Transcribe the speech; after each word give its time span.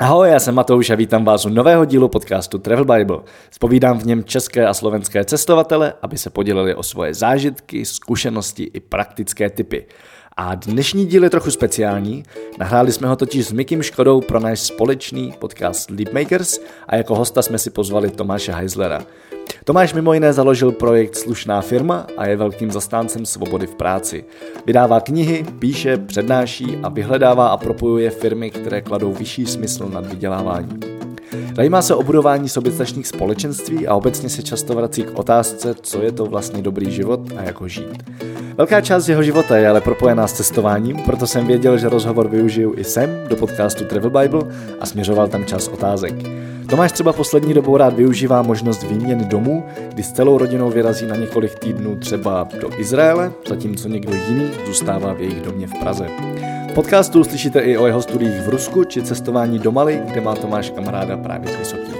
Ahoj, 0.00 0.30
já 0.30 0.40
jsem 0.40 0.54
Matouš 0.54 0.90
a 0.90 0.94
vítám 0.94 1.24
vás 1.24 1.46
u 1.46 1.48
nového 1.48 1.84
dílu 1.84 2.08
podcastu 2.08 2.58
Travel 2.58 2.84
Bible. 2.84 3.18
Spovídám 3.50 3.98
v 3.98 4.06
něm 4.06 4.24
české 4.24 4.66
a 4.66 4.74
slovenské 4.74 5.24
cestovatele, 5.24 5.94
aby 6.02 6.18
se 6.18 6.30
podělili 6.30 6.74
o 6.74 6.82
svoje 6.82 7.14
zážitky, 7.14 7.84
zkušenosti 7.84 8.62
i 8.62 8.80
praktické 8.80 9.50
typy. 9.50 9.86
A 10.36 10.54
dnešní 10.54 11.06
díl 11.06 11.24
je 11.24 11.30
trochu 11.30 11.50
speciální. 11.50 12.22
Nahráli 12.58 12.92
jsme 12.92 13.08
ho 13.08 13.16
totiž 13.16 13.46
s 13.46 13.52
Mikim 13.52 13.82
Škodou 13.82 14.20
pro 14.20 14.40
náš 14.40 14.60
společný 14.60 15.34
podcast 15.38 15.90
Leapmakers 15.90 16.58
a 16.88 16.96
jako 16.96 17.14
hosta 17.14 17.42
jsme 17.42 17.58
si 17.58 17.70
pozvali 17.70 18.10
Tomáše 18.10 18.52
Heislera. 18.52 19.02
Tomáš 19.64 19.94
mimo 19.94 20.14
jiné 20.14 20.32
založil 20.32 20.72
projekt 20.72 21.16
Slušná 21.16 21.60
firma 21.60 22.06
a 22.16 22.26
je 22.26 22.36
velkým 22.36 22.70
zastáncem 22.70 23.26
svobody 23.26 23.66
v 23.66 23.74
práci. 23.74 24.24
Vydává 24.66 25.00
knihy, 25.00 25.44
píše, 25.58 25.96
přednáší 25.96 26.78
a 26.82 26.88
vyhledává 26.88 27.48
a 27.48 27.56
propojuje 27.56 28.10
firmy, 28.10 28.50
které 28.50 28.80
kladou 28.80 29.12
vyšší 29.12 29.46
smysl 29.46 29.88
nad 29.92 30.06
vydělávání. 30.06 30.80
Zajímá 31.56 31.82
se 31.82 31.94
o 31.94 32.02
budování 32.02 32.48
soběstačných 32.48 33.06
společenství 33.06 33.86
a 33.86 33.94
obecně 33.94 34.28
se 34.28 34.42
často 34.42 34.74
vrací 34.74 35.02
k 35.02 35.18
otázce, 35.18 35.74
co 35.82 36.02
je 36.02 36.12
to 36.12 36.26
vlastně 36.26 36.62
dobrý 36.62 36.90
život 36.90 37.20
a 37.36 37.42
jak 37.42 37.60
ho 37.60 37.68
žít. 37.68 38.10
Velká 38.56 38.80
část 38.80 39.08
jeho 39.08 39.22
života 39.22 39.56
je 39.56 39.68
ale 39.68 39.80
propojená 39.80 40.26
s 40.26 40.32
cestováním, 40.32 40.96
proto 40.96 41.26
jsem 41.26 41.46
věděl, 41.46 41.78
že 41.78 41.88
rozhovor 41.88 42.28
využiju 42.28 42.74
i 42.76 42.84
sem 42.84 43.24
do 43.28 43.36
podcastu 43.36 43.84
Travel 43.84 44.10
Bible 44.10 44.42
a 44.80 44.86
směřoval 44.86 45.28
tam 45.28 45.44
čas 45.44 45.68
otázek. 45.68 46.14
Tomáš 46.70 46.92
třeba 46.92 47.12
poslední 47.12 47.54
dobou 47.54 47.76
rád 47.76 47.94
využívá 47.94 48.42
možnost 48.42 48.82
výměny 48.82 49.24
domů, 49.24 49.64
kdy 49.88 50.02
s 50.02 50.12
celou 50.12 50.38
rodinou 50.38 50.70
vyrazí 50.70 51.06
na 51.06 51.16
několik 51.16 51.58
týdnů 51.58 51.96
třeba 51.96 52.48
do 52.60 52.80
Izraele, 52.80 53.32
zatímco 53.48 53.88
někdo 53.88 54.14
jiný 54.14 54.50
zůstává 54.66 55.12
v 55.12 55.20
jejich 55.20 55.40
domě 55.40 55.66
v 55.66 55.80
Praze. 55.80 56.06
V 56.70 56.74
podcastu 56.74 57.20
uslyšíte 57.20 57.60
i 57.60 57.76
o 57.76 57.86
jeho 57.86 58.02
studiích 58.02 58.40
v 58.40 58.48
Rusku 58.48 58.84
či 58.84 59.02
cestování 59.02 59.58
do 59.58 59.72
Mali, 59.72 60.02
kde 60.10 60.20
má 60.20 60.34
Tomáš 60.34 60.70
kamaráda 60.70 61.16
právě 61.16 61.52
z 61.52 61.56
Vysoký. 61.56 61.97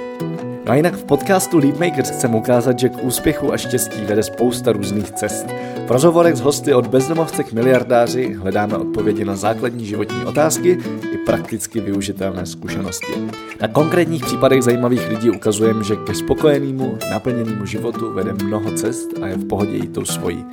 A 0.69 0.75
jinak 0.75 0.95
v 0.95 1.05
podcastu 1.05 1.59
Leapmakers 1.59 2.11
chcem 2.11 2.35
ukázat, 2.35 2.79
že 2.79 2.89
k 2.89 3.05
úspěchu 3.05 3.53
a 3.53 3.57
štěstí 3.57 4.01
vede 4.05 4.23
spousta 4.23 4.73
různých 4.73 5.11
cest. 5.11 5.47
V 5.87 5.91
rozhovorech 5.91 6.37
s 6.37 6.41
hosty 6.41 6.75
od 6.75 6.87
bezdomovce 6.87 7.45
k 7.45 7.53
miliardáři 7.53 8.35
hledáme 8.35 8.77
odpovědi 8.77 9.25
na 9.25 9.37
základní 9.37 9.87
životní 9.87 10.25
otázky 10.25 10.79
i 11.13 11.19
prakticky 11.27 11.81
využitelné 11.81 12.47
zkušenosti. 12.47 13.13
Na 13.61 13.69
konkrétních 13.69 14.25
případech 14.25 14.63
zajímavých 14.63 15.09
lidí 15.09 15.31
ukazujeme, 15.31 15.85
že 15.85 15.97
ke 15.97 16.15
spokojenému, 16.15 16.99
naplněnému 17.11 17.67
životu 17.67 18.13
vede 18.13 18.33
mnoho 18.33 18.73
cest 18.73 19.09
a 19.23 19.27
je 19.27 19.37
v 19.37 19.49
pohodě 19.49 19.77
jít 19.77 19.93
tou 19.93 20.05
svojí. 20.05 20.45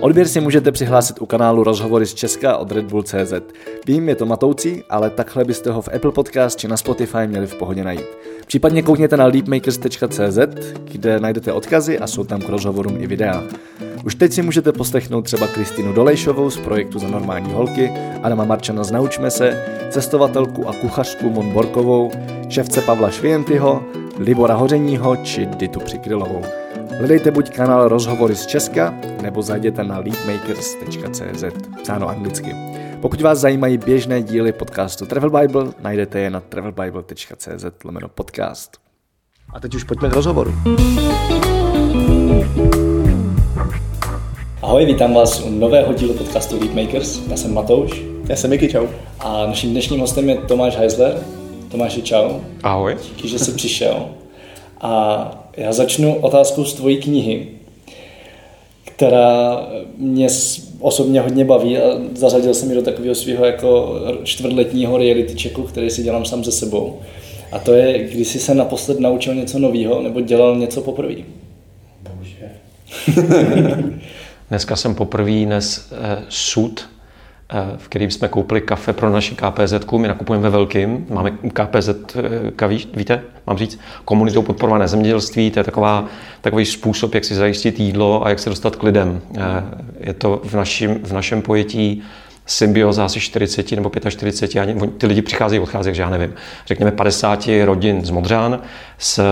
Odběr 0.00 0.28
si 0.28 0.40
můžete 0.40 0.72
přihlásit 0.72 1.22
u 1.22 1.26
kanálu 1.26 1.64
Rozhovory 1.64 2.06
z 2.06 2.14
Česka 2.14 2.56
od 2.56 2.72
Red 2.72 2.84
Bull 2.84 3.02
CZ. 3.02 3.32
Vím, 3.86 4.08
je 4.08 4.14
to 4.14 4.26
matoucí, 4.26 4.82
ale 4.90 5.10
takhle 5.10 5.44
byste 5.44 5.70
ho 5.70 5.82
v 5.82 5.88
Apple 5.94 6.12
Podcast 6.12 6.58
či 6.58 6.68
na 6.68 6.76
Spotify 6.76 7.26
měli 7.26 7.46
v 7.46 7.54
pohodě 7.54 7.84
najít. 7.84 8.06
Případně 8.54 8.82
koukněte 8.82 9.16
na 9.16 9.26
leapmakers.cz, 9.26 10.38
kde 10.84 11.20
najdete 11.20 11.52
odkazy 11.52 11.98
a 11.98 12.06
jsou 12.06 12.24
tam 12.24 12.40
k 12.40 12.48
rozhovorům 12.48 12.96
i 13.00 13.06
videa. 13.06 13.42
Už 14.04 14.14
teď 14.14 14.32
si 14.32 14.42
můžete 14.42 14.72
poslechnout 14.72 15.22
třeba 15.22 15.46
Kristinu 15.46 15.92
Dolejšovou 15.92 16.50
z 16.50 16.58
projektu 16.58 16.98
Za 16.98 17.08
normální 17.08 17.52
holky, 17.52 17.92
Adama 18.22 18.44
Marčana 18.44 18.84
z 18.84 18.90
Naučme 18.90 19.30
se, 19.30 19.64
cestovatelku 19.90 20.68
a 20.68 20.72
kuchařku 20.72 21.30
Mon 21.30 21.52
Borkovou, 21.52 22.10
ševce 22.48 22.80
Pavla 22.80 23.10
Švientyho, 23.10 23.84
Libora 24.18 24.54
Hořeního 24.54 25.16
či 25.16 25.46
Ditu 25.46 25.80
Přikrylovou. 25.80 26.42
Hledejte 26.98 27.30
buď 27.30 27.50
kanál 27.50 27.88
Rozhovory 27.88 28.34
z 28.34 28.46
Česka, 28.46 28.94
nebo 29.22 29.42
zajděte 29.42 29.84
na 29.84 29.98
leapmakers.cz, 29.98 31.44
psáno 31.82 32.08
anglicky. 32.08 32.54
Pokud 33.04 33.20
vás 33.20 33.38
zajímají 33.38 33.78
běžné 33.78 34.22
díly 34.22 34.52
podcastu 34.52 35.06
Travel 35.06 35.30
Bible, 35.30 35.72
najdete 35.82 36.20
je 36.20 36.30
na 36.30 36.40
travelbible.cz 36.40 37.64
lomeno 37.84 38.08
podcast. 38.08 38.70
A 39.54 39.60
teď 39.60 39.74
už 39.74 39.84
pojďme 39.84 40.10
k 40.10 40.12
rozhovoru. 40.12 40.54
Ahoj, 44.62 44.86
vítám 44.86 45.14
vás 45.14 45.40
u 45.40 45.50
nového 45.50 45.92
dílu 45.92 46.14
podcastu 46.14 46.60
Leapmakers. 46.60 47.20
Já 47.28 47.36
jsem 47.36 47.54
Matouš. 47.54 48.02
Já 48.28 48.36
jsem 48.36 48.50
Miky, 48.50 48.68
čau. 48.68 48.86
A 49.20 49.46
naším 49.46 49.70
dnešním 49.70 50.00
hostem 50.00 50.28
je 50.28 50.36
Tomáš 50.36 50.76
Heisler. 50.76 51.22
Tomáši, 51.70 52.02
čau. 52.02 52.40
Ahoj. 52.62 52.96
Díky, 53.02 53.28
že 53.28 53.38
jsi 53.38 53.52
přišel. 53.52 54.08
A 54.80 55.30
já 55.56 55.72
začnu 55.72 56.14
otázkou 56.14 56.64
z 56.64 56.74
tvojí 56.74 56.96
knihy, 56.96 57.48
která 58.84 59.66
mě 59.96 60.28
osobně 60.84 61.20
hodně 61.20 61.44
baví 61.44 61.78
a 61.78 61.82
zařadil 62.14 62.54
jsem 62.54 62.70
ji 62.70 62.74
do 62.74 62.82
takového 62.82 63.14
svého 63.14 63.44
jako 63.44 64.00
čtvrtletního 64.22 64.98
reality 64.98 65.38
checku, 65.38 65.62
který 65.62 65.90
si 65.90 66.02
dělám 66.02 66.24
sám 66.24 66.44
ze 66.44 66.52
sebou. 66.52 67.00
A 67.52 67.58
to 67.58 67.72
je, 67.72 68.08
když 68.08 68.28
jsi 68.28 68.38
se 68.38 68.54
naposled 68.54 69.00
naučil 69.00 69.34
něco 69.34 69.58
nového 69.58 70.02
nebo 70.02 70.20
dělal 70.20 70.56
něco 70.56 70.80
poprvé. 70.80 71.14
Bože. 72.14 72.50
Dneska 74.48 74.76
jsem 74.76 74.94
poprvé 74.94 75.32
nes 75.32 75.92
eh, 75.92 76.22
sud 76.28 76.88
v 77.76 77.88
kterým 77.88 78.10
jsme 78.10 78.28
koupili 78.28 78.60
kafe 78.60 78.92
pro 78.92 79.10
naši 79.10 79.34
KPZ. 79.34 79.92
My 79.98 80.08
nakupujeme 80.08 80.42
ve 80.42 80.50
velkým, 80.50 81.06
máme 81.10 81.30
KPZ, 81.30 81.88
eh, 81.88 82.50
kaví, 82.56 82.88
víte, 82.94 83.22
mám 83.46 83.58
říct, 83.58 83.80
komunitou 84.04 84.42
podporované 84.42 84.88
zemědělství, 84.88 85.50
to 85.50 85.60
je 85.60 85.64
taková, 85.64 86.04
takový 86.40 86.66
způsob, 86.66 87.14
jak 87.14 87.24
si 87.24 87.34
zajistit 87.34 87.80
jídlo 87.80 88.26
a 88.26 88.28
jak 88.28 88.38
se 88.38 88.50
dostat 88.50 88.76
k 88.76 88.82
lidem. 88.82 89.20
Eh, 89.36 89.40
je 90.00 90.12
to 90.12 90.40
v, 90.44 90.54
našim, 90.54 91.00
v 91.04 91.12
našem 91.12 91.42
pojetí 91.42 92.02
symbioza 92.46 93.04
asi 93.04 93.20
40 93.20 93.72
nebo 93.72 93.90
45, 94.08 94.60
ani, 94.60 94.88
ty 94.98 95.06
lidi 95.06 95.22
přicházejí, 95.22 95.60
odcházejí, 95.60 95.90
takže 95.90 96.02
já 96.02 96.10
nevím, 96.10 96.34
řekněme 96.66 96.92
50 96.92 97.48
rodin 97.64 98.04
z 98.04 98.10
Modřán 98.10 98.60
s 98.98 99.22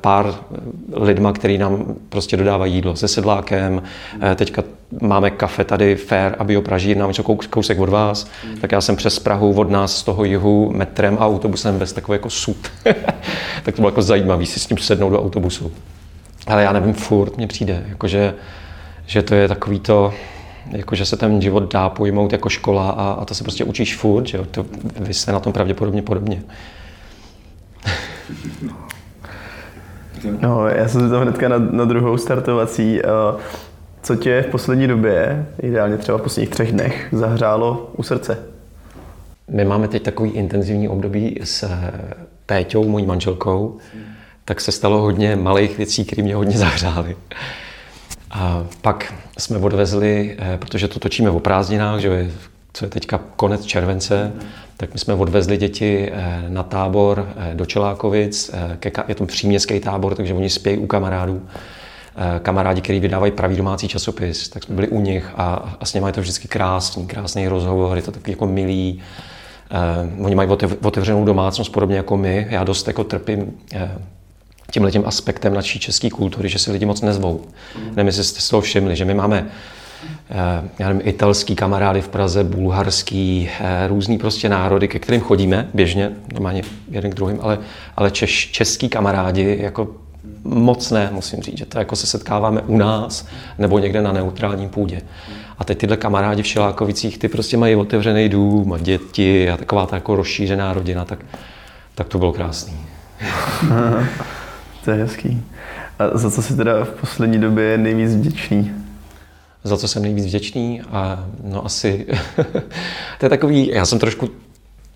pár 0.00 0.34
lidma, 0.92 1.32
který 1.32 1.58
nám 1.58 1.94
prostě 2.08 2.36
dodávají 2.36 2.74
jídlo 2.74 2.96
se 2.96 3.08
sedlákem. 3.08 3.82
Teďka 4.34 4.62
máme 5.00 5.30
kafe 5.30 5.64
tady 5.64 5.96
Fair 5.96 6.34
a 6.38 6.44
Biopraží, 6.44 6.94
nám 6.94 7.12
kousek 7.50 7.78
od 7.78 7.88
vás, 7.88 8.30
tak 8.60 8.72
já 8.72 8.80
jsem 8.80 8.96
přes 8.96 9.18
Prahu 9.18 9.52
od 9.52 9.70
nás 9.70 9.96
z 9.96 10.02
toho 10.02 10.24
jihu 10.24 10.72
metrem 10.74 11.16
a 11.20 11.26
autobusem 11.26 11.78
bez 11.78 11.92
takový 11.92 12.14
jako 12.16 12.30
sud. 12.30 12.56
tak 13.62 13.74
to 13.74 13.82
bylo 13.82 13.88
jako 13.88 14.02
zajímavý 14.02 14.46
si 14.46 14.60
s 14.60 14.66
tím 14.66 14.78
sednout 14.78 15.10
do 15.10 15.22
autobusu. 15.22 15.72
Ale 16.46 16.62
já 16.62 16.72
nevím, 16.72 16.94
furt 16.94 17.36
mně 17.36 17.46
přijde, 17.46 17.84
jakože, 17.88 18.34
že 19.06 19.22
to 19.22 19.34
je 19.34 19.48
takový 19.48 19.80
to, 19.80 20.14
jakože 20.70 21.06
se 21.06 21.16
ten 21.16 21.42
život 21.42 21.72
dá 21.72 21.88
pojmout 21.88 22.32
jako 22.32 22.48
škola 22.48 22.90
a, 22.90 23.10
a 23.10 23.24
to 23.24 23.34
se 23.34 23.44
prostě 23.44 23.64
učíš 23.64 23.96
furt, 23.96 24.26
že 24.26 24.38
jo? 24.38 24.44
To, 24.50 24.66
vy 25.00 25.14
jste 25.14 25.32
na 25.32 25.40
tom 25.40 25.52
pravděpodobně 25.52 26.02
podobně. 26.02 26.42
No, 30.40 30.68
já 30.68 30.88
jsem 30.88 31.00
se 31.00 31.10
tam 31.10 31.22
hnedka 31.22 31.48
na, 31.48 31.58
na 31.58 31.84
druhou 31.84 32.16
startovací. 32.16 33.00
Uh, 33.02 33.40
co 34.02 34.16
tě 34.16 34.44
v 34.48 34.50
poslední 34.50 34.86
době, 34.86 35.46
ideálně 35.62 35.96
třeba 35.96 36.18
v 36.18 36.22
posledních 36.22 36.50
třech 36.50 36.72
dnech, 36.72 37.08
zahřálo 37.12 37.90
u 37.96 38.02
srdce? 38.02 38.38
My 39.50 39.64
máme 39.64 39.88
teď 39.88 40.02
takový 40.02 40.30
intenzivní 40.30 40.88
období 40.88 41.40
s 41.44 41.70
Péťou, 42.46 42.88
mojí 42.88 43.06
manželkou, 43.06 43.78
tak 44.44 44.60
se 44.60 44.72
stalo 44.72 45.00
hodně 45.00 45.36
malých 45.36 45.76
věcí, 45.76 46.04
které 46.04 46.22
mě 46.22 46.34
hodně 46.34 46.58
zahřály. 46.58 47.16
A 48.34 48.66
pak 48.80 49.14
jsme 49.38 49.58
odvezli, 49.58 50.36
eh, 50.38 50.58
protože 50.58 50.88
to 50.88 50.98
točíme 50.98 51.30
o 51.30 51.40
prázdninách, 51.40 52.00
že 52.00 52.30
co 52.72 52.84
je 52.84 52.90
teďka 52.90 53.20
konec 53.36 53.64
července, 53.64 54.32
tak 54.76 54.92
my 54.92 54.98
jsme 54.98 55.14
odvezli 55.14 55.56
děti 55.56 56.10
eh, 56.12 56.44
na 56.48 56.62
tábor 56.62 57.28
eh, 57.36 57.54
do 57.54 57.66
Čelákovic, 57.66 58.50
je 59.08 59.14
to 59.14 59.26
příměstský 59.26 59.80
tábor, 59.80 60.14
takže 60.14 60.34
oni 60.34 60.50
spějí 60.50 60.78
u 60.78 60.86
kamarádů. 60.86 61.42
Kamarádi, 62.42 62.80
kteří 62.80 63.00
vydávají 63.00 63.32
pravý 63.32 63.56
domácí 63.56 63.88
časopis, 63.88 64.48
tak 64.48 64.64
jsme 64.64 64.74
byli 64.74 64.88
u 64.88 65.00
nich 65.00 65.30
a, 65.36 65.76
a 65.80 65.84
s 65.84 65.94
nimi 65.94 66.08
je 66.08 66.12
to 66.12 66.20
vždycky 66.20 66.48
krásný, 66.48 67.06
krásný 67.06 67.48
rozhovor, 67.48 67.96
je 67.96 68.02
to 68.02 68.10
takový 68.10 68.32
jako 68.32 68.46
milý. 68.46 69.02
oni 70.18 70.34
mají 70.34 70.48
otevřenou 70.82 71.24
domácnost 71.24 71.72
podobně 71.72 71.96
jako 71.96 72.16
my. 72.16 72.46
Já 72.50 72.64
dost 72.64 72.86
jako 72.86 73.04
trpím 73.04 73.52
tím 74.72 75.02
aspektem 75.06 75.54
naší 75.54 75.78
české 75.78 76.10
kultury, 76.10 76.48
že 76.48 76.58
si 76.58 76.72
lidi 76.72 76.86
moc 76.86 77.00
nezvou. 77.00 77.40
Mm. 77.78 77.90
Nevím, 77.96 78.06
jestli 78.06 78.24
jste 78.24 78.40
z 78.40 78.48
toho 78.48 78.60
všimli, 78.60 78.96
že 78.96 79.04
my 79.04 79.14
máme 79.14 79.46
eh, 80.30 80.68
já 80.78 80.88
nevím, 80.88 81.02
italský 81.04 81.56
kamarády 81.56 82.00
v 82.00 82.08
Praze, 82.08 82.44
bulharský, 82.44 83.50
eh, 83.60 83.88
různý 83.88 84.18
prostě 84.18 84.48
národy, 84.48 84.88
ke 84.88 84.98
kterým 84.98 85.20
chodíme 85.20 85.68
běžně, 85.74 86.10
normálně 86.32 86.62
jeden 86.90 87.10
k 87.10 87.14
druhým, 87.14 87.38
ale, 87.42 87.58
ale 87.96 88.10
češ, 88.10 88.50
český 88.50 88.88
kamarádi 88.88 89.58
jako 89.60 89.88
moc 90.44 90.90
ne, 90.90 91.08
musím 91.12 91.42
říct, 91.42 91.58
že 91.58 91.66
to 91.66 91.78
jako 91.78 91.96
se 91.96 92.06
setkáváme 92.06 92.62
u 92.62 92.76
nás 92.76 93.26
nebo 93.58 93.78
někde 93.78 94.02
na 94.02 94.12
neutrálním 94.12 94.68
půdě. 94.68 95.02
A 95.58 95.64
teď 95.64 95.78
tyhle 95.78 95.96
kamarádi 95.96 96.42
v 96.42 96.46
Šelákovicích, 96.46 97.18
ty 97.18 97.28
prostě 97.28 97.56
mají 97.56 97.76
otevřený 97.76 98.28
dům 98.28 98.72
a 98.72 98.78
děti 98.78 99.50
a 99.50 99.56
taková 99.56 99.86
ta 99.86 99.96
jako 99.96 100.16
rozšířená 100.16 100.72
rodina, 100.72 101.04
tak, 101.04 101.18
tak 101.94 102.08
to 102.08 102.18
bylo 102.18 102.32
krásný. 102.32 102.76
To 104.84 104.90
je 104.90 104.96
hezký. 104.96 105.42
A 105.98 106.18
za 106.18 106.30
co 106.30 106.42
jsi 106.42 106.56
teda 106.56 106.84
v 106.84 106.90
poslední 106.90 107.38
době 107.38 107.78
nejvíc 107.78 108.14
vděčný? 108.14 108.72
Za 109.64 109.76
co 109.76 109.88
jsem 109.88 110.02
nejvíc 110.02 110.26
vděčný? 110.26 110.82
A 110.82 111.26
no 111.44 111.66
asi, 111.66 112.06
to 113.18 113.26
je 113.26 113.30
takový, 113.30 113.68
já 113.68 113.86
jsem 113.86 113.98
trošku 113.98 114.28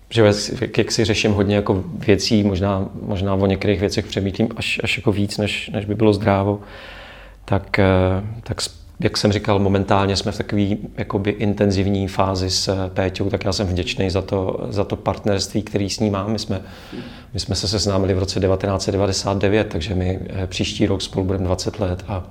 že 0.09 0.33
jak 0.77 0.91
si 0.91 1.05
řeším 1.05 1.31
hodně 1.31 1.55
jako 1.55 1.83
věcí, 1.85 2.43
možná, 2.43 2.89
možná 3.01 3.33
o 3.33 3.45
některých 3.45 3.79
věcech 3.79 4.05
přemýšlím 4.05 4.49
až, 4.55 4.79
až 4.83 4.97
jako 4.97 5.11
víc, 5.11 5.37
než, 5.37 5.69
než 5.73 5.85
by 5.85 5.95
bylo 5.95 6.13
zdrávo, 6.13 6.59
tak, 7.45 7.79
eh, 7.79 7.85
tak 8.43 8.61
jak 8.99 9.17
jsem 9.17 9.31
říkal, 9.31 9.59
momentálně 9.59 10.15
jsme 10.15 10.31
v 10.31 10.37
takové 10.37 10.67
jakoby 10.97 11.31
intenzivní 11.31 12.07
fázi 12.07 12.49
s 12.49 12.89
Péťou, 12.89 13.29
tak 13.29 13.45
já 13.45 13.53
jsem 13.53 13.67
vděčný 13.67 14.09
za 14.09 14.21
to, 14.21 14.67
za 14.69 14.83
to 14.83 14.95
partnerství, 14.95 15.61
který 15.61 15.89
s 15.89 15.99
ní 15.99 16.09
mám. 16.09 16.31
My 16.31 16.39
jsme, 16.39 16.61
my 17.33 17.39
jsme 17.39 17.55
se 17.55 17.67
seznámili 17.67 18.13
v 18.13 18.19
roce 18.19 18.39
1999, 18.39 19.67
takže 19.67 19.95
my 19.95 20.19
eh, 20.29 20.47
příští 20.47 20.85
rok 20.85 21.01
spolu 21.01 21.25
budeme 21.25 21.45
20 21.45 21.79
let 21.79 22.03
a, 22.07 22.23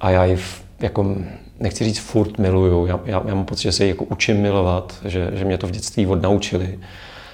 a 0.00 0.10
já 0.10 0.24
ji 0.24 0.38
jako, 0.80 1.16
nechci 1.60 1.84
říct 1.84 1.98
furt 1.98 2.38
miluju, 2.38 2.86
já, 2.86 3.00
já, 3.04 3.22
já 3.26 3.34
mám 3.34 3.44
pocit, 3.44 3.62
že 3.62 3.72
se 3.72 3.84
ji 3.84 3.88
jako 3.88 4.04
učím 4.04 4.36
milovat, 4.36 4.98
že, 5.04 5.30
že 5.34 5.44
mě 5.44 5.58
to 5.58 5.66
v 5.66 5.70
dětství 5.70 6.06
odnaučili. 6.06 6.78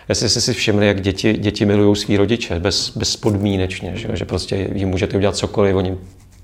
Jestli 0.08 0.29
jste 0.29 0.40
si 0.40 0.52
všimli, 0.52 0.87
jak 0.87 1.00
děti, 1.00 1.32
děti 1.32 1.67
milují 1.67 1.96
svý 1.96 2.17
rodiče 2.17 2.61
bez, 2.61 2.96
bezpodmínečně, 2.96 3.93
že, 3.94 4.08
že 4.17 4.25
prostě 4.25 4.69
jim 4.75 4.88
můžete 4.88 5.17
udělat 5.17 5.37
cokoliv, 5.37 5.76
oni 5.76 5.96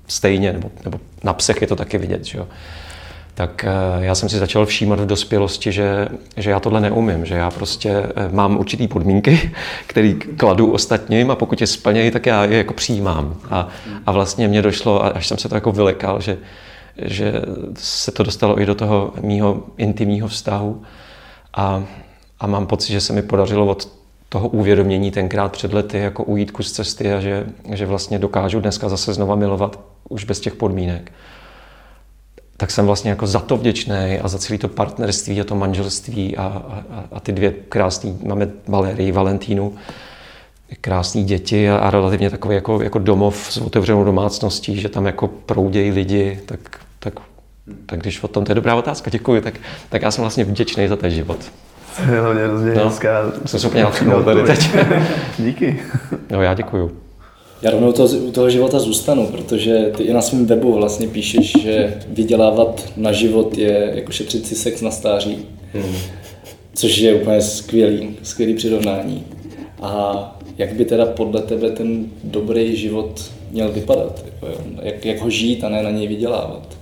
stejně, 0.09 0.53
nebo, 0.53 0.71
nebo 0.83 0.99
na 1.23 1.33
psech 1.33 1.61
je 1.61 1.67
to 1.67 1.75
taky 1.75 1.97
vidět. 1.97 2.25
Že 2.25 2.37
jo. 2.37 2.47
Tak 3.39 3.63
eh, 3.63 4.05
já 4.05 4.15
jsem 4.15 4.29
si 4.29 4.37
začal 4.37 4.65
všímat 4.65 4.99
v 4.99 5.05
dospělosti, 5.05 5.71
že, 5.71 6.07
že 6.37 6.49
já 6.49 6.59
tohle 6.59 6.81
neumím, 6.81 7.25
že 7.25 7.35
já 7.35 7.51
prostě 7.51 7.89
eh, 7.89 8.29
mám 8.31 8.57
určitý 8.57 8.87
podmínky, 8.87 9.51
které 9.87 10.13
kladu 10.37 10.71
ostatním 10.71 11.31
a 11.31 11.35
pokud 11.35 11.61
je 11.61 11.67
splnějí, 11.67 12.11
tak 12.11 12.25
já 12.25 12.45
je 12.45 12.57
jako 12.57 12.73
přijímám. 12.73 13.35
A, 13.49 13.67
a 14.05 14.11
vlastně 14.11 14.47
mě 14.47 14.61
došlo, 14.61 15.15
až 15.15 15.27
jsem 15.27 15.37
se 15.37 15.49
to 15.49 15.55
jako 15.55 15.71
vylekal, 15.71 16.21
že, 16.21 16.37
že 16.97 17.33
se 17.77 18.11
to 18.11 18.23
dostalo 18.23 18.61
i 18.61 18.65
do 18.65 18.75
toho 18.75 19.13
mýho 19.21 19.63
intimního 19.77 20.27
vztahu 20.27 20.81
a, 21.53 21.83
a 22.39 22.47
mám 22.47 22.67
pocit, 22.67 22.93
že 22.93 23.01
se 23.01 23.13
mi 23.13 23.21
podařilo 23.21 23.65
od 23.65 23.89
toho 24.29 24.47
uvědomění 24.47 25.11
tenkrát 25.11 25.51
před 25.51 25.73
lety 25.73 25.97
jako 25.97 26.23
ujít 26.23 26.51
kus 26.51 26.71
cesty 26.71 27.13
a 27.13 27.19
že, 27.19 27.45
že 27.73 27.85
vlastně 27.85 28.19
dokážu 28.19 28.59
dneska 28.59 28.89
zase 28.89 29.13
znova 29.13 29.35
milovat 29.35 29.79
už 30.09 30.23
bez 30.23 30.39
těch 30.39 30.55
podmínek. 30.55 31.11
Tak 32.57 32.71
jsem 32.71 32.85
vlastně 32.85 33.09
jako 33.09 33.27
za 33.27 33.39
to 33.39 33.57
vděčný 33.57 34.19
a 34.23 34.27
za 34.27 34.37
celé 34.37 34.57
to 34.57 34.67
partnerství 34.67 35.41
a 35.41 35.43
to 35.43 35.55
manželství 35.55 36.37
a, 36.37 36.43
a, 36.43 37.03
a 37.11 37.19
ty 37.19 37.31
dvě 37.31 37.51
krásné, 37.69 38.13
máme 38.23 38.47
Valérii, 38.67 39.11
Valentínu, 39.11 39.75
krásné 40.81 41.23
děti 41.23 41.69
a, 41.69 41.77
a 41.77 41.89
relativně 41.89 42.29
takový 42.29 42.55
jako, 42.55 42.81
jako 42.81 42.99
domov 42.99 43.47
s 43.49 43.57
otevřenou 43.57 44.03
domácností, 44.03 44.81
že 44.81 44.89
tam 44.89 45.05
jako 45.05 45.27
proudějí 45.27 45.91
lidi, 45.91 46.39
tak, 46.45 46.59
tak, 46.99 47.13
tak 47.85 47.99
když 47.99 48.23
o 48.23 48.27
tom, 48.27 48.45
to 48.45 48.51
je 48.51 48.55
dobrá 48.55 48.75
otázka, 48.75 49.09
děkuji, 49.09 49.41
tak, 49.41 49.53
tak 49.89 50.01
já 50.01 50.11
jsem 50.11 50.21
vlastně 50.21 50.43
vděčný 50.43 50.87
za 50.87 50.95
ten 50.95 51.11
život. 51.11 51.39
To 51.95 52.11
je 52.39 52.47
hrozně 52.47 52.73
no, 52.73 52.85
hezká. 52.85 53.21
Jsem 53.45 53.59
se 53.59 53.67
úplně 53.67 53.85
tady 54.25 54.43
teď. 54.43 54.69
Díky. 55.37 55.79
No 56.29 56.41
já 56.41 56.53
děkuju. 56.53 57.08
Já 57.61 57.71
rovnou 57.71 57.91
to, 57.91 58.05
u 58.05 58.31
toho 58.31 58.49
života 58.49 58.79
zůstanu, 58.79 59.27
protože 59.27 59.91
ty 59.97 60.03
i 60.03 60.13
na 60.13 60.21
svém 60.21 60.45
webu 60.45 60.73
vlastně 60.73 61.07
píšeš, 61.07 61.53
že 61.61 62.01
vydělávat 62.07 62.93
na 62.97 63.11
život 63.11 63.57
je 63.57 63.91
jako 63.95 64.11
šetřit 64.11 64.47
si 64.47 64.55
sex 64.55 64.81
na 64.81 64.91
stáří. 64.91 65.37
Hmm. 65.73 65.95
Což 66.73 66.97
je 66.97 67.15
úplně 67.15 67.41
skvělý, 67.41 68.17
skvělý 68.23 68.53
přirovnání. 68.53 69.23
A 69.81 70.39
jak 70.57 70.73
by 70.73 70.85
teda 70.85 71.05
podle 71.05 71.41
tebe 71.41 71.69
ten 71.69 72.05
dobrý 72.23 72.75
život 72.75 73.31
měl 73.51 73.71
vypadat? 73.71 74.25
Jako, 74.25 74.61
jak, 74.81 75.05
jak 75.05 75.19
ho 75.19 75.29
žít 75.29 75.63
a 75.63 75.69
ne 75.69 75.83
na 75.83 75.91
něj 75.91 76.07
vydělávat? 76.07 76.77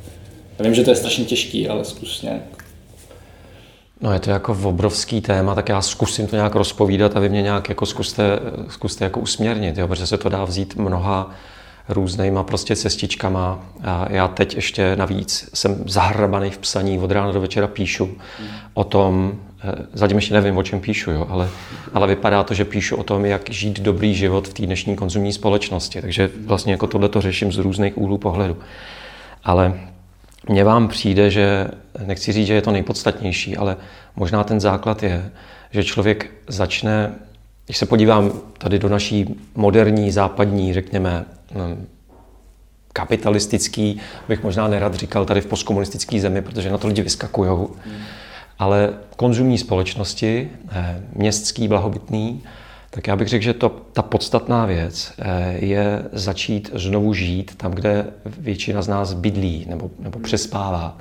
Já 0.60 0.66
vím, 0.66 0.74
že 0.74 0.84
to 0.84 0.90
je 0.90 0.96
strašně 0.96 1.26
těžký, 1.26 1.68
ale 1.68 1.86
zkus 1.86 2.22
nějak. 2.22 2.57
No 4.02 4.14
je 4.14 4.20
to 4.20 4.30
jako 4.30 4.58
obrovský 4.64 5.22
téma, 5.22 5.56
tak 5.56 5.70
já 5.70 5.82
zkusím 5.82 6.28
to 6.28 6.36
nějak 6.36 6.56
rozpovídat 6.56 7.18
a 7.18 7.20
vy 7.20 7.30
mě 7.30 7.42
nějak 7.42 7.70
jako 7.70 7.86
zkuste, 7.86 8.40
zkuste 8.70 9.04
jako 9.04 9.20
usměrnit, 9.20 9.78
jo, 9.78 9.88
protože 9.88 10.08
se 10.08 10.18
to 10.18 10.30
dá 10.30 10.46
vzít 10.46 10.76
mnoha 10.76 11.32
různýma 11.90 12.44
prostě 12.44 12.76
cestičkama. 12.76 13.60
A 13.84 14.06
já 14.10 14.28
teď 14.28 14.56
ještě 14.56 14.96
navíc 14.96 15.50
jsem 15.54 15.84
zahrbaný 15.86 16.50
v 16.50 16.58
psaní, 16.58 17.00
od 17.00 17.12
rána 17.12 17.32
do 17.32 17.42
večera 17.42 17.68
píšu 17.68 18.10
o 18.74 18.84
tom, 18.84 19.34
eh, 19.64 19.72
zatím 19.94 20.18
ještě 20.18 20.34
nevím, 20.34 20.58
o 20.58 20.64
čem 20.64 20.80
píšu, 20.80 21.12
jo, 21.12 21.28
ale, 21.30 21.50
ale 21.94 22.08
vypadá 22.08 22.44
to, 22.44 22.54
že 22.54 22.66
píšu 22.66 22.96
o 22.96 23.04
tom, 23.04 23.26
jak 23.26 23.50
žít 23.50 23.80
dobrý 23.80 24.16
život 24.16 24.48
v 24.48 24.54
té 24.54 24.66
dnešní 24.66 24.96
konzumní 24.96 25.34
společnosti. 25.34 26.02
Takže 26.02 26.30
vlastně 26.46 26.72
jako 26.72 26.88
tohle 26.88 27.10
to 27.10 27.22
řeším 27.22 27.52
z 27.52 27.58
různých 27.58 27.98
úhlů 27.98 28.18
pohledu. 28.18 28.58
Ale 29.44 29.74
mně 30.50 30.64
vám 30.64 30.88
přijde, 30.88 31.32
že, 31.32 31.68
nechci 32.06 32.32
říct, 32.32 32.48
že 32.48 32.54
je 32.54 32.62
to 32.62 32.72
nejpodstatnější, 32.72 33.58
ale 33.58 33.78
možná 34.16 34.44
ten 34.44 34.60
základ 34.60 35.04
je, 35.04 35.32
že 35.72 35.84
člověk 35.84 36.32
začne, 36.48 37.16
když 37.66 37.78
se 37.78 37.86
podívám 37.86 38.32
tady 38.58 38.80
do 38.80 38.90
naší 38.90 39.36
moderní, 39.56 40.12
západní, 40.12 40.74
řekněme, 40.74 41.26
hm, 41.52 41.88
kapitalistický, 42.94 44.00
bych 44.28 44.44
možná 44.44 44.68
nerad 44.68 44.96
říkal 44.96 45.26
tady 45.26 45.42
v 45.42 45.46
postkomunistické 45.46 46.20
zemi, 46.20 46.42
protože 46.42 46.72
na 46.72 46.78
to 46.78 46.88
lidi 46.88 47.02
vyskakují, 47.02 47.68
ale 48.60 48.94
konzumní 49.16 49.58
společnosti, 49.58 50.50
eh, 50.72 51.02
městský, 51.14 51.68
blahobytný, 51.68 52.44
tak 52.90 53.08
já 53.08 53.16
bych 53.16 53.28
řekl, 53.28 53.44
že 53.44 53.54
to, 53.54 53.70
ta 53.94 54.02
podstatná 54.02 54.66
věc 54.66 55.14
eh, 55.20 55.58
je 55.60 56.04
začít 56.12 56.72
znovu 56.74 57.14
žít 57.14 57.56
tam, 57.56 57.72
kde 57.72 58.06
většina 58.26 58.82
z 58.82 58.88
nás 58.88 59.14
bydlí 59.14 59.66
nebo, 59.70 59.92
nebo 60.00 60.20
přespává. 60.20 60.98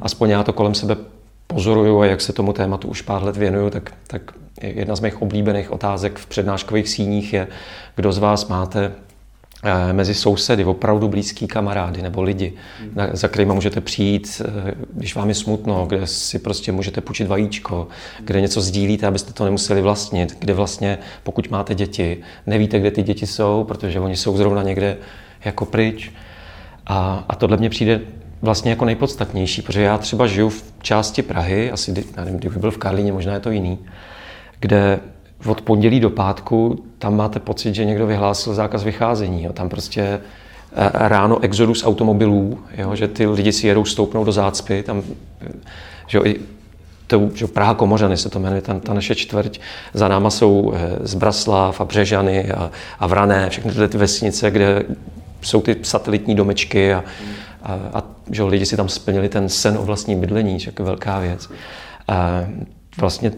Aspoň 0.00 0.30
já 0.30 0.42
to 0.42 0.52
kolem 0.52 0.74
sebe 0.74 0.96
pozoruju 1.46 2.00
a 2.00 2.06
jak 2.06 2.20
se 2.20 2.32
tomu 2.32 2.52
tématu 2.52 2.88
už 2.88 3.02
pár 3.02 3.24
let 3.24 3.36
věnuju, 3.36 3.70
tak, 3.70 3.92
tak 4.06 4.22
jedna 4.62 4.96
z 4.96 5.00
mých 5.00 5.22
oblíbených 5.22 5.70
otázek 5.70 6.18
v 6.18 6.26
přednáškových 6.26 6.88
síních 6.88 7.32
je, 7.32 7.48
kdo 7.96 8.12
z 8.12 8.18
vás 8.18 8.48
máte 8.48 8.92
mezi 9.92 10.14
sousedy, 10.14 10.64
opravdu 10.64 11.08
blízký 11.08 11.46
kamarády 11.46 12.02
nebo 12.02 12.22
lidi, 12.22 12.52
na, 12.94 13.08
za 13.12 13.28
kterými 13.28 13.52
můžete 13.52 13.80
přijít, 13.80 14.42
eh, 14.44 14.74
když 14.94 15.14
vám 15.14 15.28
je 15.28 15.34
smutno, 15.34 15.86
kde 15.86 16.06
si 16.06 16.38
prostě 16.38 16.72
můžete 16.72 17.00
půjčit 17.00 17.28
vajíčko, 17.28 17.88
kde 18.20 18.40
něco 18.40 18.60
sdílíte, 18.60 19.06
abyste 19.06 19.32
to 19.32 19.44
nemuseli 19.44 19.82
vlastnit, 19.82 20.36
kde 20.38 20.54
vlastně, 20.54 20.98
pokud 21.22 21.50
máte 21.50 21.74
děti, 21.74 22.16
nevíte, 22.46 22.80
kde 22.80 22.90
ty 22.90 23.02
děti 23.02 23.26
jsou, 23.26 23.64
protože 23.64 24.00
oni 24.00 24.16
jsou 24.16 24.36
zrovna 24.36 24.62
někde 24.62 24.96
jako 25.44 25.64
pryč. 25.64 26.10
A, 26.86 27.24
a 27.28 27.34
tohle 27.34 27.56
mně 27.56 27.70
přijde 27.70 28.00
vlastně 28.42 28.70
jako 28.70 28.84
nejpodstatnější, 28.84 29.62
protože 29.62 29.82
já 29.82 29.98
třeba 29.98 30.26
žiju 30.26 30.48
v 30.48 30.64
části 30.82 31.22
Prahy, 31.22 31.70
asi 31.70 32.04
nevím, 32.16 32.36
kdyby 32.36 32.58
byl 32.58 32.70
v 32.70 32.78
Karlíně, 32.78 33.12
možná 33.12 33.34
je 33.34 33.40
to 33.40 33.50
jiný, 33.50 33.78
kde 34.60 35.00
od 35.46 35.60
pondělí 35.60 36.00
do 36.00 36.10
pátku 36.10 36.84
tam 36.98 37.16
máte 37.16 37.40
pocit, 37.40 37.74
že 37.74 37.84
někdo 37.84 38.06
vyhlásil 38.06 38.54
zákaz 38.54 38.84
vycházení. 38.84 39.44
Jo. 39.44 39.52
Tam 39.52 39.68
prostě 39.68 40.02
eh, 40.02 40.90
ráno 40.92 41.40
exodus 41.40 41.86
automobilů, 41.86 42.58
jo, 42.76 42.96
že 42.96 43.08
ty 43.08 43.26
lidi 43.26 43.52
si 43.52 43.66
jedou, 43.66 43.84
stoupnou 43.84 44.24
do 44.24 44.32
zácpy, 44.32 44.82
tam, 44.82 45.02
že 46.06 46.18
jo, 46.18 46.24
to, 47.06 47.30
že 47.34 47.46
Praha 47.46 47.74
Komořany 47.74 48.16
se 48.16 48.28
to 48.28 48.38
jmenuje, 48.38 48.62
ta, 48.62 48.78
ta 48.78 48.94
naše 48.94 49.14
čtvrť. 49.14 49.60
Za 49.94 50.08
náma 50.08 50.30
jsou 50.30 50.72
eh, 50.74 50.96
Zbraslav 51.00 51.80
a 51.80 51.84
Břežany 51.84 52.52
a, 52.52 52.70
a 52.98 53.06
Vrané, 53.06 53.50
všechny 53.50 53.70
tyhle 53.70 53.88
ty 53.88 53.98
vesnice, 53.98 54.50
kde 54.50 54.82
jsou 55.40 55.60
ty 55.60 55.76
satelitní 55.82 56.34
domečky 56.34 56.94
a, 56.94 57.04
a, 57.62 57.72
a 57.94 58.02
že 58.30 58.42
lidi 58.42 58.66
si 58.66 58.76
tam 58.76 58.88
splnili 58.88 59.28
ten 59.28 59.48
sen 59.48 59.78
o 59.78 59.82
vlastním 59.82 60.20
bydlení, 60.20 60.60
že 60.60 60.72
je 60.78 60.84
velká 60.84 61.18
věc. 61.18 61.50
A 62.08 62.46
vlastně 63.00 63.32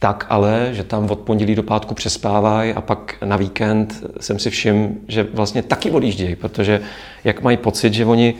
tak 0.00 0.26
ale, 0.28 0.68
že 0.72 0.84
tam 0.84 1.10
od 1.10 1.18
pondělí 1.18 1.54
do 1.54 1.62
pátku 1.62 1.94
přespávají 1.94 2.72
a 2.72 2.80
pak 2.80 3.14
na 3.24 3.36
víkend 3.36 4.04
jsem 4.20 4.38
si 4.38 4.50
všiml, 4.50 4.88
že 5.08 5.22
vlastně 5.22 5.62
taky 5.62 5.90
odjíždějí, 5.90 6.36
protože 6.36 6.80
jak 7.24 7.42
mají 7.42 7.56
pocit, 7.56 7.94
že 7.94 8.04
oni, 8.04 8.34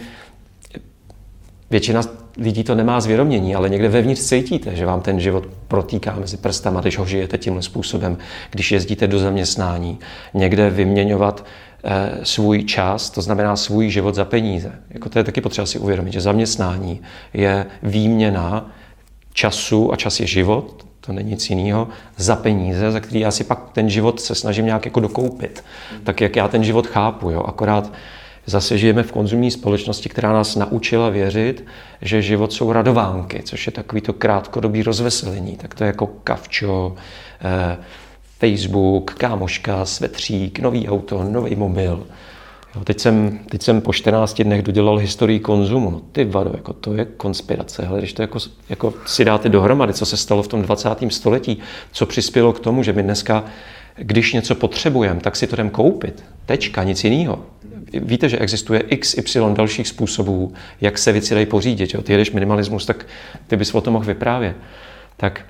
většina 1.70 2.02
lidí 2.38 2.64
to 2.64 2.74
nemá 2.74 3.00
zvědomění, 3.00 3.54
ale 3.54 3.68
někde 3.68 3.88
vevnitř 3.88 4.22
cítíte, 4.22 4.76
že 4.76 4.86
vám 4.86 5.00
ten 5.00 5.20
život 5.20 5.46
protýká 5.68 6.16
mezi 6.20 6.36
prstama, 6.36 6.80
když 6.80 6.98
ho 6.98 7.06
žijete 7.06 7.38
tímhle 7.38 7.62
způsobem, 7.62 8.18
když 8.50 8.72
jezdíte 8.72 9.06
do 9.06 9.18
zaměstnání, 9.18 9.98
někde 10.34 10.70
vyměňovat 10.70 11.44
eh, 11.84 12.10
svůj 12.22 12.64
čas, 12.64 13.10
to 13.10 13.22
znamená 13.22 13.56
svůj 13.56 13.90
život 13.90 14.14
za 14.14 14.24
peníze. 14.24 14.72
Jako 14.90 15.08
to 15.08 15.18
je 15.18 15.24
taky 15.24 15.40
potřeba 15.40 15.66
si 15.66 15.78
uvědomit, 15.78 16.12
že 16.12 16.20
zaměstnání 16.20 17.00
je 17.34 17.66
výměna 17.82 18.70
času 19.32 19.92
a 19.92 19.96
čas 19.96 20.20
je 20.20 20.26
život, 20.26 20.89
to 21.00 21.12
není 21.12 21.30
nic 21.30 21.50
jiného, 21.50 21.88
za 22.16 22.36
peníze, 22.36 22.90
za 22.90 23.00
který 23.00 23.20
já 23.20 23.30
si 23.30 23.44
pak 23.44 23.70
ten 23.72 23.90
život 23.90 24.20
se 24.20 24.34
snažím 24.34 24.66
nějak 24.66 24.84
jako 24.84 25.00
dokoupit. 25.00 25.64
Tak 26.04 26.20
jak 26.20 26.36
já 26.36 26.48
ten 26.48 26.64
život 26.64 26.86
chápu, 26.86 27.30
jo? 27.30 27.42
akorát 27.42 27.92
zase 28.46 28.78
žijeme 28.78 29.02
v 29.02 29.12
konzumní 29.12 29.50
společnosti, 29.50 30.08
která 30.08 30.32
nás 30.32 30.56
naučila 30.56 31.08
věřit, 31.08 31.64
že 32.02 32.22
život 32.22 32.52
jsou 32.52 32.72
radovánky, 32.72 33.42
což 33.42 33.66
je 33.66 33.72
takový 33.72 34.00
to 34.00 34.12
krátkodobý 34.12 34.82
rozveselení. 34.82 35.56
Tak 35.56 35.74
to 35.74 35.84
je 35.84 35.86
jako 35.86 36.06
kavčo, 36.06 36.94
eh, 37.40 37.76
Facebook, 38.38 39.14
kámoška, 39.14 39.84
svetřík, 39.84 40.58
nový 40.58 40.88
auto, 40.88 41.24
nový 41.24 41.56
mobil. 41.56 42.06
Jo, 42.76 42.84
teď, 42.84 43.00
jsem, 43.00 43.38
teď 43.48 43.62
jsem 43.62 43.80
po 43.80 43.92
14 43.92 44.42
dnech 44.42 44.62
dodělal 44.62 44.96
historii 44.96 45.40
konzumu. 45.40 45.90
No 45.90 46.00
ty 46.12 46.24
vado, 46.24 46.50
jako 46.54 46.72
to 46.72 46.94
je 46.94 47.04
konspirace. 47.04 47.84
Hele, 47.86 47.98
když 47.98 48.12
to 48.12 48.22
jako, 48.22 48.38
jako 48.68 48.94
si 49.06 49.24
dáte 49.24 49.48
dohromady, 49.48 49.92
co 49.92 50.06
se 50.06 50.16
stalo 50.16 50.42
v 50.42 50.48
tom 50.48 50.62
20. 50.62 50.88
století, 51.08 51.58
co 51.92 52.06
přispělo 52.06 52.52
k 52.52 52.60
tomu, 52.60 52.82
že 52.82 52.92
my 52.92 53.02
dneska, 53.02 53.44
když 53.96 54.32
něco 54.32 54.54
potřebujeme, 54.54 55.20
tak 55.20 55.36
si 55.36 55.46
to 55.46 55.56
jdem 55.56 55.70
koupit. 55.70 56.24
Tečka, 56.46 56.84
nic 56.84 57.04
jiného. 57.04 57.38
Víte, 57.92 58.28
že 58.28 58.38
existuje 58.38 58.80
x, 58.80 59.14
y 59.14 59.54
dalších 59.54 59.88
způsobů, 59.88 60.52
jak 60.80 60.98
se 60.98 61.12
věci 61.12 61.34
dají 61.34 61.46
pořídit. 61.46 61.94
Jo? 61.94 62.02
Ty 62.02 62.12
jedeš 62.12 62.30
minimalismus, 62.30 62.86
tak 62.86 63.06
ty 63.46 63.56
bys 63.56 63.74
o 63.74 63.80
tom 63.80 63.92
mohl 63.92 64.04
vyprávět. 64.04 64.56
Tak 65.16 65.40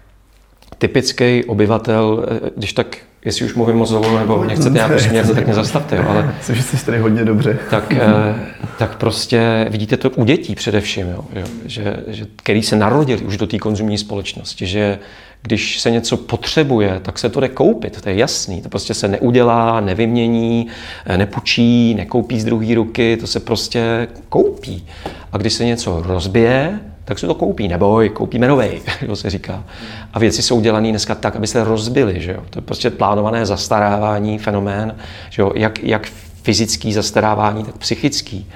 typický 0.80 1.44
obyvatel, 1.44 2.26
eh, 2.28 2.50
když 2.56 2.72
tak 2.72 2.96
jestli 3.24 3.44
už 3.44 3.54
mluvím 3.54 3.76
moc 3.76 3.90
dlouho, 3.90 4.18
nebo 4.18 4.44
nechcete 4.44 4.70
nějak 4.70 5.00
směr, 5.00 5.34
tak 5.34 5.44
mě 5.44 5.54
zastavte, 5.54 5.96
jo, 5.96 6.04
ale... 6.08 6.34
Myslím, 6.38 6.56
že 6.56 6.62
jsi 6.62 6.86
tady 6.86 6.98
hodně 6.98 7.24
dobře. 7.24 7.58
Tak, 7.70 7.92
eh, 7.92 8.34
tak 8.78 8.96
prostě 8.96 9.66
vidíte 9.70 9.96
to 9.96 10.10
u 10.10 10.24
dětí 10.24 10.54
především, 10.54 11.06
jo, 11.08 11.44
že, 11.64 11.96
že, 12.06 12.26
který 12.36 12.62
se 12.62 12.76
narodili 12.76 13.22
už 13.22 13.36
do 13.36 13.46
té 13.46 13.58
konzumní 13.58 13.98
společnosti, 13.98 14.66
že 14.66 14.98
když 15.42 15.80
se 15.80 15.90
něco 15.90 16.16
potřebuje, 16.16 17.00
tak 17.02 17.18
se 17.18 17.28
to 17.28 17.40
jde 17.40 17.48
koupit, 17.48 18.00
to 18.00 18.08
je 18.08 18.16
jasný. 18.16 18.62
To 18.62 18.68
prostě 18.68 18.94
se 18.94 19.08
neudělá, 19.08 19.80
nevymění, 19.80 20.66
eh, 21.06 21.18
nepůjčí, 21.18 21.94
nekoupí 21.94 22.40
z 22.40 22.44
druhé 22.44 22.74
ruky, 22.74 23.16
to 23.16 23.26
se 23.26 23.40
prostě 23.40 24.08
koupí. 24.28 24.86
A 25.32 25.38
když 25.38 25.52
se 25.52 25.64
něco 25.64 26.02
rozbije, 26.06 26.80
tak 27.04 27.18
si 27.18 27.26
to 27.26 27.34
koupí, 27.34 27.68
neboj, 27.68 28.08
koupíme 28.08 28.48
novej, 28.48 28.80
jo, 29.02 29.16
se 29.16 29.30
říká. 29.30 29.64
A 30.12 30.18
věci 30.18 30.42
jsou 30.42 30.60
dělané 30.60 30.90
dneska 30.90 31.14
tak, 31.14 31.36
aby 31.36 31.46
se 31.46 31.64
rozbily, 31.64 32.20
že 32.20 32.32
jo. 32.32 32.42
To 32.50 32.58
je 32.58 32.62
prostě 32.62 32.90
plánované 32.90 33.46
zastarávání, 33.46 34.38
fenomén, 34.38 34.96
že 35.30 35.42
jo, 35.42 35.52
jak, 35.54 35.82
jak 35.82 36.08
fyzický 36.42 36.92
zastarávání, 36.92 37.64
tak 37.64 37.78
psychický. 37.78 38.46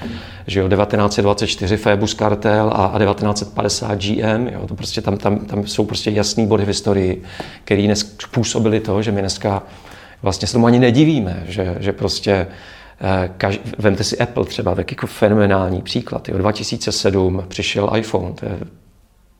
Že 0.46 0.60
jo, 0.60 0.68
1924 0.68 1.76
Phoebus 1.76 2.14
Cartel 2.14 2.70
a, 2.74 2.86
a 2.86 2.98
1950 2.98 3.94
GM, 3.94 4.48
jo, 4.52 4.66
to 4.66 4.74
prostě 4.74 5.00
tam, 5.00 5.16
tam, 5.16 5.38
tam 5.38 5.66
jsou 5.66 5.84
prostě 5.84 6.10
jasný 6.10 6.46
body 6.46 6.64
v 6.64 6.68
historii, 6.68 7.22
které 7.64 7.94
způsobily 7.96 8.80
to, 8.80 9.02
že 9.02 9.12
my 9.12 9.20
dneska 9.20 9.62
vlastně 10.22 10.48
se 10.48 10.52
tomu 10.52 10.66
ani 10.66 10.78
nedivíme, 10.78 11.42
že, 11.48 11.76
že 11.80 11.92
prostě 11.92 12.46
Kaž, 13.36 13.60
vemte 13.78 14.04
si 14.04 14.18
Apple 14.18 14.44
třeba, 14.44 14.74
tak 14.74 14.90
jako 14.90 15.06
fenomenální 15.06 15.82
příklad. 15.82 16.28
Jo. 16.28 16.38
2007 16.38 17.44
přišel 17.48 17.90
iPhone, 17.96 18.34
to 18.34 18.46
je 18.46 18.58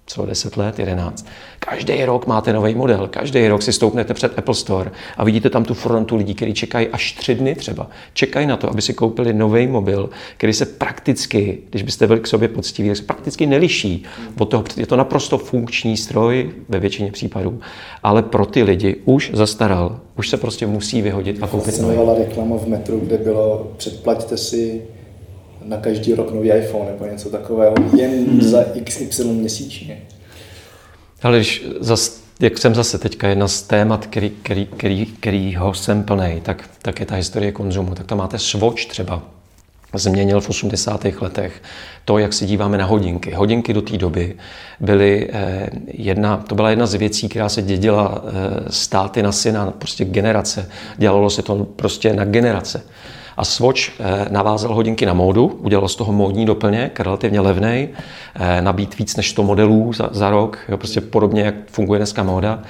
co 0.06 0.26
10 0.26 0.56
let, 0.56 0.78
11. 0.78 1.26
Každý 1.58 2.04
rok 2.04 2.26
máte 2.26 2.52
nový 2.52 2.74
model, 2.74 3.08
každý 3.08 3.48
rok 3.48 3.62
si 3.62 3.72
stoupnete 3.72 4.14
před 4.14 4.38
Apple 4.38 4.54
Store 4.54 4.90
a 5.16 5.24
vidíte 5.24 5.50
tam 5.50 5.64
tu 5.64 5.74
frontu 5.74 6.16
lidí, 6.16 6.34
kteří 6.34 6.54
čekají 6.54 6.88
až 6.88 7.12
tři 7.12 7.34
dny 7.34 7.54
třeba. 7.54 7.90
Čekají 8.12 8.46
na 8.46 8.56
to, 8.56 8.70
aby 8.70 8.82
si 8.82 8.94
koupili 8.94 9.32
nový 9.32 9.66
mobil, 9.66 10.10
který 10.36 10.52
se 10.52 10.66
prakticky, 10.66 11.58
když 11.70 11.82
byste 11.82 12.06
byli 12.06 12.20
k 12.20 12.26
sobě 12.26 12.48
poctiví, 12.48 12.96
se 12.96 13.02
prakticky 13.02 13.46
neliší 13.46 14.04
od 14.38 14.44
toho. 14.44 14.64
Je 14.76 14.86
to 14.86 14.96
naprosto 14.96 15.38
funkční 15.38 15.96
stroj 15.96 16.50
ve 16.68 16.80
většině 16.80 17.12
případů, 17.12 17.60
ale 18.02 18.22
pro 18.22 18.46
ty 18.46 18.62
lidi 18.62 18.96
už 19.04 19.30
zastaral, 19.34 20.00
už 20.18 20.28
se 20.28 20.36
prostě 20.36 20.66
musí 20.66 21.02
vyhodit 21.02 21.42
a 21.42 21.46
koupit 21.46 21.80
nový. 21.80 21.96
reklama 22.18 22.56
v 22.56 22.66
metru, 22.66 23.00
kde 23.00 23.18
bylo 23.18 23.72
předplaťte 23.76 24.36
si 24.36 24.82
na 25.64 25.76
každý 25.76 26.14
rok 26.14 26.32
nový 26.32 26.50
iPhone 26.50 26.90
nebo 26.90 27.06
něco 27.06 27.30
takového, 27.30 27.74
jen 27.96 28.10
hmm. 28.10 28.42
za 28.42 28.64
XY 28.84 29.24
měsíčně. 29.24 30.02
Ale 31.22 31.36
když 31.36 31.66
zas, 31.80 32.20
jak 32.40 32.58
jsem 32.58 32.74
zase 32.74 32.98
teďka 32.98 33.28
jedna 33.28 33.48
z 33.48 33.62
témat, 33.62 34.06
který, 34.06 34.30
který, 34.30 34.66
který, 34.66 35.06
kterýho 35.06 35.74
jsem 35.74 36.02
plný, 36.02 36.40
tak, 36.42 36.70
tak 36.82 37.00
je 37.00 37.06
ta 37.06 37.14
historie 37.14 37.52
konzumu. 37.52 37.94
Tak 37.94 38.06
tam 38.06 38.18
máte 38.18 38.38
Swatch 38.38 38.84
třeba, 38.84 39.22
změnil 39.98 40.40
v 40.40 40.50
80. 40.50 41.04
letech 41.20 41.62
to, 42.04 42.18
jak 42.18 42.32
se 42.32 42.46
díváme 42.46 42.78
na 42.78 42.84
hodinky. 42.84 43.34
Hodinky 43.34 43.72
do 43.72 43.82
té 43.82 43.96
doby 43.96 44.36
byly 44.80 45.30
eh, 45.32 45.68
jedna, 45.86 46.36
to 46.36 46.54
byla 46.54 46.70
jedna 46.70 46.86
z 46.86 46.94
věcí, 46.94 47.28
která 47.28 47.48
se 47.48 47.62
dědila 47.62 48.24
eh, 48.24 48.30
státy 48.72 49.22
na 49.22 49.32
syna, 49.32 49.70
prostě 49.70 50.04
generace. 50.04 50.68
Dělalo 50.96 51.30
se 51.30 51.42
to 51.42 51.64
prostě 51.64 52.12
na 52.12 52.24
generace. 52.24 52.82
A 53.36 53.44
Swatch 53.44 53.80
eh, 53.80 54.26
navázal 54.30 54.74
hodinky 54.74 55.06
na 55.06 55.12
módu, 55.14 55.46
udělal 55.46 55.88
z 55.88 55.96
toho 55.96 56.12
módní 56.12 56.46
doplněk, 56.46 57.00
relativně 57.00 57.40
levný, 57.40 57.88
eh, 58.34 58.62
nabít 58.62 58.98
víc 58.98 59.16
než 59.16 59.30
100 59.30 59.42
modelů 59.42 59.92
za, 59.92 60.08
za 60.12 60.30
rok, 60.30 60.58
jo, 60.68 60.76
prostě 60.76 61.00
podobně, 61.00 61.42
jak 61.42 61.54
funguje 61.66 61.98
dneska 61.98 62.22
móda. 62.22 62.62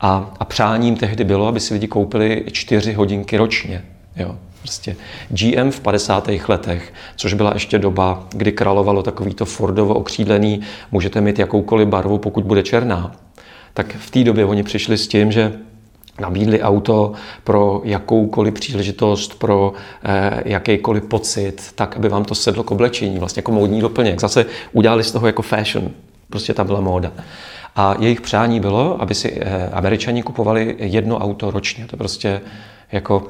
A, 0.00 0.34
a 0.38 0.44
přáním 0.44 0.96
tehdy 0.96 1.24
bylo, 1.24 1.46
aby 1.46 1.60
si 1.60 1.74
lidi 1.74 1.88
koupili 1.88 2.44
čtyři 2.52 2.92
hodinky 2.92 3.36
ročně. 3.36 3.84
Jo. 4.16 4.36
Prostě 4.58 4.96
GM 5.28 5.70
v 5.70 5.80
50. 5.80 6.30
letech, 6.48 6.92
což 7.16 7.34
byla 7.34 7.50
ještě 7.54 7.78
doba, 7.78 8.26
kdy 8.32 8.52
královalo 8.52 9.02
takovýto 9.02 9.44
Fordovo 9.44 9.94
okřídlený, 9.94 10.60
můžete 10.92 11.20
mít 11.20 11.38
jakoukoliv 11.38 11.88
barvu, 11.88 12.18
pokud 12.18 12.44
bude 12.44 12.62
černá. 12.62 13.12
Tak 13.74 13.96
v 13.98 14.10
té 14.10 14.24
době 14.24 14.44
oni 14.44 14.62
přišli 14.62 14.98
s 14.98 15.08
tím, 15.08 15.32
že 15.32 15.52
nabídli 16.22 16.62
auto 16.62 17.12
pro 17.44 17.80
jakoukoliv 17.84 18.54
příležitost, 18.54 19.38
pro 19.38 19.72
eh, 20.04 20.42
jakýkoliv 20.44 21.04
pocit, 21.04 21.72
tak, 21.74 21.96
aby 21.96 22.08
vám 22.08 22.24
to 22.24 22.34
sedlo 22.34 22.64
k 22.64 22.70
oblečení, 22.70 23.18
vlastně 23.18 23.40
jako 23.40 23.52
módní 23.52 23.80
doplněk. 23.80 24.20
Zase 24.20 24.46
udělali 24.72 25.04
z 25.04 25.12
toho 25.12 25.26
jako 25.26 25.42
fashion, 25.42 25.90
prostě 26.30 26.54
tam 26.54 26.66
byla 26.66 26.80
móda. 26.80 27.12
A 27.76 27.94
jejich 27.98 28.20
přání 28.20 28.60
bylo, 28.60 29.02
aby 29.02 29.14
si 29.14 29.40
eh, 29.40 29.68
američani 29.72 30.22
kupovali 30.22 30.76
jedno 30.78 31.18
auto 31.18 31.50
ročně. 31.50 31.86
To 31.86 31.96
prostě 31.96 32.40
jako 32.92 33.26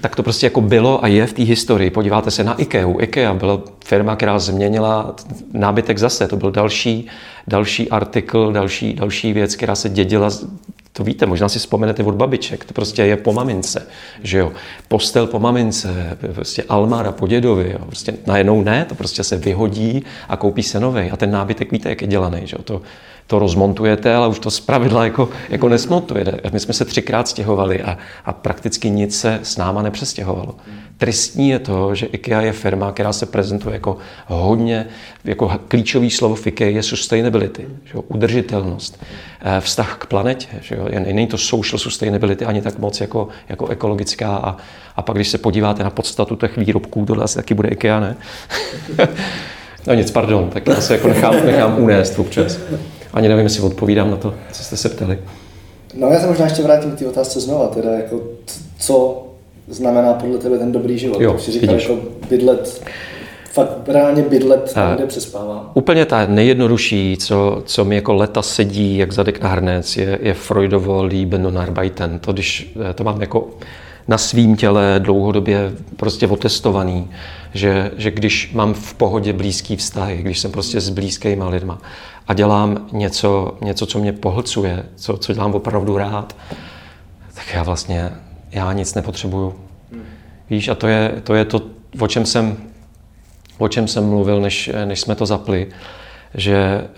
tak 0.00 0.16
to 0.16 0.22
prostě 0.22 0.46
jako 0.46 0.60
bylo 0.60 1.04
a 1.04 1.06
je 1.06 1.26
v 1.26 1.32
té 1.32 1.42
historii. 1.42 1.90
Podíváte 1.90 2.30
se 2.30 2.44
na 2.44 2.54
IKEA. 2.54 2.94
IKEA 3.00 3.34
byla 3.34 3.60
firma, 3.84 4.16
která 4.16 4.38
změnila 4.38 5.14
nábytek 5.52 5.98
zase. 5.98 6.28
To 6.28 6.36
byl 6.36 6.50
další, 6.50 7.06
další 7.48 7.90
artikl, 7.90 8.52
další, 8.52 8.94
další 8.94 9.32
věc, 9.32 9.56
která 9.56 9.74
se 9.74 9.88
dědila 9.88 10.30
to 10.92 11.04
víte, 11.04 11.26
možná 11.26 11.48
si 11.48 11.58
vzpomenete 11.58 12.02
od 12.02 12.14
babiček, 12.14 12.64
to 12.64 12.74
prostě 12.74 13.02
je 13.02 13.16
po 13.16 13.32
mamince, 13.32 13.86
že 14.22 14.38
jo. 14.38 14.52
Postel 14.88 15.26
po 15.26 15.38
mamince, 15.38 16.18
prostě 16.34 16.64
almára 16.68 17.12
po 17.12 17.26
dědovi, 17.26 17.70
jo. 17.72 17.86
Prostě 17.86 18.14
najednou 18.26 18.62
ne, 18.62 18.84
to 18.84 18.94
prostě 18.94 19.24
se 19.24 19.36
vyhodí 19.36 20.04
a 20.28 20.36
koupí 20.36 20.62
se 20.62 20.80
nový. 20.80 21.10
A 21.10 21.16
ten 21.16 21.30
nábytek 21.30 21.72
víte, 21.72 21.88
jak 21.88 22.02
je 22.02 22.08
dělaný, 22.08 22.40
že 22.44 22.56
jo. 22.58 22.62
To, 22.62 22.82
to 23.26 23.38
rozmontujete, 23.38 24.14
ale 24.14 24.28
už 24.28 24.38
to 24.38 24.50
zpravidla 24.50 25.04
jako, 25.04 25.28
jako 25.48 25.68
nesmontujete. 25.68 26.50
My 26.52 26.60
jsme 26.60 26.74
se 26.74 26.84
třikrát 26.84 27.28
stěhovali 27.28 27.82
a, 27.82 27.98
a 28.24 28.32
prakticky 28.32 28.90
nic 28.90 29.20
se 29.20 29.40
s 29.42 29.56
náma 29.56 29.82
nepřestěhovalo. 29.82 30.56
Tristní 30.98 31.48
je 31.48 31.58
to, 31.58 31.94
že 31.94 32.06
IKEA 32.06 32.40
je 32.40 32.52
firma, 32.52 32.92
která 32.92 33.12
se 33.12 33.26
prezentuje 33.26 33.72
jako 33.74 33.96
hodně, 34.26 34.86
jako 35.24 35.60
klíčový 35.68 36.10
slovo 36.10 36.34
v 36.34 36.46
IKEA 36.46 36.70
je 36.70 36.82
sustainability, 36.82 37.66
že 37.84 37.92
jo, 37.94 38.04
udržitelnost, 38.08 39.04
eh, 39.40 39.60
vztah 39.60 39.96
k 39.98 40.06
planetě. 40.06 40.48
Že 40.60 40.74
jo, 40.74 40.88
není 40.98 41.26
to 41.26 41.38
social 41.38 41.78
sustainability 41.78 42.44
ani 42.44 42.62
tak 42.62 42.78
moc 42.78 43.00
jako, 43.00 43.28
jako 43.48 43.66
ekologická. 43.66 44.36
A, 44.36 44.56
a 44.96 45.02
pak, 45.02 45.16
když 45.16 45.28
se 45.28 45.38
podíváte 45.38 45.84
na 45.84 45.90
podstatu 45.90 46.36
těch 46.36 46.56
výrobků, 46.56 47.06
tohle 47.06 47.24
asi 47.24 47.36
taky 47.36 47.54
bude 47.54 47.68
IKEA, 47.68 48.00
ne? 48.00 48.16
no 49.86 49.94
nic, 49.94 50.10
pardon, 50.10 50.50
tak 50.50 50.66
já 50.66 50.80
se 50.80 50.94
jako 50.94 51.08
nechám, 51.08 51.46
nechám 51.46 51.78
unést 51.82 52.18
občas. 52.18 52.58
Ani 53.12 53.28
nevím, 53.28 53.44
jestli 53.44 53.62
odpovídám 53.62 54.10
na 54.10 54.16
to, 54.16 54.34
co 54.52 54.62
jste 54.64 54.76
se 54.76 54.88
ptali. 54.88 55.18
No 55.94 56.08
já 56.08 56.20
se 56.20 56.26
možná 56.26 56.44
ještě 56.44 56.62
vrátím 56.62 56.90
k 56.90 56.98
té 56.98 57.06
otázce 57.06 57.40
znova, 57.40 57.68
teda 57.68 57.90
jako 57.90 58.20
co 58.78 59.26
znamená 59.68 60.12
podle 60.12 60.38
tebe 60.38 60.58
ten 60.58 60.72
dobrý 60.72 60.98
život. 60.98 61.20
Jo, 61.20 61.38
si 61.38 61.50
říkal, 61.50 61.74
jako 61.74 61.98
bydlet, 62.30 62.82
fakt 63.52 63.88
reálně 63.88 64.22
bydlet 64.22 64.72
tam, 64.74 64.96
kde 64.96 65.06
přespávám. 65.06 65.70
Úplně 65.74 66.06
ta 66.06 66.26
nejjednodušší, 66.26 67.16
co, 67.20 67.62
co 67.66 67.84
mi 67.84 67.94
jako 67.94 68.14
leta 68.14 68.42
sedí, 68.42 68.98
jak 68.98 69.12
zadek 69.12 69.40
na 69.42 69.48
hrnec, 69.48 69.96
je, 69.96 70.18
je 70.22 70.34
Freudovo 70.34 71.04
Lieben 71.04 71.46
und 71.46 71.56
Arbeiten. 71.56 72.18
To, 72.18 72.32
když 72.32 72.72
eh, 72.90 72.94
to 72.94 73.04
mám 73.04 73.20
jako 73.20 73.48
na 74.08 74.18
svým 74.18 74.56
těle 74.56 74.94
dlouhodobě 74.98 75.72
prostě 75.96 76.26
otestovaný, 76.26 77.10
že, 77.54 77.90
že 77.96 78.10
když 78.10 78.52
mám 78.52 78.74
v 78.74 78.94
pohodě 78.94 79.32
blízký 79.32 79.76
vztahy, 79.76 80.22
když 80.22 80.38
jsem 80.38 80.52
prostě 80.52 80.80
s 80.80 80.88
blízkýma 80.90 81.48
lidma 81.48 81.78
a 82.28 82.34
dělám 82.34 82.88
něco, 82.92 83.56
něco 83.60 83.86
co 83.86 83.98
mě 83.98 84.12
pohlcuje, 84.12 84.84
co, 84.96 85.16
co 85.16 85.34
dělám 85.34 85.54
opravdu 85.54 85.96
rád, 85.96 86.36
tak 87.34 87.44
já 87.54 87.62
vlastně 87.62 88.10
já 88.50 88.72
nic 88.72 88.94
nepotřebuju. 88.94 89.54
Víš, 90.50 90.68
a 90.68 90.74
to 90.74 90.86
je 90.86 91.20
to, 91.24 91.34
je 91.34 91.44
to 91.44 91.62
o, 92.00 92.08
čem 92.08 92.26
jsem, 92.26 92.56
o 93.58 93.68
čem 93.68 93.88
jsem 93.88 94.08
mluvil, 94.08 94.40
než, 94.40 94.70
než 94.84 95.00
jsme 95.00 95.14
to 95.14 95.26
zapli, 95.26 95.68
že 96.34 96.56
eh, 96.56 96.88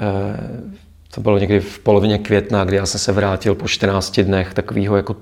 to 1.14 1.20
bylo 1.20 1.38
někdy 1.38 1.60
v 1.60 1.78
polovině 1.78 2.18
května, 2.18 2.64
kdy 2.64 2.76
já 2.76 2.86
jsem 2.86 3.00
se 3.00 3.12
vrátil 3.12 3.54
po 3.54 3.68
14 3.68 4.20
dnech 4.20 4.54
takového 4.54 4.96
jako 4.96 5.16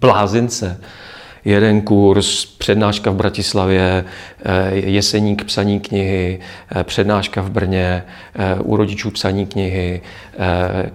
blázince. 0.00 0.80
Jeden 1.44 1.80
kurz, 1.80 2.44
přednáška 2.44 3.10
v 3.10 3.14
Bratislavě, 3.14 4.04
eh, 4.44 4.74
jeseník 4.74 5.44
psaní 5.44 5.80
knihy, 5.80 6.40
eh, 6.76 6.84
přednáška 6.84 7.42
v 7.42 7.50
Brně, 7.50 8.04
u 8.62 8.76
rodičů 8.76 9.10
psaní 9.10 9.46
knihy, 9.46 10.00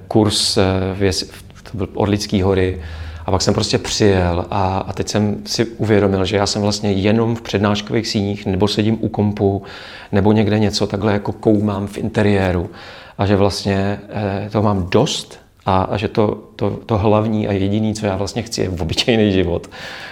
kurz 0.08 0.58
v, 0.94 1.44
to 1.72 1.78
byl 1.78 1.90
hory, 2.44 2.82
A 3.26 3.32
pak 3.32 3.42
jsem 3.42 3.54
prostě 3.54 3.78
přijel 3.78 4.46
a, 4.52 4.78
a 4.78 4.94
teď 4.94 5.08
jsem 5.08 5.38
si 5.46 5.66
uvědomil, 5.66 6.26
že 6.26 6.38
já 6.38 6.46
jsem 6.46 6.62
vlastně 6.62 6.92
jenom 6.92 7.36
v 7.36 7.42
přednáškových 7.42 8.08
síních, 8.08 8.46
nebo 8.46 8.68
sedím 8.68 8.98
u 9.02 9.10
kompu, 9.10 9.64
nebo 10.12 10.32
někde 10.32 10.60
něco 10.60 10.88
takhle 10.88 11.14
jako 11.14 11.32
koumám 11.32 11.88
v 11.88 11.98
interiéru. 11.98 12.70
A 13.18 13.26
že 13.26 13.36
vlastně 13.36 14.00
eh, 14.10 14.50
to 14.52 14.62
mám 14.62 14.88
dost 14.90 15.45
a, 15.66 15.82
a 15.82 15.98
že 15.98 16.08
to, 16.08 16.44
to, 16.56 16.80
to 16.86 16.98
hlavní 16.98 17.48
a 17.48 17.52
jediný, 17.52 17.94
co 17.94 18.06
já 18.06 18.16
vlastně 18.16 18.42
chci, 18.42 18.62
je 18.62 18.70
obyčejný 18.70 19.32
život. 19.32 19.70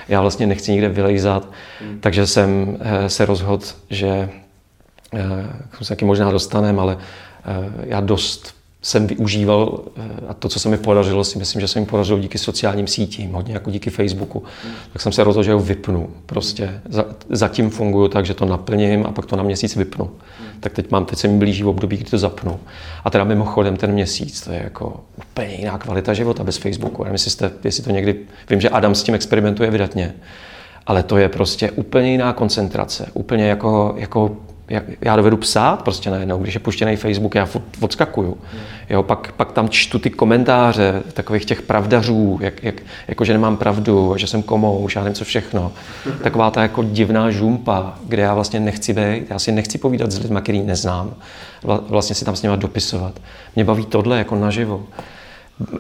Já 0.08 0.22
vlastně 0.22 0.48
nechci 0.48 0.72
nikde 0.72 0.90
vylejzat, 0.90 1.50
hmm. 1.82 2.00
takže 2.00 2.28
jsem 2.28 2.78
eh, 2.80 3.10
se 3.10 3.26
rozhodl, 3.26 3.66
že 3.90 4.30
eh, 5.14 5.30
se 5.82 5.90
taky 5.90 6.06
možná 6.06 6.32
dostaneme, 6.32 6.82
ale 6.82 6.98
eh, 7.46 7.86
já 7.86 8.02
dost 8.02 8.54
jsem 8.86 9.08
využíval, 9.08 9.80
a 10.28 10.34
to, 10.34 10.50
co 10.50 10.60
se 10.60 10.70
mi 10.70 10.78
podařilo, 10.78 11.24
si 11.24 11.40
myslím, 11.40 11.62
že 11.62 11.68
se 11.68 11.80
mi 11.80 11.86
podařilo 11.86 12.20
díky 12.20 12.38
sociálním 12.38 12.88
sítím, 12.88 13.34
hodně 13.34 13.54
jako 13.54 13.72
díky 13.72 13.90
Facebooku, 13.90 14.44
hmm. 14.64 14.74
tak 14.94 15.02
jsem 15.02 15.12
se 15.12 15.24
rozhodl, 15.24 15.44
že 15.44 15.54
ho 15.54 15.60
vypnu. 15.60 16.10
Prostě 16.26 16.82
zatím 17.30 17.70
funguju 17.70 18.08
tak, 18.08 18.26
že 18.26 18.34
to 18.34 18.46
naplním 18.46 19.06
a 19.06 19.12
pak 19.12 19.26
to 19.26 19.36
na 19.36 19.44
měsíc 19.44 19.76
vypnu. 19.76 20.12
Hmm. 20.40 20.53
Tak 20.64 20.74
teď 20.74 20.92
mám, 20.92 21.06
teď 21.06 21.20
se 21.20 21.28
mi 21.28 21.38
blíží 21.38 21.64
v 21.64 21.68
období, 21.68 21.98
kdy 21.98 22.10
to 22.10 22.18
zapnu. 22.18 22.60
A 23.04 23.10
teda 23.10 23.24
mimochodem 23.24 23.78
ten 23.78 23.92
měsíc, 23.92 24.42
to 24.42 24.52
je 24.52 24.62
jako 24.64 25.00
úplně 25.18 25.48
jiná 25.48 25.78
kvalita 25.78 26.14
života 26.14 26.44
bez 26.44 26.58
Facebooku. 26.58 27.04
Nevím, 27.04 27.14
jestli, 27.14 27.32
jste, 27.32 27.52
jestli 27.64 27.84
to 27.84 27.92
někdy, 27.92 28.16
vím, 28.50 28.62
že 28.62 28.70
Adam 28.70 28.96
s 28.96 29.04
tím 29.04 29.16
experimentuje 29.16 29.72
vydatně, 29.72 30.14
ale 30.86 31.04
to 31.04 31.18
je 31.18 31.30
prostě 31.30 31.72
úplně 31.72 32.12
jiná 32.12 32.34
koncentrace, 32.34 33.08
úplně 33.14 33.48
jako, 33.48 33.96
jako 33.98 34.38
já 35.02 35.16
dovedu 35.16 35.38
psát 35.38 35.84
prostě 35.84 36.10
najednou, 36.10 36.38
když 36.38 36.54
je 36.54 36.60
puštěný 36.60 36.96
Facebook, 36.96 37.36
já 37.36 37.48
odskakuju. 37.80 38.38
Jo, 38.90 39.04
pak, 39.04 39.32
pak 39.32 39.52
tam 39.52 39.70
čtu 39.70 40.00
ty 40.00 40.10
komentáře 40.10 41.04
takových 41.14 41.46
těch 41.46 41.62
pravdařů, 41.62 42.40
jak, 42.42 42.64
jak, 42.64 42.76
jako 43.08 43.26
že 43.26 43.34
nemám 43.34 43.58
pravdu, 43.58 44.14
že 44.18 44.28
jsem 44.28 44.44
komouš, 44.44 44.96
já 44.96 45.04
nevím 45.04 45.16
co 45.16 45.26
všechno. 45.26 45.72
Taková 46.24 46.52
ta 46.52 46.62
jako 46.62 46.84
divná 46.84 47.32
žumpa, 47.32 47.96
kde 48.08 48.22
já 48.22 48.34
vlastně 48.34 48.60
nechci 48.60 48.94
být, 48.94 49.30
já 49.30 49.40
si 49.40 49.52
nechci 49.52 49.78
povídat 49.78 50.12
s 50.12 50.20
lidmi, 50.20 50.40
který 50.42 50.62
neznám. 50.62 51.14
Vlastně 51.64 52.16
si 52.16 52.26
tam 52.26 52.36
s 52.36 52.42
nimi 52.42 52.58
dopisovat. 52.58 53.14
Mě 53.56 53.66
baví 53.66 53.86
tohle 53.86 54.18
jako 54.18 54.36
naživo. 54.36 54.84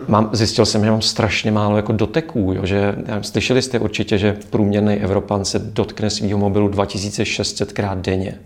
Mám, 0.07 0.29
zjistil 0.33 0.65
jsem, 0.65 0.83
že 0.83 0.91
mám 0.91 1.01
strašně 1.01 1.51
málo 1.51 1.77
jako 1.77 1.91
doteků. 1.91 2.53
Jo, 2.55 2.65
že, 2.65 2.95
slyšeli 3.21 3.61
jste 3.61 3.79
určitě, 3.79 4.17
že 4.17 4.37
průměrný 4.49 4.95
Evropan 4.95 5.45
se 5.45 5.59
dotkne 5.59 6.09
svého 6.09 6.37
mobilu 6.37 6.67
2600 6.67 7.73
krát 7.73 7.97
denně. 7.97 8.39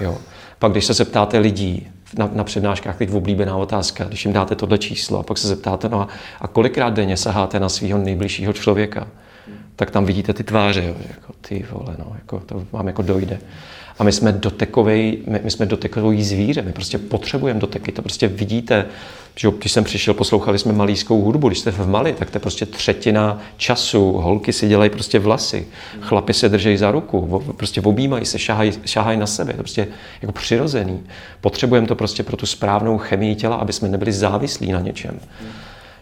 Jo. 0.00 0.18
Pak 0.58 0.72
když 0.72 0.84
se 0.84 0.94
zeptáte 0.94 1.38
lidí 1.38 1.88
na, 2.18 2.30
na 2.32 2.44
přednáškách, 2.44 2.96
teď 2.96 3.12
oblíbená 3.12 3.56
otázka, 3.56 4.04
když 4.04 4.24
jim 4.24 4.34
dáte 4.34 4.54
tohle 4.54 4.78
číslo 4.78 5.18
a 5.18 5.22
pak 5.22 5.38
se 5.38 5.48
zeptáte, 5.48 5.88
no 5.88 6.00
a, 6.00 6.08
a 6.40 6.48
kolikrát 6.48 6.94
denně 6.94 7.16
saháte 7.16 7.60
na 7.60 7.68
svého 7.68 7.98
nejbližšího 7.98 8.52
člověka, 8.52 9.08
tak 9.76 9.90
tam 9.90 10.04
vidíte 10.04 10.32
ty 10.32 10.44
tváře, 10.44 10.84
jo, 10.84 10.94
jako 11.08 11.32
ty 11.40 11.66
vole, 11.70 11.96
no, 11.98 12.12
jako, 12.14 12.40
to 12.40 12.62
vám 12.72 12.86
jako 12.86 13.02
dojde. 13.02 13.38
A 13.98 14.04
my 14.04 14.12
jsme 14.12 14.32
dotekový, 14.32 15.18
my, 15.26 15.40
my 15.44 15.50
jsme 15.50 15.66
dotekový 15.66 16.24
zvíře, 16.24 16.62
my 16.62 16.72
prostě 16.72 16.98
potřebujeme 16.98 17.60
doteky, 17.60 17.92
to 17.92 18.02
prostě 18.02 18.28
vidíte, 18.28 18.86
že 19.36 19.48
když 19.58 19.72
jsem 19.72 19.84
přišel, 19.84 20.14
poslouchali 20.14 20.58
jsme 20.58 20.72
malískou 20.72 21.22
hudbu, 21.22 21.48
když 21.48 21.58
jste 21.58 21.70
v 21.70 21.88
Mali, 21.88 22.12
tak 22.12 22.30
to 22.30 22.36
je 22.36 22.40
prostě 22.40 22.66
třetina 22.66 23.40
času, 23.56 24.12
holky 24.12 24.52
si 24.52 24.68
dělají 24.68 24.90
prostě 24.90 25.18
vlasy, 25.18 25.66
chlapi 26.00 26.34
se 26.34 26.48
držejí 26.48 26.76
za 26.76 26.90
ruku, 26.90 27.42
prostě 27.56 27.80
objímají 27.80 28.24
se, 28.24 28.38
šahají, 28.38 28.72
šahají 28.84 29.18
na 29.18 29.26
sebe, 29.26 29.52
to 29.52 29.58
prostě 29.58 29.88
jako 30.22 30.32
přirozený. 30.32 31.00
Potřebujeme 31.40 31.86
to 31.86 31.94
prostě 31.94 32.22
pro 32.22 32.36
tu 32.36 32.46
správnou 32.46 32.98
chemii 32.98 33.34
těla, 33.34 33.56
aby 33.56 33.72
jsme 33.72 33.88
nebyli 33.88 34.12
závislí 34.12 34.72
na 34.72 34.80
něčem. 34.80 35.20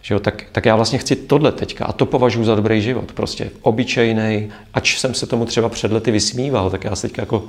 Že 0.01 0.13
jo, 0.13 0.19
tak, 0.19 0.43
tak 0.51 0.65
já 0.65 0.75
vlastně 0.75 0.99
chci 0.99 1.15
tohle 1.15 1.51
teďka 1.51 1.85
a 1.85 1.91
to 1.91 2.05
považuji 2.05 2.43
za 2.43 2.55
dobrý 2.55 2.81
život. 2.81 3.11
Prostě 3.11 3.49
obyčejný, 3.61 4.49
ač 4.73 4.99
jsem 4.99 5.13
se 5.13 5.25
tomu 5.25 5.45
třeba 5.45 5.69
před 5.69 5.91
lety 5.91 6.11
vysmíval, 6.11 6.69
tak 6.69 6.83
já 6.83 6.95
se 6.95 7.07
teďka 7.07 7.21
jako 7.21 7.43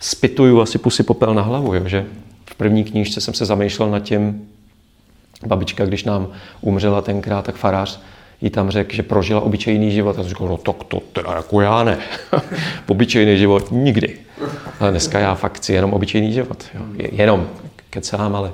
spituju 0.00 0.60
asi 0.60 0.78
pusy 0.78 1.02
popel 1.02 1.34
na 1.34 1.42
hlavu, 1.42 1.74
jo, 1.74 1.88
že 1.88 2.06
v 2.50 2.54
první 2.54 2.84
knížce 2.84 3.20
jsem 3.20 3.34
se 3.34 3.44
zamýšlel 3.44 3.90
nad 3.90 4.00
tím, 4.00 4.48
babička, 5.46 5.84
když 5.84 6.04
nám 6.04 6.28
umřela 6.60 7.02
tenkrát, 7.02 7.44
tak 7.44 7.54
farář 7.54 8.00
jí 8.40 8.50
tam 8.50 8.70
řekl, 8.70 8.94
že 8.94 9.02
prožila 9.02 9.40
obyčejný 9.40 9.92
život. 9.92 10.18
A 10.18 10.22
jsem 10.22 10.28
říkal, 10.28 10.48
no 10.48 10.56
tak 10.56 10.84
to 10.84 11.00
teda 11.12 11.32
jako 11.32 11.60
já 11.60 11.84
ne. 11.84 11.98
obyčejný 12.86 13.38
život 13.38 13.70
nikdy. 13.70 14.18
Ale 14.80 14.90
dneska 14.90 15.18
já 15.18 15.34
fakt 15.34 15.56
chci 15.56 15.72
jenom 15.72 15.92
obyčejný 15.92 16.32
život. 16.32 16.64
Jo. 16.74 16.82
Jenom 17.12 17.48
kecám, 17.90 18.36
ale 18.36 18.52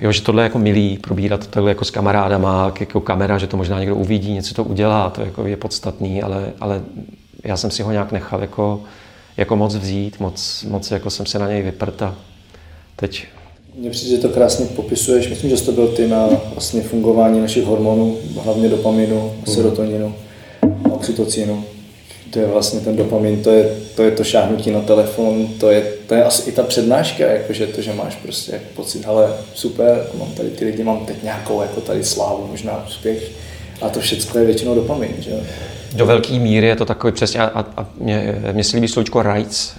jo, 0.00 0.12
že 0.12 0.22
tohle 0.22 0.42
je 0.42 0.44
jako 0.44 0.58
milý, 0.58 0.98
probírat 0.98 1.46
tohle 1.46 1.70
jako 1.70 1.84
s 1.84 1.90
kamarádama, 1.90 2.72
jako 2.80 3.00
kamera, 3.00 3.38
že 3.38 3.46
to 3.46 3.56
možná 3.56 3.80
někdo 3.80 3.96
uvidí, 3.96 4.32
něco 4.32 4.54
to 4.54 4.64
udělá, 4.64 5.10
to 5.10 5.20
jako 5.20 5.46
je 5.46 5.56
podstatný, 5.56 6.22
ale, 6.22 6.52
ale 6.60 6.82
já 7.44 7.56
jsem 7.56 7.70
si 7.70 7.82
ho 7.82 7.92
nějak 7.92 8.12
nechal 8.12 8.40
jako 8.40 8.82
jako 9.40 9.56
moc 9.56 9.76
vzít, 9.76 10.20
moc, 10.20 10.64
moc 10.68 10.90
jako 10.90 11.10
jsem 11.10 11.26
se 11.26 11.38
na 11.38 11.48
něj 11.48 11.62
vyprt 11.62 12.02
a 12.02 12.18
teď 12.96 13.26
mně 13.74 13.90
přijde, 13.90 14.16
že 14.16 14.22
to 14.22 14.28
krásně 14.28 14.66
popisuješ. 14.66 15.28
Myslím, 15.28 15.50
že 15.50 15.56
jsi 15.56 15.64
to 15.64 15.72
byl 15.72 15.88
ty 15.88 16.08
na 16.08 16.28
vlastně 16.52 16.82
fungování 16.82 17.40
našich 17.40 17.64
hormonů, 17.64 18.18
hlavně 18.42 18.68
dopaminu, 18.68 19.32
mm. 19.36 19.54
serotoninu, 19.54 20.14
oxytocinu. 20.90 21.64
To 22.30 22.38
je 22.38 22.46
vlastně 22.46 22.80
ten 22.80 22.96
dopamin, 22.96 23.42
to 23.42 23.50
je 23.50 23.76
to, 23.94 24.02
je 24.02 24.10
to 24.10 24.24
šáhnutí 24.24 24.70
na 24.70 24.80
telefon, 24.80 25.48
to 25.60 25.70
je, 25.70 25.92
to 26.06 26.14
je 26.14 26.24
asi 26.24 26.50
i 26.50 26.52
ta 26.52 26.62
přednáška, 26.62 27.26
jakože 27.26 27.66
to, 27.66 27.82
že 27.82 27.92
máš 27.92 28.16
prostě 28.16 28.52
jako 28.52 28.64
pocit, 28.74 29.04
ale 29.06 29.34
super, 29.54 30.06
mám 30.18 30.32
tady 30.32 30.50
ty 30.50 30.64
lidi, 30.64 30.84
mám 30.84 31.06
teď 31.06 31.22
nějakou 31.22 31.62
jako 31.62 31.80
tady 31.80 32.04
slávu, 32.04 32.46
možná 32.50 32.84
úspěch. 32.86 33.30
A 33.82 33.88
to 33.88 34.00
všechno 34.00 34.40
je 34.40 34.46
většinou 34.46 34.74
dopamin, 34.74 35.14
že 35.18 35.30
do 35.96 36.06
velké 36.06 36.38
míry 36.38 36.66
je 36.66 36.76
to 36.76 36.84
takový 36.84 37.12
přesně, 37.12 37.40
a, 37.40 37.64
a 37.76 37.86
mě, 38.00 38.42
mě 38.52 38.64
se 38.64 38.76
líbí 38.76 38.88
slovíčko 38.88 39.22
rights, 39.22 39.74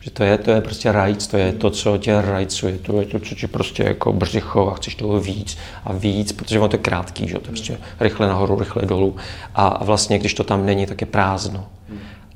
že 0.00 0.10
to 0.10 0.24
je, 0.24 0.38
to 0.38 0.50
je 0.50 0.60
prostě 0.60 0.92
rights, 0.92 1.26
to 1.26 1.36
je 1.36 1.52
to, 1.52 1.70
co 1.70 1.98
tě 1.98 2.22
rajcuje, 2.22 2.78
to 2.78 3.00
je 3.00 3.06
to, 3.06 3.20
co 3.20 3.34
tě 3.34 3.48
prostě 3.48 3.82
jako 3.82 4.12
břicho 4.12 4.68
a 4.68 4.74
chceš 4.74 4.94
toho 4.94 5.20
víc 5.20 5.58
a 5.84 5.92
víc, 5.92 6.32
protože 6.32 6.58
ono 6.58 6.68
to 6.68 6.76
je 6.76 6.82
krátký, 6.82 7.28
že 7.28 7.34
to 7.34 7.40
je 7.40 7.46
prostě 7.46 7.78
rychle 8.00 8.28
nahoru, 8.28 8.58
rychle 8.58 8.86
dolů 8.86 9.16
a, 9.54 9.66
a 9.66 9.84
vlastně, 9.84 10.18
když 10.18 10.34
to 10.34 10.44
tam 10.44 10.66
není, 10.66 10.86
tak 10.86 11.00
je 11.00 11.06
prázdno. 11.06 11.66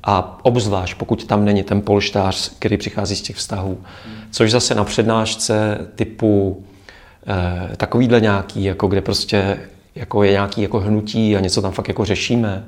A 0.04 0.38
obzvlášť, 0.42 0.98
pokud 0.98 1.24
tam 1.24 1.44
není 1.44 1.62
ten 1.62 1.82
polštář, 1.82 2.52
který 2.58 2.76
přichází 2.76 3.16
z 3.16 3.22
těch 3.22 3.36
vztahů. 3.36 3.78
Což 4.30 4.50
zase 4.50 4.74
na 4.74 4.84
přednášce 4.84 5.78
typu 5.94 6.64
eh, 7.26 7.76
takovýhle 7.76 8.20
nějaký, 8.20 8.64
jako 8.64 8.86
kde 8.86 9.00
prostě 9.00 9.58
jako 9.94 10.22
je 10.22 10.30
nějaký 10.30 10.62
jako 10.62 10.80
hnutí 10.80 11.36
a 11.36 11.40
něco 11.40 11.62
tam 11.62 11.72
fakt 11.72 11.88
jako 11.88 12.04
řešíme, 12.04 12.64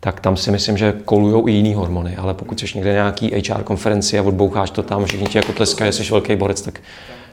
tak 0.00 0.20
tam 0.20 0.36
si 0.36 0.50
myslím, 0.50 0.76
že 0.76 0.94
kolují 1.04 1.54
i 1.54 1.56
jiný 1.56 1.74
hormony. 1.74 2.16
Ale 2.16 2.34
pokud 2.34 2.60
jsi 2.60 2.66
někde 2.74 2.92
nějaký 2.92 3.30
HR 3.30 3.62
konferenci 3.62 4.18
a 4.18 4.22
odboucháš 4.22 4.70
to 4.70 4.82
tam, 4.82 5.04
všichni 5.04 5.26
ti 5.26 5.38
jako 5.38 5.52
tleskají, 5.52 5.92
jsi 5.92 6.12
velký 6.12 6.36
borec, 6.36 6.62
tak 6.62 6.80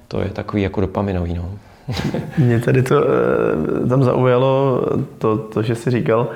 to 0.08 0.22
je 0.22 0.30
takový 0.30 0.62
jako 0.62 0.82
dopaminový. 0.82 1.34
No. 1.34 1.52
Mě 2.38 2.60
tady 2.60 2.84
to 2.84 3.04
eh, 3.04 3.88
tam 3.88 4.04
zaujalo 4.04 4.82
to, 5.17 5.38
to, 5.38 5.63
že 5.63 5.76
jsi 5.76 5.91
říkal, 5.91 6.28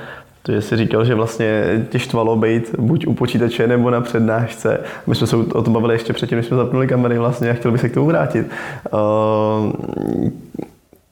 to, 0.43 0.51
že 0.51 0.61
jsi 0.61 0.77
říkal, 0.77 1.05
že 1.05 1.15
vlastně 1.15 1.63
tě 1.89 1.99
štvalo 1.99 2.35
být 2.35 2.75
buď 2.79 3.07
u 3.07 3.13
počítače 3.13 3.67
nebo 3.67 3.89
na 3.89 4.01
přednášce. 4.01 4.79
My 5.07 5.15
jsme 5.15 5.27
se 5.27 5.35
o 5.35 5.61
tom 5.61 5.73
bavili 5.73 5.95
ještě 5.95 6.13
předtím, 6.13 6.37
než 6.37 6.45
jsme 6.45 6.57
zapnuli 6.57 6.87
kamery 6.87 7.17
vlastně 7.17 7.49
a 7.49 7.53
chtěl 7.53 7.71
bych 7.71 7.81
se 7.81 7.89
k 7.89 7.93
tomu 7.93 8.05
vrátit. 8.05 8.47
Uh, 8.93 10.29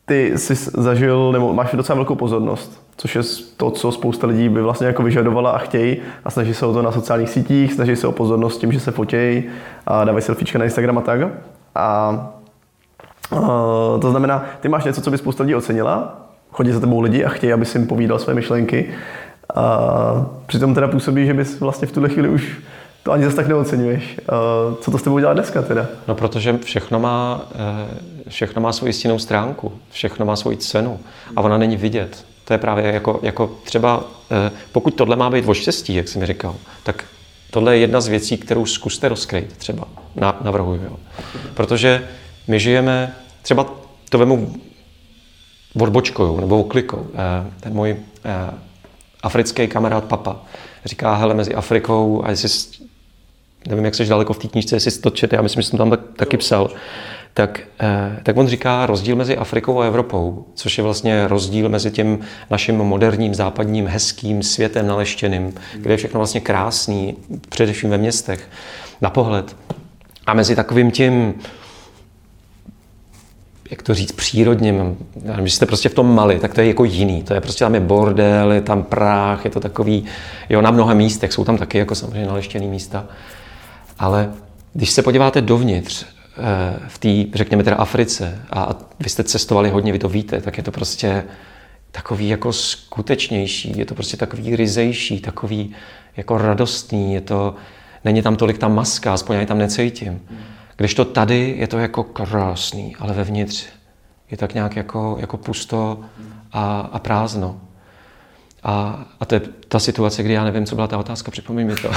ty 0.09 0.37
jsi 0.37 0.55
zažil, 0.55 1.31
nebo 1.31 1.53
máš 1.53 1.71
docela 1.73 1.95
velkou 1.95 2.15
pozornost, 2.15 2.81
což 2.97 3.15
je 3.15 3.21
to, 3.57 3.71
co 3.71 3.91
spousta 3.91 4.27
lidí 4.27 4.49
by 4.49 4.61
vlastně 4.61 4.87
jako 4.87 5.03
vyžadovala 5.03 5.51
a 5.51 5.57
chtějí 5.57 5.97
a 6.25 6.29
snaží 6.29 6.53
se 6.53 6.65
o 6.65 6.73
to 6.73 6.81
na 6.81 6.91
sociálních 6.91 7.29
sítích, 7.29 7.73
snaží 7.73 7.95
se 7.95 8.07
o 8.07 8.11
pozornost 8.11 8.57
tím, 8.57 8.71
že 8.71 8.79
se 8.79 8.91
fotějí 8.91 9.43
a 9.87 10.03
dávají 10.03 10.23
selfiečka 10.23 10.59
na 10.59 10.65
Instagram 10.65 10.97
a 10.97 11.01
tak. 11.01 11.19
A 11.75 12.11
uh, 13.31 13.99
to 13.99 14.09
znamená, 14.09 14.45
ty 14.59 14.69
máš 14.69 14.85
něco, 14.85 15.01
co 15.01 15.11
by 15.11 15.17
spousta 15.17 15.43
lidí 15.43 15.55
ocenila, 15.55 16.27
chodí 16.51 16.71
za 16.71 16.79
tebou 16.79 16.99
lidi 16.99 17.25
a 17.25 17.29
chtějí, 17.29 17.53
aby 17.53 17.65
si 17.65 17.77
jim 17.77 17.87
povídal 17.87 18.19
své 18.19 18.33
myšlenky. 18.33 18.89
A 19.55 20.25
přitom 20.45 20.73
teda 20.73 20.87
působí, 20.87 21.25
že 21.25 21.33
bys 21.33 21.59
vlastně 21.59 21.87
v 21.87 21.91
tuhle 21.91 22.09
chvíli 22.09 22.29
už 22.29 22.59
to 23.03 23.11
ani 23.11 23.23
zase 23.23 23.35
tak 23.35 23.47
neocenuješ. 23.47 24.19
Co 24.79 24.91
to 24.91 24.97
s 24.97 25.01
tebou 25.01 25.19
dělá 25.19 25.33
dneska 25.33 25.61
teda? 25.61 25.85
No 26.07 26.15
protože 26.15 26.57
všechno 26.57 26.99
má, 26.99 27.41
eh, 27.55 27.87
všechno 28.29 28.61
má 28.61 28.73
svoji 28.73 28.93
stinnou 28.93 29.19
stránku, 29.19 29.71
všechno 29.91 30.25
má 30.25 30.35
svoji 30.35 30.57
cenu 30.57 30.99
a 31.35 31.41
ona 31.41 31.57
není 31.57 31.77
vidět. 31.77 32.25
To 32.45 32.53
je 32.53 32.57
právě 32.57 32.93
jako, 32.93 33.19
jako 33.23 33.57
třeba, 33.63 34.03
eh, 34.31 34.51
pokud 34.71 34.95
tohle 34.95 35.15
má 35.15 35.29
být 35.29 35.45
o 35.47 35.53
štěstí, 35.53 35.95
jak 35.95 36.07
jsem 36.07 36.25
říkal, 36.25 36.55
tak 36.83 37.05
tohle 37.51 37.75
je 37.75 37.79
jedna 37.79 38.01
z 38.01 38.07
věcí, 38.07 38.37
kterou 38.37 38.65
zkuste 38.65 39.09
rozkryt 39.09 39.57
třeba, 39.57 39.87
navrhuju. 40.41 40.81
Jo. 40.83 40.97
Protože 41.53 42.07
my 42.47 42.59
žijeme, 42.59 43.15
třeba 43.41 43.65
to 44.09 44.17
vemu 44.17 44.55
odbočkou 45.81 46.39
nebo 46.39 46.59
oklikou. 46.59 47.07
Eh, 47.13 47.51
ten 47.59 47.73
můj 47.73 47.97
africký 49.23 49.67
kamarád 49.67 50.03
Papa 50.03 50.41
říká, 50.85 51.15
hele, 51.15 51.33
mezi 51.33 51.55
Afrikou 51.55 52.25
a 52.25 52.29
jestli 52.29 52.49
nevím, 53.67 53.85
jak 53.85 53.95
jsi 53.95 54.05
daleko 54.05 54.33
v 54.33 54.39
té 54.39 54.47
knížce, 54.47 54.75
jestli 54.75 54.91
to 54.91 55.09
čet, 55.09 55.33
já 55.33 55.41
myslím, 55.41 55.61
že 55.61 55.69
jsem 55.69 55.77
tam 55.77 55.89
tak, 55.89 55.99
taky 56.15 56.37
psal, 56.37 56.69
tak, 57.33 57.59
eh, 57.79 58.19
tak 58.23 58.37
on 58.37 58.47
říká 58.47 58.85
rozdíl 58.85 59.15
mezi 59.15 59.37
Afrikou 59.37 59.79
a 59.79 59.85
Evropou, 59.85 60.45
což 60.53 60.77
je 60.77 60.83
vlastně 60.83 61.27
rozdíl 61.27 61.69
mezi 61.69 61.91
tím 61.91 62.19
naším 62.49 62.75
moderním, 62.77 63.35
západním, 63.35 63.87
hezkým 63.87 64.43
světem 64.43 64.87
naleštěným, 64.87 65.53
kde 65.75 65.93
je 65.93 65.97
všechno 65.97 66.19
vlastně 66.19 66.41
krásný, 66.41 67.17
především 67.49 67.89
ve 67.89 67.97
městech, 67.97 68.49
na 69.01 69.09
pohled. 69.09 69.55
A 70.25 70.33
mezi 70.33 70.55
takovým 70.55 70.91
tím 70.91 71.33
jak 73.71 73.81
to 73.81 73.93
říct, 73.93 74.11
přírodním. 74.11 74.97
Když 75.39 75.53
jste 75.53 75.65
prostě 75.65 75.89
v 75.89 75.93
tom 75.93 76.15
Mali, 76.15 76.39
tak 76.39 76.53
to 76.53 76.61
je 76.61 76.67
jako 76.67 76.83
jiný. 76.83 77.23
To 77.23 77.33
je 77.33 77.41
prostě 77.41 77.65
tam 77.65 77.73
je 77.73 77.79
bordel, 77.79 78.51
je 78.51 78.61
tam 78.61 78.83
práh, 78.83 79.45
je 79.45 79.51
to 79.51 79.59
takový, 79.59 80.05
jo, 80.49 80.61
na 80.61 80.71
mnoha 80.71 80.93
místech 80.93 81.33
jsou 81.33 81.43
tam 81.43 81.57
taky 81.57 81.77
jako 81.77 81.95
samozřejmě 81.95 82.27
naleštěný 82.27 82.67
místa. 82.67 83.05
Ale 83.99 84.31
když 84.73 84.91
se 84.91 85.01
podíváte 85.01 85.41
dovnitř, 85.41 86.05
v 86.87 86.97
té, 86.97 87.37
řekněme 87.37 87.63
teda 87.63 87.75
Africe, 87.75 88.45
a 88.51 88.75
vy 88.99 89.09
jste 89.09 89.23
cestovali 89.23 89.69
hodně, 89.69 89.91
vy 89.91 89.99
to 89.99 90.09
víte, 90.09 90.41
tak 90.41 90.57
je 90.57 90.63
to 90.63 90.71
prostě 90.71 91.23
takový 91.91 92.29
jako 92.29 92.53
skutečnější, 92.53 93.77
je 93.77 93.85
to 93.85 93.95
prostě 93.95 94.17
takový 94.17 94.55
ryzejší, 94.55 95.21
takový 95.21 95.75
jako 96.17 96.37
radostný, 96.37 97.13
je 97.13 97.21
to, 97.21 97.55
není 98.05 98.21
tam 98.21 98.35
tolik 98.35 98.57
ta 98.57 98.67
maska, 98.67 99.13
aspoň 99.13 99.35
já 99.35 99.41
ji 99.41 99.47
tam 99.47 99.57
necítím. 99.57 100.21
Když 100.75 100.93
to 100.93 101.05
tady 101.05 101.55
je 101.57 101.67
to 101.67 101.77
jako 101.77 102.03
krásný, 102.03 102.95
ale 102.99 103.13
vevnitř 103.13 103.65
je 104.31 104.37
tak 104.37 104.53
nějak 104.53 104.75
jako, 104.75 105.17
jako 105.19 105.37
pusto 105.37 105.99
a, 106.51 106.89
a 106.91 106.99
prázdno. 106.99 107.61
A, 108.63 109.05
a 109.19 109.25
to 109.25 109.35
je 109.35 109.41
ta 109.67 109.79
situace, 109.79 110.23
kdy 110.23 110.33
já 110.33 110.43
nevím, 110.43 110.65
co 110.65 110.75
byla 110.75 110.87
ta 110.87 110.97
otázka, 110.97 111.31
připomeň 111.31 111.67
mi 111.67 111.75
to. 111.75 111.89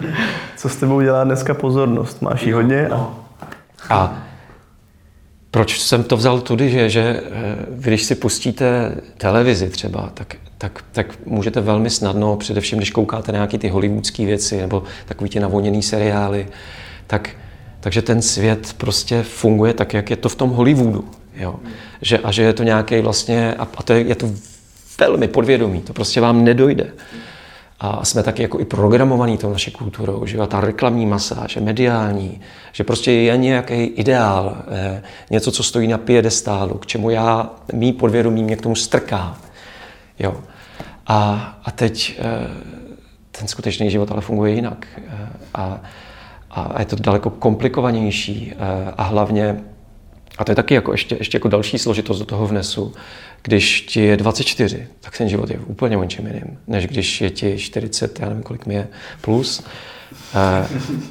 co 0.56 0.68
s 0.68 0.76
tebou 0.76 1.00
dělá 1.00 1.24
dneska 1.24 1.54
pozornost? 1.54 2.22
Máš 2.22 2.42
ji 2.42 2.52
hodně? 2.52 2.86
No. 2.90 3.21
A 3.88 4.22
proč 5.50 5.80
jsem 5.80 6.04
to 6.04 6.16
vzal 6.16 6.40
tudy, 6.40 6.70
že, 6.70 6.90
že 6.90 7.00
eh, 7.00 7.30
když 7.70 8.02
si 8.02 8.14
pustíte 8.14 8.94
televizi 9.18 9.70
třeba, 9.70 10.10
tak, 10.14 10.36
tak, 10.58 10.84
tak 10.92 11.06
můžete 11.26 11.60
velmi 11.60 11.90
snadno, 11.90 12.36
především 12.36 12.78
když 12.78 12.90
koukáte 12.90 13.32
na 13.32 13.36
nějaké 13.36 13.58
ty 13.58 13.68
hollywoodské 13.68 14.26
věci 14.26 14.60
nebo 14.60 14.82
takový 15.06 15.30
ty 15.30 15.40
navoněný 15.40 15.82
seriály, 15.82 16.48
tak 17.06 17.30
takže 17.82 18.02
ten 18.02 18.22
svět 18.22 18.74
prostě 18.78 19.22
funguje 19.22 19.74
tak, 19.74 19.94
jak 19.94 20.10
je 20.10 20.16
to 20.16 20.28
v 20.28 20.34
tom 20.34 20.50
Hollywoodu. 20.50 21.04
Jo? 21.36 21.54
Že, 22.02 22.18
a 22.18 22.32
že 22.32 22.42
je 22.42 22.52
to 22.52 22.62
nějaký 22.62 23.00
vlastně, 23.00 23.54
a, 23.54 23.68
a 23.76 23.82
to 23.82 23.92
je, 23.92 24.00
je 24.00 24.14
to 24.14 24.30
velmi 24.98 25.28
podvědomí, 25.28 25.80
to 25.80 25.92
prostě 25.92 26.20
vám 26.20 26.44
nedojde. 26.44 26.92
A 27.84 28.04
jsme 28.04 28.22
taky 28.22 28.42
jako 28.42 28.60
i 28.60 28.64
programovaní 28.64 29.38
tou 29.38 29.52
naší 29.52 29.70
kulturou, 29.70 30.26
že 30.26 30.38
ta 30.46 30.60
reklamní 30.60 31.06
masáž, 31.06 31.56
mediální, 31.56 32.40
že 32.72 32.84
prostě 32.84 33.12
je 33.12 33.36
nějaký 33.36 33.74
ideál, 33.74 34.56
eh, 34.70 35.02
něco, 35.30 35.52
co 35.52 35.62
stojí 35.62 35.88
na 35.88 35.98
piedestálu, 35.98 36.78
k 36.78 36.86
čemu 36.86 37.10
já, 37.10 37.50
mý 37.72 37.92
podvědomí 37.92 38.44
mě 38.44 38.56
k 38.56 38.62
tomu 38.62 38.76
strká. 38.76 39.36
Jo? 40.18 40.36
A, 41.06 41.54
a 41.64 41.70
teď 41.70 42.18
eh, 42.18 42.50
ten 43.30 43.48
skutečný 43.48 43.90
život 43.90 44.12
ale 44.12 44.20
funguje 44.20 44.54
jinak. 44.54 44.86
Eh, 44.96 45.28
a, 45.54 45.80
a 46.50 46.80
je 46.80 46.84
to 46.84 46.96
daleko 46.96 47.30
komplikovanější 47.30 48.52
a 48.96 49.02
hlavně, 49.02 49.60
a 50.42 50.44
to 50.44 50.52
je 50.52 50.56
taky 50.56 50.74
jako 50.74 50.92
ještě, 50.92 51.16
ještě 51.18 51.36
jako 51.36 51.48
další 51.48 51.78
složitost 51.78 52.18
do 52.18 52.24
toho 52.24 52.46
vnesu, 52.46 52.94
když 53.42 53.80
ti 53.80 54.00
je 54.00 54.16
24, 54.16 54.86
tak 55.00 55.18
ten 55.18 55.28
život 55.28 55.50
je 55.50 55.58
úplně 55.58 55.96
o 55.96 56.02
jiným, 56.02 56.58
než 56.66 56.86
když 56.86 57.20
je 57.20 57.30
ti 57.30 57.58
40, 57.58 58.20
já 58.20 58.28
nevím, 58.28 58.42
kolik 58.42 58.66
mi 58.66 58.74
je, 58.74 58.88
plus, 59.20 59.64
a, 60.34 60.66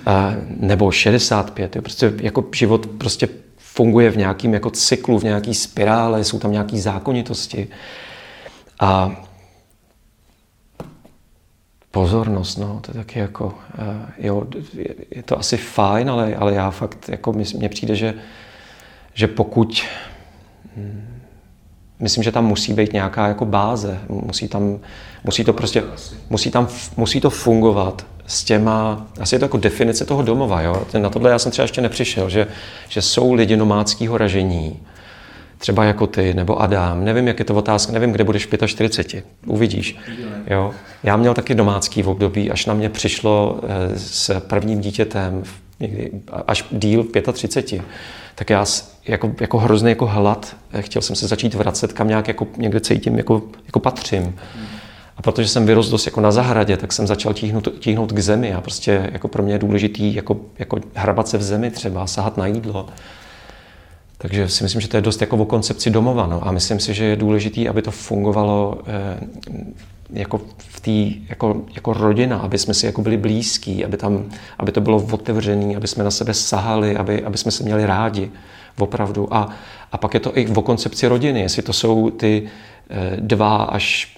a, 0.05 0.33
nebo 0.59 0.91
65. 0.91 1.75
Jo. 1.75 1.81
Prostě 1.81 2.13
jako 2.21 2.45
život 2.55 2.87
prostě 2.97 3.27
funguje 3.57 4.11
v 4.11 4.17
nějakém 4.17 4.53
jako 4.53 4.69
cyklu, 4.69 5.19
v 5.19 5.23
nějaký 5.23 5.53
spirále, 5.53 6.23
jsou 6.23 6.39
tam 6.39 6.51
nějaké 6.51 6.77
zákonitosti. 6.77 7.67
A 8.79 9.11
pozornost, 11.91 12.57
no, 12.57 12.79
to 12.81 12.91
je 12.91 12.95
taky 12.95 13.19
jako, 13.19 13.53
jo, 14.17 14.47
je 15.11 15.23
to 15.23 15.39
asi 15.39 15.57
fajn, 15.57 16.09
ale, 16.09 16.35
ale 16.35 16.53
já 16.53 16.71
fakt, 16.71 17.09
jako 17.09 17.33
mně 17.33 17.69
přijde, 17.69 17.95
že, 17.95 18.13
že 19.13 19.27
pokud, 19.27 19.83
hm, 20.77 21.19
myslím, 21.99 22.23
že 22.23 22.31
tam 22.31 22.45
musí 22.45 22.73
být 22.73 22.93
nějaká 22.93 23.27
jako 23.27 23.45
báze, 23.45 23.99
musí 24.09 24.47
tam, 24.47 24.79
musí 25.23 25.43
to 25.43 25.53
prostě, 25.53 25.83
musí 26.29 26.51
tam, 26.51 26.67
musí 26.97 27.21
to 27.21 27.29
fungovat 27.29 28.05
s 28.27 28.43
těma, 28.43 29.07
asi 29.19 29.35
je 29.35 29.39
to 29.39 29.45
jako 29.45 29.57
definice 29.57 30.05
toho 30.05 30.21
domova, 30.21 30.61
jo, 30.61 30.83
na 30.99 31.09
tohle 31.09 31.31
já 31.31 31.39
jsem 31.39 31.51
třeba 31.51 31.63
ještě 31.63 31.81
nepřišel, 31.81 32.29
že, 32.29 32.47
že 32.89 33.01
jsou 33.01 33.33
lidi 33.33 33.57
nomádského 33.57 34.17
ražení, 34.17 34.79
třeba 35.61 35.83
jako 35.83 36.07
ty 36.07 36.33
nebo 36.33 36.61
Adam, 36.61 37.05
nevím, 37.05 37.27
jak 37.27 37.39
je 37.39 37.45
to 37.45 37.55
otázka, 37.55 37.93
nevím, 37.93 38.11
kde 38.11 38.23
budeš 38.23 38.45
v 38.45 38.67
45, 38.67 39.25
uvidíš. 39.45 39.97
Jo. 40.47 40.73
Já 41.03 41.17
měl 41.17 41.33
taky 41.33 41.55
domácký 41.55 42.01
v 42.01 42.09
období, 42.09 42.51
až 42.51 42.65
na 42.65 42.73
mě 42.73 42.89
přišlo 42.89 43.59
eh, 43.63 43.99
s 43.99 44.39
prvním 44.39 44.81
dítětem 44.81 45.43
někdy 45.79 46.11
až 46.47 46.65
díl 46.71 47.03
v 47.03 47.31
35, 47.33 47.81
tak 48.41 48.49
já 48.49 48.65
jako, 49.07 49.31
jako 49.39 49.57
hrozný 49.57 49.89
jako 49.89 50.05
hlad, 50.07 50.55
eh, 50.73 50.81
chtěl 50.81 51.01
jsem 51.01 51.15
se 51.15 51.27
začít 51.27 51.53
vracet, 51.53 51.93
kam 51.93 52.07
nějak 52.07 52.27
jako 52.27 52.47
někde 52.57 52.79
cítím, 52.79 53.17
jako, 53.17 53.41
jako 53.65 53.79
patřím. 53.79 54.35
A 55.17 55.21
protože 55.21 55.47
jsem 55.47 55.65
vyrostl 55.65 55.91
dost 55.91 56.05
jako 56.05 56.21
na 56.21 56.31
zahradě, 56.31 56.77
tak 56.77 56.93
jsem 56.93 57.07
začal 57.07 57.33
tíhnout, 57.33 57.67
tíhnout 57.79 58.11
k 58.11 58.19
zemi 58.19 58.53
a 58.53 58.61
prostě 58.61 59.09
jako 59.13 59.27
pro 59.27 59.43
mě 59.43 59.53
je 59.53 59.59
důležitý 59.59 60.15
jako, 60.15 60.37
jako 60.59 60.79
hrabat 60.93 61.27
se 61.27 61.37
v 61.37 61.43
zemi 61.43 61.71
třeba, 61.71 62.07
sahat 62.07 62.37
na 62.37 62.47
jídlo. 62.47 62.85
Takže 64.17 64.49
si 64.49 64.63
myslím, 64.63 64.81
že 64.81 64.87
to 64.87 64.97
je 64.97 65.01
dost 65.01 65.21
jako 65.21 65.37
o 65.37 65.45
koncepci 65.45 65.89
domova. 65.89 66.27
No. 66.27 66.47
A 66.47 66.51
myslím 66.51 66.79
si, 66.79 66.93
že 66.93 67.05
je 67.05 67.15
důležité, 67.15 67.69
aby 67.69 67.81
to 67.81 67.91
fungovalo 67.91 68.81
eh, 68.87 69.19
jako 70.11 70.41
v 70.57 70.79
té 70.79 71.21
jako, 71.29 71.61
jako 71.75 71.93
rodina, 71.93 72.37
aby 72.37 72.57
jsme 72.57 72.73
si 72.73 72.85
jako 72.85 73.01
byli 73.01 73.17
blízkí, 73.17 73.85
aby, 73.85 73.97
tam, 73.97 74.25
aby 74.57 74.71
to 74.71 74.81
bylo 74.81 75.07
otevřené, 75.11 75.75
aby 75.75 75.87
jsme 75.87 76.03
na 76.03 76.11
sebe 76.11 76.33
sahali, 76.33 76.97
aby, 76.97 77.23
aby 77.23 77.37
jsme 77.37 77.51
se 77.51 77.63
měli 77.63 77.85
rádi 77.85 78.31
opravdu. 78.79 79.33
A, 79.33 79.49
a 79.91 79.97
pak 79.97 80.13
je 80.13 80.19
to 80.19 80.37
i 80.37 80.47
o 80.47 80.61
koncepci 80.61 81.07
rodiny, 81.07 81.41
jestli 81.41 81.61
to 81.61 81.73
jsou 81.73 82.09
ty 82.09 82.49
eh, 82.89 83.17
dva 83.19 83.55
až 83.63 84.17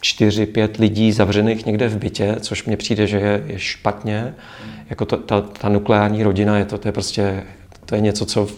čtyři, 0.00 0.46
pět 0.46 0.76
lidí 0.76 1.12
zavřených 1.12 1.66
někde 1.66 1.88
v 1.88 1.98
bytě, 1.98 2.36
což 2.40 2.64
mně 2.64 2.76
přijde, 2.76 3.06
že 3.06 3.16
je, 3.16 3.44
je 3.46 3.58
špatně. 3.58 4.34
Jako 4.90 5.04
to, 5.04 5.16
ta, 5.16 5.40
ta 5.40 5.68
nukleární 5.68 6.22
rodina 6.22 6.58
je 6.58 6.64
to, 6.64 6.78
to 6.78 6.88
je 6.88 6.92
prostě 6.92 7.42
to 7.86 7.94
je 7.94 8.00
něco, 8.00 8.26
co 8.26 8.48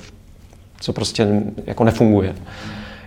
co 0.82 0.92
prostě 0.92 1.42
jako 1.66 1.84
nefunguje. 1.84 2.34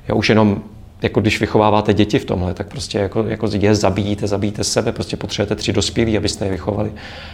Já 0.08 0.16
už 0.16 0.30
jenom 0.30 0.64
jako 1.06 1.22
když 1.22 1.40
vychováváte 1.40 1.94
děti 1.94 2.20
v 2.20 2.26
tomhle, 2.26 2.54
tak 2.54 2.68
prostě 2.68 2.98
jako, 2.98 3.24
jako 3.24 3.50
je 3.54 3.76
zabíjíte, 3.76 4.28
zabíjíte 4.28 4.64
sebe, 4.64 4.92
prostě 4.92 5.18
potřebujete 5.18 5.56
tři 5.56 5.74
dospělí, 5.74 6.18
abyste 6.18 6.46
je 6.46 6.52
vychovali. 6.52 6.92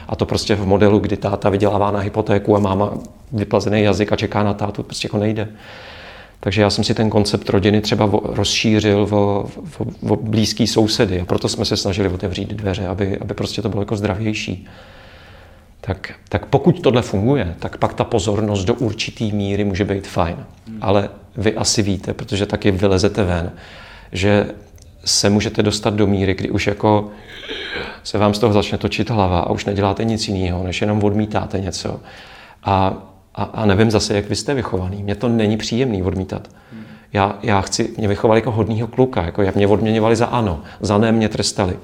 A 0.08 0.16
to 0.16 0.26
prostě 0.26 0.56
v 0.56 0.66
modelu, 0.66 1.00
kdy 1.00 1.18
táta 1.18 1.50
vydělává 1.50 1.92
na 1.92 2.00
hypotéku 2.00 2.56
a 2.56 2.60
máma 2.60 2.94
vyplazený 3.32 3.82
jazyk 3.82 4.12
a 4.12 4.16
čeká 4.16 4.44
na 4.44 4.54
tátu, 4.54 4.84
prostě 4.84 5.06
jako 5.06 5.18
nejde. 5.18 5.48
Takže 6.40 6.62
já 6.62 6.70
jsem 6.70 6.84
si 6.84 6.94
ten 6.94 7.10
koncept 7.10 7.50
rodiny 7.50 7.82
třeba 7.82 8.10
rozšířil 8.24 9.08
o 9.12 9.46
blízký 10.22 10.68
sousedy 10.68 11.22
a 11.22 11.26
proto 11.26 11.50
jsme 11.50 11.66
se 11.66 11.78
snažili 11.78 12.10
otevřít 12.10 12.54
dveře, 12.54 12.88
aby, 12.88 13.18
aby 13.18 13.34
prostě 13.34 13.62
to 13.62 13.70
bylo 13.70 13.82
jako 13.82 13.96
zdravější. 13.96 14.68
Tak, 15.82 16.14
tak 16.30 16.46
pokud 16.46 16.82
tohle 16.82 17.02
funguje, 17.02 17.56
tak 17.60 17.78
pak 17.78 17.94
ta 17.94 18.04
pozornost 18.04 18.66
do 18.66 18.74
určitý 18.74 19.32
míry 19.32 19.64
může 19.64 19.86
být 19.86 20.08
fajn. 20.08 20.38
Ale 20.82 21.10
vy 21.38 21.56
asi 21.56 21.82
víte, 21.82 22.14
protože 22.14 22.46
taky 22.46 22.72
vylezete 22.72 23.24
ven, 23.24 23.52
že 24.12 24.48
se 25.06 25.30
můžete 25.30 25.64
dostat 25.64 25.94
do 25.94 26.08
míry, 26.08 26.34
kdy 26.34 26.50
už 26.50 26.68
jako 26.68 27.10
se 28.04 28.18
vám 28.18 28.34
z 28.34 28.40
toho 28.40 28.54
začne 28.54 28.78
točit 28.78 29.10
hlava 29.10 29.40
a 29.40 29.50
už 29.50 29.66
neděláte 29.66 30.04
nic 30.04 30.28
jiného, 30.28 30.64
než 30.64 30.82
jenom 30.82 31.04
odmítáte 31.04 31.60
něco. 31.60 32.00
A, 32.64 32.94
a, 33.36 33.44
a 33.44 33.66
nevím 33.66 33.92
zase, 33.92 34.16
jak 34.16 34.30
vy 34.30 34.36
jste 34.36 34.54
vychovaný. 34.54 35.04
Mně 35.04 35.16
to 35.16 35.28
není 35.30 35.58
příjemný 35.58 36.04
odmítat. 36.04 36.48
Já, 37.14 37.40
já 37.44 37.62
chci, 37.62 37.94
mě 37.98 38.08
vychovali 38.08 38.38
jako 38.38 38.52
hodního 38.52 38.88
kluka, 38.88 39.24
jako 39.24 39.42
jak 39.42 39.56
mě 39.56 39.68
odměňovali 39.68 40.16
za 40.16 40.26
ano, 40.26 40.62
za 40.80 40.98
ne 40.98 41.12
mě 41.12 41.30
trestali. 41.30 41.80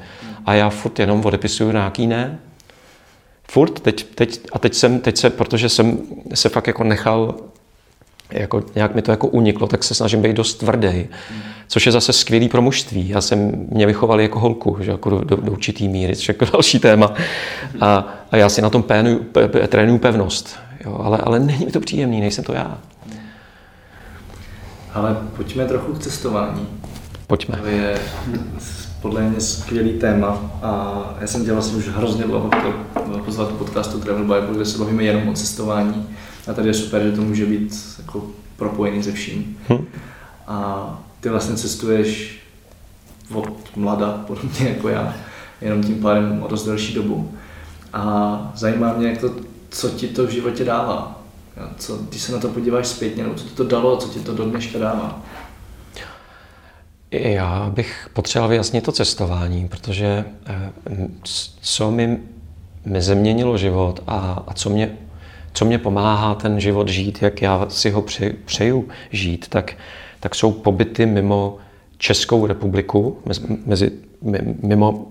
A 0.46 0.54
já 0.54 0.70
furt 0.70 1.00
jenom 1.00 1.26
odepisuju 1.26 1.72
nějaký 1.72 2.08
ne, 2.08 2.40
furt, 3.52 3.80
teď, 3.80 4.04
teď, 4.16 4.40
a 4.54 4.60
teď 4.60 4.74
jsem, 4.74 5.00
teď 5.00 5.18
se, 5.18 5.30
protože 5.30 5.70
jsem 5.70 5.98
se 6.34 6.50
fakt 6.50 6.68
jako 6.68 6.84
nechal, 6.84 7.36
jako 8.32 8.64
nějak 8.76 8.96
mi 8.96 9.02
to 9.02 9.12
jako 9.12 9.28
uniklo, 9.28 9.68
tak 9.68 9.84
se 9.84 9.96
snažím 9.96 10.22
být 10.22 10.36
dost 10.36 10.56
tvrdý, 10.56 11.08
což 11.68 11.86
je 11.86 11.92
zase 11.92 12.14
skvělý 12.14 12.50
pro 12.50 12.62
mužství. 12.62 13.10
Já 13.10 13.22
jsem 13.22 13.68
mě 13.70 13.86
vychovali 13.86 14.24
jako 14.24 14.40
holku, 14.40 14.78
že 14.82 14.92
jako 14.92 15.10
do, 15.10 15.20
do, 15.20 15.36
do 15.36 15.52
určitý 15.52 15.88
míry, 15.88 16.16
což 16.16 16.28
je 16.28 16.36
jako 16.40 16.46
další 16.54 16.80
téma. 16.80 17.14
A, 17.82 18.08
a 18.32 18.38
já 18.38 18.50
si 18.50 18.62
na 18.62 18.70
tom 18.70 18.84
pénu, 18.84 19.20
pe, 19.20 19.48
pe, 19.48 19.68
trénuju 19.68 19.98
pevnost, 19.98 20.60
jo, 20.86 21.00
ale, 21.04 21.18
ale 21.18 21.40
není 21.40 21.66
mi 21.66 21.72
to 21.72 21.80
příjemný, 21.80 22.22
nejsem 22.22 22.44
to 22.44 22.54
já. 22.54 22.78
Ale 24.94 25.18
pojďme 25.36 25.66
trochu 25.66 25.94
k 25.94 26.00
cestování. 26.00 26.68
Pojďme. 27.28 27.58
To 27.58 27.68
je 27.68 28.00
podle 29.02 29.22
mě 29.22 29.42
skvělý 29.42 29.94
téma 29.94 30.52
a 30.62 31.04
já 31.22 31.28
jsem 31.28 31.44
dělal 31.44 31.56
vlastně 31.56 31.78
už 31.78 31.88
hrozně 31.88 32.24
dlouho 32.24 32.50
to 32.50 33.20
pozvat 33.26 33.50
do 33.50 33.56
podcastu 33.56 34.00
Travel 34.00 34.24
Bible, 34.24 34.56
kde 34.56 34.66
se 34.66 34.78
bavíme 34.78 35.04
jenom 35.04 35.28
o 35.30 35.34
cestování 35.34 36.08
a 36.48 36.54
tady 36.54 36.68
je 36.68 36.74
super, 36.74 37.04
že 37.04 37.12
to 37.12 37.22
může 37.22 37.46
být 37.46 37.96
jako 38.00 38.28
propojený 38.56 39.04
se 39.04 39.12
vším. 39.12 39.58
Hm. 39.70 39.86
A 40.48 41.00
ty 41.20 41.30
vlastně 41.30 41.56
cestuješ 41.56 42.40
od 43.34 43.76
mlada, 43.76 44.24
podobně 44.28 44.70
jako 44.70 44.90
já, 44.90 45.14
jenom 45.62 45.84
tím 45.84 45.96
pádem 45.96 46.44
o 46.44 46.48
dost 46.48 46.66
delší 46.66 46.94
dobu. 46.94 47.32
A 47.94 48.52
zajímá 48.56 48.94
mě, 48.94 49.08
jak 49.08 49.18
to, 49.18 49.32
co 49.70 49.90
ti 49.90 50.08
to 50.08 50.28
v 50.28 50.30
životě 50.30 50.66
dává. 50.66 51.22
Co, 51.78 51.98
když 51.98 52.22
se 52.22 52.32
na 52.32 52.40
to 52.40 52.50
podíváš 52.50 52.88
zpětně, 52.88 53.26
co 53.36 53.44
ti 53.44 53.56
to 53.56 53.64
dalo, 53.64 53.98
co 53.98 54.08
ti 54.08 54.20
to 54.20 54.34
do 54.34 54.44
dneška 54.44 54.80
dává. 54.80 55.22
Já 57.12 57.70
bych 57.70 58.10
potřeboval 58.14 58.50
vyjasnit 58.50 58.84
to 58.84 58.92
cestování, 58.92 59.68
protože 59.68 60.26
eh, 60.46 60.72
co 61.62 61.92
mi, 61.92 62.18
mi 62.86 63.58
život 63.58 64.04
a, 64.08 64.44
a 64.48 64.54
co, 64.54 64.70
mě, 64.70 64.98
co 65.54 65.66
mě 65.66 65.78
pomáhá 65.78 66.36
ten 66.36 66.60
život 66.60 66.88
žít, 66.88 67.22
jak 67.22 67.42
já 67.42 67.66
si 67.70 67.90
ho 67.90 68.02
pře, 68.02 68.34
přeju 68.46 68.88
žít, 69.12 69.48
tak, 69.48 69.74
tak 70.20 70.36
jsou 70.36 70.52
pobyty 70.52 71.06
mimo 71.06 71.58
Českou 71.98 72.46
republiku, 72.46 73.18
mezi, 73.66 73.92
mimo 74.64 75.08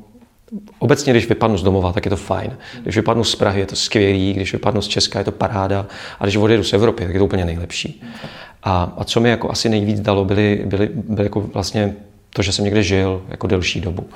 Obecně, 0.78 1.12
když 1.12 1.28
vypadnu 1.28 1.58
z 1.58 1.62
domova, 1.62 1.92
tak 1.92 2.04
je 2.04 2.10
to 2.10 2.16
fajn. 2.16 2.56
Když 2.82 2.96
vypadnu 2.96 3.24
z 3.24 3.34
Prahy, 3.34 3.60
je 3.60 3.66
to 3.66 3.76
skvělý, 3.76 4.32
když 4.32 4.52
vypadnu 4.52 4.82
z 4.82 4.88
Česka, 4.88 5.18
je 5.18 5.24
to 5.24 5.32
paráda. 5.32 5.86
A 6.20 6.24
když 6.24 6.36
odjedu 6.36 6.64
z 6.64 6.72
Evropy, 6.72 7.04
tak 7.04 7.14
je 7.14 7.18
to 7.18 7.24
úplně 7.24 7.44
nejlepší. 7.44 8.02
A, 8.62 8.92
a 8.98 9.04
co 9.04 9.20
mi 9.20 9.30
jako 9.30 9.50
asi 9.50 9.68
nejvíc 9.68 10.00
dalo, 10.00 10.24
byly, 10.24 10.62
byly, 10.66 10.90
byly 10.94 11.24
jako 11.24 11.40
vlastně 11.40 11.94
to, 12.30 12.42
že 12.42 12.52
jsem 12.52 12.64
někde 12.64 12.82
žil 12.82 13.22
jako 13.28 13.46
delší 13.46 13.80
dobu. 13.80 14.06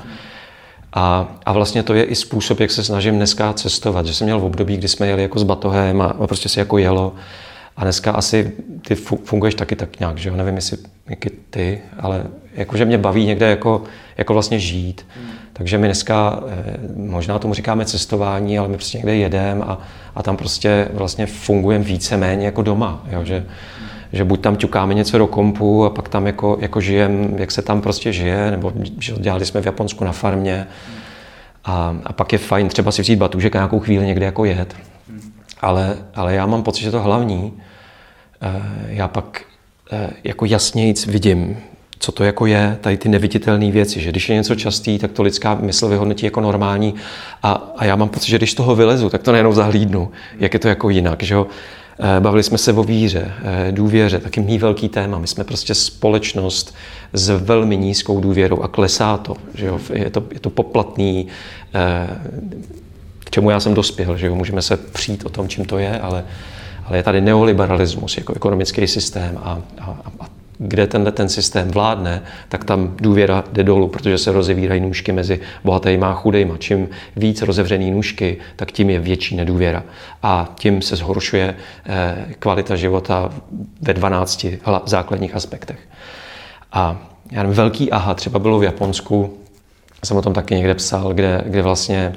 A, 0.93 1.37
a 1.47 1.53
vlastně 1.53 1.83
to 1.83 1.95
je 1.95 2.05
i 2.05 2.15
způsob, 2.15 2.61
jak 2.61 2.71
se 2.71 2.85
snažím 2.85 3.17
dneska 3.17 3.53
cestovat. 3.53 4.07
Že 4.07 4.15
jsem 4.15 4.25
měl 4.25 4.41
v 4.41 4.45
období, 4.45 4.77
kdy 4.77 4.89
jsme 4.89 5.07
jeli 5.07 5.23
jako 5.23 5.39
s 5.39 5.43
batohem 5.43 6.01
a, 6.01 6.07
a 6.07 6.27
prostě 6.27 6.49
se 6.49 6.61
jako 6.61 6.79
jelo. 6.79 7.15
A 7.77 7.83
dneska 7.83 8.13
asi 8.13 8.53
ty 8.89 8.95
funguješ 8.95 9.55
taky 9.55 9.77
tak 9.77 10.01
nějak, 10.01 10.19
že 10.19 10.29
jo? 10.29 10.37
Nevím, 10.37 10.55
jestli 10.55 10.77
ty, 11.51 11.81
ale 11.99 12.25
jakože 12.55 12.85
mě 12.85 12.99
baví 12.99 13.27
někde 13.27 13.51
jako, 13.51 13.83
jako 14.21 14.33
vlastně 14.33 14.59
žít. 14.59 15.07
Hmm. 15.17 15.31
Takže 15.53 15.79
my 15.79 15.87
dneska, 15.87 16.41
eh, 16.49 16.77
možná 16.97 17.39
tomu 17.39 17.55
říkáme 17.55 17.85
cestování, 17.85 18.59
ale 18.59 18.69
my 18.69 18.75
prostě 18.75 18.99
někde 18.99 19.17
jedeme 19.17 19.65
a, 19.65 19.79
a 20.15 20.23
tam 20.23 20.37
prostě 20.37 20.89
vlastně 20.93 21.27
fungujeme 21.27 21.85
více-méně 21.85 22.47
jako 22.47 22.63
doma. 22.63 23.05
Jo? 23.11 23.25
Že, 23.25 23.47
že 24.13 24.25
buď 24.25 24.41
tam 24.41 24.57
ťukáme 24.57 24.95
něco 24.95 25.19
do 25.19 25.27
kompu 25.27 25.85
a 25.85 25.91
pak 25.91 26.09
tam 26.09 26.27
jako, 26.27 26.59
jako 26.61 26.81
žijem, 26.81 27.35
jak 27.37 27.51
se 27.51 27.63
tam 27.63 27.81
prostě 27.81 28.13
žije, 28.13 28.51
nebo 28.51 28.73
že 28.99 29.13
dělali 29.13 29.47
jsme 29.47 29.63
v 29.63 29.67
Japonsku 29.67 30.05
na 30.05 30.13
farmě. 30.13 30.67
A, 31.65 31.97
a 32.05 32.13
pak 32.13 32.33
je 32.33 32.39
fajn 32.39 32.69
třeba 32.69 32.93
si 32.93 33.03
vzít 33.03 33.17
batůžek 33.17 33.57
a 33.57 33.59
nějakou 33.59 33.81
chvíli 33.81 34.07
někde 34.07 34.25
jako 34.27 34.45
jet. 34.45 34.77
Ale, 35.61 35.97
ale 36.15 36.35
já 36.35 36.47
mám 36.47 36.63
pocit, 36.63 36.83
že 36.83 36.91
to 36.91 37.03
hlavní, 37.03 37.53
eh, 38.43 38.63
já 38.87 39.09
pak 39.09 39.43
eh, 39.93 40.11
jako 40.25 40.45
jasnějíc 40.45 41.07
vidím, 41.07 41.57
co 42.03 42.13
to 42.13 42.25
jako 42.25 42.47
je, 42.47 42.79
tady 42.81 42.97
ty 42.97 43.09
neviditelné 43.09 43.71
věci, 43.71 44.01
že 44.01 44.11
když 44.11 44.29
je 44.29 44.35
něco 44.35 44.55
častý, 44.55 44.99
tak 44.99 45.13
to 45.13 45.23
lidská 45.23 45.55
mysl 45.55 45.89
vyhodnotí 45.89 46.27
jako 46.27 46.41
normální 46.41 46.95
a, 47.43 47.73
a 47.77 47.85
já 47.85 47.97
mám 47.97 48.09
pocit, 48.09 48.31
že 48.31 48.39
když 48.39 48.55
toho 48.55 48.77
vylezu, 48.77 49.11
tak 49.11 49.23
to 49.23 49.33
nejenom 49.33 49.53
zahlídnu, 49.53 50.11
jak 50.39 50.55
je 50.55 50.61
to 50.61 50.69
jako 50.69 50.91
jinak, 50.91 51.23
že 51.23 51.35
jo. 51.35 51.47
Eh, 52.03 52.21
bavili 52.21 52.43
jsme 52.43 52.59
se 52.59 52.73
o 52.73 52.83
víře, 52.83 53.33
eh, 53.43 53.73
důvěře, 53.73 54.19
taky 54.19 54.41
mý 54.41 54.59
velký 54.59 54.89
téma. 54.89 55.19
My 55.19 55.27
jsme 55.27 55.45
prostě 55.45 55.75
společnost 55.75 56.75
s 57.13 57.31
velmi 57.31 57.77
nízkou 57.77 58.21
důvěrou 58.21 58.63
a 58.63 58.69
klesá 58.69 59.17
to. 59.17 59.37
Že 59.55 59.67
jo? 59.67 59.81
Je, 59.93 60.11
to 60.11 60.23
je 60.33 60.41
to 60.41 60.51
poplatný, 60.51 61.27
eh, 61.75 62.09
k 63.19 63.31
čemu 63.31 63.51
já 63.51 63.61
jsem 63.61 63.75
dospěl. 63.75 64.17
Že 64.17 64.27
jo? 64.27 64.35
Můžeme 64.35 64.63
se 64.63 64.77
přijít 64.77 65.27
o 65.27 65.29
tom, 65.29 65.49
čím 65.49 65.65
to 65.65 65.79
je, 65.79 65.99
ale, 66.01 66.25
ale 66.85 66.97
je 66.97 67.03
tady 67.03 67.21
neoliberalismus 67.21 68.17
jako 68.17 68.35
ekonomický 68.35 68.87
systém 68.87 69.39
a, 69.43 69.59
a, 69.81 69.97
a 70.21 70.40
kde 70.63 70.87
tenhle 70.87 71.13
ten 71.13 71.29
systém 71.29 71.69
vládne, 71.69 72.23
tak 72.49 72.65
tam 72.65 72.95
důvěra 72.97 73.45
jde 73.53 73.65
dolů, 73.65 73.89
protože 73.89 74.19
se 74.19 74.33
rozevírají 74.33 74.81
nůžky 74.81 75.13
mezi 75.13 75.41
bohatýma 75.65 76.11
a 76.11 76.15
chudejma. 76.15 76.57
Čím 76.59 76.89
víc 77.17 77.43
rozevřený 77.43 77.91
nůžky, 77.91 78.37
tak 78.57 78.73
tím 78.73 78.91
je 78.91 79.01
větší 79.01 79.37
nedůvěra. 79.37 79.83
A 80.23 80.53
tím 80.55 80.83
se 80.83 80.97
zhoršuje 80.97 81.57
eh, 81.87 82.27
kvalita 82.39 82.77
života 82.77 83.31
ve 83.81 83.95
12 83.95 84.47
základních 84.87 85.35
aspektech. 85.35 85.79
A 86.73 86.97
já 87.33 87.43
nevím, 87.43 87.57
velký 87.57 87.91
aha 87.91 88.15
třeba 88.15 88.39
bylo 88.39 88.59
v 88.59 88.65
Japonsku, 88.65 89.39
jsem 90.05 90.17
o 90.17 90.23
tom 90.23 90.33
taky 90.33 90.55
někde 90.55 90.75
psal, 90.75 91.15
kde, 91.15 91.43
kde 91.47 91.63
vlastně 91.63 92.13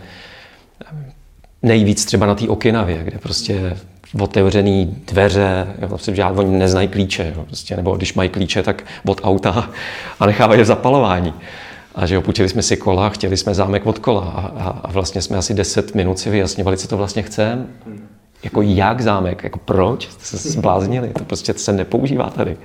nejvíc 1.61 2.05
třeba 2.05 2.25
na 2.25 2.35
té 2.35 2.47
Okinavě, 2.47 3.03
kde 3.03 3.17
prostě 3.17 3.77
otevřený 4.19 4.97
dveře, 5.07 5.67
jo, 5.81 5.87
prostě 5.87 6.15
žád, 6.15 6.39
oni 6.39 6.57
neznají 6.57 6.87
klíče, 6.87 7.33
jo, 7.35 7.43
prostě, 7.45 7.75
nebo 7.75 7.95
když 7.95 8.13
mají 8.13 8.29
klíče, 8.29 8.63
tak 8.63 8.83
od 9.07 9.21
auta 9.23 9.69
a 10.19 10.25
nechávají 10.25 10.59
je 10.59 10.63
v 10.63 10.67
zapalování. 10.67 11.33
A 11.95 12.05
že 12.05 12.17
opůjčili 12.17 12.49
jsme 12.49 12.61
si 12.61 12.77
kola, 12.77 13.09
chtěli 13.09 13.37
jsme 13.37 13.53
zámek 13.53 13.85
od 13.85 13.99
kola 13.99 14.21
a, 14.21 14.41
a, 14.63 14.69
a 14.69 14.91
vlastně 14.91 15.21
jsme 15.21 15.37
asi 15.37 15.53
10 15.53 15.95
minut 15.95 16.19
si 16.19 16.29
vyjasňovali, 16.29 16.77
co 16.77 16.87
to 16.87 16.97
vlastně 16.97 17.21
chceme. 17.21 17.65
Jako 18.43 18.61
jak 18.61 19.01
zámek, 19.01 19.43
jako 19.43 19.59
proč, 19.59 20.09
jste 20.09 20.37
se 20.37 20.49
zbláznili, 20.49 21.09
to 21.09 21.23
prostě 21.23 21.53
se 21.53 21.73
nepoužívá 21.73 22.29
tady. 22.29 22.57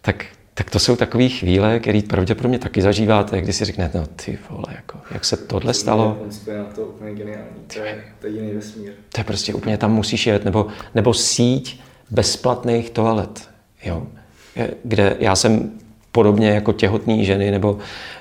Tak 0.00 0.24
tak 0.54 0.70
to 0.70 0.78
jsou 0.78 0.96
takové 0.96 1.28
chvíle, 1.28 1.78
které 1.78 2.00
pravděpodobně 2.08 2.58
taky 2.58 2.82
zažíváte, 2.82 3.40
kdy 3.40 3.52
si 3.52 3.64
řeknete, 3.64 3.98
no 3.98 4.06
ty 4.06 4.38
vole, 4.50 4.64
jako, 4.76 4.98
jak 5.10 5.24
se 5.24 5.36
tohle 5.36 5.74
stalo. 5.74 6.18
To 6.44 6.50
je 6.50 6.64
to 6.74 6.82
úplně 6.82 7.14
geniální, 7.14 7.46
to 7.74 7.78
je, 7.78 8.04
to 8.20 8.26
je 8.26 8.32
jiný 8.32 8.52
vesmír. 8.52 8.92
To 9.12 9.20
je 9.20 9.24
prostě 9.24 9.54
úplně 9.54 9.78
tam 9.78 9.92
musíš 9.92 10.26
jet, 10.26 10.44
nebo, 10.44 10.66
nebo 10.94 11.14
síť 11.14 11.80
bezplatných 12.10 12.90
toalet, 12.90 13.48
jo, 13.84 14.06
kde 14.84 15.16
já 15.20 15.36
jsem 15.36 15.70
podobně 16.12 16.50
jako 16.50 16.72
těhotný 16.72 17.24
ženy 17.24 17.50
nebo, 17.50 17.78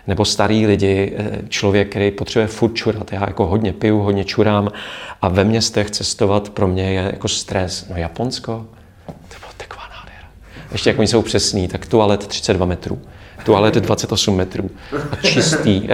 nebo 0.07 0.25
starý 0.25 0.67
lidi, 0.67 1.13
eh, 1.17 1.41
člověk, 1.49 1.89
který 1.89 2.11
potřebuje 2.11 2.47
furt 2.47 2.73
čurat. 2.73 3.13
Já 3.13 3.19
jako 3.27 3.47
hodně 3.47 3.73
piju, 3.73 3.99
hodně 3.99 4.23
čurám 4.23 4.71
a 5.21 5.27
ve 5.27 5.43
městech 5.43 5.91
cestovat 5.91 6.49
pro 6.49 6.67
mě 6.67 6.93
je 6.93 7.09
jako 7.13 7.27
stres. 7.27 7.87
No 7.89 7.97
Japonsko, 7.97 8.65
ještě 10.71 10.89
jak 10.89 10.99
oni 10.99 11.07
jsou 11.07 11.21
přesní, 11.21 11.67
tak 11.67 11.85
toalet 11.85 12.27
32 12.27 12.65
metrů, 12.65 12.99
toalet 13.43 13.75
28 13.75 14.35
metrů 14.35 14.69
a 15.11 15.15
čistý, 15.15 15.89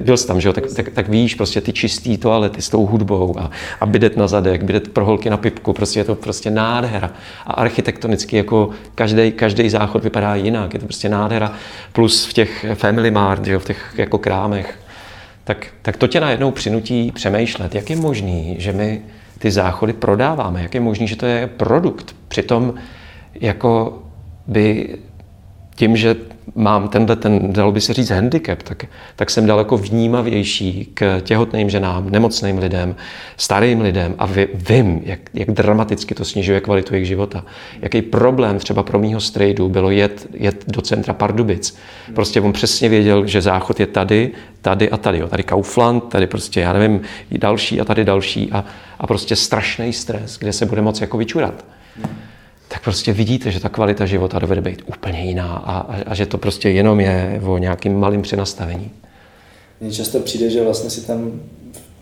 byl 0.00 0.16
jsi 0.16 0.26
tam, 0.26 0.40
že 0.40 0.48
jo, 0.48 0.52
tak, 0.52 0.64
tak, 0.76 0.88
tak 0.88 1.08
víš, 1.08 1.34
prostě 1.34 1.60
ty 1.60 1.72
čistý 1.72 2.16
toalety 2.16 2.62
s 2.62 2.68
tou 2.68 2.86
hudbou 2.86 3.34
a, 3.38 3.50
a 3.80 3.86
bidet 3.86 4.16
na 4.16 4.28
zadek, 4.28 4.62
bidet 4.62 4.88
pro 4.88 5.04
holky 5.04 5.30
na 5.30 5.36
pipku, 5.36 5.72
prostě 5.72 6.00
je 6.00 6.04
to 6.04 6.14
prostě 6.14 6.50
nádhera. 6.50 7.10
A 7.46 7.52
architektonicky 7.52 8.36
jako 8.36 8.70
každý, 8.94 9.32
každý 9.32 9.70
záchod 9.70 10.04
vypadá 10.04 10.34
jinak, 10.34 10.74
je 10.74 10.80
to 10.80 10.86
prostě 10.86 11.08
nádhera. 11.08 11.52
Plus 11.92 12.26
v 12.26 12.32
těch 12.32 12.66
family 12.74 13.10
mart, 13.10 13.44
že 13.44 13.52
jo, 13.52 13.58
v 13.58 13.64
těch 13.64 13.94
jako 13.96 14.18
krámech, 14.18 14.78
tak, 15.44 15.66
tak 15.82 15.96
to 15.96 16.06
tě 16.06 16.20
najednou 16.20 16.50
přinutí 16.50 17.12
přemýšlet, 17.14 17.74
jak 17.74 17.90
je 17.90 17.96
možný, 17.96 18.56
že 18.58 18.72
my 18.72 19.02
ty 19.38 19.50
záchody 19.50 19.92
prodáváme, 19.92 20.62
jak 20.62 20.74
je 20.74 20.80
možný, 20.80 21.08
že 21.08 21.16
to 21.16 21.26
je 21.26 21.46
produkt. 21.46 22.16
Přitom 22.28 22.74
jako 23.34 24.02
by 24.46 24.98
tím, 25.74 25.96
že 25.96 26.16
mám 26.54 26.88
tenhle, 26.88 27.16
ten, 27.16 27.52
dalo 27.52 27.72
by 27.72 27.80
se 27.80 27.94
říct, 27.94 28.10
handicap, 28.10 28.62
tak, 28.62 28.84
tak 29.16 29.30
jsem 29.30 29.46
daleko 29.46 29.76
vnímavější 29.76 30.90
k 30.94 31.20
těhotným 31.20 31.70
ženám, 31.70 32.10
nemocným 32.10 32.58
lidem, 32.58 32.96
starým 33.36 33.80
lidem 33.80 34.14
a 34.18 34.28
vím, 34.54 35.00
jak, 35.04 35.20
jak 35.34 35.50
dramaticky 35.50 36.14
to 36.14 36.24
snižuje 36.24 36.60
kvalitu 36.60 36.94
jejich 36.94 37.08
života. 37.08 37.44
Jaký 37.80 38.02
problém 38.02 38.58
třeba 38.58 38.82
pro 38.82 38.98
mýho 38.98 39.20
strejdu 39.20 39.68
bylo 39.68 39.90
jet, 39.90 40.26
jet 40.34 40.64
do 40.66 40.80
centra 40.80 41.14
Pardubic. 41.14 41.76
Prostě 42.14 42.40
on 42.40 42.52
přesně 42.52 42.88
věděl, 42.88 43.26
že 43.26 43.42
záchod 43.42 43.80
je 43.80 43.86
tady, 43.86 44.30
tady 44.62 44.90
a 44.90 44.96
tady. 44.96 45.18
Jo. 45.18 45.28
Tady 45.28 45.42
Kaufland, 45.42 46.04
tady 46.08 46.26
prostě, 46.26 46.60
já 46.60 46.72
nevím, 46.72 47.00
další 47.30 47.80
a 47.80 47.84
tady 47.84 48.04
další 48.04 48.52
a, 48.52 48.64
a 48.98 49.06
prostě 49.06 49.36
strašný 49.36 49.92
stres, 49.92 50.38
kde 50.38 50.52
se 50.52 50.66
bude 50.66 50.82
moc 50.82 51.00
jako 51.00 51.16
vyčurat 51.18 51.64
tak 52.74 52.82
prostě 52.82 53.12
vidíte, 53.12 53.50
že 53.50 53.60
ta 53.60 53.68
kvalita 53.68 54.06
života 54.06 54.38
dovede 54.38 54.60
být 54.60 54.82
úplně 54.86 55.20
jiná 55.20 55.52
a, 55.52 55.78
a, 55.78 56.02
a 56.06 56.14
že 56.14 56.26
to 56.26 56.38
prostě 56.38 56.70
jenom 56.70 57.00
je 57.00 57.40
o 57.44 57.58
nějakým 57.58 57.98
malým 57.98 58.22
přenastavení. 58.22 58.90
Mně 59.80 59.92
často 59.92 60.20
přijde, 60.20 60.50
že 60.50 60.64
vlastně 60.64 60.90
si 60.90 61.06
tam 61.06 61.40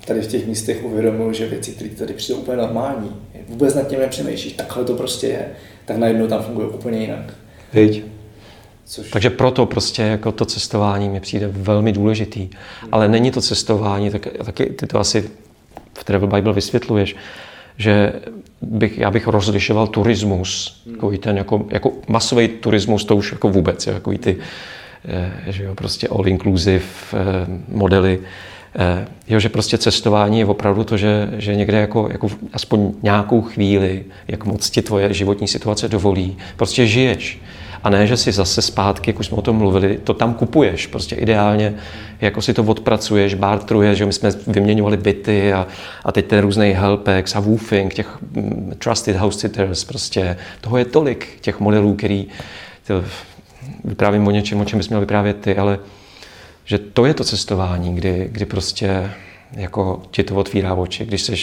tady 0.06 0.20
v 0.20 0.26
těch 0.26 0.46
místech 0.46 0.84
uvědomuji, 0.84 1.32
že 1.32 1.48
věci, 1.48 1.72
které 1.72 1.90
tady 1.90 2.12
přijdou 2.12 2.38
úplně 2.38 2.56
normální, 2.56 3.10
vůbec 3.48 3.74
nad 3.74 3.88
tím 3.88 3.98
nepřemýšlíš, 3.98 4.52
takhle 4.52 4.84
to 4.84 4.94
prostě 4.94 5.26
je, 5.26 5.48
tak 5.84 5.96
najednou 5.96 6.26
tam 6.26 6.42
funguje 6.42 6.68
úplně 6.68 7.00
jinak. 7.00 7.34
Viď. 7.72 8.04
Což... 8.84 9.10
Takže 9.10 9.30
proto 9.30 9.66
prostě 9.66 10.02
jako 10.02 10.32
to 10.32 10.44
cestování 10.44 11.08
mi 11.08 11.20
přijde 11.20 11.48
velmi 11.48 11.92
důležitý. 11.92 12.40
Hmm. 12.40 12.88
Ale 12.92 13.08
není 13.08 13.30
to 13.30 13.40
cestování, 13.40 14.10
tak, 14.10 14.28
taky 14.44 14.66
ty 14.66 14.86
to 14.86 14.98
asi 14.98 15.30
v 15.98 16.04
Travel 16.04 16.28
Bible 16.28 16.52
vysvětluješ, 16.52 17.16
že 17.76 18.12
bych, 18.62 18.98
já 18.98 19.10
bych 19.10 19.26
rozlišoval 19.26 19.86
turismus, 19.86 20.82
takový 20.90 21.18
ten 21.18 21.36
jako, 21.36 21.66
jako 21.70 21.92
masový 22.08 22.48
turismus, 22.48 23.04
to 23.04 23.16
už 23.16 23.32
jako 23.32 23.48
vůbec, 23.48 23.86
jako 23.86 24.12
ty 24.18 24.36
že 25.46 25.64
jo, 25.64 25.74
prostě 25.74 26.08
all 26.08 26.28
inclusive 26.28 26.84
modely, 27.68 28.20
jo, 29.28 29.40
že 29.40 29.48
prostě 29.48 29.78
cestování 29.78 30.38
je 30.38 30.46
opravdu 30.46 30.84
to, 30.84 30.96
že, 30.96 31.30
že 31.38 31.56
někde 31.56 31.78
jako, 31.78 32.08
jako 32.12 32.28
aspoň 32.52 32.92
nějakou 33.02 33.42
chvíli, 33.42 34.04
jak 34.28 34.44
moc 34.44 34.70
ti 34.70 34.82
tvoje 34.82 35.14
životní 35.14 35.48
situace 35.48 35.88
dovolí, 35.88 36.36
prostě 36.56 36.86
žiješ. 36.86 37.40
A 37.82 37.90
ne, 37.90 38.06
že 38.06 38.16
si 38.16 38.32
zase 38.32 38.62
zpátky, 38.62 39.10
jak 39.10 39.20
už 39.20 39.26
jsme 39.26 39.36
o 39.36 39.42
tom 39.42 39.56
mluvili, 39.56 40.00
to 40.04 40.14
tam 40.14 40.34
kupuješ. 40.34 40.86
Prostě 40.86 41.16
ideálně, 41.16 41.74
jako 42.20 42.42
si 42.42 42.54
to 42.54 42.62
odpracuješ, 42.62 43.34
bartruješ, 43.34 43.98
že 43.98 44.06
my 44.06 44.12
jsme 44.12 44.30
vyměňovali 44.46 44.96
byty 44.96 45.52
a, 45.52 45.66
a 46.04 46.12
teď 46.12 46.26
ten 46.26 46.40
různý 46.40 46.70
helpex 46.70 47.36
a 47.36 47.40
woofing, 47.40 47.94
těch 47.94 48.18
mm, 48.22 48.74
trusted 48.78 49.16
house 49.16 49.38
sitters, 49.38 49.84
prostě 49.84 50.36
toho 50.60 50.78
je 50.78 50.84
tolik, 50.84 51.28
těch 51.40 51.60
modelů, 51.60 51.94
který 51.94 52.26
to, 52.86 53.04
vyprávím 53.84 54.26
o 54.26 54.30
něčem, 54.30 54.60
o 54.60 54.64
čem 54.64 54.78
bys 54.78 54.88
měl 54.88 55.00
vyprávět 55.00 55.40
ty, 55.40 55.56
ale 55.56 55.78
že 56.64 56.78
to 56.78 57.06
je 57.06 57.14
to 57.14 57.24
cestování, 57.24 57.94
kdy, 57.94 58.28
kdy 58.32 58.44
prostě 58.44 59.10
jako 59.52 60.02
ti 60.10 60.22
to 60.22 60.34
otvírá 60.34 60.74
oči, 60.74 61.04
když 61.04 61.22
jsi 61.22 61.34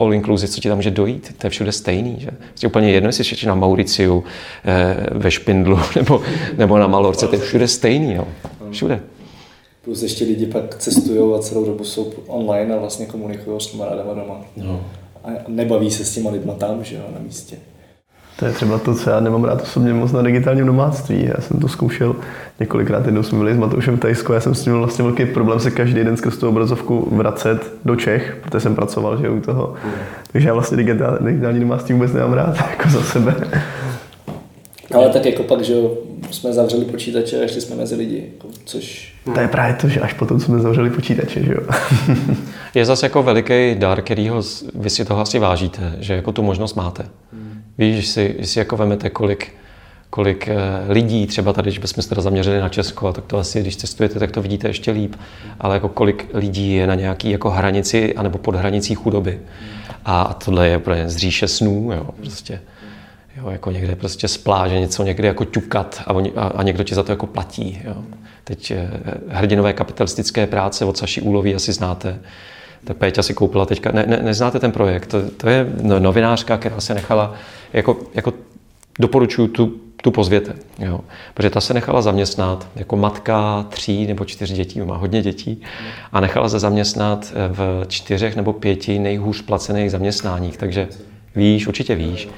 all 0.00 0.14
inclusive, 0.14 0.52
co 0.52 0.60
ti 0.60 0.68
tam 0.68 0.78
může 0.78 0.90
dojít, 0.90 1.34
to 1.38 1.46
je 1.46 1.50
všude 1.50 1.72
stejný. 1.72 2.16
Že? 2.18 2.30
Prostě 2.48 2.66
úplně 2.66 2.90
jedno, 2.90 3.08
jestli 3.08 3.24
jsi 3.24 3.46
na 3.46 3.54
Mauriciu, 3.54 4.24
eh, 4.64 5.06
ve 5.10 5.30
Špindlu 5.30 5.78
nebo, 5.96 6.22
nebo 6.58 6.78
na 6.78 6.86
Malorce, 6.86 7.28
to 7.28 7.34
je 7.34 7.40
všude 7.40 7.68
stejný. 7.68 8.14
Jo. 8.14 8.28
Všude. 8.70 9.00
Plus 9.84 10.02
ještě 10.02 10.24
lidi 10.24 10.46
pak 10.46 10.78
cestují 10.78 11.34
a 11.34 11.38
celou 11.38 11.64
dobu 11.64 11.84
jsou 11.84 12.12
online 12.26 12.74
a 12.74 12.78
vlastně 12.78 13.06
komunikují 13.06 13.60
s 13.60 13.66
kamarádama 13.66 14.14
doma. 14.14 14.40
No. 14.56 14.86
A 15.24 15.28
nebaví 15.48 15.90
se 15.90 16.04
s 16.04 16.14
těma 16.14 16.30
lidma 16.30 16.54
tam, 16.54 16.84
že 16.84 16.96
jo, 16.96 17.02
na 17.14 17.18
místě. 17.18 17.56
To 18.38 18.46
je 18.46 18.52
třeba 18.52 18.78
to, 18.78 18.94
co 18.94 19.10
já 19.10 19.20
nemám 19.20 19.44
rád 19.44 19.62
osobně 19.62 19.92
moc 19.92 20.12
na 20.12 20.22
digitálním 20.22 20.66
domáctví. 20.66 21.30
Já 21.36 21.40
jsem 21.40 21.60
to 21.60 21.68
zkoušel 21.68 22.16
několikrát, 22.60 23.06
jednou 23.06 23.22
jsme 23.22 23.38
byli 23.38 23.54
s 23.54 23.58
Matoušem 23.58 23.96
v 23.96 24.00
Tajsku, 24.00 24.32
já 24.32 24.40
jsem 24.40 24.54
s 24.54 24.64
tím 24.64 24.72
vlastně 24.72 25.04
velký 25.04 25.26
problém 25.26 25.60
se 25.60 25.70
každý 25.70 26.04
den 26.04 26.16
skrz 26.16 26.36
tu 26.36 26.48
obrazovku 26.48 27.08
vracet 27.12 27.72
do 27.84 27.96
Čech, 27.96 28.36
protože 28.42 28.60
jsem 28.60 28.74
pracoval 28.74 29.18
že 29.22 29.30
u 29.30 29.40
toho. 29.40 29.74
Takže 30.32 30.48
já 30.48 30.54
vlastně 30.54 30.76
digitální, 30.76 31.18
digitální 31.20 31.60
domáctví 31.60 31.94
vůbec 31.94 32.12
nemám 32.12 32.32
rád, 32.32 32.56
jako 32.70 32.88
za 32.88 33.02
sebe. 33.02 33.34
Ale 34.94 35.08
tak 35.08 35.26
jako 35.26 35.42
pak, 35.42 35.62
že 35.62 35.74
jsme 36.30 36.52
zavřeli 36.52 36.84
počítače 36.84 37.44
a 37.44 37.46
šli 37.46 37.60
jsme 37.60 37.76
mezi 37.76 37.94
lidi, 37.94 38.24
jako, 38.32 38.48
což... 38.64 39.14
To 39.34 39.40
je 39.40 39.48
právě 39.48 39.74
to, 39.74 39.88
že 39.88 40.00
až 40.00 40.12
potom 40.12 40.40
jsme 40.40 40.58
zavřeli 40.58 40.90
počítače, 40.90 41.42
že 41.42 41.52
jo. 41.52 41.60
je 42.74 42.84
zase 42.84 43.06
jako 43.06 43.22
veliký 43.22 43.74
dar, 43.74 44.02
kterýho 44.02 44.42
vy 44.74 44.90
si 44.90 45.04
toho 45.04 45.20
asi 45.20 45.38
vážíte, 45.38 45.96
že 46.00 46.14
jako 46.14 46.32
tu 46.32 46.42
možnost 46.42 46.74
máte. 46.74 47.04
Víš, 47.78 47.96
že 47.96 48.12
si, 48.12 48.36
že 48.38 48.46
si 48.46 48.58
jako 48.58 48.76
vemete, 48.76 49.10
kolik, 49.10 49.52
kolik 50.10 50.48
eh, 50.48 50.56
lidí, 50.88 51.26
třeba 51.26 51.52
tady, 51.52 51.70
když 51.70 51.78
bychom 51.78 52.02
se 52.02 52.08
teda 52.08 52.22
zaměřili 52.22 52.60
na 52.60 52.68
Česko, 52.68 53.12
tak 53.12 53.24
to 53.24 53.38
asi, 53.38 53.60
když 53.60 53.76
cestujete, 53.76 54.18
tak 54.18 54.30
to 54.30 54.42
vidíte 54.42 54.68
ještě 54.68 54.90
líp, 54.90 55.16
ale 55.60 55.74
jako 55.74 55.88
kolik 55.88 56.28
lidí 56.34 56.72
je 56.72 56.86
na 56.86 56.94
nějaký 56.94 57.30
jako 57.30 57.50
hranici 57.50 58.14
anebo 58.14 58.38
pod 58.38 58.54
hranicí 58.54 58.94
chudoby. 58.94 59.40
A 60.04 60.34
tohle 60.44 60.68
je 60.68 60.76
úplně 60.76 61.08
z 61.08 61.16
říše 61.16 61.48
snů, 61.48 61.92
jo, 61.92 62.10
prostě. 62.16 62.60
Jo, 63.36 63.50
jako 63.50 63.70
někde 63.70 63.96
prostě 63.96 64.28
z 64.28 64.36
pláže 64.36 64.80
něco 64.80 65.02
někde 65.02 65.28
jako 65.28 65.44
ťukat 65.44 66.02
a, 66.06 66.14
oni, 66.14 66.32
a, 66.36 66.46
a 66.46 66.62
někdo 66.62 66.84
ti 66.84 66.94
za 66.94 67.02
to 67.02 67.12
jako 67.12 67.26
platí. 67.26 67.82
Jo. 67.84 67.96
Teď 68.44 68.70
eh, 68.70 68.90
hrdinové 69.28 69.72
kapitalistické 69.72 70.46
práce 70.46 70.84
od 70.84 70.98
Saši 70.98 71.20
Úlový 71.20 71.54
asi 71.54 71.72
znáte 71.72 72.18
tak 72.84 72.96
Péťa 72.96 73.22
si 73.22 73.34
koupila 73.34 73.66
teďka, 73.66 73.92
ne, 73.92 74.04
ne, 74.06 74.20
neznáte 74.22 74.60
ten 74.60 74.72
projekt, 74.72 75.06
to, 75.06 75.30
to 75.30 75.48
je 75.48 75.66
no, 75.82 76.00
novinářka, 76.00 76.56
která 76.56 76.80
se 76.80 76.94
nechala, 76.94 77.34
jako, 77.72 77.96
jako 78.14 78.32
doporučuju 78.98 79.48
tu, 79.48 79.74
tu 80.02 80.10
pozvěte, 80.10 80.52
jo. 80.78 81.00
protože 81.34 81.50
ta 81.50 81.60
se 81.60 81.74
nechala 81.74 82.02
zaměstnat 82.02 82.68
jako 82.76 82.96
matka 82.96 83.66
tří 83.68 84.06
nebo 84.06 84.24
čtyř 84.24 84.52
dětí, 84.52 84.80
má 84.80 84.96
hodně 84.96 85.22
dětí, 85.22 85.62
a 86.12 86.20
nechala 86.20 86.48
se 86.48 86.58
zaměstnat 86.58 87.32
v 87.48 87.84
čtyřech 87.88 88.36
nebo 88.36 88.52
pěti 88.52 88.98
nejhůř 88.98 89.42
placených 89.42 89.90
zaměstnáních, 89.90 90.56
takže 90.56 90.88
víš, 91.36 91.66
určitě 91.66 91.94
víš. 91.94 92.28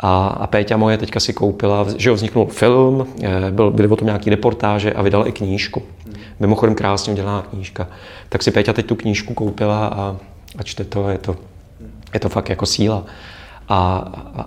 A, 0.00 0.26
a 0.26 0.46
Péťa 0.46 0.76
moje 0.76 0.98
teďka 0.98 1.20
si 1.20 1.32
koupila, 1.32 1.86
že 1.96 2.12
vzniknul 2.12 2.46
film, 2.46 3.06
eh, 3.22 3.50
byl, 3.50 3.70
byly 3.70 3.88
o 3.88 3.96
tom 3.96 4.06
nějaký 4.06 4.30
reportáže 4.30 4.92
a 4.92 5.02
vydala 5.02 5.28
i 5.28 5.32
knížku. 5.32 5.82
Mimochodem 6.40 6.74
krásně 6.74 7.12
udělaná 7.12 7.42
knížka. 7.42 7.88
Tak 8.28 8.42
si 8.42 8.50
Péťa 8.50 8.72
teď 8.72 8.86
tu 8.86 8.94
knížku 8.94 9.34
koupila 9.34 9.86
a, 9.86 10.16
a 10.58 10.62
čte 10.62 10.84
to, 10.84 11.08
je 11.08 11.18
to, 11.18 11.36
je 12.14 12.20
to 12.20 12.28
fakt 12.28 12.48
jako 12.48 12.66
síla. 12.66 13.04
A, 13.68 13.96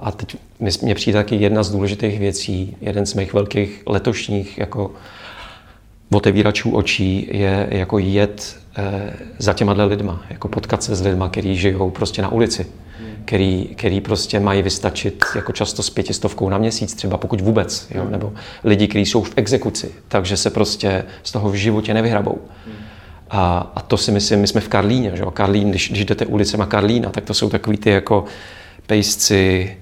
a 0.01 0.11
teď 0.11 0.37
mě 0.81 0.95
přijde 0.95 1.19
taky 1.19 1.35
jedna 1.35 1.63
z 1.63 1.71
důležitých 1.71 2.19
věcí, 2.19 2.77
jeden 2.81 3.05
z 3.05 3.13
mých 3.13 3.33
velkých 3.33 3.83
letošních 3.85 4.57
jako 4.57 4.91
otevíračů 6.13 6.71
očí 6.75 7.27
je 7.31 7.67
jako 7.71 7.97
jet 7.97 8.57
e, 8.77 9.13
za 9.37 9.53
těma 9.53 9.73
lidma, 9.73 10.21
jako 10.29 10.47
potkat 10.47 10.83
se 10.83 10.95
s 10.95 11.01
lidma, 11.01 11.29
kteří 11.29 11.55
žijou 11.55 11.89
prostě 11.89 12.21
na 12.21 12.31
ulici 12.31 12.65
který, 13.25 13.65
který 13.75 14.01
prostě 14.01 14.39
mají 14.39 14.61
vystačit 14.61 15.23
jako 15.35 15.51
často 15.51 15.83
s 15.83 15.89
pětistovkou 15.89 16.49
na 16.49 16.57
měsíc, 16.57 16.93
třeba 16.93 17.17
pokud 17.17 17.41
vůbec, 17.41 17.87
jo? 17.91 18.05
nebo 18.09 18.33
lidi, 18.63 18.87
kteří 18.87 19.05
jsou 19.05 19.23
v 19.23 19.33
exekuci, 19.35 19.91
takže 20.07 20.37
se 20.37 20.49
prostě 20.49 21.05
z 21.23 21.31
toho 21.31 21.49
v 21.49 21.53
životě 21.53 21.93
nevyhrabou. 21.93 22.41
A, 23.29 23.71
a 23.75 23.81
to 23.81 23.97
si 23.97 24.11
myslím, 24.11 24.39
my 24.39 24.47
jsme 24.47 24.61
v 24.61 24.67
Karlíně, 24.67 25.11
že 25.15 25.23
jo? 25.23 25.31
Karlín, 25.31 25.69
když, 25.69 25.89
když 25.89 26.05
jdete 26.05 26.25
ulicema 26.25 26.65
Karlína, 26.65 27.09
tak 27.09 27.23
to 27.23 27.33
jsou 27.33 27.49
takový 27.49 27.77
ty 27.77 27.89
jako 27.89 28.25
pejsci, 28.87 29.77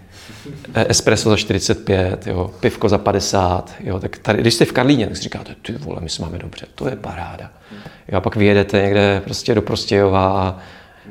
eh, 0.74 0.86
espresso 0.90 1.30
za 1.30 1.38
45, 1.38 2.28
jo, 2.28 2.52
pivko 2.60 2.90
za 2.90 2.98
50, 2.98 3.74
jo, 3.80 4.00
tak 4.00 4.18
tady, 4.18 4.42
když 4.42 4.54
jste 4.54 4.66
v 4.66 4.72
Karlíně, 4.72 5.08
tak 5.08 5.18
si 5.18 5.24
říkáte, 5.24 5.56
ty 5.62 5.74
vole, 5.74 5.98
my 6.02 6.10
se 6.10 6.22
máme 6.22 6.38
dobře, 6.38 6.66
to 6.76 6.90
je 6.90 6.96
paráda. 6.96 7.52
Jo, 8.08 8.18
a 8.18 8.22
pak 8.22 8.36
vyjedete 8.36 8.82
někde 8.82 9.22
prostě 9.24 9.56
do 9.56 9.62
Prostějova 9.62 10.42
a 10.42 10.58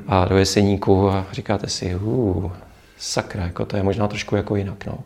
a 0.06 0.24
do 0.24 0.38
Jeseníku 0.38 1.08
a 1.08 1.26
říkáte 1.32 1.68
si, 1.68 1.94
uh, 1.94 2.52
sakra, 2.98 3.44
jako 3.44 3.64
to 3.64 3.76
je 3.76 3.82
možná 3.82 4.08
trošku 4.08 4.36
jako 4.36 4.56
jinak. 4.56 4.86
No. 4.86 4.98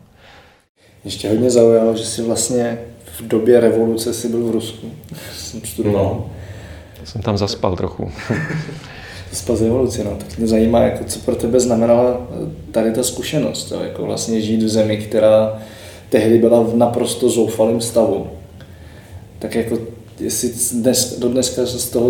Ještě 1.03 1.29
hodně 1.29 1.49
zaujalo, 1.49 1.97
že 1.97 2.05
si 2.05 2.21
vlastně 2.21 2.77
v 3.19 3.21
době 3.21 3.59
revoluce 3.59 4.13
si 4.13 4.29
byl 4.29 4.47
v 4.47 4.51
Rusku. 4.51 4.91
jsem 5.35 5.61
studoval. 5.61 6.03
No, 6.03 6.29
jsem 7.03 7.21
tam 7.21 7.37
zaspal 7.37 7.75
trochu. 7.75 8.11
zaspal 9.31 9.55
z 9.55 9.61
revoluce, 9.61 10.03
no. 10.03 10.15
Tak 10.15 10.37
mě 10.37 10.47
zajímá, 10.47 10.79
jako, 10.79 11.03
co 11.03 11.19
pro 11.19 11.35
tebe 11.35 11.59
znamenala 11.59 12.27
tady 12.71 12.91
ta 12.91 13.03
zkušenost, 13.03 13.71
jo? 13.71 13.79
jako 13.83 14.05
vlastně 14.05 14.41
žít 14.41 14.63
v 14.63 14.69
zemi, 14.69 14.97
která 14.97 15.61
tehdy 16.09 16.37
byla 16.37 16.61
v 16.61 16.75
naprosto 16.75 17.29
zoufalém 17.29 17.81
stavu. 17.81 18.27
Tak 19.39 19.55
jako 19.55 19.77
jestli 20.19 20.51
dnes, 20.73 21.19
do 21.19 21.29
dneska 21.29 21.65
z 21.65 21.89
toho 21.89 22.09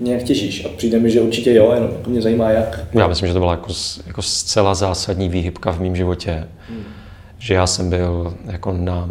nějak 0.00 0.22
těžíš. 0.22 0.64
A 0.64 0.68
přijde 0.68 0.98
mi, 0.98 1.10
že 1.10 1.20
určitě 1.20 1.54
jo, 1.54 1.72
jenom 1.74 1.90
jako 1.92 2.10
mě 2.10 2.22
zajímá 2.22 2.50
jak. 2.50 2.80
Já 2.92 3.06
myslím, 3.06 3.26
že 3.26 3.32
to 3.32 3.40
byla 3.40 3.52
jako, 3.52 3.72
jako 4.06 4.22
zcela 4.22 4.74
zásadní 4.74 5.28
výhybka 5.28 5.72
v 5.72 5.80
mém 5.80 5.96
životě. 5.96 6.48
Hmm. 6.68 6.82
Že 7.38 7.54
já 7.54 7.66
jsem 7.66 7.90
byl 7.90 8.34
jako 8.44 8.72
na 8.72 9.10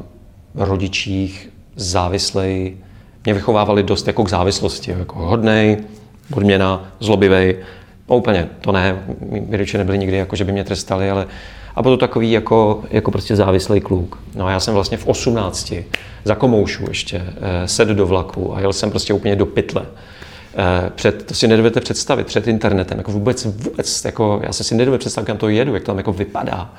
rodičích 0.56 1.49
závislej. 1.75 2.77
Mě 3.25 3.34
vychovávali 3.34 3.84
dost 3.84 4.08
jako 4.08 4.23
k 4.23 4.29
závislosti. 4.29 4.91
Jako 4.91 5.19
hodnej, 5.19 5.77
odměna, 6.34 6.93
zlobivej. 6.99 7.56
No 8.10 8.17
úplně, 8.17 8.49
to 8.62 8.71
ne. 8.71 9.06
Mí 9.29 9.47
rodiče 9.51 9.77
nebyli 9.77 9.97
nikdy, 9.97 10.17
jako, 10.17 10.36
že 10.36 10.45
by 10.45 10.51
mě 10.51 10.63
trestali, 10.63 11.10
ale 11.10 11.27
a 11.75 11.81
byl 11.81 11.91
to 11.91 11.97
takový 11.97 12.31
jako, 12.31 12.83
jako 12.89 13.12
prostě 13.12 13.36
závislý 13.36 13.81
kluk. 13.81 14.19
No 14.36 14.45
a 14.45 14.51
já 14.51 14.59
jsem 14.59 14.73
vlastně 14.73 14.97
v 14.97 15.07
18 15.07 15.73
za 16.25 16.36
komoušu 16.36 16.86
ještě 16.88 17.17
eh, 17.17 17.67
sedl 17.67 17.95
do 17.95 18.07
vlaku 18.07 18.55
a 18.55 18.59
jel 18.59 18.73
jsem 18.73 18.89
prostě 18.89 19.13
úplně 19.13 19.36
do 19.36 19.45
pytle. 19.45 19.86
Eh, 20.55 20.89
před, 20.95 21.25
to 21.25 21.33
si 21.33 21.47
nedovedete 21.47 21.79
představit, 21.79 22.27
před 22.27 22.47
internetem, 22.47 22.97
jako 22.97 23.12
vůbec, 23.12 23.45
vůbec, 23.45 24.05
jako, 24.05 24.39
já 24.43 24.53
se 24.53 24.63
si 24.63 24.75
nedovedu 24.75 24.99
představit, 24.99 25.25
kam 25.25 25.38
to 25.38 25.49
jedu, 25.49 25.73
jak 25.73 25.83
to 25.83 25.88
tam 25.88 25.97
jako 25.97 26.13
vypadá. 26.13 26.73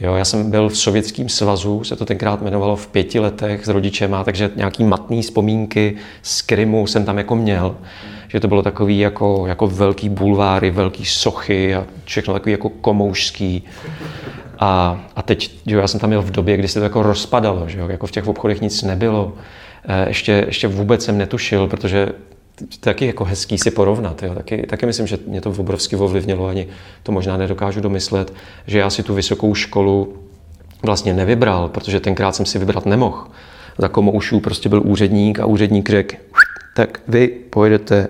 Jo, 0.00 0.14
já 0.14 0.24
jsem 0.24 0.50
byl 0.50 0.68
v 0.68 0.78
Sovětském 0.78 1.28
svazu, 1.28 1.84
se 1.84 1.96
to 1.96 2.04
tenkrát 2.04 2.42
jmenovalo 2.42 2.76
v 2.76 2.86
pěti 2.86 3.20
letech 3.20 3.64
s 3.64 3.68
rodičema, 3.68 4.24
takže 4.24 4.50
nějaký 4.56 4.84
matný 4.84 5.22
vzpomínky 5.22 5.96
z 6.22 6.42
Krymu 6.42 6.86
jsem 6.86 7.04
tam 7.04 7.18
jako 7.18 7.36
měl. 7.36 7.76
Že 8.34 8.40
to 8.40 8.48
bylo 8.48 8.62
takový 8.62 8.98
jako, 8.98 9.44
jako 9.46 9.66
velký 9.66 10.08
bulváry, 10.08 10.70
velký 10.70 11.04
sochy 11.04 11.74
a 11.74 11.86
všechno 12.04 12.34
takový 12.34 12.52
jako 12.52 12.68
komoušský. 12.68 13.64
A, 14.58 15.00
a 15.16 15.22
teď, 15.22 15.50
jo, 15.66 15.80
já 15.80 15.88
jsem 15.88 16.00
tam 16.00 16.10
měl 16.10 16.22
v 16.22 16.30
době, 16.30 16.56
kdy 16.56 16.68
se 16.68 16.78
to 16.78 16.84
jako 16.84 17.02
rozpadalo, 17.02 17.68
že 17.68 17.78
jo, 17.78 17.88
jako 17.88 18.06
v 18.06 18.10
těch 18.10 18.28
obchodech 18.28 18.60
nic 18.60 18.82
nebylo. 18.82 19.32
E, 19.88 20.08
ještě, 20.08 20.44
ještě 20.46 20.68
vůbec 20.68 21.04
jsem 21.04 21.18
netušil, 21.18 21.68
protože 21.68 22.08
taky 22.80 23.06
jako 23.06 23.24
hezký 23.24 23.58
si 23.58 23.70
porovnat. 23.70 24.22
Jo. 24.22 24.34
Taky, 24.34 24.66
taky 24.66 24.86
myslím, 24.86 25.06
že 25.06 25.18
mě 25.26 25.40
to 25.40 25.50
obrovsky 25.50 25.96
ovlivnilo, 25.96 26.46
ani 26.46 26.66
to 27.02 27.12
možná 27.12 27.36
nedokážu 27.36 27.80
domyslet, 27.80 28.32
že 28.66 28.78
já 28.78 28.90
si 28.90 29.02
tu 29.02 29.14
vysokou 29.14 29.54
školu 29.54 30.14
vlastně 30.82 31.14
nevybral, 31.14 31.68
protože 31.68 32.00
tenkrát 32.00 32.36
jsem 32.36 32.46
si 32.46 32.58
vybrat 32.58 32.86
nemohl. 32.86 33.26
Za 33.78 33.88
komoušů 33.88 34.40
prostě 34.40 34.68
byl 34.68 34.82
úředník 34.84 35.40
a 35.40 35.46
úředník 35.46 35.90
řekl, 35.90 36.16
tak 36.76 37.00
vy 37.08 37.28
pojedete 37.28 38.08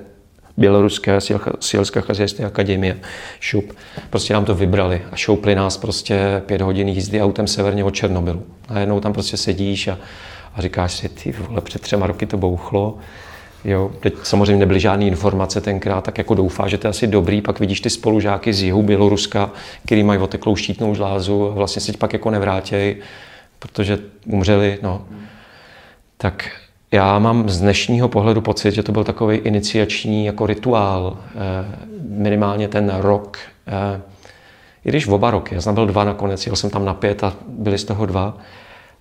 Běloruské 0.56 1.18
sielská 1.60 2.00
chazajské 2.00 2.44
akademie, 2.44 2.98
šup. 3.40 3.72
Prostě 4.10 4.34
nám 4.34 4.44
to 4.44 4.54
vybrali 4.54 5.02
a 5.12 5.16
šoupli 5.16 5.54
nás 5.54 5.76
prostě 5.76 6.42
pět 6.46 6.60
hodin 6.60 6.88
jízdy 6.88 7.22
autem 7.22 7.46
severně 7.46 7.84
od 7.84 7.94
Černobylu. 7.94 8.42
A 8.68 8.78
jednou 8.78 9.00
tam 9.00 9.12
prostě 9.12 9.36
sedíš 9.36 9.88
a, 9.88 9.98
a 10.54 10.62
říkáš 10.62 10.92
si, 10.92 11.08
ty 11.08 11.32
vole, 11.32 11.60
před 11.60 11.82
třema 11.82 12.06
roky 12.06 12.26
to 12.26 12.36
bouchlo, 12.36 12.98
Jo, 13.64 13.90
teď 14.00 14.14
samozřejmě 14.22 14.56
nebyly 14.56 14.80
žádné 14.80 15.04
informace 15.04 15.60
tenkrát, 15.60 16.04
tak 16.04 16.18
jako 16.18 16.34
doufá, 16.34 16.68
že 16.68 16.78
to 16.78 16.86
je 16.86 16.90
asi 16.90 17.06
dobrý, 17.06 17.40
pak 17.40 17.60
vidíš 17.60 17.80
ty 17.80 17.90
spolužáky 17.90 18.52
z 18.52 18.62
jihu 18.62 18.82
Běloruska, 18.82 19.50
který 19.86 20.02
mají 20.02 20.20
oteklou 20.20 20.56
štítnou 20.56 20.94
žlázu 20.94 21.50
a 21.50 21.54
vlastně 21.54 21.82
se 21.82 21.92
pak 21.92 22.12
jako 22.12 22.30
nevrátějí, 22.30 22.96
protože 23.58 23.98
umřeli, 24.26 24.78
no. 24.82 25.06
Tak 26.16 26.50
já 26.94 27.18
mám 27.18 27.48
z 27.48 27.60
dnešního 27.60 28.08
pohledu 28.08 28.40
pocit, 28.40 28.74
že 28.74 28.82
to 28.82 28.92
byl 28.92 29.04
takový 29.04 29.36
iniciační 29.36 30.26
jako 30.26 30.46
rituál, 30.46 31.16
eh, 31.34 31.38
minimálně 32.08 32.68
ten 32.68 32.92
rok, 32.96 33.38
eh, 33.66 34.00
i 34.84 34.88
když 34.88 35.06
oba 35.06 35.30
roky, 35.30 35.54
já 35.54 35.60
jsem 35.60 35.74
byl 35.74 35.86
dva 35.86 36.04
nakonec, 36.04 36.46
jel 36.46 36.56
jsem 36.56 36.70
tam 36.70 36.84
na 36.84 36.94
pět 36.94 37.24
a 37.24 37.32
byli 37.48 37.78
z 37.78 37.84
toho 37.84 38.06
dva, 38.06 38.36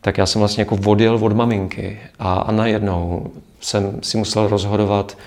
tak 0.02 0.18
já 0.18 0.26
jsem 0.26 0.40
vlastně 0.40 0.62
jako 0.62 0.78
odjel 0.86 1.16
od 1.22 1.34
maminky 1.34 2.00
a, 2.20 2.34
a 2.34 2.52
najednou 2.52 3.32
jsem 3.60 4.00
si 4.04 4.18
musel 4.18 4.48
rozhodovat 4.48 5.18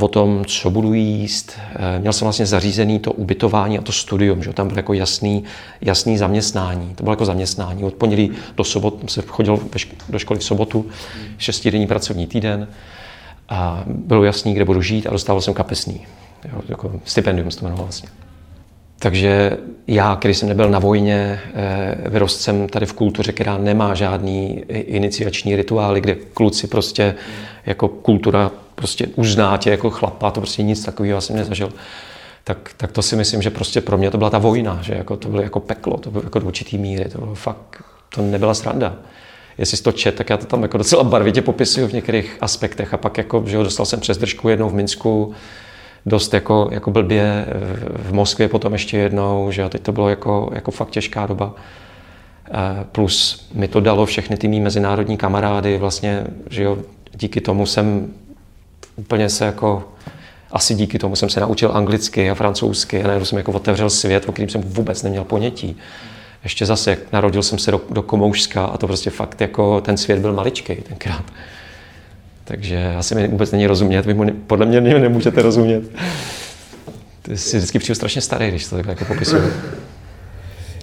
o 0.00 0.08
tom, 0.08 0.44
co 0.44 0.70
budu 0.70 0.94
jíst. 0.94 1.52
Eh, 1.74 1.98
měl 1.98 2.12
jsem 2.12 2.26
vlastně 2.26 2.46
zařízený 2.46 2.98
to 2.98 3.12
ubytování 3.12 3.78
a 3.78 3.82
to 3.82 3.92
studium, 3.92 4.42
že 4.42 4.52
tam 4.52 4.68
bylo 4.68 4.78
jako 4.78 4.92
jasný, 4.92 5.44
jasný 5.80 6.18
zaměstnání. 6.18 6.94
To 6.94 7.02
bylo 7.02 7.12
jako 7.12 7.24
zaměstnání. 7.24 7.84
Od 7.84 7.94
pondělí 7.94 8.30
do 8.56 8.64
sobot 8.64 9.10
se 9.10 9.22
chodil 9.26 9.60
do 10.08 10.18
školy 10.18 10.40
v 10.40 10.44
sobotu, 10.44 10.86
šestidenní 11.38 11.86
pracovní 11.86 12.26
týden 12.26 12.68
a 13.48 13.84
bylo 13.86 14.24
jasný, 14.24 14.54
kde 14.54 14.64
budu 14.64 14.82
žít 14.82 15.06
a 15.06 15.10
dostával 15.10 15.40
jsem 15.40 15.54
kapesný. 15.54 16.06
Jo, 16.52 16.60
jako 16.68 17.00
stipendium 17.04 17.50
se 17.50 17.58
to 17.58 17.64
jmenovalo 17.64 17.86
vlastně. 17.86 18.08
Takže 18.98 19.56
já, 19.86 20.16
který 20.16 20.34
jsem 20.34 20.48
nebyl 20.48 20.70
na 20.70 20.78
vojně, 20.78 21.40
eh, 21.54 22.10
vyrost 22.10 22.40
jsem 22.40 22.68
tady 22.68 22.86
v 22.86 22.92
kultuře, 22.92 23.32
která 23.32 23.58
nemá 23.58 23.94
žádný 23.94 24.64
iniciační 24.68 25.56
rituály, 25.56 26.00
kde 26.00 26.14
kluci 26.14 26.66
prostě 26.66 27.14
jako 27.66 27.88
kultura 27.88 28.50
prostě 28.76 29.06
uzná 29.16 29.56
tě 29.56 29.70
jako 29.70 29.90
chlapa, 29.90 30.30
to 30.30 30.40
prostě 30.40 30.62
nic 30.62 30.84
takového 30.84 31.20
jsem 31.20 31.36
nezažil. 31.36 31.72
Tak, 32.44 32.70
tak 32.76 32.92
to 32.92 33.02
si 33.02 33.16
myslím, 33.16 33.42
že 33.42 33.50
prostě 33.50 33.80
pro 33.80 33.98
mě 33.98 34.10
to 34.10 34.18
byla 34.18 34.30
ta 34.30 34.38
vojna, 34.38 34.78
že 34.82 34.94
jako 34.94 35.16
to 35.16 35.28
bylo 35.28 35.42
jako 35.42 35.60
peklo, 35.60 35.96
to 35.96 36.10
bylo 36.10 36.24
jako 36.24 36.38
do 36.38 36.46
určitý 36.46 36.78
míry, 36.78 37.04
to 37.04 37.18
bylo 37.18 37.34
fakt, 37.34 37.84
to 38.14 38.22
nebyla 38.22 38.54
sranda. 38.54 38.94
Jestli 39.58 39.76
jsi 39.76 39.82
to 39.82 39.92
čet, 39.92 40.14
tak 40.14 40.30
já 40.30 40.36
to 40.36 40.46
tam 40.46 40.62
jako 40.62 40.78
docela 40.78 41.04
barvitě 41.04 41.42
popisuju 41.42 41.88
v 41.88 41.92
některých 41.92 42.36
aspektech 42.40 42.94
a 42.94 42.96
pak 42.96 43.18
jako, 43.18 43.44
že 43.46 43.56
jo, 43.56 43.62
dostal 43.62 43.86
jsem 43.86 44.00
přes 44.00 44.18
držku 44.18 44.48
jednou 44.48 44.68
v 44.68 44.74
Minsku, 44.74 45.32
dost 46.06 46.34
jako, 46.34 46.68
jako 46.72 46.90
blbě 46.90 47.46
v 47.96 48.12
Moskvě 48.12 48.48
potom 48.48 48.72
ještě 48.72 48.98
jednou, 48.98 49.50
že 49.50 49.64
a 49.64 49.68
teď 49.68 49.82
to 49.82 49.92
bylo 49.92 50.08
jako, 50.08 50.50
jako 50.52 50.70
fakt 50.70 50.90
těžká 50.90 51.26
doba. 51.26 51.54
Plus 52.92 53.48
mi 53.54 53.68
to 53.68 53.80
dalo 53.80 54.06
všechny 54.06 54.36
ty 54.36 54.48
mý 54.48 54.60
mezinárodní 54.60 55.16
kamarády, 55.16 55.78
vlastně, 55.78 56.24
že 56.50 56.62
jo, 56.62 56.78
díky 57.14 57.40
tomu 57.40 57.66
jsem 57.66 58.14
úplně 58.96 59.28
se 59.28 59.44
jako, 59.44 59.88
asi 60.52 60.74
díky 60.74 60.98
tomu 60.98 61.16
jsem 61.16 61.28
se 61.28 61.40
naučil 61.40 61.70
anglicky 61.74 62.30
a 62.30 62.34
francouzsky 62.34 63.02
a 63.02 63.06
najednou 63.06 63.24
jsem 63.24 63.38
jako 63.38 63.52
otevřel 63.52 63.90
svět, 63.90 64.28
o 64.28 64.32
kterým 64.32 64.48
jsem 64.48 64.62
vůbec 64.62 65.02
neměl 65.02 65.24
ponětí. 65.24 65.76
Ještě 66.42 66.66
zase, 66.66 66.98
narodil 67.12 67.42
jsem 67.42 67.58
se 67.58 67.70
do, 67.70 67.80
do 67.90 68.02
Komoušska 68.02 68.64
a 68.64 68.76
to 68.76 68.86
prostě 68.86 69.10
fakt 69.10 69.40
jako 69.40 69.80
ten 69.80 69.96
svět 69.96 70.18
byl 70.18 70.32
maličký 70.32 70.74
tenkrát. 70.74 71.24
Takže 72.44 72.94
asi 72.98 73.14
mi 73.14 73.28
vůbec 73.28 73.52
není 73.52 73.66
rozumět, 73.66 74.06
vy 74.06 74.14
mu 74.14 74.24
ne, 74.24 74.32
podle 74.46 74.66
mě 74.66 74.80
nemůžete 74.80 75.42
rozumět. 75.42 75.82
Ty 77.22 77.38
si 77.38 77.56
vždycky 77.56 77.78
přijdu 77.78 77.94
strašně 77.94 78.20
starý, 78.20 78.48
když 78.48 78.66
to 78.66 78.76
takhle 78.76 78.92
jako 78.92 79.04
popisuju. 79.04 79.42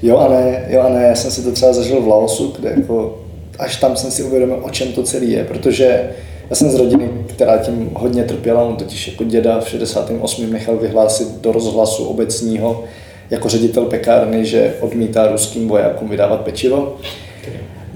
Jo 0.01 0.17
a 0.17 0.27
ne, 0.27 0.65
jo 0.67 0.81
a 0.81 0.89
ne, 0.89 1.03
já 1.03 1.15
jsem 1.15 1.31
si 1.31 1.43
to 1.43 1.51
třeba 1.51 1.73
zažil 1.73 2.01
v 2.01 2.07
Laosu, 2.07 2.55
kde 2.59 2.69
jako 2.69 3.23
až 3.59 3.75
tam 3.75 3.95
jsem 3.97 4.11
si 4.11 4.23
uvědomil, 4.23 4.59
o 4.63 4.69
čem 4.69 4.93
to 4.93 5.03
celé 5.03 5.25
je, 5.25 5.43
protože 5.43 6.09
já 6.49 6.55
jsem 6.55 6.69
z 6.69 6.75
rodiny, 6.75 7.09
která 7.27 7.57
tím 7.57 7.89
hodně 7.93 8.23
trpěla, 8.23 8.63
on 8.63 8.75
totiž 8.75 9.07
jako 9.07 9.23
děda 9.23 9.59
v 9.59 9.69
68. 9.69 10.53
nechal 10.53 10.77
vyhlásit 10.77 11.41
do 11.41 11.51
rozhlasu 11.51 12.05
obecního 12.05 12.83
jako 13.29 13.49
ředitel 13.49 13.85
pekárny, 13.85 14.45
že 14.45 14.75
odmítá 14.79 15.27
ruským 15.27 15.67
vojákům 15.67 16.09
vydávat 16.09 16.41
pečivo. 16.41 16.95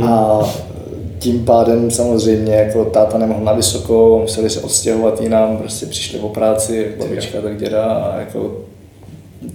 A 0.08 0.40
tím 1.20 1.46
pádem 1.46 1.92
samozřejmě 1.92 2.56
jako 2.56 2.86
táta 2.86 3.18
nemohl 3.18 3.44
na 3.44 3.54
vysokou, 3.54 4.20
museli 4.22 4.50
se 4.50 4.62
odstěhovat 4.62 5.22
jinam, 5.22 5.58
prostě 5.58 5.86
přišli 5.86 6.20
o 6.20 6.30
práci, 6.30 6.96
babička 7.00 7.42
tak 7.42 7.58
děda 7.58 7.84
a 7.84 8.20
jako 8.20 8.56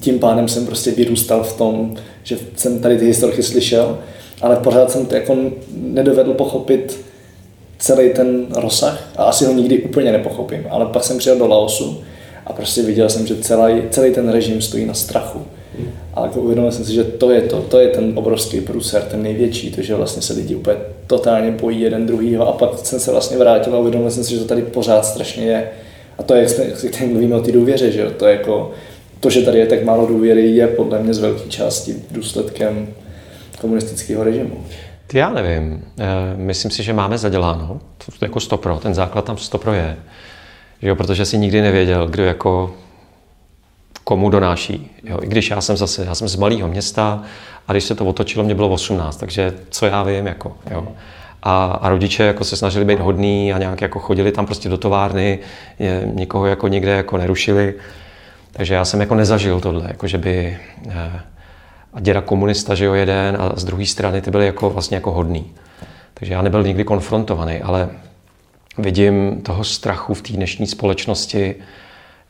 tím 0.00 0.18
pádem 0.18 0.48
jsem 0.48 0.66
prostě 0.66 0.90
vyrůstal 0.90 1.42
v 1.42 1.56
tom, 1.56 1.94
že 2.22 2.38
jsem 2.56 2.80
tady 2.80 2.98
ty 2.98 3.06
historky 3.06 3.42
slyšel, 3.42 3.98
ale 4.40 4.56
pořád 4.56 4.90
jsem 4.90 5.06
to 5.06 5.14
jako 5.14 5.36
nedovedl 5.72 6.34
pochopit 6.34 7.00
celý 7.82 8.10
ten 8.10 8.46
rozsah 8.50 9.10
a 9.16 9.24
asi 9.24 9.44
ho 9.44 9.52
nikdy 9.52 9.78
úplně 9.82 10.12
nepochopím. 10.12 10.66
Ale 10.70 10.86
pak 10.86 11.04
jsem 11.04 11.18
přijel 11.18 11.38
do 11.38 11.46
Laosu 11.46 12.02
a 12.46 12.52
prostě 12.52 12.82
viděl 12.82 13.08
jsem, 13.08 13.26
že 13.26 13.36
celý, 13.36 13.82
celý 13.90 14.10
ten 14.10 14.28
režim 14.28 14.62
stojí 14.62 14.86
na 14.86 14.94
strachu. 14.94 15.42
A 16.14 16.22
jako 16.22 16.40
uvědomil 16.40 16.72
jsem 16.72 16.84
si, 16.84 16.94
že 16.94 17.04
to 17.04 17.30
je 17.30 17.40
to, 17.40 17.62
to 17.62 17.80
je 17.80 17.88
ten 17.88 18.12
obrovský 18.14 18.60
průser, 18.60 19.02
ten 19.02 19.22
největší, 19.22 19.70
to, 19.70 19.82
že 19.82 19.94
vlastně 19.94 20.22
se 20.22 20.32
lidi 20.32 20.54
úplně 20.54 20.76
totálně 21.06 21.50
bojí 21.50 21.80
jeden 21.80 22.06
druhýho 22.06 22.48
a 22.48 22.52
pak 22.52 22.78
jsem 22.78 23.00
se 23.00 23.10
vlastně 23.10 23.38
vrátil 23.38 23.74
a 23.74 23.78
uvědomil 23.78 24.10
jsem 24.10 24.24
si, 24.24 24.30
že 24.30 24.38
to 24.38 24.44
tady 24.44 24.62
pořád 24.62 25.06
strašně 25.06 25.46
je. 25.46 25.70
A 26.18 26.22
to 26.22 26.34
je, 26.34 26.40
jak, 26.40 26.50
jsme, 26.50 26.64
jak 26.82 27.00
mluvíme 27.00 27.36
o 27.36 27.40
té 27.40 27.52
důvěře, 27.52 27.92
že 27.92 28.00
jo? 28.00 28.10
to 28.10 28.26
je 28.26 28.32
jako, 28.32 28.70
to, 29.20 29.30
že 29.30 29.42
tady 29.42 29.58
je 29.58 29.66
tak 29.66 29.84
málo 29.84 30.06
důvěry, 30.06 30.50
je 30.50 30.66
podle 30.66 31.02
mě 31.02 31.14
z 31.14 31.18
velké 31.18 31.48
části 31.48 31.96
důsledkem 32.10 32.88
komunistického 33.60 34.24
režimu. 34.24 34.56
Ty 35.12 35.18
já 35.18 35.30
nevím. 35.30 35.84
Eh, 35.98 36.04
myslím 36.36 36.70
si, 36.70 36.82
že 36.82 36.92
máme 36.92 37.18
zaděláno. 37.18 37.80
To 37.98 38.24
jako 38.24 38.40
stopro. 38.40 38.78
Ten 38.78 38.94
základ 38.94 39.24
tam 39.24 39.36
stopro 39.36 39.72
je. 39.72 39.96
Jo, 40.82 40.96
protože 40.96 41.24
si 41.24 41.38
nikdy 41.38 41.60
nevěděl, 41.60 42.06
kdo 42.06 42.24
jako 42.24 42.74
komu 44.04 44.30
donáší. 44.30 44.90
Jo, 45.04 45.18
I 45.22 45.26
když 45.26 45.50
já 45.50 45.60
jsem 45.60 45.76
zase, 45.76 46.04
já 46.04 46.14
jsem 46.14 46.28
z 46.28 46.36
malého 46.36 46.68
města 46.68 47.22
a 47.68 47.72
když 47.72 47.84
se 47.84 47.94
to 47.94 48.06
otočilo, 48.06 48.44
mě 48.44 48.54
bylo 48.54 48.68
18, 48.68 49.16
takže 49.16 49.54
co 49.70 49.86
já 49.86 50.02
vím, 50.02 50.26
jako, 50.26 50.56
jo. 50.70 50.88
A, 51.42 51.64
a 51.64 51.88
rodiče 51.88 52.22
jako 52.22 52.44
se 52.44 52.56
snažili 52.56 52.84
být 52.84 53.00
hodní 53.00 53.52
a 53.52 53.58
nějak 53.58 53.80
jako 53.80 53.98
chodili 53.98 54.32
tam 54.32 54.46
prostě 54.46 54.68
do 54.68 54.78
továrny, 54.78 55.38
je, 55.78 56.02
nikoho 56.14 56.46
jako 56.46 56.68
nikde 56.68 56.90
jako 56.90 57.16
nerušili. 57.16 57.74
Takže 58.52 58.74
já 58.74 58.84
jsem 58.84 59.00
jako 59.00 59.14
nezažil 59.14 59.60
tohle, 59.60 59.84
jako 59.88 60.06
že 60.06 60.18
by 60.18 60.58
eh, 60.88 61.20
a 61.92 62.00
děda 62.00 62.20
komunista, 62.20 62.74
že 62.74 62.84
jo, 62.84 62.94
jeden 62.94 63.36
a 63.40 63.52
z 63.56 63.64
druhé 63.64 63.86
strany 63.86 64.22
ty 64.22 64.30
byly 64.30 64.46
jako 64.46 64.70
vlastně 64.70 64.94
jako 64.94 65.12
hodný. 65.12 65.52
Takže 66.14 66.32
já 66.32 66.42
nebyl 66.42 66.62
nikdy 66.62 66.84
konfrontovaný, 66.84 67.60
ale 67.60 67.88
vidím 68.78 69.40
toho 69.42 69.64
strachu 69.64 70.14
v 70.14 70.22
té 70.22 70.32
dnešní 70.32 70.66
společnosti, 70.66 71.54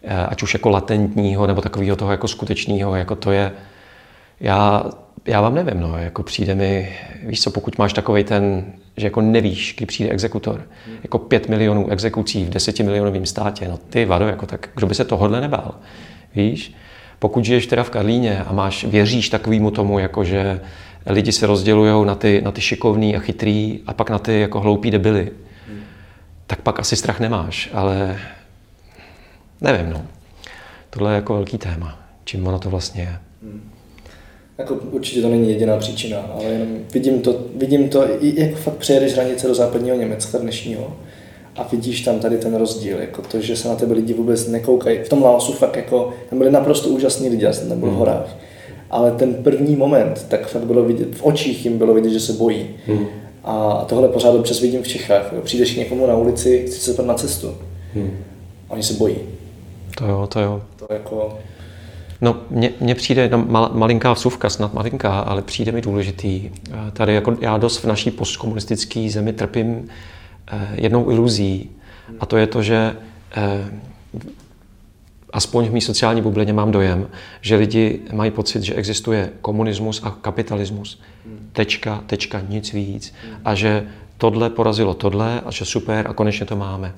Eh, 0.05 0.27
ať 0.27 0.43
už 0.43 0.55
jako 0.55 0.69
latentního 0.69 1.47
nebo 1.47 1.61
takového 1.61 1.97
toho 1.97 2.11
jako 2.11 2.29
skutečného, 2.29 2.97
jako 2.97 3.17
to 3.17 3.31
je, 3.31 3.53
já, 4.41 4.85
já 5.27 5.41
vám 5.41 5.55
nevím, 5.55 5.81
no, 5.81 5.99
jako 5.99 6.23
přijde 6.23 6.55
mi, 6.55 6.97
víš 7.23 7.43
co, 7.43 7.51
pokud 7.51 7.79
máš 7.79 7.93
takový 7.93 8.25
ten, 8.25 8.65
že 8.97 9.07
jako 9.07 9.21
nevíš, 9.21 9.75
kdy 9.77 9.87
přijde 9.87 10.11
exekutor, 10.11 10.63
jako 11.03 11.19
pět 11.19 11.49
milionů 11.49 11.91
exekucí 11.91 12.45
v 12.45 12.51
desetimilionovém 12.51 13.27
státě, 13.27 13.69
no 13.69 13.77
ty 13.77 14.05
vado, 14.05 14.29
jako 14.29 14.47
tak, 14.47 14.69
kdo 14.75 14.87
by 14.87 14.95
se 14.95 15.05
tohodle 15.05 15.41
nebál, 15.41 15.75
víš? 16.35 16.75
Pokud 17.23 17.45
žiješ 17.45 17.66
teda 17.66 17.83
v 17.83 17.91
Karlíně 17.91 18.43
a 18.47 18.53
máš, 18.53 18.85
věříš 18.85 19.29
takovému 19.29 19.70
tomu, 19.70 19.99
jako 19.99 20.25
že 20.25 20.61
lidi 21.07 21.33
se 21.33 21.47
rozdělují 21.47 22.07
na 22.07 22.14
ty, 22.14 22.41
na 22.45 22.53
ty 22.53 22.61
šikovný 22.61 23.16
a 23.16 23.20
chytrý 23.20 23.81
a 23.87 23.95
pak 23.95 24.11
na 24.11 24.18
ty 24.18 24.41
jako 24.41 24.61
hloupý 24.61 24.91
debily, 24.91 25.31
tak 26.47 26.61
pak 26.61 26.81
asi 26.81 26.97
strach 26.97 27.20
nemáš, 27.20 27.70
ale 27.73 28.18
Nevím, 29.62 29.91
no. 29.91 30.07
Tohle 30.91 31.12
je 31.12 31.14
jako 31.14 31.35
velký 31.35 31.59
téma, 31.59 31.99
čím 32.25 32.47
ono 32.47 32.59
to 32.59 32.70
vlastně 32.70 33.03
je. 33.03 33.16
Hmm. 33.43 33.70
Jako 34.59 34.75
určitě 34.75 35.23
to 35.23 35.29
není 35.29 35.49
jediná 35.51 35.77
příčina, 35.77 36.18
ale 36.18 36.45
jenom 36.45 36.79
vidím 36.93 37.20
to, 37.20 37.41
vidím 37.57 37.89
to 37.89 38.25
i 38.25 38.41
jako 38.41 38.57
fakt 38.57 38.77
přejedeš 38.77 39.12
hranice 39.12 39.49
do 39.49 39.55
západního 39.55 39.97
Německa 39.97 40.39
dnešního 40.39 40.97
a 41.57 41.68
vidíš 41.72 42.00
tam 42.00 42.18
tady 42.18 42.38
ten 42.38 42.55
rozdíl, 42.55 42.98
jako 42.98 43.22
to, 43.22 43.40
že 43.40 43.57
se 43.57 43.68
na 43.68 43.74
tebe 43.74 43.94
lidi 43.94 44.14
vůbec 44.14 44.48
nekoukají. 44.48 44.98
V 44.98 45.09
tom 45.09 45.22
Laosu 45.22 45.53
fakt 45.53 45.76
jako, 45.76 46.12
tam 46.30 46.38
byli 46.38 46.50
naprosto 46.50 46.88
úžasní 46.88 47.28
lidi, 47.28 47.44
já 47.44 47.53
jsem 47.53 47.68
tam 47.68 47.80
byl 47.80 47.88
v 47.88 47.90
hmm. 47.90 47.98
horách. 47.98 48.36
Ale 48.90 49.11
ten 49.11 49.34
první 49.34 49.76
moment, 49.76 50.26
tak 50.28 50.46
fakt 50.46 50.64
bylo 50.64 50.84
vidět, 50.84 51.16
v 51.16 51.22
očích 51.22 51.64
jim 51.64 51.78
bylo 51.78 51.94
vidět, 51.94 52.11
že 52.11 52.20
se 52.20 52.32
bojí. 52.32 52.66
Hmm. 52.86 53.07
A 53.44 53.84
tohle 53.88 54.09
pořád 54.09 54.34
občas 54.34 54.61
vidím 54.61 54.82
v 54.82 54.88
Čechách. 54.88 55.32
Přijdeš 55.42 55.74
k 55.74 55.76
někomu 55.76 56.07
na 56.07 56.16
ulici, 56.16 56.64
chci 56.66 56.80
se 56.80 57.03
na 57.03 57.14
cestu. 57.14 57.55
Hmm. 57.94 58.18
Oni 58.68 58.82
se 58.82 58.94
bojí. 58.94 59.16
To 59.98 60.07
jo, 60.07 60.26
to 60.26 60.40
jo. 60.40 60.62
To 60.76 60.94
jako... 60.94 61.38
No, 62.20 62.36
mně 62.80 62.94
přijde 62.94 63.22
jedna 63.22 63.36
mal, 63.36 63.70
malinká 63.72 64.12
vsuvka, 64.12 64.50
snad 64.50 64.74
malinká, 64.74 65.20
ale 65.20 65.42
přijde 65.42 65.72
mi 65.72 65.82
důležitý. 65.82 66.50
Eh, 66.70 66.90
tady 66.92 67.14
jako 67.14 67.36
já 67.40 67.59
dost 67.59 67.78
v 67.78 67.84
naší 67.84 68.11
postkomunistické 68.11 69.09
zemi 69.11 69.32
trpím 69.32 69.88
jednou 70.74 71.11
iluzí 71.11 71.70
a 72.20 72.26
to 72.26 72.36
je 72.36 72.47
to, 72.47 72.62
že 72.62 72.97
eh, 73.36 73.70
aspoň 75.32 75.66
v 75.68 75.72
mý 75.72 75.80
sociální 75.80 76.22
bublině 76.22 76.53
mám 76.53 76.70
dojem, 76.70 77.09
že 77.40 77.57
lidi 77.57 78.01
mají 78.12 78.30
pocit, 78.30 78.62
že 78.62 78.74
existuje 78.74 79.30
komunismus 79.40 80.01
a 80.05 80.11
kapitalismus. 80.11 81.01
Tečka, 81.53 82.05
tečka, 82.07 82.40
nic 82.49 82.72
víc. 82.72 83.14
A 83.45 83.55
že 83.55 83.86
tohle 84.18 84.51
porazilo 84.51 84.95
tohle 84.95 85.40
a 85.40 85.51
že 85.51 85.64
super 85.64 86.07
a 86.09 86.12
konečně 86.12 86.47
to 86.47 86.57
máme. 86.57 86.95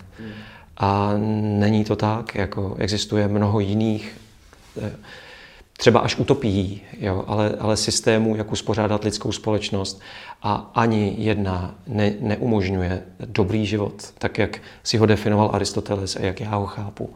A 0.76 1.12
není 1.58 1.84
to 1.84 1.96
tak, 1.96 2.34
jako 2.34 2.76
existuje 2.78 3.28
mnoho 3.28 3.60
jiných 3.60 4.16
eh, 4.82 4.92
třeba 5.78 6.00
až 6.00 6.16
utopií, 6.16 6.80
jo, 7.00 7.24
ale, 7.26 7.54
ale 7.58 7.76
systémů, 7.76 8.36
jak 8.36 8.52
uspořádat 8.52 9.04
lidskou 9.04 9.32
společnost 9.32 10.00
a 10.42 10.70
ani 10.74 11.14
jedna 11.18 11.74
ne, 11.86 12.12
neumožňuje 12.20 13.02
dobrý 13.26 13.66
život, 13.66 14.12
tak 14.18 14.38
jak 14.38 14.60
si 14.82 14.96
ho 14.96 15.06
definoval 15.06 15.50
Aristoteles 15.52 16.16
a 16.16 16.20
jak 16.20 16.40
já 16.40 16.56
ho 16.56 16.66
chápu. 16.66 17.10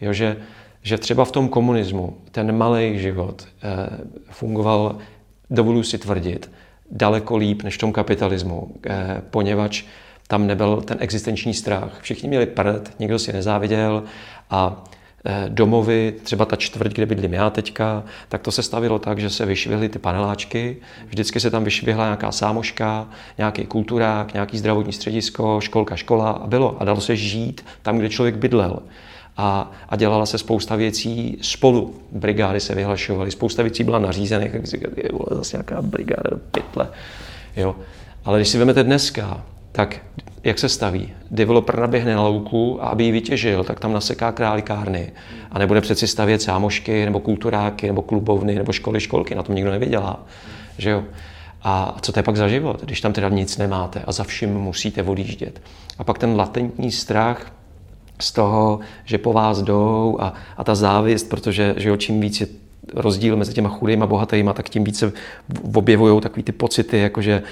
Jo, 0.00 0.12
že, 0.12 0.36
že 0.82 0.98
třeba 0.98 1.24
v 1.24 1.32
tom 1.32 1.48
komunismu 1.48 2.16
ten 2.30 2.56
malý 2.56 2.98
život 2.98 3.48
eh, 3.62 3.88
fungoval, 4.30 4.98
dovoluji 5.50 5.84
si 5.84 5.98
tvrdit, 5.98 6.50
daleko 6.90 7.36
líp 7.36 7.62
než 7.62 7.76
v 7.76 7.80
tom 7.80 7.92
kapitalismu, 7.92 8.74
eh, 8.86 9.22
poněvadž 9.30 9.84
tam 10.28 10.46
nebyl 10.46 10.82
ten 10.82 10.96
existenční 11.00 11.54
strach. 11.54 11.98
Všichni 12.00 12.28
měli 12.28 12.46
prd, 12.46 12.92
nikdo 12.98 13.18
si 13.18 13.32
nezáviděl 13.32 14.02
a 14.50 14.84
domovy, 15.48 16.14
třeba 16.22 16.44
ta 16.44 16.56
čtvrť, 16.56 16.92
kde 16.92 17.06
bydlím 17.06 17.34
já 17.34 17.50
teďka, 17.50 18.04
tak 18.28 18.42
to 18.42 18.52
se 18.52 18.62
stavilo 18.62 18.98
tak, 18.98 19.18
že 19.18 19.30
se 19.30 19.46
vyšvihly 19.46 19.88
ty 19.88 19.98
paneláčky, 19.98 20.76
vždycky 21.08 21.40
se 21.40 21.50
tam 21.50 21.64
vyšvihla 21.64 22.04
nějaká 22.04 22.32
sámoška, 22.32 23.08
nějaký 23.38 23.66
kulturák, 23.66 24.32
nějaký 24.32 24.58
zdravotní 24.58 24.92
středisko, 24.92 25.60
školka, 25.60 25.96
škola 25.96 26.30
a 26.30 26.46
bylo. 26.46 26.76
A 26.80 26.84
dalo 26.84 27.00
se 27.00 27.16
žít 27.16 27.64
tam, 27.82 27.98
kde 27.98 28.08
člověk 28.08 28.36
bydlel 28.36 28.78
a, 29.36 29.70
a 29.88 29.96
dělala 29.96 30.26
se 30.26 30.38
spousta 30.38 30.76
věcí 30.76 31.38
spolu. 31.42 31.94
Brigády 32.12 32.60
se 32.60 32.74
vyhlašovaly, 32.74 33.30
spousta 33.30 33.62
věcí 33.62 33.84
byla 33.84 33.98
nařízených, 33.98 34.54
jak 34.54 34.64
říkat, 34.64 34.90
je 34.96 35.10
zase 35.30 35.56
nějaká 35.56 35.82
brigáda 35.82 36.30
do 36.30 36.36
pytle. 36.50 36.88
Jo. 37.56 37.76
Ale 38.24 38.38
když 38.38 38.48
si 38.48 38.58
vezmete 38.58 38.82
dneska, 38.82 39.44
tak 39.72 39.96
jak 40.46 40.58
se 40.58 40.68
staví? 40.68 41.12
Developer 41.30 41.78
naběhne 41.78 42.14
na 42.14 42.22
louku 42.22 42.84
a 42.84 42.88
aby 42.88 43.04
ji 43.04 43.12
vytěžil, 43.12 43.64
tak 43.64 43.80
tam 43.80 43.92
naseká 43.92 44.32
králikárny. 44.32 45.12
A 45.50 45.58
nebude 45.58 45.80
přeci 45.80 46.06
stavět 46.06 46.42
sámošky, 46.42 47.04
nebo 47.04 47.20
kulturáky, 47.20 47.86
nebo 47.86 48.02
klubovny, 48.02 48.54
nebo 48.54 48.72
školy, 48.72 49.00
školky. 49.00 49.34
Na 49.34 49.42
tom 49.42 49.54
nikdo 49.54 49.70
nevydělá. 49.70 50.26
Že 50.78 50.90
jo? 50.90 51.04
A 51.62 51.96
co 52.00 52.12
to 52.12 52.18
je 52.18 52.22
pak 52.22 52.36
za 52.36 52.48
život, 52.48 52.84
když 52.84 53.00
tam 53.00 53.12
teda 53.12 53.28
nic 53.28 53.58
nemáte 53.58 54.02
a 54.06 54.12
za 54.12 54.24
vším 54.24 54.54
musíte 54.54 55.02
odjíždět? 55.02 55.62
A 55.98 56.04
pak 56.04 56.18
ten 56.18 56.36
latentní 56.36 56.92
strach 56.92 57.52
z 58.20 58.32
toho, 58.32 58.80
že 59.04 59.18
po 59.18 59.32
vás 59.32 59.62
jdou 59.62 60.18
a, 60.20 60.34
a 60.56 60.64
ta 60.64 60.74
závist, 60.74 61.28
protože 61.28 61.74
že 61.76 61.88
jo, 61.88 61.96
čím 61.96 62.20
víc 62.20 62.40
je 62.40 62.46
rozdíl 62.94 63.36
mezi 63.36 63.52
těma 63.52 63.68
chudými 63.68 64.02
a 64.02 64.06
bohatými, 64.06 64.50
tak 64.54 64.68
tím 64.68 64.84
více 64.84 65.12
objevují 65.74 66.20
takový 66.20 66.42
ty 66.42 66.52
pocity, 66.52 66.98
jako 66.98 67.22
že 67.22 67.42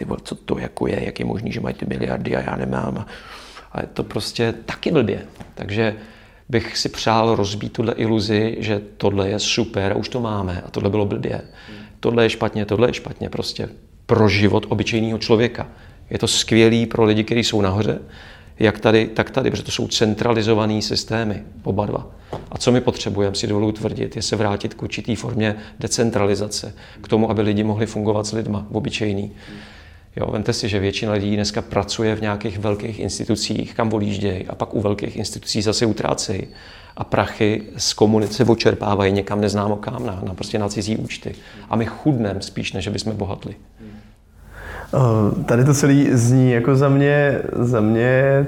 ty 0.00 0.04
vole, 0.04 0.20
co 0.24 0.34
to 0.34 0.58
jako 0.58 0.86
je, 0.86 1.04
jak 1.04 1.20
je 1.20 1.24
možný, 1.24 1.52
že 1.52 1.60
mají 1.60 1.74
ty 1.74 1.86
miliardy 1.86 2.36
a 2.36 2.40
já 2.40 2.56
nemám. 2.56 3.06
A 3.72 3.80
je 3.80 3.86
to 3.86 4.02
prostě 4.02 4.54
taky 4.66 4.92
blbě. 4.92 5.26
Takže 5.54 5.96
bych 6.48 6.78
si 6.78 6.88
přál 6.88 7.34
rozbít 7.34 7.72
tuhle 7.72 7.92
iluzi, 7.92 8.56
že 8.58 8.80
tohle 8.96 9.28
je 9.28 9.38
super 9.38 9.92
a 9.92 9.94
už 9.94 10.08
to 10.08 10.20
máme 10.20 10.62
a 10.66 10.70
tohle 10.70 10.90
bylo 10.90 11.06
blbě. 11.06 11.40
Tohle 12.00 12.24
je 12.24 12.30
špatně, 12.30 12.64
tohle 12.64 12.88
je 12.88 12.94
špatně 12.94 13.28
prostě 13.28 13.68
pro 14.06 14.28
život 14.28 14.66
obyčejného 14.68 15.18
člověka. 15.18 15.68
Je 16.10 16.18
to 16.18 16.28
skvělý 16.28 16.86
pro 16.86 17.04
lidi, 17.04 17.24
kteří 17.24 17.44
jsou 17.44 17.60
nahoře 17.60 18.00
jak 18.60 18.80
tady, 18.80 19.06
tak 19.06 19.30
tady, 19.30 19.50
protože 19.50 19.62
to 19.62 19.70
jsou 19.70 19.88
centralizované 19.88 20.82
systémy, 20.82 21.42
oba 21.62 21.86
dva. 21.86 22.06
A 22.50 22.58
co 22.58 22.72
my 22.72 22.80
potřebujeme, 22.80 23.36
si 23.36 23.46
dovoluji 23.46 23.72
tvrdit, 23.72 24.16
je 24.16 24.22
se 24.22 24.36
vrátit 24.36 24.74
k 24.74 24.82
určitý 24.82 25.16
formě 25.16 25.56
decentralizace, 25.78 26.74
k 27.00 27.08
tomu, 27.08 27.30
aby 27.30 27.42
lidi 27.42 27.64
mohli 27.64 27.86
fungovat 27.86 28.26
s 28.26 28.32
lidma, 28.32 28.66
obyčejný. 28.72 29.32
Jo, 30.16 30.26
vemte 30.30 30.52
si, 30.52 30.68
že 30.68 30.78
většina 30.78 31.12
lidí 31.12 31.36
dneska 31.36 31.62
pracuje 31.62 32.16
v 32.16 32.20
nějakých 32.20 32.58
velkých 32.58 33.00
institucích, 33.00 33.74
kam 33.74 33.88
volíždějí, 33.88 34.46
a 34.46 34.54
pak 34.54 34.74
u 34.74 34.80
velkých 34.80 35.16
institucí 35.16 35.62
zase 35.62 35.86
utrácejí. 35.86 36.46
A 36.96 37.04
prachy 37.04 37.62
z 37.76 37.92
komunice 37.92 38.44
očerpávají 38.44 39.12
někam 39.12 39.40
neznámo 39.40 39.76
kam, 39.76 40.06
na, 40.06 40.20
na, 40.22 40.34
prostě 40.34 40.58
na 40.58 40.68
cizí 40.68 40.96
účty. 40.96 41.34
A 41.70 41.76
my 41.76 41.86
chudneme 41.86 42.42
spíš, 42.42 42.72
než 42.72 42.88
bychom 42.88 43.16
bohatli. 43.16 43.54
Eh, 44.94 45.44
tady 45.44 45.64
to 45.64 45.74
celé 45.74 46.04
zní 46.12 46.52
jako 46.52 46.76
za 46.76 46.88
mě, 46.88 47.38
za 47.52 47.80
mě 47.80 48.46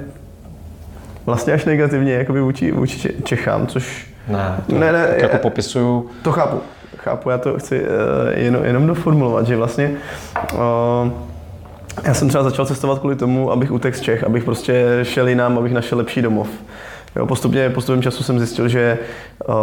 vlastně 1.27 1.53
až 1.53 1.65
negativně 1.65 2.13
jakoby 2.13 2.41
vůči, 2.41 2.73
vůči 2.73 3.15
Čechám, 3.25 3.67
což... 3.67 4.13
Ne, 4.29 4.57
to 4.67 4.79
ne, 4.79 4.93
ne, 4.93 5.15
jako 5.17 5.39
popisuju. 5.39 6.11
To 6.23 6.33
chápu, 6.33 6.61
chápu, 6.97 7.31
já 7.31 7.39
to 7.39 7.59
chci 7.59 7.81
uh, 7.81 7.87
jenom, 8.35 8.65
jenom 8.65 8.87
doformulovat, 8.87 9.47
že 9.47 9.57
vlastně 9.57 9.91
uh, 10.55 11.13
já 12.05 12.15
jsem 12.15 12.29
třeba 12.29 12.45
začal 12.45 12.67
cestovat 12.67 12.99
kvůli 12.99 13.17
tomu, 13.17 13.53
abych 13.53 13.73
utekl 13.73 13.97
z 13.97 14.01
Čech, 14.01 14.25
abych 14.25 14.45
prostě 14.45 15.01
šel 15.03 15.29
jinam, 15.29 15.59
abych 15.59 15.73
našel 15.73 15.99
lepší 15.99 16.23
domov. 16.23 16.49
Jo, 17.17 17.27
postupně, 17.27 17.71
postupem 17.71 18.03
času 18.03 18.23
jsem 18.23 18.39
zjistil, 18.39 18.69
že, 18.69 18.99
uh, 19.49 19.55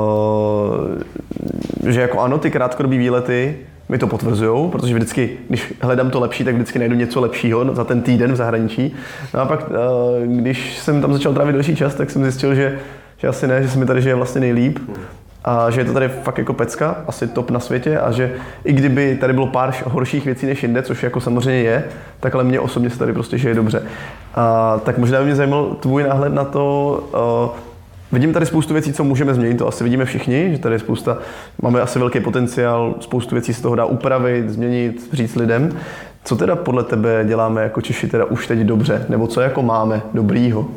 že 1.91 2.01
jako 2.01 2.19
ano, 2.19 2.37
ty 2.37 2.51
krátkodobé 2.51 2.97
výlety 2.97 3.57
mi 3.89 3.97
to 3.97 4.07
potvrzují, 4.07 4.71
protože 4.71 4.95
vždycky, 4.95 5.29
když 5.49 5.73
hledám 5.81 6.09
to 6.09 6.19
lepší, 6.19 6.43
tak 6.43 6.55
vždycky 6.55 6.79
najdu 6.79 6.95
něco 6.95 7.21
lepšího 7.21 7.75
za 7.75 7.83
ten 7.83 8.01
týden 8.01 8.33
v 8.33 8.35
zahraničí. 8.35 8.95
No 9.33 9.39
a 9.39 9.45
pak, 9.45 9.71
eh, 9.71 10.27
když 10.27 10.77
jsem 10.77 11.01
tam 11.01 11.13
začal 11.13 11.33
trávit 11.33 11.53
delší 11.53 11.75
čas, 11.75 11.95
tak 11.95 12.09
jsem 12.09 12.23
zjistil, 12.23 12.55
že, 12.55 12.79
že 13.17 13.27
asi 13.27 13.47
ne, 13.47 13.63
že 13.63 13.69
se 13.69 13.79
mi 13.79 13.85
tady 13.85 14.01
žije 14.01 14.15
vlastně 14.15 14.41
nejlíp 14.41 14.79
a 15.43 15.69
že 15.69 15.81
je 15.81 15.85
to 15.85 15.93
tady 15.93 16.09
fakt 16.09 16.37
jako 16.37 16.53
pecka, 16.53 17.03
asi 17.07 17.27
top 17.27 17.51
na 17.51 17.59
světě 17.59 17.99
a 17.99 18.11
že 18.11 18.31
i 18.63 18.73
kdyby 18.73 19.17
tady 19.21 19.33
bylo 19.33 19.47
pár 19.47 19.73
horších 19.85 20.25
věcí 20.25 20.45
než 20.45 20.63
jinde, 20.63 20.81
což 20.81 21.03
jako 21.03 21.21
samozřejmě 21.21 21.61
je, 21.61 21.83
tak 22.19 22.35
ale 22.35 22.43
mě 22.43 22.59
osobně 22.59 22.89
se 22.89 22.99
tady 22.99 23.13
prostě 23.13 23.37
žije 23.37 23.55
dobře. 23.55 23.83
A, 24.35 24.77
tak 24.85 24.97
možná 24.97 25.19
by 25.19 25.25
mě 25.25 25.35
zajímal 25.35 25.75
tvůj 25.79 26.03
náhled 26.03 26.33
na 26.33 26.45
to, 26.45 27.03
uh, 27.51 27.69
Vidím 28.11 28.33
tady 28.33 28.45
spoustu 28.45 28.73
věcí, 28.73 28.93
co 28.93 29.03
můžeme 29.03 29.33
změnit, 29.33 29.57
to 29.57 29.67
asi 29.67 29.83
vidíme 29.83 30.05
všichni, 30.05 30.51
že 30.51 30.57
tady 30.57 30.75
je 30.75 30.79
spousta, 30.79 31.17
máme 31.61 31.81
asi 31.81 31.99
velký 31.99 32.19
potenciál, 32.19 32.95
spoustu 32.99 33.35
věcí 33.35 33.53
se 33.53 33.61
toho 33.61 33.75
dá 33.75 33.85
upravit, 33.85 34.49
změnit, 34.49 35.09
říct 35.13 35.35
lidem. 35.35 35.69
Co 36.23 36.35
teda 36.35 36.55
podle 36.55 36.83
tebe 36.83 37.23
děláme 37.27 37.63
jako 37.63 37.81
Češi 37.81 38.07
teda 38.07 38.25
už 38.25 38.47
teď 38.47 38.59
dobře, 38.59 39.05
nebo 39.09 39.27
co 39.27 39.41
jako 39.41 39.63
máme 39.63 40.01
dobrýho 40.13 40.67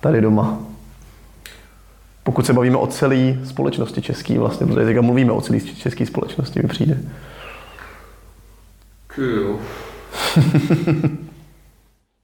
tady 0.00 0.20
doma? 0.20 0.58
Pokud 2.26 2.46
se 2.46 2.52
bavíme 2.52 2.76
o 2.76 2.86
celé 2.86 3.38
společnosti 3.44 4.02
české 4.02 4.38
vlastně, 4.38 4.66
protože 4.66 4.86
teďka 4.86 5.02
mluvíme 5.02 5.32
o 5.32 5.40
celé 5.40 5.60
české 5.60 6.06
společnosti, 6.06 6.62
mi 6.62 6.68
přijde. 6.68 6.98
Cool. 9.14 9.58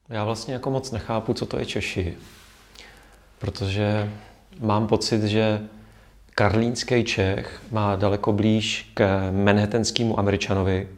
Já 0.09 0.25
vlastně 0.25 0.55
jako 0.55 0.71
moc 0.71 0.91
nechápu, 0.91 1.35
co 1.35 1.47
to 1.47 1.59
je 1.59 1.67
Češi. 1.67 2.15
Protože 3.39 4.11
mám 4.61 4.87
pocit, 4.87 5.23
že 5.23 5.61
karlínský 6.35 7.05
Čech 7.05 7.63
má 7.71 7.97
daleko 7.97 8.33
blíž 8.33 8.91
k 8.95 9.31
manhattanskému 9.45 10.19
Američanovi, 10.19 10.89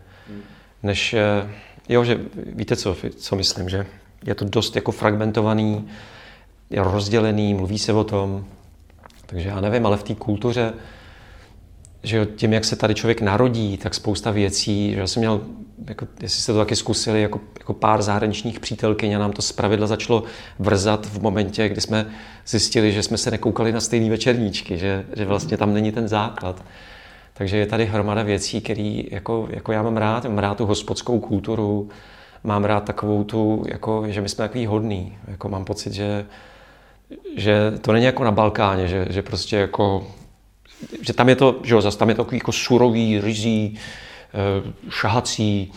než, 0.83 1.15
eh, 1.15 1.51
jo, 1.89 2.05
že 2.05 2.21
víte 2.47 2.77
co, 2.77 2.97
co 3.17 3.37
myslím, 3.37 3.69
že 3.69 3.87
je 4.27 4.35
to 4.35 4.45
dost 4.45 4.77
jako 4.77 4.93
fragmentovaný, 4.93 5.89
je 6.71 6.83
rozdělený, 6.83 7.55
mluví 7.55 7.79
se 7.79 7.93
o 7.93 8.05
tom, 8.05 8.45
takže 9.27 9.49
já 9.49 9.61
nevím, 9.61 9.87
ale 9.87 9.97
v 9.97 10.03
té 10.03 10.15
kultuře, 10.15 10.73
že 12.03 12.27
tím, 12.37 12.53
jak 12.53 12.65
se 12.65 12.77
tady 12.77 12.95
člověk 12.95 13.21
narodí, 13.21 13.77
tak 13.77 13.95
spousta 13.95 14.31
věcí, 14.31 14.93
že 14.93 15.01
já 15.01 15.07
jsem 15.07 15.21
měl, 15.21 15.41
jako, 15.89 16.07
jestli 16.23 16.43
jste 16.43 16.53
to 16.53 16.59
taky 16.59 16.77
zkusili, 16.77 17.23
jako, 17.23 17.41
jako 17.59 17.75
pár 17.75 18.03
zahraničních 18.03 18.61
přítelkyň 18.61 19.15
a 19.15 19.19
nám 19.19 19.33
to 19.33 19.43
zpravidla 19.43 19.87
začalo 19.87 20.25
vrzat 20.59 21.07
v 21.07 21.23
momentě, 21.23 21.69
kdy 21.69 21.81
jsme 21.81 22.07
zjistili, 22.47 22.93
že 22.93 23.03
jsme 23.03 23.19
se 23.19 23.31
nekoukali 23.31 23.73
na 23.73 23.81
stejné 23.81 24.11
večerníčky, 24.11 24.79
že, 24.79 25.05
že 25.17 25.25
vlastně 25.25 25.57
tam 25.57 25.75
není 25.75 25.93
ten 25.93 26.09
základ. 26.09 26.65
Takže 27.35 27.57
je 27.57 27.67
tady 27.67 27.87
hromada 27.87 28.23
věcí, 28.23 28.61
které 28.61 29.03
jako, 29.11 29.49
jako 29.51 29.73
já 29.73 29.83
mám 29.83 29.97
rád. 29.97 30.25
Mám 30.25 30.39
rád 30.39 30.59
tu 30.59 30.67
hospodskou 30.67 31.21
kulturu, 31.21 31.89
mám 32.45 32.65
rád 32.65 32.85
takovou 32.85 33.25
tu, 33.25 33.65
jako, 33.69 34.05
že 34.09 34.21
my 34.21 34.29
jsme 34.29 34.45
takový 34.45 34.67
hodný. 34.67 35.19
Jako 35.29 35.49
mám 35.49 35.65
pocit, 35.65 35.93
že, 35.93 36.27
že 37.37 37.73
to 37.81 37.93
není 37.93 38.05
jako 38.05 38.25
na 38.25 38.31
Balkáně, 38.31 38.89
že, 38.89 39.07
že 39.11 39.23
prostě 39.23 39.57
jako 39.57 40.07
že 41.01 41.13
tam 41.13 41.29
je 41.29 41.37
to, 41.37 41.61
že 41.63 41.75
jo, 41.75 41.81
zase 41.81 41.99
tam 41.99 42.09
je 42.09 42.15
to 42.15 42.25
takový 42.25 42.37
jako 42.37 42.53
surový, 42.53 43.21
rizí, 43.21 43.79
eh, 44.35 44.73
šahací, 44.91 45.73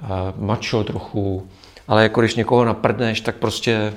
eh, 0.00 0.04
mačo 0.36 0.84
trochu, 0.84 1.48
ale 1.88 2.02
jako 2.02 2.20
když 2.20 2.34
někoho 2.34 2.64
naprdneš, 2.64 3.20
tak 3.20 3.36
prostě 3.36 3.92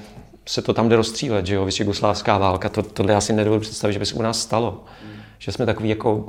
se 0.46 0.62
to 0.62 0.74
tam 0.74 0.90
jde 0.90 0.96
rozstřílet, 0.96 1.46
že 1.46 1.56
jo, 1.56 1.68
jugoslávská 1.80 2.38
válka, 2.38 2.70
to, 2.70 2.84
tohle 2.84 3.14
já 3.14 3.22
si 3.22 3.34
nedovedu 3.34 3.62
představit, 3.62 3.94
že 3.94 4.00
by 4.00 4.06
se 4.06 4.16
u 4.16 4.22
nás 4.22 4.42
stalo. 4.42 4.84
Hmm. 5.04 5.22
Že 5.40 5.52
jsme 5.52 5.66
takový 5.66 5.90
jako, 5.90 6.26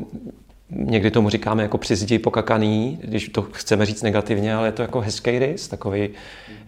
někdy 0.70 1.10
tomu 1.10 1.30
říkáme 1.30 1.62
jako 1.62 1.78
při 1.78 1.96
zdi 1.96 2.18
pokakaný, 2.18 2.98
když 3.02 3.28
to 3.28 3.42
chceme 3.42 3.86
říct 3.86 4.02
negativně, 4.02 4.54
ale 4.54 4.68
je 4.68 4.72
to 4.72 4.82
jako 4.82 5.00
hezký 5.00 5.38
rys, 5.38 5.68
takový, 5.68 6.08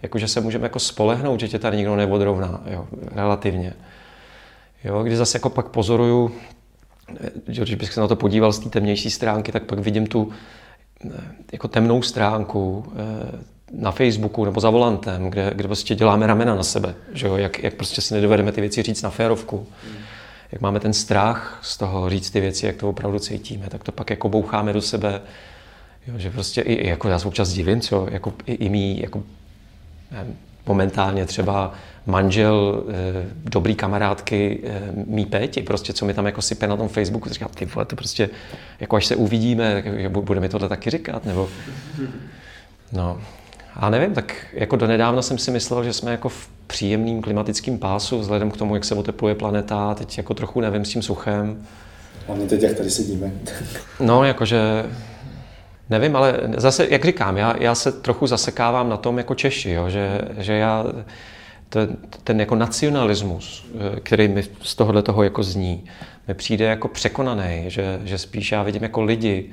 jako 0.01 0.19
že 0.19 0.27
se 0.27 0.41
můžeme 0.41 0.65
jako 0.65 0.79
spolehnout, 0.79 1.39
že 1.39 1.47
tě 1.47 1.59
tady 1.59 1.77
nikdo 1.77 1.95
neodrovná, 1.95 2.63
jo, 2.71 2.87
relativně. 3.15 3.73
Jo, 4.83 5.03
když 5.03 5.17
zase 5.17 5.35
jako 5.37 5.49
pak 5.49 5.67
pozoruju, 5.67 6.31
že 7.47 7.61
když 7.61 7.75
bych 7.75 7.93
se 7.93 8.01
na 8.01 8.07
to 8.07 8.15
podíval 8.15 8.53
z 8.53 8.59
té 8.59 8.69
temnější 8.69 9.11
stránky, 9.11 9.51
tak 9.51 9.63
pak 9.63 9.79
vidím 9.79 10.07
tu 10.07 10.31
jako 11.51 11.67
temnou 11.67 12.01
stránku 12.01 12.85
na 13.71 13.91
Facebooku 13.91 14.45
nebo 14.45 14.59
za 14.59 14.69
volantem, 14.69 15.29
kde, 15.29 15.51
kde 15.55 15.67
prostě 15.67 15.95
děláme 15.95 16.27
ramena 16.27 16.55
na 16.55 16.63
sebe, 16.63 16.95
že 17.13 17.27
jo? 17.27 17.37
Jak, 17.37 17.63
jak 17.63 17.73
prostě 17.73 18.01
si 18.01 18.13
nedovedeme 18.13 18.51
ty 18.51 18.61
věci 18.61 18.83
říct 18.83 19.01
na 19.01 19.09
férovku. 19.09 19.57
Mm. 19.57 19.97
Jak 20.51 20.61
máme 20.61 20.79
ten 20.79 20.93
strach 20.93 21.59
z 21.61 21.77
toho 21.77 22.09
říct 22.09 22.29
ty 22.31 22.41
věci, 22.41 22.65
jak 22.65 22.75
to 22.75 22.89
opravdu 22.89 23.19
cítíme, 23.19 23.69
tak 23.69 23.83
to 23.83 23.91
pak 23.91 24.09
jako 24.09 24.29
boucháme 24.29 24.73
do 24.73 24.81
sebe, 24.81 25.21
jo? 26.07 26.13
že 26.17 26.31
prostě 26.31 26.61
i, 26.61 26.87
jako 26.87 27.09
já 27.09 27.19
se 27.19 27.27
občas 27.27 27.53
divím, 27.53 27.81
co, 27.81 28.07
jako 28.11 28.33
i, 28.45 28.53
i 28.53 28.69
mý, 28.69 29.01
jako 29.01 29.23
momentálně 30.67 31.25
třeba 31.25 31.73
manžel 32.05 32.83
eh, 32.89 33.25
dobrý 33.43 33.75
kamarádky 33.75 34.59
eh, 34.63 34.81
mý 35.07 35.25
péti, 35.25 35.61
prostě 35.61 35.93
co 35.93 36.05
mi 36.05 36.13
tam 36.13 36.25
jako 36.25 36.41
sype 36.41 36.67
na 36.67 36.77
tom 36.77 36.87
Facebooku, 36.87 37.29
říkám, 37.29 37.49
ty 37.55 37.65
vole, 37.65 37.85
to 37.85 37.95
prostě, 37.95 38.29
jako 38.79 38.95
až 38.95 39.05
se 39.05 39.15
uvidíme, 39.15 39.83
tak 39.83 40.11
bude 40.11 40.39
mi 40.39 40.49
tohle 40.49 40.69
taky 40.69 40.89
říkat, 40.89 41.25
nebo 41.25 41.49
no, 42.93 43.21
a 43.79 43.89
nevím, 43.89 44.13
tak 44.13 44.45
jako 44.53 44.75
donedávna 44.75 45.21
jsem 45.21 45.37
si 45.37 45.51
myslel, 45.51 45.83
že 45.83 45.93
jsme 45.93 46.11
jako 46.11 46.29
v 46.29 46.49
příjemným 46.67 47.21
klimatickém 47.21 47.77
pásu, 47.77 48.19
vzhledem 48.19 48.51
k 48.51 48.57
tomu, 48.57 48.75
jak 48.75 48.85
se 48.85 48.95
otepluje 48.95 49.35
planeta, 49.35 49.93
teď 49.93 50.17
jako 50.17 50.33
trochu 50.33 50.61
nevím 50.61 50.85
s 50.85 50.89
tím 50.89 51.01
suchem. 51.01 51.67
Hlavně 52.27 52.47
teď, 52.47 52.61
jak 52.61 52.77
tady 52.77 52.89
sedíme. 52.89 53.31
no, 53.99 54.23
jakože 54.23 54.85
Nevím, 55.89 56.15
ale 56.15 56.39
zase, 56.57 56.87
jak 56.89 57.05
říkám, 57.05 57.37
já, 57.37 57.55
já 57.59 57.75
se 57.75 57.91
trochu 57.91 58.27
zasekávám 58.27 58.89
na 58.89 58.97
tom 58.97 59.17
jako 59.17 59.35
Češi, 59.35 59.71
jo, 59.71 59.89
že, 59.89 60.21
že 60.37 60.53
já 60.53 60.85
ten, 61.69 61.97
ten 62.23 62.39
jako 62.39 62.55
nacionalismus, 62.55 63.65
eh, 63.75 63.99
který 63.99 64.27
mi 64.27 64.43
z 64.61 64.75
tohohle 64.75 65.03
toho 65.03 65.23
jako 65.23 65.43
zní, 65.43 65.85
mi 66.27 66.33
přijde 66.33 66.65
jako 66.65 66.87
překonaný, 66.87 67.63
že, 67.67 67.99
že 68.03 68.17
spíš 68.17 68.51
já 68.51 68.63
vidím 68.63 68.83
jako 68.83 69.01
lidi, 69.01 69.51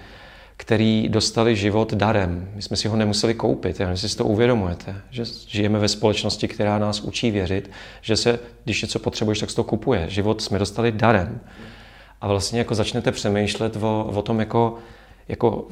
který 0.57 1.09
dostali 1.09 1.57
život 1.57 1.95
darem. 1.95 2.49
My 2.55 2.63
jsme 2.63 2.77
si 2.77 2.89
ho 2.89 2.97
nemuseli 2.97 3.35
koupit, 3.35 3.81
já 3.81 3.97
si 3.97 4.17
to 4.17 4.25
uvědomujete, 4.25 4.97
že 5.11 5.25
žijeme 5.47 5.79
ve 5.79 5.89
společnosti, 5.89 6.49
která 6.49 6.79
nás 6.79 7.01
učí 7.01 7.31
věřit, 7.31 7.71
že 8.01 8.17
se, 8.17 8.39
když 8.65 8.83
něco 8.83 8.99
potřebuješ, 8.99 9.39
tak 9.39 9.51
se 9.51 9.57
to 9.57 9.65
kupuje. 9.65 10.07
Život 10.09 10.43
jsme 10.43 10.59
dostali 10.59 10.93
darem. 10.93 11.41
A 12.21 12.29
vlastně 12.29 12.59
jako 12.59 12.75
začnete 12.75 13.13
přemýšlet 13.13 13.77
o, 13.77 14.11
o 14.15 14.23
tom 14.23 14.41
jako, 14.41 14.79
jako 15.29 15.69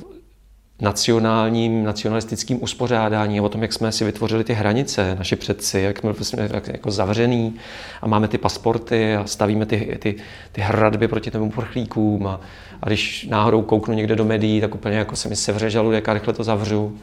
nacionálním, 0.81 1.85
nacionalistickým 1.85 2.63
uspořádání 2.63 3.41
o 3.41 3.49
tom, 3.49 3.63
jak 3.63 3.73
jsme 3.73 3.93
si 3.93 4.05
vytvořili 4.05 4.45
ty 4.45 4.53
hranice, 4.53 5.15
naši 5.15 5.37
předci, 5.37 5.81
jak 5.81 5.99
jsme 5.99 6.13
vlastně 6.13 6.49
jako 6.67 6.91
zavřený 6.91 7.55
a 8.03 8.07
máme 8.07 8.29
ty 8.29 8.39
pasporty 8.39 9.17
a 9.17 9.27
stavíme 9.27 9.67
ty, 9.67 9.99
ty, 10.01 10.15
ty 10.53 10.61
hradby 10.61 11.09
proti 11.09 11.31
těm 11.31 11.43
uprchlíkům 11.43 12.27
a, 12.27 12.41
a 12.83 12.89
když 12.89 13.27
náhodou 13.31 13.63
kouknu 13.63 13.95
někde 13.95 14.17
do 14.17 14.25
médií, 14.25 14.61
tak 14.61 14.75
úplně 14.75 14.97
jako 14.97 15.17
se 15.17 15.29
mi 15.29 15.37
sevře 15.37 15.71
žaludek 15.71 16.09
a 16.09 16.13
rychle 16.13 16.33
to 16.33 16.45
zavřu. 16.45 16.99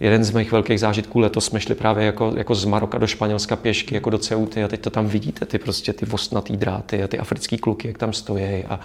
Jeden 0.00 0.24
z 0.24 0.30
mých 0.30 0.52
velkých 0.52 0.80
zážitků 0.80 1.18
letos 1.18 1.44
jsme 1.44 1.60
šli 1.60 1.74
právě 1.74 2.06
jako, 2.06 2.32
jako 2.36 2.54
z 2.54 2.64
Maroka 2.64 2.98
do 2.98 3.06
Španělska 3.06 3.56
pěšky, 3.56 3.94
jako 3.94 4.10
do 4.10 4.18
Ceuty 4.18 4.64
a 4.64 4.68
teď 4.68 4.80
to 4.80 4.90
tam 4.90 5.06
vidíte, 5.06 5.46
ty 5.46 5.58
prostě 5.58 5.92
ty 5.92 6.06
vostnatý 6.06 6.56
dráty 6.56 7.02
a 7.02 7.08
ty 7.08 7.18
africký 7.18 7.58
kluky, 7.58 7.88
jak 7.88 7.98
tam 7.98 8.12
stojí 8.12 8.64
a, 8.64 8.80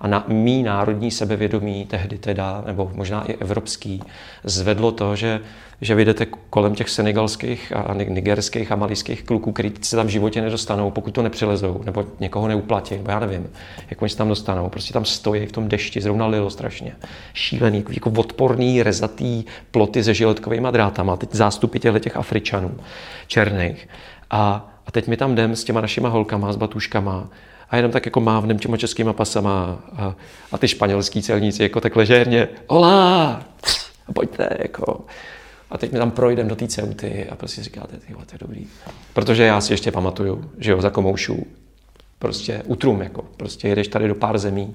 a 0.00 0.08
na 0.08 0.24
mý 0.28 0.62
národní 0.62 1.10
sebevědomí 1.10 1.86
tehdy 1.86 2.18
teda, 2.18 2.62
nebo 2.66 2.90
možná 2.94 3.24
i 3.24 3.34
evropský, 3.34 4.02
zvedlo 4.44 4.92
to, 4.92 5.16
že, 5.16 5.40
že 5.80 5.94
vyjdete 5.94 6.26
kolem 6.50 6.74
těch 6.74 6.88
senegalských 6.88 7.72
a 7.76 7.94
nigerských 7.94 8.72
a 8.72 8.76
malijských 8.76 9.22
kluků, 9.22 9.52
kteří 9.52 9.72
se 9.80 9.96
tam 9.96 10.06
v 10.06 10.10
životě 10.10 10.40
nedostanou, 10.40 10.90
pokud 10.90 11.14
to 11.14 11.22
nepřilezou, 11.22 11.80
nebo 11.84 12.04
někoho 12.20 12.48
neuplatí, 12.48 12.96
nebo 12.96 13.10
já 13.10 13.20
nevím, 13.20 13.50
jak 13.90 14.02
oni 14.02 14.08
se 14.08 14.16
tam 14.16 14.28
dostanou. 14.28 14.68
Prostě 14.68 14.92
tam 14.92 15.04
stojí 15.04 15.46
v 15.46 15.52
tom 15.52 15.68
dešti, 15.68 16.00
zrovna 16.00 16.26
lilo 16.26 16.50
strašně. 16.50 16.92
Šílený, 17.34 17.84
jako 17.90 18.10
odporný, 18.10 18.82
rezatý 18.82 19.44
ploty 19.70 20.04
se 20.04 20.14
žiletkovými 20.50 20.72
drátama, 20.72 21.16
teď 21.16 21.34
zástupy 21.34 21.78
těch 21.78 22.16
Afričanů, 22.16 22.76
černých. 23.26 23.88
A, 24.30 24.70
a 24.86 24.90
teď 24.90 25.08
my 25.08 25.16
tam 25.16 25.32
jdem 25.32 25.56
s 25.56 25.64
těma 25.64 25.80
našima 25.80 26.08
holkama, 26.08 26.52
s 26.52 26.56
batuškama 26.56 27.28
a 27.70 27.76
jenom 27.76 27.92
tak 27.92 28.06
jako 28.06 28.20
mávnem 28.20 28.58
těma 28.58 28.76
českýma 28.76 29.12
pasama 29.12 29.78
a, 29.96 30.14
a 30.52 30.58
ty 30.58 30.68
španělský 30.68 31.22
celníci 31.22 31.62
jako 31.62 31.80
tak 31.80 31.96
ležérně, 31.96 32.48
olá, 32.66 33.42
pojďte, 34.14 34.48
jako. 34.58 35.04
A 35.70 35.78
teď 35.78 35.92
mi 35.92 35.98
tam 35.98 36.10
projdem 36.10 36.48
do 36.48 36.56
té 36.56 36.68
ceuty 36.68 37.28
a 37.30 37.36
prostě 37.36 37.62
říkáte, 37.62 37.96
ty 37.96 38.12
to 38.12 38.32
je 38.32 38.38
dobrý. 38.40 38.66
Protože 39.12 39.44
já 39.44 39.60
si 39.60 39.72
ještě 39.72 39.92
pamatuju, 39.92 40.50
že 40.58 40.70
jo, 40.70 40.80
za 40.80 40.90
komoušů, 40.90 41.46
prostě 42.18 42.62
utrum, 42.66 43.02
jako, 43.02 43.24
prostě 43.36 43.68
jedeš 43.68 43.88
tady 43.88 44.08
do 44.08 44.14
pár 44.14 44.38
zemí. 44.38 44.74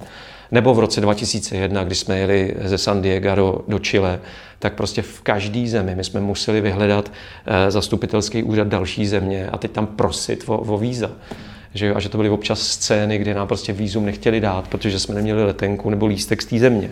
Nebo 0.56 0.74
v 0.74 0.80
roce 0.80 1.02
2001, 1.02 1.84
když 1.84 2.00
jsme 2.00 2.20
jeli 2.20 2.56
ze 2.64 2.78
San 2.78 3.02
Diego 3.02 3.36
do, 3.36 3.60
do 3.68 3.80
Chile, 3.80 4.20
tak 4.60 4.74
prostě 4.74 5.02
v 5.02 5.22
každé 5.22 5.68
zemi 5.68 5.96
my 5.96 6.04
jsme 6.04 6.22
museli 6.22 6.62
vyhledat 6.62 7.12
eh, 7.46 7.72
zastupitelský 7.72 8.44
úřad 8.44 8.68
další 8.68 9.08
země 9.08 9.50
a 9.52 9.58
teď 9.58 9.72
tam 9.72 9.88
prosit 9.88 10.44
o, 10.48 10.58
o 10.58 10.78
víza 10.78 11.12
že 11.74 11.88
jo, 11.88 11.96
a 11.96 12.00
že 12.00 12.10
to 12.10 12.18
byly 12.18 12.30
občas 12.30 12.62
scény, 12.62 13.18
kdy 13.18 13.34
nám 13.34 13.48
prostě 13.48 13.74
výzum 13.74 14.06
nechtěli 14.06 14.40
dát, 14.40 14.68
protože 14.68 15.00
jsme 15.00 15.16
neměli 15.16 15.46
letenku 15.46 15.90
nebo 15.90 16.06
lístek 16.06 16.42
z 16.42 16.46
té 16.46 16.60
země. 16.60 16.92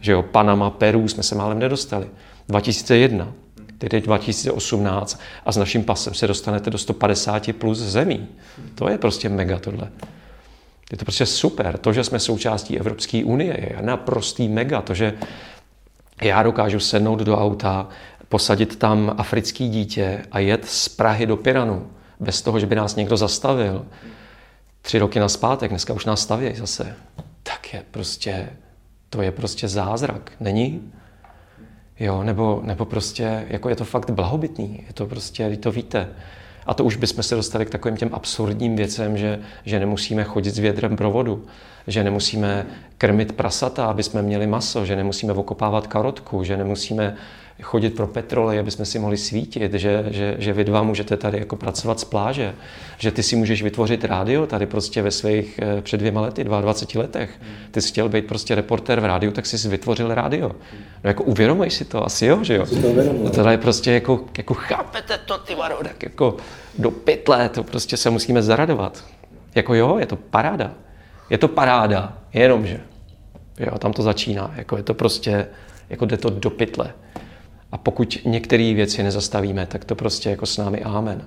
Že 0.00 0.12
jo, 0.12 0.22
Panama, 0.22 0.70
Peru 0.70 1.08
jsme 1.08 1.22
se 1.22 1.34
málem 1.34 1.58
nedostali. 1.58 2.06
2001, 2.48 3.32
teď 3.78 4.04
2018 4.04 5.20
a 5.46 5.52
s 5.52 5.56
naším 5.56 5.84
pasem 5.84 6.14
se 6.14 6.26
dostanete 6.26 6.70
do 6.70 6.78
150 6.78 7.52
plus 7.52 7.78
zemí. 7.78 8.26
To 8.74 8.88
je 8.88 8.98
prostě 8.98 9.28
mega 9.28 9.58
tohle. 9.58 9.88
Je 10.92 10.98
to 10.98 11.04
prostě 11.04 11.26
super. 11.26 11.78
To, 11.78 11.92
že 11.92 12.04
jsme 12.04 12.18
součástí 12.18 12.78
Evropské 12.78 13.24
unie, 13.24 13.56
je 13.60 13.76
naprostý 13.80 14.48
mega. 14.48 14.82
To, 14.82 14.94
že 14.94 15.14
já 16.22 16.42
dokážu 16.42 16.80
sednout 16.80 17.18
do 17.18 17.38
auta, 17.38 17.88
posadit 18.28 18.76
tam 18.76 19.14
africký 19.18 19.68
dítě 19.68 20.22
a 20.32 20.38
jet 20.38 20.64
z 20.64 20.88
Prahy 20.88 21.26
do 21.26 21.36
Piranu 21.36 21.90
bez 22.20 22.42
toho, 22.42 22.60
že 22.60 22.66
by 22.66 22.74
nás 22.74 22.96
někdo 22.96 23.16
zastavil 23.16 23.86
tři 24.82 24.98
roky 24.98 25.20
na 25.20 25.28
zpátek, 25.28 25.70
dneska 25.70 25.92
už 25.92 26.04
nás 26.04 26.20
stavějí 26.20 26.56
zase, 26.56 26.96
tak 27.42 27.74
je 27.74 27.82
prostě, 27.90 28.50
to 29.10 29.22
je 29.22 29.32
prostě 29.32 29.68
zázrak, 29.68 30.32
není? 30.40 30.92
Jo, 32.00 32.22
nebo, 32.22 32.60
nebo 32.64 32.84
prostě, 32.84 33.46
jako 33.48 33.68
je 33.68 33.76
to 33.76 33.84
fakt 33.84 34.10
blahobytný, 34.10 34.84
je 34.86 34.92
to 34.92 35.06
prostě, 35.06 35.56
to 35.56 35.72
víte. 35.72 36.08
A 36.66 36.74
to 36.74 36.84
už 36.84 36.96
bychom 36.96 37.22
se 37.22 37.34
dostali 37.34 37.66
k 37.66 37.70
takovým 37.70 37.96
těm 37.96 38.10
absurdním 38.12 38.76
věcem, 38.76 39.18
že, 39.18 39.40
že 39.64 39.80
nemusíme 39.80 40.24
chodit 40.24 40.50
s 40.50 40.58
vědrem 40.58 40.96
provodu, 40.96 41.44
že 41.86 42.04
nemusíme 42.04 42.66
krmit 42.98 43.32
prasata, 43.32 43.86
aby 43.86 44.02
jsme 44.02 44.22
měli 44.22 44.46
maso, 44.46 44.84
že 44.84 44.96
nemusíme 44.96 45.32
okopávat 45.32 45.86
karotku, 45.86 46.44
že 46.44 46.56
nemusíme 46.56 47.16
chodit 47.62 47.90
pro 47.90 48.06
petrole, 48.06 48.58
aby 48.58 48.70
jsme 48.70 48.84
si 48.84 48.98
mohli 48.98 49.16
svítit, 49.16 49.74
že, 49.74 50.04
že, 50.10 50.34
že 50.38 50.52
vy 50.52 50.64
dva 50.64 50.82
můžete 50.82 51.16
tady 51.16 51.38
jako 51.38 51.56
pracovat 51.56 52.00
z 52.00 52.04
pláže, 52.04 52.54
že 52.98 53.10
ty 53.10 53.22
si 53.22 53.36
můžeš 53.36 53.62
vytvořit 53.62 54.04
rádio 54.04 54.46
tady 54.46 54.66
prostě 54.66 55.02
ve 55.02 55.10
svých 55.10 55.60
eh, 55.62 55.82
před 55.82 55.96
dvěma 55.96 56.20
lety, 56.20 56.44
22 56.44 57.02
letech. 57.02 57.40
Ty 57.70 57.82
jsi 57.82 57.88
chtěl 57.88 58.08
být 58.08 58.26
prostě 58.26 58.54
reportér 58.54 59.00
v 59.00 59.04
rádiu, 59.04 59.32
tak 59.32 59.46
jsi 59.46 59.68
vytvořil 59.68 60.14
rádio. 60.14 60.48
No 61.04 61.08
jako 61.10 61.22
uvědomej 61.22 61.70
si 61.70 61.84
to, 61.84 62.06
asi 62.06 62.26
jo, 62.26 62.44
že 62.44 62.54
jo? 62.54 62.66
No 63.22 63.30
tohle 63.30 63.52
je 63.52 63.58
prostě 63.58 63.92
jako, 63.92 64.24
jako 64.38 64.54
chápete 64.54 65.18
to, 65.24 65.38
ty 65.38 65.54
varo, 65.54 65.76
tak 65.82 66.02
jako 66.02 66.36
do 66.78 66.90
pytle, 66.90 67.48
to 67.48 67.62
prostě 67.62 67.96
se 67.96 68.10
musíme 68.10 68.42
zaradovat. 68.42 69.04
Jako 69.54 69.74
jo, 69.74 69.98
je 69.98 70.06
to 70.06 70.16
paráda. 70.16 70.70
Je 71.30 71.38
to 71.38 71.48
paráda, 71.48 72.18
jenomže. 72.32 72.80
Jo, 73.58 73.78
tam 73.78 73.92
to 73.92 74.02
začíná. 74.02 74.54
Jako 74.56 74.76
je 74.76 74.82
to 74.82 74.94
prostě, 74.94 75.46
jako 75.90 76.06
jde 76.06 76.16
to 76.16 76.30
do 76.30 76.50
pytle. 76.50 76.92
A 77.74 77.78
pokud 77.78 78.18
některé 78.24 78.74
věci 78.74 79.02
nezastavíme, 79.02 79.66
tak 79.66 79.84
to 79.84 79.94
prostě 79.94 80.30
jako 80.30 80.46
s 80.46 80.56
námi 80.56 80.82
amen. 80.82 81.26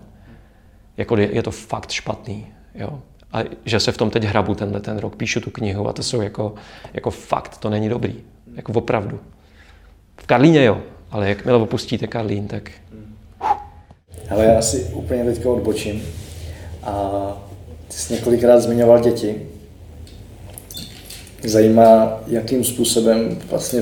Jako 0.98 1.18
je, 1.18 1.36
je 1.36 1.44
to 1.44 1.52
fakt 1.52 1.92
špatný. 1.92 2.48
Jo? 2.76 3.00
A 3.34 3.40
že 3.66 3.80
se 3.80 3.92
v 3.92 3.98
tom 3.98 4.10
teď 4.10 4.24
hrabu 4.24 4.56
tenhle 4.56 4.80
ten 4.80 4.98
rok, 4.98 5.16
píšu 5.16 5.42
tu 5.42 5.52
knihu 5.52 5.88
a 5.88 5.94
to 5.94 6.04
jsou 6.04 6.22
jako, 6.22 6.56
jako 6.94 7.12
fakt, 7.12 7.58
to 7.58 7.70
není 7.70 7.90
dobrý. 7.90 8.16
Jako 8.56 8.72
opravdu. 8.72 9.20
V 10.18 10.28
Karlíně 10.28 10.64
jo, 10.64 10.82
ale 11.12 11.30
jakmile 11.30 11.58
opustíte 11.58 12.08
Karlín, 12.08 12.48
tak... 12.48 12.72
Ale 14.30 14.46
já 14.46 14.62
si 14.62 14.84
úplně 14.84 15.26
teďka 15.26 15.50
odbočím. 15.50 16.04
A 16.84 17.22
ty 17.88 17.94
jsi 17.94 18.14
několikrát 18.14 18.60
zmiňoval 18.60 19.00
děti. 19.00 19.48
Zajímá, 21.44 22.20
jakým 22.28 22.64
způsobem 22.64 23.40
vlastně 23.50 23.82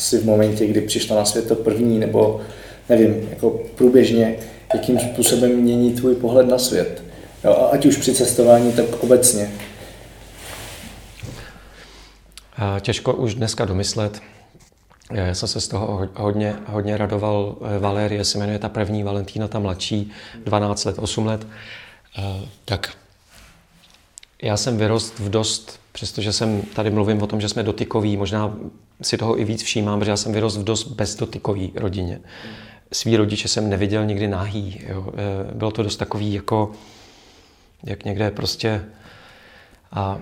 asi 0.00 0.18
v 0.18 0.24
momentě, 0.24 0.66
kdy 0.66 0.80
přišla 0.80 1.16
na 1.16 1.24
svět 1.24 1.48
to 1.48 1.54
první, 1.54 1.98
nebo 1.98 2.40
nevím, 2.88 3.28
jako 3.30 3.50
průběžně, 3.74 4.36
jakým 4.74 4.98
způsobem 4.98 5.56
mění 5.56 5.92
tvůj 5.92 6.14
pohled 6.14 6.48
na 6.48 6.58
svět. 6.58 7.02
Jo, 7.44 7.68
ať 7.72 7.86
už 7.86 7.96
při 7.96 8.14
cestování, 8.14 8.72
tak 8.72 9.02
obecně. 9.02 9.50
Těžko 12.80 13.12
už 13.12 13.34
dneska 13.34 13.64
domyslet. 13.64 14.20
Já 15.12 15.34
jsem 15.34 15.48
se 15.48 15.60
z 15.60 15.68
toho 15.68 16.08
hodně, 16.14 16.56
hodně 16.66 16.96
radoval. 16.96 17.56
Valérie 17.78 18.24
se 18.24 18.38
jmenuje 18.38 18.58
ta 18.58 18.68
první, 18.68 19.02
Valentína 19.02 19.48
ta 19.48 19.58
mladší, 19.58 20.10
12 20.44 20.84
let, 20.84 20.96
8 20.98 21.26
let. 21.26 21.46
Tak 22.64 22.90
já 24.42 24.56
jsem 24.56 24.78
vyrost 24.78 25.18
v 25.18 25.30
dost, 25.30 25.79
přestože 25.92 26.32
jsem 26.32 26.62
tady 26.62 26.90
mluvím 26.90 27.22
o 27.22 27.26
tom, 27.26 27.40
že 27.40 27.48
jsme 27.48 27.62
dotykoví, 27.62 28.16
možná 28.16 28.56
si 29.02 29.16
toho 29.16 29.40
i 29.40 29.44
víc 29.44 29.62
všímám, 29.62 29.98
protože 29.98 30.10
já 30.10 30.16
jsem 30.16 30.32
vyrost 30.32 30.58
v 30.58 30.64
dost 30.64 30.84
bezdotykový 30.84 31.72
rodině. 31.74 32.20
svý 32.92 33.16
rodiče 33.16 33.48
jsem 33.48 33.70
neviděl 33.70 34.06
nikdy 34.06 34.28
nahý. 34.28 34.80
Jo. 34.88 35.06
Eh, 35.14 35.54
bylo 35.54 35.70
to 35.70 35.82
dost 35.82 35.96
takový 35.96 36.34
jako, 36.34 36.72
jak 37.84 38.04
někde 38.04 38.30
prostě... 38.30 38.84
A, 39.92 40.18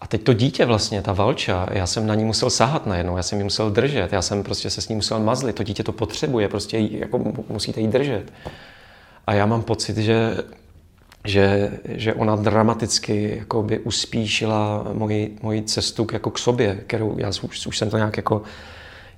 a 0.00 0.06
teď 0.06 0.22
to 0.22 0.32
dítě 0.32 0.64
vlastně, 0.64 1.02
ta 1.02 1.12
valča, 1.12 1.66
já 1.70 1.86
jsem 1.86 2.06
na 2.06 2.14
ní 2.14 2.24
musel 2.24 2.50
sahat 2.50 2.86
najednou, 2.86 3.16
já 3.16 3.22
jsem 3.22 3.38
ji 3.38 3.44
musel 3.44 3.70
držet, 3.70 4.12
já 4.12 4.22
jsem 4.22 4.42
prostě 4.42 4.70
se 4.70 4.80
s 4.80 4.88
ní 4.88 4.94
musel 4.94 5.20
mazlit, 5.20 5.56
to 5.56 5.62
dítě 5.62 5.82
to 5.82 5.92
potřebuje, 5.92 6.48
prostě 6.48 6.78
jako 6.78 7.32
musíte 7.48 7.80
jí 7.80 7.88
držet. 7.88 8.32
A 9.26 9.34
já 9.34 9.46
mám 9.46 9.62
pocit, 9.62 9.96
že 9.96 10.36
že, 11.24 11.70
že 11.84 12.14
ona 12.14 12.36
dramaticky 12.36 13.36
jako 13.38 13.62
by 13.62 13.78
uspíšila 13.78 14.86
moji, 14.92 15.38
moji 15.42 15.62
cestu 15.62 16.06
jako 16.12 16.30
k 16.30 16.38
sobě, 16.38 16.80
kterou 16.86 17.18
já 17.18 17.28
už, 17.28 17.66
už 17.66 17.78
jsem 17.78 17.90
to 17.90 17.96
nějak 17.96 18.16
jako 18.16 18.42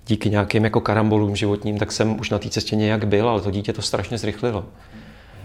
díky 0.06 0.30
nějakým 0.30 0.64
jako 0.64 0.80
karambolům 0.80 1.36
životním, 1.36 1.78
tak 1.78 1.92
jsem 1.92 2.20
už 2.20 2.30
na 2.30 2.38
té 2.38 2.50
cestě 2.50 2.76
nějak 2.76 3.06
byl, 3.06 3.28
ale 3.28 3.40
to 3.40 3.50
dítě 3.50 3.72
to 3.72 3.82
strašně 3.82 4.18
zrychlilo. 4.18 4.64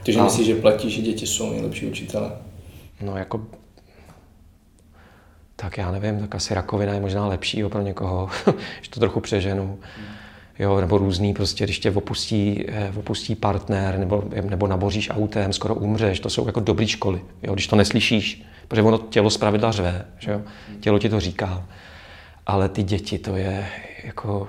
Takže 0.04 0.20
A... 0.20 0.24
myslíš, 0.24 0.48
že 0.48 0.56
platí, 0.56 0.92
že 0.92 1.02
děti 1.02 1.28
jsou 1.28 1.52
nejlepší 1.52 1.86
učitele? 1.86 2.32
No 3.02 3.18
jako 3.18 3.42
tak 5.56 5.78
já 5.78 5.92
nevím, 5.92 6.20
tak 6.20 6.36
asi 6.36 6.54
rakovina 6.54 6.94
je 6.94 7.00
možná 7.00 7.28
lepší 7.28 7.64
pro 7.64 7.82
někoho, 7.82 8.30
že 8.82 8.90
to 8.90 9.00
trochu 9.00 9.20
přeženu. 9.20 9.80
Hmm 9.98 10.22
jo, 10.60 10.82
nebo 10.82 10.98
různý, 10.98 11.34
prostě, 11.34 11.64
když 11.64 11.80
tě 11.80 11.92
opustí, 11.92 12.66
eh, 12.68 12.94
opustí 12.96 13.36
partner, 13.36 13.98
nebo, 14.00 14.24
nebo 14.42 14.68
naboříš 14.68 15.10
autem, 15.10 15.54
skoro 15.54 15.76
umřeš, 15.76 16.20
to 16.20 16.30
jsou 16.30 16.46
jako 16.46 16.60
dobré 16.60 16.88
školy, 16.88 17.22
jo, 17.44 17.54
když 17.54 17.68
to 17.68 17.76
neslyšíš, 17.76 18.46
protože 18.68 18.82
ono 18.82 18.98
tělo 18.98 19.30
zpravidla 19.30 19.72
řve, 19.72 20.06
že 20.20 20.32
jo, 20.32 20.42
tělo 20.80 21.00
ti 21.00 21.10
to 21.10 21.20
říká, 21.20 21.66
ale 22.48 22.70
ty 22.70 22.84
děti, 22.84 23.18
to 23.20 23.36
je 23.36 23.68
jako, 24.04 24.48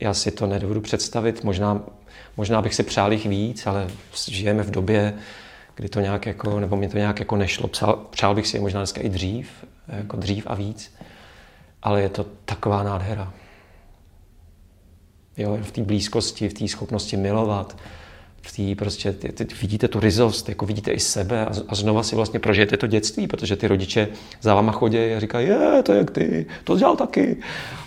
já 0.00 0.14
si 0.14 0.30
to 0.30 0.46
nedovedu 0.46 0.80
představit, 0.80 1.44
možná, 1.44 1.80
možná 2.36 2.62
bych 2.62 2.74
si 2.74 2.82
přál 2.82 3.12
jich 3.12 3.26
víc, 3.26 3.66
ale 3.66 3.86
žijeme 4.28 4.62
v 4.62 4.70
době, 4.70 5.14
kdy 5.74 5.88
to 5.88 6.00
nějak 6.00 6.26
jako, 6.26 6.60
nebo 6.60 6.76
mě 6.76 6.88
to 6.88 6.98
nějak 6.98 7.18
jako 7.18 7.36
nešlo, 7.36 7.68
přál, 7.68 8.06
přál 8.10 8.34
bych 8.34 8.46
si 8.46 8.56
je 8.56 8.60
možná 8.60 8.80
dneska 8.80 9.00
i 9.00 9.08
dřív, 9.08 9.50
jako 9.88 10.16
dřív 10.16 10.46
a 10.46 10.54
víc, 10.54 10.94
ale 11.82 12.02
je 12.02 12.08
to 12.08 12.26
taková 12.44 12.82
nádhera. 12.82 13.32
Jo, 15.36 15.58
v 15.62 15.72
té 15.72 15.82
blízkosti, 15.82 16.48
v 16.48 16.54
té 16.54 16.68
schopnosti 16.68 17.16
milovat, 17.16 17.76
v 18.42 18.56
té 18.56 18.74
prostě, 18.74 19.12
ty, 19.12 19.32
ty, 19.32 19.46
vidíte 19.60 19.88
tu 19.88 20.00
ryzost, 20.00 20.48
jako 20.48 20.66
vidíte 20.66 20.90
i 20.90 21.00
sebe 21.00 21.46
a, 21.46 21.50
a 21.68 21.74
znova 21.74 22.02
si 22.02 22.16
vlastně 22.16 22.40
prožijete 22.40 22.76
to 22.76 22.86
dětství, 22.86 23.26
protože 23.26 23.56
ty 23.56 23.68
rodiče 23.68 24.08
za 24.40 24.54
váma 24.54 24.72
chodí 24.72 24.98
a 24.98 25.20
říkají, 25.20 25.48
je, 25.48 25.82
to 25.82 25.92
je 25.92 25.98
jak 25.98 26.10
ty, 26.10 26.46
to 26.64 26.78
dělal 26.78 26.96
taky. 26.96 27.36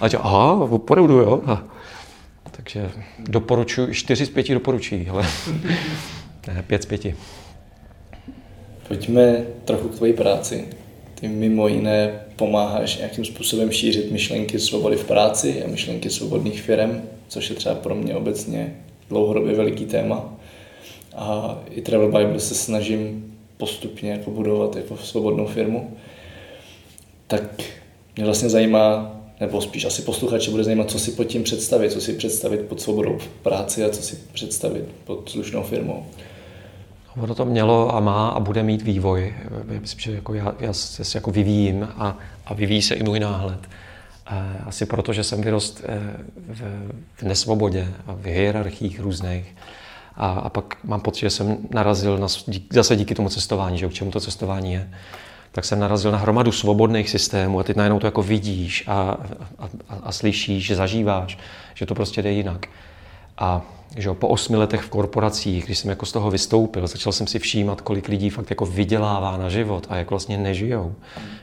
A 0.01 0.09
tě, 0.09 0.17
aha, 0.17 0.53
opravdu, 0.53 1.13
jo. 1.13 1.41
A, 1.45 1.63
takže 2.51 2.91
doporučuji, 3.19 3.93
čtyři 3.93 4.25
z 4.25 4.29
pěti 4.29 4.53
doporučují, 4.53 5.07
ale 5.09 5.25
ne, 6.47 6.63
pět 6.67 6.83
z 6.83 6.85
pěti. 6.85 7.15
Pojďme 8.87 9.45
trochu 9.65 9.87
k 9.87 9.95
tvojí 9.95 10.13
práci. 10.13 10.65
Ty 11.19 11.27
mimo 11.27 11.67
jiné 11.67 12.19
pomáháš 12.35 12.97
nějakým 12.97 13.25
způsobem 13.25 13.71
šířit 13.71 14.11
myšlenky 14.11 14.59
svobody 14.59 14.95
v 14.95 15.03
práci 15.03 15.63
a 15.63 15.67
myšlenky 15.67 16.09
svobodných 16.09 16.61
firm 16.61 17.01
což 17.27 17.49
je 17.49 17.55
třeba 17.55 17.75
pro 17.75 17.95
mě 17.95 18.15
obecně 18.15 18.75
dlouhodobě 19.09 19.55
veliký 19.55 19.85
téma. 19.85 20.33
A 21.15 21.57
i 21.69 21.81
Travel 21.81 22.11
Bible 22.11 22.39
se 22.39 22.55
snažím 22.55 23.33
postupně 23.57 24.11
jako 24.11 24.31
budovat 24.31 24.75
jako 24.75 24.97
svobodnou 24.97 25.47
firmu. 25.47 25.97
Tak 27.27 27.43
mě 28.15 28.25
vlastně 28.25 28.49
zajímá, 28.49 29.15
nebo 29.39 29.61
spíš 29.61 29.85
asi 29.85 30.01
posluchače 30.01 30.51
bude 30.51 30.63
zajímat, 30.63 30.91
co 30.91 30.99
si 30.99 31.11
pod 31.11 31.23
tím 31.23 31.43
představit, 31.43 31.91
co 31.91 32.01
si 32.01 32.13
představit 32.13 32.61
pod 32.61 32.81
svobodou 32.81 33.17
práci 33.43 33.83
a 33.83 33.89
co 33.89 34.01
si 34.01 34.17
představit 34.33 34.85
pod 35.03 35.29
slušnou 35.29 35.63
firmou. 35.63 36.05
Ono 37.21 37.35
to 37.35 37.45
mělo 37.45 37.95
a 37.95 37.99
má 37.99 38.29
a 38.29 38.39
bude 38.39 38.63
mít 38.63 38.81
vývoj. 38.81 39.33
Myslím, 39.79 39.99
že 39.99 40.11
jako 40.11 40.33
já, 40.33 40.55
já 40.59 40.73
se 40.73 41.17
jako 41.17 41.31
vyvíjím 41.31 41.87
a, 41.97 42.17
a 42.45 42.53
vyvíjí 42.53 42.81
se 42.81 42.95
i 42.95 43.03
můj 43.03 43.19
náhled. 43.19 43.59
Asi 44.65 44.85
proto, 44.85 45.13
že 45.13 45.23
jsem 45.23 45.41
vyrost 45.41 45.81
eh, 45.83 45.99
v, 47.15 47.23
nesvobodě 47.23 47.87
a 48.07 48.13
v 48.13 48.25
hierarchiích 48.25 48.99
různých. 48.99 49.55
A, 50.15 50.31
a 50.31 50.49
pak 50.49 50.77
mám 50.83 51.01
pocit, 51.01 51.19
že 51.19 51.29
jsem 51.29 51.57
narazil 51.69 52.17
na, 52.17 52.27
zase 52.69 52.95
díky 52.95 53.15
tomu 53.15 53.29
cestování, 53.29 53.77
že 53.77 53.87
k 53.87 53.93
čemu 53.93 54.11
to 54.11 54.19
cestování 54.19 54.73
je, 54.73 54.89
tak 55.51 55.65
jsem 55.65 55.79
narazil 55.79 56.11
na 56.11 56.17
hromadu 56.17 56.51
svobodných 56.51 57.09
systémů 57.09 57.59
a 57.59 57.63
teď 57.63 57.75
najednou 57.75 57.99
to 57.99 58.07
jako 58.07 58.23
vidíš 58.23 58.83
a, 58.87 59.17
a, 59.59 59.65
a, 59.89 59.95
a 60.03 60.11
slyšíš, 60.11 60.65
že 60.65 60.75
zažíváš, 60.75 61.37
že 61.73 61.85
to 61.85 61.95
prostě 61.95 62.21
jde 62.21 62.31
jinak. 62.31 62.65
A 63.37 63.61
že 63.97 64.13
po 64.13 64.27
osmi 64.27 64.57
letech 64.57 64.81
v 64.81 64.89
korporacích, 64.89 65.65
když 65.65 65.77
jsem 65.77 65.89
jako 65.89 66.05
z 66.05 66.11
toho 66.11 66.31
vystoupil, 66.31 66.87
začal 66.87 67.13
jsem 67.13 67.27
si 67.27 67.39
všímat, 67.39 67.81
kolik 67.81 68.07
lidí 68.07 68.29
fakt 68.29 68.49
jako 68.49 68.65
vydělává 68.65 69.37
na 69.37 69.49
život 69.49 69.87
a 69.89 69.95
jak 69.95 70.09
vlastně 70.09 70.37
nežijou. 70.37 70.95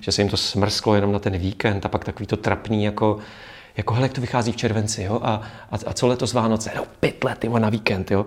Že 0.03 0.13
se 0.13 0.23
jim 0.23 0.29
to 0.29 0.37
smrsklo 0.37 0.95
jenom 0.95 1.13
na 1.13 1.19
ten 1.19 1.39
víkend 1.39 1.87
a 1.87 1.89
pak 1.89 2.05
takový 2.05 2.27
to 2.27 2.37
trapný 2.37 2.85
jako, 2.85 3.19
jako 3.77 3.95
hele, 3.95 4.05
jak 4.05 4.13
to 4.13 4.21
vychází 4.21 4.53
v 4.53 4.57
červenci, 4.57 5.03
jo? 5.03 5.21
A, 5.23 5.43
a, 5.71 5.79
a 5.87 5.93
co 5.93 6.07
letos 6.07 6.33
Vánoce? 6.33 6.71
No, 6.77 6.85
pět 7.01 7.25
let, 7.25 7.45
jo, 7.45 7.59
na 7.59 7.69
víkend, 7.69 8.11
jo? 8.11 8.27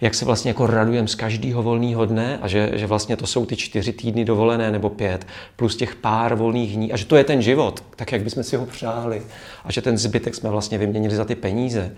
Jak 0.00 0.14
se 0.14 0.24
vlastně 0.24 0.50
jako 0.50 0.66
radujem 0.66 1.08
z 1.08 1.14
každého 1.14 1.62
volného 1.62 2.06
dne 2.06 2.38
a 2.42 2.48
že, 2.48 2.70
že 2.74 2.86
vlastně 2.86 3.16
to 3.16 3.26
jsou 3.26 3.46
ty 3.46 3.56
čtyři 3.56 3.92
týdny 3.92 4.24
dovolené 4.24 4.70
nebo 4.70 4.90
pět, 4.90 5.26
plus 5.56 5.76
těch 5.76 5.94
pár 5.94 6.34
volných 6.34 6.76
dní 6.76 6.92
a 6.92 6.96
že 6.96 7.04
to 7.04 7.16
je 7.16 7.24
ten 7.24 7.42
život, 7.42 7.84
tak 7.96 8.12
jak 8.12 8.22
bychom 8.22 8.42
si 8.42 8.56
ho 8.56 8.66
přáli 8.66 9.22
a 9.64 9.72
že 9.72 9.82
ten 9.82 9.98
zbytek 9.98 10.34
jsme 10.34 10.50
vlastně 10.50 10.78
vyměnili 10.78 11.16
za 11.16 11.24
ty 11.24 11.34
peníze 11.34 11.92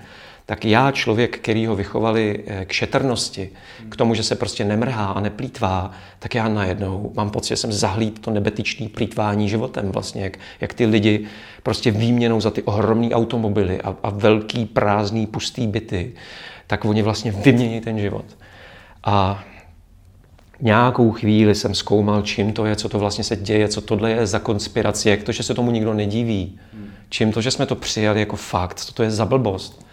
tak 0.49 0.65
já, 0.65 0.91
člověk, 0.91 1.39
který 1.39 1.67
ho 1.67 1.77
vychovali 1.77 2.45
eh, 2.47 2.65
k 2.65 2.73
šetrnosti, 2.73 3.51
k 3.89 3.97
tomu, 3.97 4.15
že 4.15 4.23
se 4.23 4.35
prostě 4.35 4.65
nemrhá 4.65 5.07
a 5.07 5.21
neplítvá, 5.21 5.91
tak 6.19 6.35
já 6.35 6.49
najednou 6.49 7.13
mám 7.17 7.31
pocit, 7.31 7.49
že 7.49 7.57
jsem 7.57 7.73
zahlíd 7.73 8.19
to 8.19 8.31
nebetyčný 8.31 8.89
plítvání 8.89 9.49
životem 9.49 9.91
vlastně, 9.91 10.23
jak, 10.23 10.39
jak 10.61 10.75
ty 10.75 10.87
lidi 10.87 11.27
prostě 11.63 11.91
výměnou 11.91 12.41
za 12.41 12.51
ty 12.51 12.63
ohromné 12.63 13.15
automobily 13.15 13.81
a, 13.81 13.97
a 14.03 14.11
velký 14.11 14.65
prázdný 14.65 15.27
pustý 15.27 15.67
byty, 15.67 16.13
tak 16.67 16.85
oni 16.85 17.03
vlastně 17.03 17.33
vymění 17.33 17.81
ten 17.81 17.99
život. 17.99 18.25
A 19.05 19.45
nějakou 20.61 21.11
chvíli 21.11 21.55
jsem 21.55 21.75
zkoumal, 21.75 22.23
čím 22.23 22.53
to 22.53 22.67
je, 22.67 22.77
co 22.77 22.89
to 22.89 22.99
vlastně 22.99 23.25
se 23.25 23.37
děje, 23.37 23.69
co 23.69 23.81
tohle 23.81 24.11
je 24.11 24.27
za 24.27 24.39
konspiraci, 24.39 25.11
jak 25.11 25.23
to, 25.23 25.33
že 25.33 25.43
se 25.43 25.55
tomu 25.55 25.71
nikdo 25.71 25.95
nediví, 25.95 26.59
čím 27.09 27.33
to, 27.33 27.41
že 27.41 27.51
jsme 27.51 27.67
to 27.67 27.75
přijali 27.75 28.21
jako 28.21 28.37
fakt, 28.37 28.81
co 28.81 28.93
to 28.93 29.03
je 29.03 29.11
za 29.11 29.27
blbost. 29.27 29.88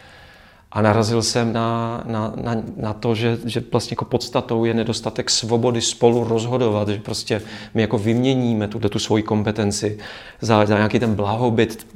A 0.76 0.82
narazil 0.82 1.22
jsem 1.24 1.54
na, 1.54 2.04
na, 2.06 2.34
na, 2.44 2.64
na 2.78 2.94
to, 2.94 3.16
že, 3.16 3.38
že 3.46 3.64
vlastně 3.72 3.94
jako 3.94 4.06
podstatou 4.06 4.66
je 4.66 4.74
nedostatek 4.74 5.30
svobody 5.30 5.82
spolu 5.82 6.24
rozhodovat, 6.24 6.90
že 6.90 7.00
prostě 7.00 7.42
my 7.74 7.82
jako 7.82 7.98
vyměníme 7.98 8.68
tuto 8.68 8.90
tu 8.90 9.00
svoji 9.00 9.24
kompetenci 9.24 9.98
za, 10.42 10.66
za 10.66 10.76
nějaký 10.76 11.00
ten 11.00 11.16
blahobyt, 11.16 11.88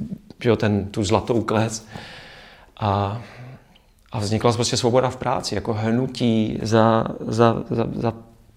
že 0.42 0.48
jo, 0.48 0.56
ten, 0.56 0.86
tu 0.86 1.04
zlatou 1.04 1.42
klec. 1.42 1.86
A, 2.80 3.22
a 4.12 4.18
vznikla 4.18 4.52
prostě 4.52 4.76
svoboda 4.76 5.10
v 5.10 5.16
práci, 5.16 5.54
jako 5.54 5.74
hnutí 5.74 6.58
za, 6.62 7.04
za, 7.26 7.62
za, 7.70 7.86
za, 7.94 8.14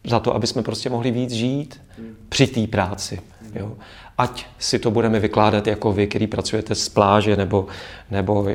za 0.07 0.19
to, 0.19 0.35
aby 0.35 0.47
jsme 0.47 0.63
prostě 0.63 0.89
mohli 0.89 1.11
víc 1.11 1.31
žít 1.31 1.81
při 2.29 2.47
té 2.47 2.67
práci. 2.67 3.21
Jo 3.55 3.71
ať 4.17 4.45
si 4.59 4.79
to 4.79 4.91
budeme 4.91 5.19
vykládat 5.19 5.67
jako 5.67 5.93
vy, 5.93 6.07
který 6.07 6.27
pracujete 6.27 6.75
z 6.75 6.89
pláže, 6.89 7.35
nebo, 7.35 7.67
nebo 8.11 8.47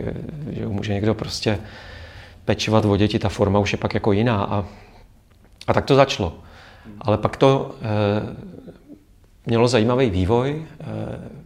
že 0.50 0.66
může 0.66 0.94
někdo 0.94 1.14
prostě 1.14 1.58
pečovat 2.44 2.84
o 2.84 2.96
děti, 2.96 3.18
ta 3.18 3.28
forma 3.28 3.58
už 3.58 3.72
je 3.72 3.78
pak 3.78 3.94
jako 3.94 4.12
jiná. 4.12 4.44
A, 4.44 4.64
a 5.66 5.72
tak 5.74 5.84
to 5.84 5.94
začalo. 5.94 6.38
Ale 7.00 7.18
pak 7.18 7.36
to 7.36 7.74
e, 7.82 7.86
mělo 9.46 9.68
zajímavý 9.68 10.10
vývoj. 10.10 10.66
E, 10.80 11.38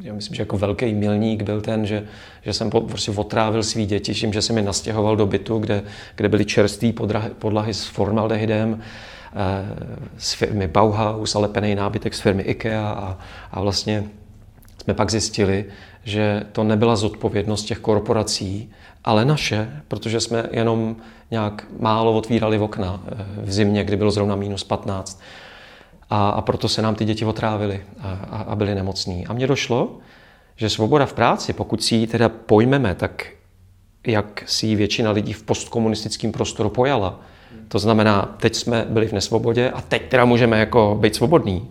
já 0.00 0.14
myslím, 0.14 0.34
že 0.34 0.42
jako 0.42 0.58
velký 0.58 0.94
milník 0.94 1.42
byl 1.42 1.60
ten, 1.60 1.86
že, 1.86 2.06
že 2.42 2.52
jsem 2.52 2.70
prostě 2.70 3.10
otrávil 3.10 3.62
svý 3.62 3.86
děti 3.86 4.14
tím, 4.14 4.32
že 4.32 4.42
jsem 4.42 4.56
je 4.56 4.62
nastěhoval 4.62 5.16
do 5.16 5.26
bytu, 5.26 5.58
kde, 5.58 5.82
kde 6.14 6.28
byly 6.28 6.44
čerstvé 6.44 6.92
podlahy 7.38 7.74
s 7.74 7.84
formaldehydem, 7.84 8.82
z 10.18 10.32
firmy 10.32 10.68
Bauhaus 10.68 11.34
lepený 11.34 11.74
nábytek 11.74 12.14
z 12.14 12.20
firmy 12.20 12.42
IKEA 12.42 12.90
a, 12.90 13.18
a 13.52 13.60
vlastně 13.60 14.04
jsme 14.82 14.94
pak 14.94 15.10
zjistili, 15.10 15.64
že 16.04 16.42
to 16.52 16.64
nebyla 16.64 16.96
zodpovědnost 16.96 17.64
těch 17.64 17.78
korporací, 17.78 18.72
ale 19.04 19.24
naše, 19.24 19.82
protože 19.88 20.20
jsme 20.20 20.48
jenom 20.50 20.96
nějak 21.30 21.66
málo 21.80 22.12
otvírali 22.12 22.58
okna 22.58 23.00
eh, 23.06 23.24
v 23.42 23.52
zimě, 23.52 23.84
kdy 23.84 23.96
bylo 23.96 24.10
zrovna 24.10 24.36
minus 24.36 24.64
15. 24.64 25.22
A, 26.10 26.28
a 26.28 26.40
proto 26.40 26.68
se 26.68 26.82
nám 26.82 26.94
ty 26.94 27.04
děti 27.04 27.24
otrávily 27.24 27.82
a, 28.00 28.08
a, 28.30 28.42
a 28.42 28.56
byly 28.56 28.74
nemocní. 28.74 29.26
A 29.26 29.32
mně 29.32 29.46
došlo, 29.46 29.98
že 30.56 30.70
svoboda 30.70 31.06
v 31.06 31.12
práci, 31.12 31.52
pokud 31.52 31.82
si 31.82 31.94
ji 31.94 32.06
teda 32.06 32.28
pojmeme, 32.28 32.94
tak 32.94 33.26
jak 34.06 34.42
si 34.46 34.66
ji 34.66 34.76
většina 34.76 35.10
lidí 35.10 35.32
v 35.32 35.42
postkomunistickém 35.42 36.32
prostoru 36.32 36.70
pojala, 36.70 37.20
to 37.68 37.78
znamená, 37.78 38.36
teď 38.40 38.54
jsme 38.54 38.86
byli 38.88 39.06
v 39.06 39.12
nesvobodě 39.12 39.70
a 39.70 39.80
teď 39.80 40.08
teda 40.08 40.24
můžeme 40.24 40.58
jako 40.58 40.96
být 41.00 41.14
svobodní. 41.14 41.70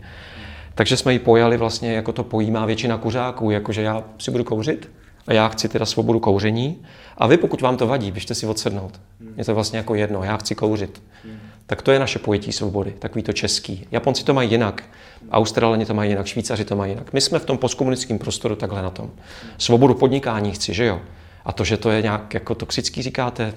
Takže 0.76 0.98
jsme 0.98 1.14
ji 1.14 1.20
pojali 1.20 1.58
vlastně, 1.58 1.94
jako 1.94 2.12
to 2.12 2.24
pojímá 2.24 2.66
většina 2.66 2.98
kuřáků, 2.98 3.52
jakože 3.52 3.82
já 3.82 4.04
si 4.20 4.32
budu 4.32 4.44
kouřit 4.44 4.90
a 5.28 5.34
já 5.34 5.48
chci 5.48 5.70
teda 5.70 5.86
svobodu 5.86 6.20
kouření 6.20 6.78
a 7.18 7.28
vy, 7.28 7.38
pokud 7.38 7.62
vám 7.62 7.78
to 7.78 7.88
vadí, 7.88 8.12
běžte 8.12 8.36
si 8.36 8.48
odsednout. 8.48 9.00
Je 9.38 9.46
to 9.46 9.56
vlastně 9.56 9.78
jako 9.78 9.96
jedno, 9.96 10.24
já 10.24 10.38
chci 10.38 10.56
kouřit. 10.56 11.02
Tak 11.66 11.82
to 11.82 11.92
je 11.92 12.00
naše 12.00 12.20
pojetí 12.20 12.52
svobody, 12.52 12.94
takový 13.00 13.24
to 13.24 13.34
český. 13.34 13.88
Japonci 13.92 14.24
to 14.24 14.34
mají 14.34 14.52
jinak, 14.52 14.84
Australani 15.32 15.86
to 15.86 15.94
mají 15.94 16.10
jinak, 16.10 16.26
Švýcaři 16.26 16.66
to 16.66 16.76
mají 16.76 16.92
jinak. 16.92 17.14
My 17.14 17.22
jsme 17.22 17.40
v 17.40 17.46
tom 17.46 17.58
postkomunistickém 17.58 18.20
prostoru 18.20 18.56
takhle 18.56 18.82
na 18.82 18.90
tom. 18.90 19.12
Svobodu 19.58 19.94
podnikání 19.94 20.52
chci, 20.52 20.74
že 20.74 20.86
jo? 20.86 21.02
A 21.46 21.52
to, 21.52 21.64
že 21.64 21.78
to 21.78 21.90
je 21.90 22.02
nějak 22.02 22.34
jako 22.34 22.56
toxický, 22.56 23.02
říkáte, 23.02 23.54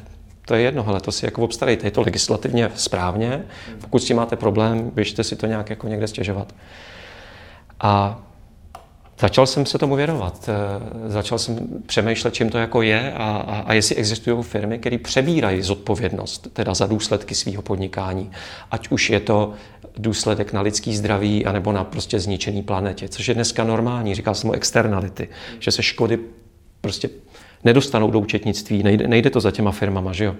to 0.46 0.54
je 0.54 0.62
jedno, 0.62 0.88
ale 0.88 1.00
to 1.00 1.12
si 1.12 1.24
jako 1.24 1.42
obstarejte, 1.42 1.86
je 1.86 1.90
to 1.90 2.02
legislativně 2.02 2.70
správně, 2.74 3.44
pokud 3.80 3.98
s 3.98 4.04
tím 4.04 4.16
máte 4.16 4.36
problém, 4.36 4.90
běžte 4.94 5.24
si 5.24 5.36
to 5.36 5.46
nějak 5.46 5.70
jako 5.70 5.88
někde 5.88 6.08
stěžovat. 6.08 6.54
A 7.80 8.22
začal 9.20 9.46
jsem 9.46 9.66
se 9.66 9.78
tomu 9.78 9.96
věnovat. 9.96 10.48
Eh, 10.48 11.10
začal 11.10 11.38
jsem 11.38 11.58
přemýšlet, 11.86 12.34
čím 12.34 12.50
to 12.50 12.58
jako 12.58 12.82
je 12.82 13.12
a, 13.12 13.24
a, 13.24 13.60
a 13.60 13.72
jestli 13.72 13.96
existují 13.96 14.42
firmy, 14.42 14.78
které 14.78 14.98
přebírají 14.98 15.62
zodpovědnost 15.62 16.48
teda 16.52 16.74
za 16.74 16.86
důsledky 16.86 17.34
svého 17.34 17.62
podnikání. 17.62 18.30
Ať 18.70 18.88
už 18.88 19.10
je 19.10 19.20
to 19.20 19.52
důsledek 19.98 20.52
na 20.52 20.60
lidský 20.60 20.96
zdraví, 20.96 21.46
anebo 21.46 21.72
na 21.72 21.84
prostě 21.84 22.20
zničený 22.20 22.62
planetě, 22.62 23.08
což 23.08 23.28
je 23.28 23.34
dneska 23.34 23.64
normální. 23.64 24.14
Říkal 24.14 24.34
jsem 24.34 24.50
o 24.50 24.52
externality, 24.52 25.28
že 25.58 25.70
se 25.70 25.82
škody 25.82 26.18
prostě 26.86 27.10
nedostanou 27.64 28.10
do 28.10 28.18
účetnictví, 28.18 28.82
nejde, 28.82 29.08
nejde 29.08 29.30
to 29.30 29.40
za 29.40 29.50
těma 29.50 29.72
firmama, 29.72 30.12
že 30.12 30.24
jo. 30.24 30.34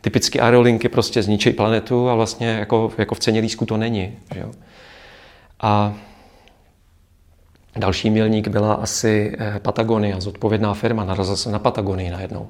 Typicky 0.00 0.40
aerolinky 0.40 0.88
prostě 0.88 1.22
zničí 1.22 1.50
planetu 1.50 2.08
a 2.08 2.14
vlastně 2.14 2.48
jako, 2.48 2.92
jako 2.98 3.14
v 3.14 3.18
ceně 3.18 3.40
lísku 3.40 3.66
to 3.66 3.76
není, 3.76 4.18
že 4.34 4.40
jo. 4.40 4.50
A 5.60 5.94
Další 7.76 8.10
milník 8.10 8.48
byla 8.48 8.74
asi 8.74 9.36
eh, 9.38 9.60
Patagonia, 9.62 10.20
zodpovědná 10.20 10.74
firma, 10.74 11.04
narazil 11.04 11.36
jsem 11.36 11.52
na 11.52 11.58
Patagonii 11.58 12.10
najednou. 12.10 12.48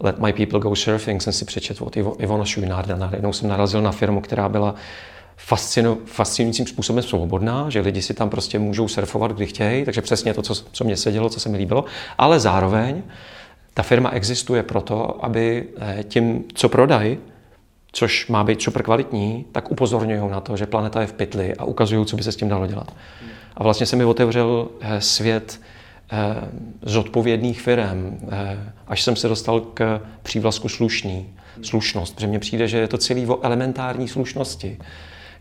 Let 0.00 0.18
My 0.18 0.32
People 0.32 0.60
Go 0.60 0.76
Surfing 0.76 1.22
jsem 1.22 1.32
si 1.32 1.44
přečetl 1.44 1.84
od 1.84 1.96
Ivona 1.96 2.44
Šujnárda. 2.44 2.96
Najednou 2.96 3.32
jsem 3.32 3.48
narazil 3.48 3.82
na 3.82 3.92
firmu, 3.92 4.20
která 4.20 4.48
byla 4.48 4.74
fascinu, 5.44 5.98
fascinujícím 6.06 6.66
způsobem 6.66 7.02
svobodná, 7.02 7.70
že 7.70 7.80
lidi 7.80 8.02
si 8.02 8.14
tam 8.14 8.30
prostě 8.30 8.58
můžou 8.58 8.88
surfovat, 8.88 9.32
kdy 9.32 9.46
chtějí, 9.46 9.84
takže 9.84 10.02
přesně 10.02 10.34
to, 10.34 10.42
co, 10.42 10.54
co 10.72 10.84
mě 10.84 10.96
sedělo, 10.96 11.30
co 11.30 11.40
se 11.40 11.48
mi 11.48 11.56
líbilo, 11.56 11.84
ale 12.18 12.40
zároveň 12.40 13.02
ta 13.74 13.82
firma 13.82 14.10
existuje 14.10 14.62
proto, 14.62 15.24
aby 15.24 15.68
eh, 15.80 16.04
tím, 16.08 16.44
co 16.54 16.68
prodají, 16.68 17.18
což 17.92 18.26
má 18.26 18.44
být 18.44 18.62
super 18.62 18.82
kvalitní, 18.82 19.44
tak 19.52 19.70
upozorňují 19.70 20.30
na 20.30 20.40
to, 20.40 20.56
že 20.56 20.66
planeta 20.66 21.00
je 21.00 21.06
v 21.06 21.12
pytli 21.12 21.54
a 21.54 21.64
ukazují, 21.64 22.06
co 22.06 22.16
by 22.16 22.22
se 22.22 22.32
s 22.32 22.36
tím 22.36 22.48
dalo 22.48 22.66
dělat. 22.66 22.94
A 23.56 23.62
vlastně 23.62 23.86
se 23.86 23.96
mi 23.96 24.04
otevřel 24.04 24.68
eh, 24.80 25.00
svět 25.00 25.60
eh, 26.12 26.16
zodpovědných 26.82 27.60
firm, 27.60 28.20
až 28.86 29.02
jsem 29.02 29.16
se 29.16 29.28
dostal 29.28 29.60
k 29.60 30.00
přívlasku 30.22 30.68
slušný, 30.68 31.28
slušnost, 31.62 32.14
protože 32.14 32.26
mně 32.26 32.38
přijde, 32.38 32.68
že 32.68 32.78
je 32.78 32.88
to 32.88 32.98
celý 32.98 33.26
o 33.26 33.42
elementární 33.42 34.08
slušnosti, 34.08 34.78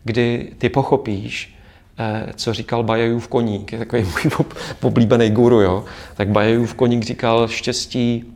kdy 0.04 0.52
ty 0.58 0.70
pochopíš, 0.70 1.56
Eh, 2.02 2.34
co 2.36 2.54
říkal 2.54 2.84
Bajajův 2.84 3.28
koník, 3.28 3.72
je 3.72 3.80
takový 3.80 4.04
můj 4.24 4.46
oblíbený 4.82 5.30
guru, 5.30 5.62
jo? 5.62 5.86
tak 6.16 6.30
Bajajův 6.30 6.74
koník 6.74 7.04
říkal, 7.04 7.48
štěstí 7.48 8.34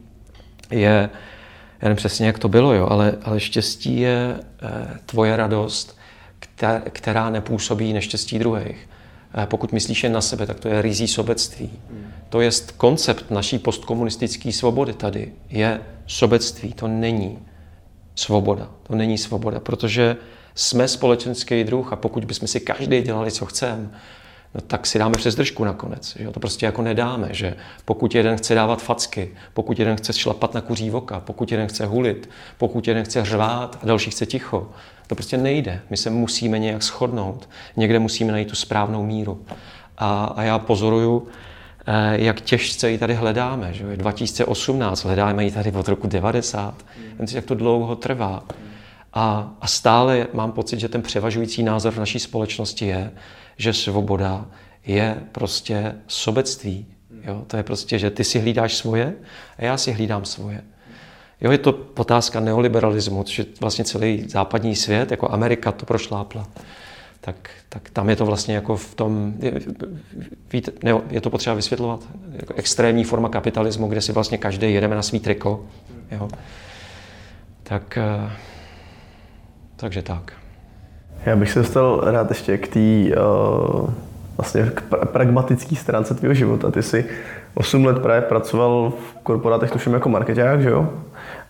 je, 0.71 1.09
já 1.81 1.89
nevím 1.89 1.95
přesně, 1.95 2.27
jak 2.27 2.39
to 2.39 2.49
bylo, 2.49 2.73
jo? 2.73 2.87
Ale, 2.89 3.17
ale 3.23 3.39
štěstí 3.39 3.99
je 3.99 4.39
eh, 4.61 4.99
tvoje 5.05 5.37
radost, 5.37 5.97
která 6.89 7.29
nepůsobí 7.29 7.93
neštěstí 7.93 8.39
druhých. 8.39 8.89
Eh, 9.37 9.45
pokud 9.45 9.71
myslíš 9.71 10.03
jen 10.03 10.13
na 10.13 10.21
sebe, 10.21 10.45
tak 10.45 10.59
to 10.59 10.67
je 10.67 10.81
rizí 10.81 11.07
sobectví. 11.07 11.71
To 12.29 12.41
je 12.41 12.49
koncept 12.77 13.31
naší 13.31 13.59
postkomunistické 13.59 14.51
svobody 14.51 14.93
tady. 14.93 15.31
Je 15.49 15.81
sobectví, 16.07 16.73
to 16.73 16.87
není 16.87 17.39
svoboda. 18.15 18.69
To 18.83 18.95
není 18.95 19.17
svoboda, 19.17 19.59
protože 19.59 20.17
jsme 20.55 20.87
společenský 20.87 21.63
druh 21.63 21.93
a 21.93 21.95
pokud 21.95 22.25
bychom 22.25 22.47
si 22.47 22.59
každý 22.59 23.01
dělali, 23.01 23.31
co 23.31 23.45
chceme, 23.45 23.89
no 24.55 24.61
tak 24.61 24.87
si 24.87 24.99
dáme 24.99 25.13
přes 25.17 25.35
držku 25.35 25.63
nakonec. 25.63 26.15
Že? 26.19 26.31
To 26.31 26.39
prostě 26.39 26.65
jako 26.65 26.81
nedáme, 26.81 27.27
že 27.31 27.55
pokud 27.85 28.15
jeden 28.15 28.37
chce 28.37 28.55
dávat 28.55 28.81
facky, 28.81 29.31
pokud 29.53 29.79
jeden 29.79 29.97
chce 29.97 30.13
šlapat 30.13 30.53
na 30.53 30.61
kuří 30.61 30.89
voka, 30.89 31.19
pokud 31.19 31.51
jeden 31.51 31.67
chce 31.67 31.85
hulit, 31.85 32.29
pokud 32.57 32.87
jeden 32.87 33.05
chce 33.05 33.25
řvát 33.25 33.79
a 33.81 33.85
další 33.85 34.11
chce 34.11 34.25
ticho, 34.25 34.71
to 35.07 35.15
prostě 35.15 35.37
nejde. 35.37 35.81
My 35.89 35.97
se 35.97 36.09
musíme 36.09 36.59
nějak 36.59 36.83
shodnout. 36.83 37.49
Někde 37.77 37.99
musíme 37.99 38.31
najít 38.31 38.49
tu 38.49 38.55
správnou 38.55 39.05
míru. 39.05 39.45
A, 39.97 40.25
a 40.25 40.43
já 40.43 40.59
pozoruju, 40.59 41.27
eh, 41.87 42.23
jak 42.23 42.41
těžce 42.41 42.91
ji 42.91 42.97
tady 42.97 43.13
hledáme. 43.13 43.73
Že? 43.73 43.97
2018, 43.97 45.03
hledáme 45.03 45.43
ji 45.43 45.51
tady 45.51 45.71
od 45.71 45.87
roku 45.87 46.07
90. 46.07 46.85
Jen 47.19 47.27
jak 47.33 47.45
to 47.45 47.55
dlouho 47.55 47.95
trvá. 47.95 48.43
A, 49.15 49.55
a 49.61 49.67
stále 49.67 50.27
mám 50.33 50.51
pocit, 50.51 50.79
že 50.79 50.89
ten 50.89 51.01
převažující 51.01 51.63
názor 51.63 51.93
v 51.93 51.99
naší 51.99 52.19
společnosti 52.19 52.85
je, 52.85 53.11
že 53.57 53.73
svoboda 53.73 54.45
je 54.85 55.17
prostě 55.31 55.95
sobectví. 56.07 56.85
Jo? 57.23 57.43
To 57.47 57.57
je 57.57 57.63
prostě, 57.63 57.99
že 57.99 58.11
ty 58.11 58.23
si 58.23 58.39
hlídáš 58.39 58.75
svoje 58.75 59.13
a 59.57 59.65
já 59.65 59.77
si 59.77 59.91
hlídám 59.91 60.25
svoje. 60.25 60.63
Jo, 61.41 61.51
je 61.51 61.57
to 61.57 61.79
otázka 61.97 62.39
neoliberalismu, 62.39 63.23
že 63.27 63.45
vlastně 63.61 63.85
celý 63.85 64.29
západní 64.29 64.75
svět, 64.75 65.11
jako 65.11 65.31
Amerika, 65.31 65.71
to 65.71 65.85
prošlápla. 65.85 66.47
Tak, 67.21 67.49
tak 67.69 67.89
tam 67.89 68.09
je 68.09 68.15
to 68.15 68.25
vlastně 68.25 68.55
jako 68.55 68.77
v 68.77 68.95
tom, 68.95 69.33
je, 69.39 69.53
víte, 70.53 70.71
ne, 70.83 70.93
je 71.09 71.21
to 71.21 71.29
potřeba 71.29 71.55
vysvětlovat, 71.55 72.07
jako 72.31 72.53
extrémní 72.53 73.03
forma 73.03 73.29
kapitalismu, 73.29 73.87
kde 73.87 74.01
si 74.01 74.11
vlastně 74.11 74.37
každý 74.37 74.73
jedeme 74.73 74.95
na 74.95 75.01
svý 75.01 75.19
triko. 75.19 75.65
Jo. 76.11 76.29
Tak 77.63 77.97
eh, 77.97 78.31
takže 79.75 80.01
tak. 80.01 80.33
Já 81.25 81.35
bych 81.35 81.51
se 81.51 81.59
dostal 81.59 82.01
rád 82.03 82.29
ještě 82.29 82.57
k 82.57 82.67
té 82.67 82.79
uh, 82.79 83.89
vlastně 84.37 84.63
k 84.63 84.83
pra- 84.89 85.05
pragmatické 85.05 85.75
stránce 85.75 86.15
tvého 86.15 86.33
života. 86.33 86.71
Ty 86.71 86.83
jsi 86.83 87.05
8 87.53 87.85
let 87.85 87.99
právě 87.99 88.21
pracoval 88.21 88.93
v 89.09 89.23
korporátech, 89.23 89.71
tuším 89.71 89.93
jako 89.93 90.09
marketák, 90.09 90.61
že 90.61 90.69
jo? 90.69 90.89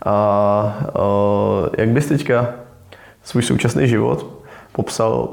A 0.06 0.78
uh, 1.00 1.68
jak 1.78 1.90
bys 1.90 2.06
teďka 2.06 2.50
svůj 3.24 3.44
současný 3.44 3.88
život 3.88 4.35
popsal 4.76 5.30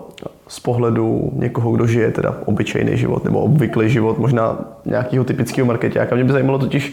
z 0.49 0.61
pohledu 0.61 1.31
někoho, 1.33 1.73
kdo 1.73 1.87
žije 1.87 2.11
teda 2.11 2.35
obyčejný 2.45 2.97
život 2.97 3.25
nebo 3.25 3.41
obvyklý 3.41 3.91
život, 3.91 4.19
možná 4.19 4.59
nějakého 4.85 5.25
typického 5.25 5.67
marketáka. 5.67 6.15
Mě 6.15 6.25
by 6.25 6.33
zajímalo 6.33 6.59
totiž 6.59 6.93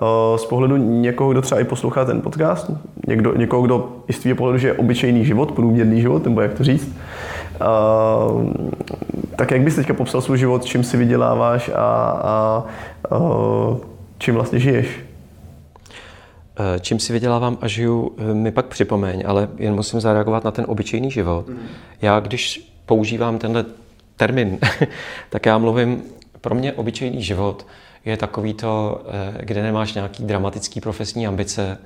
uh, 0.00 0.08
z 0.36 0.44
pohledu 0.44 0.76
někoho, 0.76 1.30
kdo 1.30 1.42
třeba 1.42 1.60
i 1.60 1.64
poslouchá 1.64 2.04
ten 2.04 2.20
podcast, 2.20 2.70
někdo, 3.06 3.34
někoho, 3.36 3.62
kdo 3.62 3.88
i 4.08 4.12
z 4.12 4.18
tvého 4.18 4.36
pohledu 4.36 4.58
žije 4.58 4.72
obyčejný 4.72 5.24
život, 5.24 5.52
průměrný 5.52 6.00
život, 6.00 6.24
nebo 6.24 6.40
jak 6.40 6.54
to 6.54 6.64
říct. 6.64 6.96
Uh, 7.60 8.44
tak 9.36 9.50
jak 9.50 9.60
bys 9.60 9.76
teďka 9.76 9.94
popsal 9.94 10.20
svůj 10.20 10.38
život, 10.38 10.64
čím 10.64 10.84
si 10.84 10.96
vyděláváš 10.96 11.70
a, 11.74 11.84
a 12.24 12.64
uh, 13.16 13.76
čím 14.18 14.34
vlastně 14.34 14.58
žiješ? 14.58 15.09
Čím 16.80 16.98
si 16.98 17.12
vydělávám 17.12 17.58
a 17.60 17.68
žiju, 17.68 18.16
mi 18.32 18.50
pak 18.50 18.66
připomeň, 18.66 19.22
ale 19.26 19.48
jen 19.56 19.74
musím 19.74 20.00
zareagovat 20.00 20.44
na 20.44 20.50
ten 20.50 20.64
obyčejný 20.68 21.10
život. 21.10 21.48
Mm. 21.48 21.58
Já 22.02 22.20
když 22.20 22.72
používám 22.86 23.38
tenhle 23.38 23.64
termín, 24.16 24.58
tak 25.30 25.46
já 25.46 25.58
mluvím, 25.58 26.02
pro 26.40 26.54
mě 26.54 26.72
obyčejný 26.72 27.22
život 27.22 27.66
je 28.04 28.16
takový 28.16 28.54
to, 28.54 29.02
eh, 29.08 29.44
kde 29.44 29.62
nemáš 29.62 29.94
nějaký 29.94 30.24
dramatický 30.24 30.80
profesní 30.80 31.26
ambice, 31.26 31.78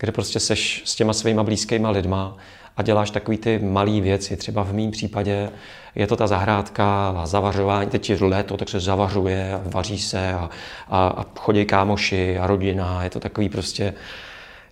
kde 0.00 0.12
prostě 0.12 0.40
seš 0.40 0.82
s 0.84 0.94
těma 0.94 1.12
svýma 1.12 1.42
blízkýma 1.42 1.90
lidma 1.90 2.36
a 2.76 2.82
děláš 2.82 3.10
takový 3.10 3.38
ty 3.38 3.58
malé 3.58 4.00
věci. 4.00 4.36
Třeba 4.36 4.62
v 4.62 4.72
mém 4.72 4.90
případě 4.90 5.50
je 5.94 6.06
to 6.06 6.16
ta 6.16 6.26
zahrádka 6.26 7.08
a 7.08 7.26
zavařování. 7.26 7.90
Teď 7.90 8.10
je 8.10 8.18
léto, 8.20 8.56
tak 8.56 8.68
se 8.68 8.80
zavařuje 8.80 9.54
a 9.54 9.62
vaří 9.64 9.98
se 9.98 10.32
a, 10.32 10.50
a, 10.88 11.08
a 11.08 11.26
chodí 11.38 11.64
kámoši 11.64 12.38
a 12.38 12.46
rodina. 12.46 13.04
Je 13.04 13.10
to 13.10 13.20
takový 13.20 13.48
prostě, 13.48 13.94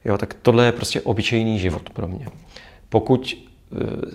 jo, 0.05 0.19
tak 0.19 0.35
tohle 0.35 0.65
je 0.65 0.73
prostě 0.73 1.01
obyčejný 1.01 1.59
život 1.59 1.91
pro 1.91 2.09
mě. 2.09 2.27
Pokud 2.89 3.48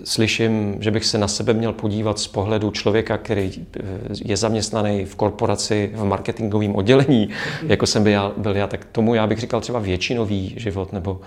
slyším, 0.04 0.76
že 0.80 0.90
bych 0.90 1.04
se 1.04 1.18
na 1.18 1.28
sebe 1.28 1.52
měl 1.52 1.72
podívat 1.72 2.18
z 2.18 2.26
pohledu 2.26 2.70
člověka, 2.70 3.18
který 3.18 3.52
eh, 3.54 3.82
je 4.24 4.36
zaměstnaný 4.36 5.04
v 5.04 5.14
korporaci 5.16 5.90
v 5.94 6.04
marketingovém 6.04 6.76
oddělení, 6.76 7.28
jako 7.66 7.86
jsem 7.86 8.02
byl 8.02 8.12
já, 8.12 8.32
byl 8.36 8.56
já, 8.56 8.66
tak 8.66 8.84
tomu 8.84 9.14
já 9.14 9.26
bych 9.26 9.38
říkal 9.38 9.60
třeba 9.60 9.78
většinový 9.78 10.54
život, 10.56 10.92
nebo, 10.92 11.20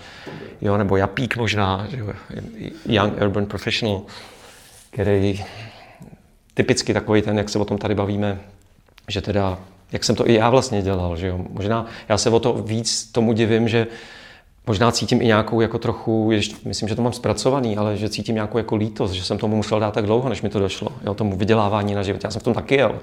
jo, 0.62 0.78
nebo 0.78 0.98
japík 0.98 1.38
možná, 1.38 1.88
že 1.90 1.98
jo, 1.98 2.14
young 2.86 3.22
urban 3.22 3.46
professional, 3.46 4.02
který 4.92 5.44
typicky 6.54 6.94
takový 6.94 7.22
ten, 7.22 7.38
jak 7.38 7.50
se 7.50 7.60
o 7.60 7.66
tom 7.66 7.78
tady 7.78 7.96
bavíme, 7.96 8.40
že 9.08 9.22
teda, 9.22 9.60
jak 9.92 10.04
jsem 10.04 10.16
to 10.16 10.30
i 10.30 10.34
já 10.34 10.50
vlastně 10.50 10.82
dělal, 10.82 11.18
že 11.18 11.28
jo, 11.28 11.46
možná 11.50 11.86
já 12.10 12.18
se 12.18 12.30
o 12.30 12.40
to 12.40 12.54
víc 12.54 13.12
tomu 13.12 13.34
divím, 13.34 13.68
že 13.68 13.88
Možná 14.68 14.91
cítím 14.91 15.22
i 15.22 15.26
nějakou 15.26 15.61
jako 15.61 15.80
trochu, 15.80 16.30
ještě, 16.32 16.55
myslím, 16.65 16.89
že 16.89 16.95
to 16.95 17.01
mám 17.01 17.13
zpracovaný, 17.13 17.78
ale 17.78 17.97
že 17.97 18.09
cítím 18.09 18.36
nějakou 18.36 18.57
jako 18.57 18.76
lítost, 18.76 19.13
že 19.13 19.24
jsem 19.24 19.38
tomu 19.38 19.55
musel 19.55 19.80
dát 19.80 19.93
tak 19.93 20.05
dlouho, 20.05 20.30
než 20.30 20.41
mi 20.41 20.49
to 20.49 20.59
došlo, 20.59 20.89
jo, 21.05 21.13
tomu 21.13 21.38
vydělávání 21.38 21.93
na 21.93 22.03
život. 22.03 22.24
Já 22.24 22.32
jsem 22.32 22.41
v 22.41 22.43
tom 22.43 22.53
taky 22.53 22.76
jel. 22.76 22.99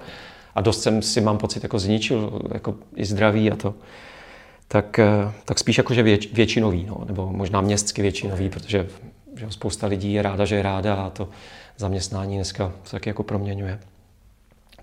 A 0.55 0.61
dost 0.61 0.83
jsem 0.83 1.03
si, 1.03 1.21
mám 1.21 1.39
pocit, 1.39 1.63
jako 1.63 1.79
zničil 1.79 2.41
jako 2.53 2.75
i 2.97 3.05
zdraví 3.05 3.51
a 3.51 3.57
to. 3.57 3.75
tak, 4.69 4.99
eh, 4.99 5.33
tak 5.45 5.59
spíš 5.59 5.79
jakože 5.79 6.03
věč, 6.03 6.29
většinový, 6.33 6.87
no, 6.89 6.97
nebo 7.07 7.33
možná 7.33 7.61
městsky 7.61 8.03
většinový, 8.03 8.49
protože 8.51 8.87
že 9.37 9.47
spousta 9.51 9.87
lidí 9.87 10.13
je 10.13 10.23
ráda, 10.23 10.45
že 10.45 10.55
je 10.57 10.63
ráda 10.63 10.95
a 10.95 11.11
to 11.11 11.29
zaměstnání 11.77 12.37
dneska 12.37 12.73
se 12.85 12.91
taky 12.91 13.11
jako 13.11 13.23
proměňuje. 13.23 13.79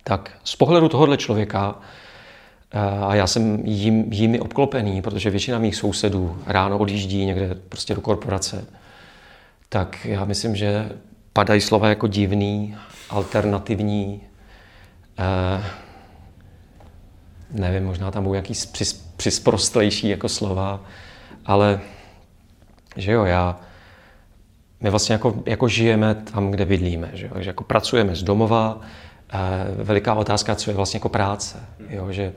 Tak 0.03 0.32
z 0.43 0.55
pohledu 0.55 0.89
tohohle 0.89 1.17
člověka, 1.17 1.75
a 2.74 3.15
já 3.15 3.28
jsem 3.28 3.65
jim, 3.65 4.13
jimi 4.13 4.39
obklopený, 4.39 5.01
protože 5.01 5.30
většina 5.30 5.59
mých 5.59 5.76
sousedů 5.76 6.41
ráno 6.45 6.78
odjíždí 6.78 7.26
někde 7.26 7.55
prostě 7.69 7.95
do 7.95 8.01
korporace, 8.01 8.65
tak 9.69 10.05
já 10.05 10.26
myslím, 10.26 10.55
že 10.55 10.89
padají 11.34 11.61
slova 11.61 11.89
jako 11.89 12.07
divný, 12.07 12.76
alternativní, 13.09 14.22
eh, 15.19 15.63
nevím, 17.51 17.86
možná 17.86 18.11
tam 18.11 18.24
budou 18.24 18.34
nějaký 18.34 18.53
přis, 18.72 18.93
přisprostlejší 18.93 20.09
jako 20.09 20.30
slova, 20.30 20.82
ale 21.45 21.80
že 22.95 23.11
jo, 23.11 23.26
já, 23.26 23.59
my 24.80 24.89
vlastně 24.89 25.13
jako, 25.13 25.43
jako 25.45 25.67
žijeme 25.67 26.15
tam, 26.15 26.51
kde 26.51 26.65
bydlíme, 26.65 27.09
že 27.13 27.26
jo, 27.26 27.41
že 27.41 27.49
jako 27.49 27.63
pracujeme 27.63 28.15
z 28.15 28.24
domova, 28.24 28.82
eh, 28.82 29.11
veliká 29.84 30.13
otázka, 30.13 30.55
co 30.55 30.69
je 30.71 30.75
vlastně 30.75 30.97
jako 30.97 31.09
práce, 31.09 31.59
jo, 31.89 32.11
že 32.11 32.34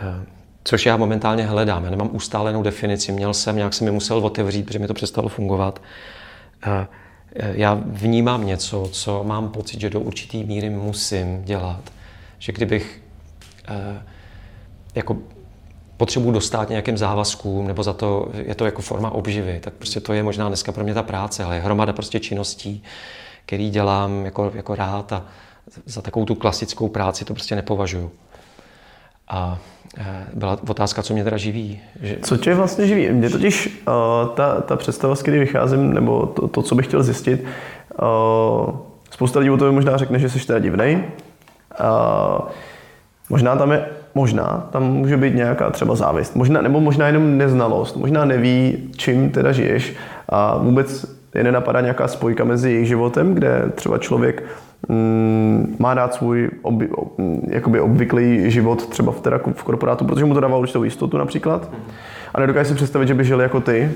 eh, 0.00 0.26
což 0.64 0.86
já 0.86 0.96
momentálně 0.96 1.46
hledám. 1.46 1.84
Já 1.84 1.90
nemám 1.90 2.10
ustálenou 2.12 2.62
definici, 2.62 3.12
měl 3.12 3.34
jsem, 3.34 3.56
nějak 3.56 3.74
jsem 3.74 3.84
mi 3.84 3.90
musel 3.90 4.18
otevřít, 4.18 4.66
protože 4.66 4.78
mi 4.78 4.86
to 4.86 4.94
přestalo 4.94 5.28
fungovat. 5.28 5.82
Eh, 6.66 6.86
já 7.34 7.80
vnímám 7.86 8.46
něco, 8.46 8.88
co 8.92 9.24
mám 9.24 9.48
pocit, 9.48 9.80
že 9.80 9.90
do 9.90 10.00
určité 10.00 10.38
míry 10.38 10.70
musím 10.70 11.44
dělat. 11.44 11.80
Že 12.38 12.52
kdybych 12.52 13.02
eh, 13.68 14.02
jako 14.94 15.16
potřebuji 15.96 16.30
dostat 16.32 16.68
nějakým 16.68 16.98
závazkům, 16.98 17.66
nebo 17.66 17.82
za 17.82 17.92
to 17.92 18.30
je 18.32 18.54
to 18.54 18.64
jako 18.64 18.82
forma 18.82 19.10
obživy, 19.10 19.60
tak 19.60 19.74
prostě 19.74 20.00
to 20.00 20.12
je 20.12 20.22
možná 20.22 20.48
dneska 20.48 20.72
pro 20.72 20.84
mě 20.84 20.94
ta 20.94 21.02
práce, 21.02 21.44
ale 21.44 21.54
je 21.54 21.60
hromada 21.60 21.92
prostě 21.92 22.20
činností, 22.20 22.82
který 23.46 23.70
dělám 23.70 24.24
jako, 24.24 24.52
jako 24.54 24.74
rád 24.74 25.12
a 25.12 25.24
za 25.86 26.02
takovou 26.02 26.26
tu 26.26 26.34
klasickou 26.34 26.88
práci 26.88 27.24
to 27.24 27.34
prostě 27.34 27.56
nepovažuju. 27.56 28.10
A 29.28 29.58
eh, 29.98 30.26
byla 30.34 30.58
otázka, 30.68 31.02
co 31.02 31.14
mě 31.14 31.24
teda 31.24 31.36
živí. 31.36 31.80
Že... 32.02 32.18
Co 32.22 32.36
tě 32.36 32.54
vlastně 32.54 32.86
živí? 32.86 33.10
Mě 33.10 33.30
totiž 33.30 33.66
uh, 33.88 34.34
ta, 34.34 34.60
ta 34.60 34.76
představa, 34.76 35.16
z 35.16 35.22
které 35.22 35.38
vycházím, 35.38 35.94
nebo 35.94 36.26
to, 36.26 36.48
to, 36.48 36.62
co 36.62 36.74
bych 36.74 36.86
chtěl 36.86 37.02
zjistit, 37.02 37.44
uh, 38.02 38.74
spousta 39.10 39.40
lidí 39.40 39.50
o 39.50 39.56
to 39.56 39.72
možná 39.72 39.96
řekne, 39.96 40.18
že 40.18 40.30
jsi 40.30 40.46
teda 40.46 40.58
divnej. 40.58 41.04
Uh, 41.80 42.48
možná 43.28 43.56
tam 43.56 43.72
je 43.72 43.86
možná 44.14 44.68
tam 44.72 44.92
může 44.92 45.16
být 45.16 45.34
nějaká 45.34 45.70
třeba 45.70 45.94
závist, 45.94 46.36
možná, 46.36 46.62
nebo 46.62 46.80
možná 46.80 47.06
jenom 47.06 47.38
neznalost, 47.38 47.96
možná 47.96 48.24
neví, 48.24 48.90
čím 48.96 49.30
teda 49.30 49.52
žiješ 49.52 49.94
a 50.28 50.58
vůbec 50.58 51.19
je 51.34 51.44
nenapadá 51.44 51.80
nějaká 51.80 52.08
spojka 52.08 52.44
mezi 52.44 52.70
jejich 52.70 52.88
životem, 52.88 53.34
kde 53.34 53.62
třeba 53.74 53.98
člověk 53.98 54.42
mm, 54.88 55.76
má 55.78 55.94
dát 55.94 56.14
svůj 56.14 56.50
oby, 56.62 56.88
ob, 56.88 57.20
jakoby 57.48 57.80
obvyklý 57.80 58.50
život 58.50 58.86
třeba 58.88 59.12
v, 59.12 59.20
teda 59.20 59.38
v 59.54 59.62
korporátu, 59.62 60.04
protože 60.04 60.24
mu 60.24 60.34
to 60.34 60.40
dává 60.40 60.56
určitou 60.56 60.84
jistotu 60.84 61.18
například. 61.18 61.70
A 62.34 62.40
nedokáže 62.40 62.68
si 62.68 62.74
představit, 62.74 63.06
že 63.06 63.14
by 63.14 63.24
žil 63.24 63.40
jako 63.40 63.60
ty 63.60 63.90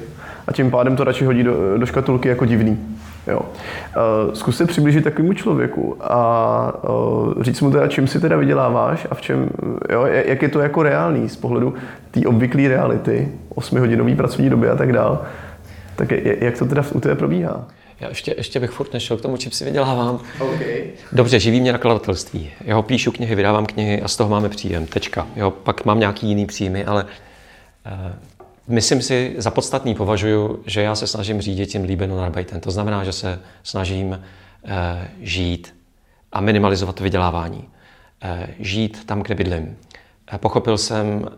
a 0.46 0.52
tím 0.52 0.70
pádem 0.70 0.96
to 0.96 1.04
radši 1.04 1.24
hodí 1.24 1.42
do, 1.42 1.78
do 1.78 1.86
škatulky 1.86 2.28
jako 2.28 2.44
divný. 2.44 2.78
Jo. 3.26 3.40
Uh, 3.40 4.34
zkus 4.34 4.56
se 4.56 4.66
přiblížit 4.66 5.04
takovému 5.04 5.32
člověku 5.32 5.96
a 6.00 6.72
uh, 6.88 7.42
říct 7.42 7.60
mu 7.60 7.70
teda, 7.70 7.86
čím 7.88 8.06
si 8.06 8.20
teda 8.20 8.36
vyděláváš 8.36 9.06
a 9.10 9.14
v 9.14 9.20
čem, 9.20 9.48
jo, 9.92 10.06
jak 10.06 10.42
je 10.42 10.48
to 10.48 10.60
jako 10.60 10.82
reálný 10.82 11.28
z 11.28 11.36
pohledu 11.36 11.74
té 12.10 12.20
obvyklé 12.26 12.68
reality, 12.68 13.28
8-hodinový 13.54 14.16
pracovní 14.16 14.50
doby 14.50 14.68
a 14.68 14.76
tak 14.76 14.92
dál. 14.92 15.22
Tak 15.96 16.10
jak 16.40 16.58
to 16.58 16.66
teda 16.66 16.84
u 16.94 17.00
tebe 17.00 17.14
probíhá? 17.14 17.68
Já 18.00 18.08
ještě, 18.08 18.34
ještě 18.36 18.60
bych 18.60 18.70
furt 18.70 18.92
nešel 18.92 19.16
k 19.16 19.20
tomu, 19.20 19.36
čím 19.36 19.52
si 19.52 19.64
vydělávám. 19.64 20.20
Okay. 20.40 20.90
Dobře, 21.12 21.40
živí 21.40 21.60
mě 21.60 21.72
nakladatelství. 21.72 22.50
Jo, 22.64 22.82
píšu 22.82 23.12
knihy, 23.12 23.34
vydávám 23.34 23.66
knihy 23.66 24.02
a 24.02 24.08
z 24.08 24.16
toho 24.16 24.30
máme 24.30 24.48
příjem. 24.48 24.86
Tečka. 24.86 25.26
Jo, 25.36 25.50
pak 25.50 25.84
mám 25.84 26.00
nějaký 26.00 26.28
jiný 26.28 26.46
příjmy, 26.46 26.84
ale 26.84 27.04
uh, 27.04 27.10
myslím 28.68 29.02
si, 29.02 29.34
za 29.38 29.50
podstatný 29.50 29.94
považuji, 29.94 30.62
že 30.66 30.82
já 30.82 30.94
se 30.94 31.06
snažím 31.06 31.40
řídit 31.40 31.66
tím 31.66 31.84
líbenou 31.84 32.18
arbeitem. 32.18 32.60
To 32.60 32.70
znamená, 32.70 33.04
že 33.04 33.12
se 33.12 33.40
snažím 33.62 34.08
uh, 34.08 34.18
žít 35.20 35.74
a 36.32 36.40
minimalizovat 36.40 37.00
vydělávání. 37.00 37.58
Uh, 37.58 38.44
žít 38.58 39.04
tam, 39.06 39.22
kde 39.22 39.34
bydlím. 39.34 39.76
Uh, 40.32 40.38
pochopil 40.38 40.78
jsem, 40.78 41.06
uh, 41.22 41.28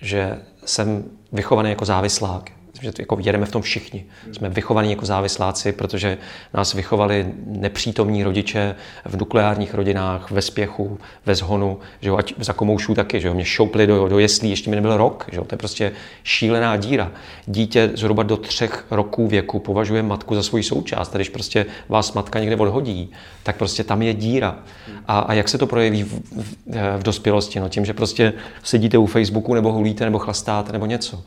že 0.00 0.38
jsem 0.64 1.04
vychovaný 1.32 1.70
jako 1.70 1.84
závislák 1.84 2.50
že 2.82 2.92
to 2.92 3.02
jako 3.02 3.18
jedeme 3.20 3.46
v 3.46 3.50
tom 3.52 3.62
všichni. 3.62 4.04
Jsme 4.32 4.48
vychovaní 4.48 4.90
jako 4.90 5.06
závisláci, 5.06 5.72
protože 5.72 6.18
nás 6.54 6.74
vychovali 6.74 7.26
nepřítomní 7.46 8.24
rodiče 8.24 8.74
v 9.04 9.16
nukleárních 9.16 9.74
rodinách, 9.74 10.30
ve 10.30 10.42
spěchu, 10.42 10.98
ve 11.26 11.34
zhonu, 11.34 11.78
že 12.00 12.08
jo, 12.08 12.16
ať 12.16 12.34
za 12.38 12.52
komoušů 12.52 12.94
taky, 12.94 13.20
že 13.20 13.28
jo, 13.28 13.34
mě 13.34 13.44
šoupli 13.44 13.86
do, 13.86 14.08
do 14.08 14.18
jeslí, 14.18 14.50
ještě 14.50 14.70
mi 14.70 14.76
nebyl 14.76 14.96
rok, 14.96 15.26
že 15.32 15.38
jo, 15.38 15.44
to 15.44 15.54
je 15.54 15.58
prostě 15.58 15.92
šílená 16.24 16.76
díra. 16.76 17.12
Dítě 17.46 17.90
zhruba 17.94 18.22
do 18.22 18.36
třech 18.36 18.86
roků 18.90 19.28
věku 19.28 19.58
považuje 19.58 20.02
matku 20.02 20.34
za 20.34 20.42
svoji 20.42 20.62
součást, 20.62 21.14
když 21.14 21.28
prostě 21.28 21.66
vás 21.88 22.12
matka 22.12 22.40
někde 22.40 22.56
odhodí, 22.56 23.10
tak 23.42 23.56
prostě 23.56 23.84
tam 23.84 24.02
je 24.02 24.14
díra. 24.14 24.58
A, 25.06 25.18
a 25.18 25.32
jak 25.32 25.48
se 25.48 25.58
to 25.58 25.66
projeví 25.66 26.02
v, 26.02 26.12
v, 26.36 26.56
v 26.98 27.02
dospělosti? 27.02 27.60
No 27.60 27.68
tím, 27.68 27.84
že 27.84 27.94
prostě 27.94 28.32
sedíte 28.62 28.98
u 28.98 29.06
Facebooku 29.06 29.54
nebo 29.54 29.72
hulíte 29.72 30.04
nebo 30.04 30.18
chlastáte 30.18 30.72
nebo 30.72 30.86
něco. 30.86 31.24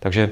Takže 0.00 0.30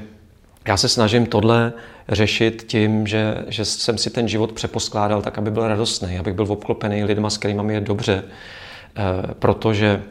já 0.67 0.77
se 0.77 0.89
snažím 0.89 1.25
tohle 1.25 1.73
řešit 2.09 2.65
tím, 2.67 3.07
že, 3.07 3.35
že 3.47 3.65
jsem 3.65 3.97
si 3.97 4.09
ten 4.09 4.27
život 4.27 4.51
přeposkládal 4.51 5.21
tak, 5.21 5.37
aby 5.37 5.51
byl 5.51 5.67
radostný, 5.67 6.17
abych 6.17 6.33
byl 6.33 6.45
obklopený 6.49 7.03
lidma, 7.03 7.29
s 7.29 7.37
kterými 7.37 7.73
je 7.73 7.81
dobře, 7.81 8.23
eh, 8.23 9.03
protože 9.39 10.03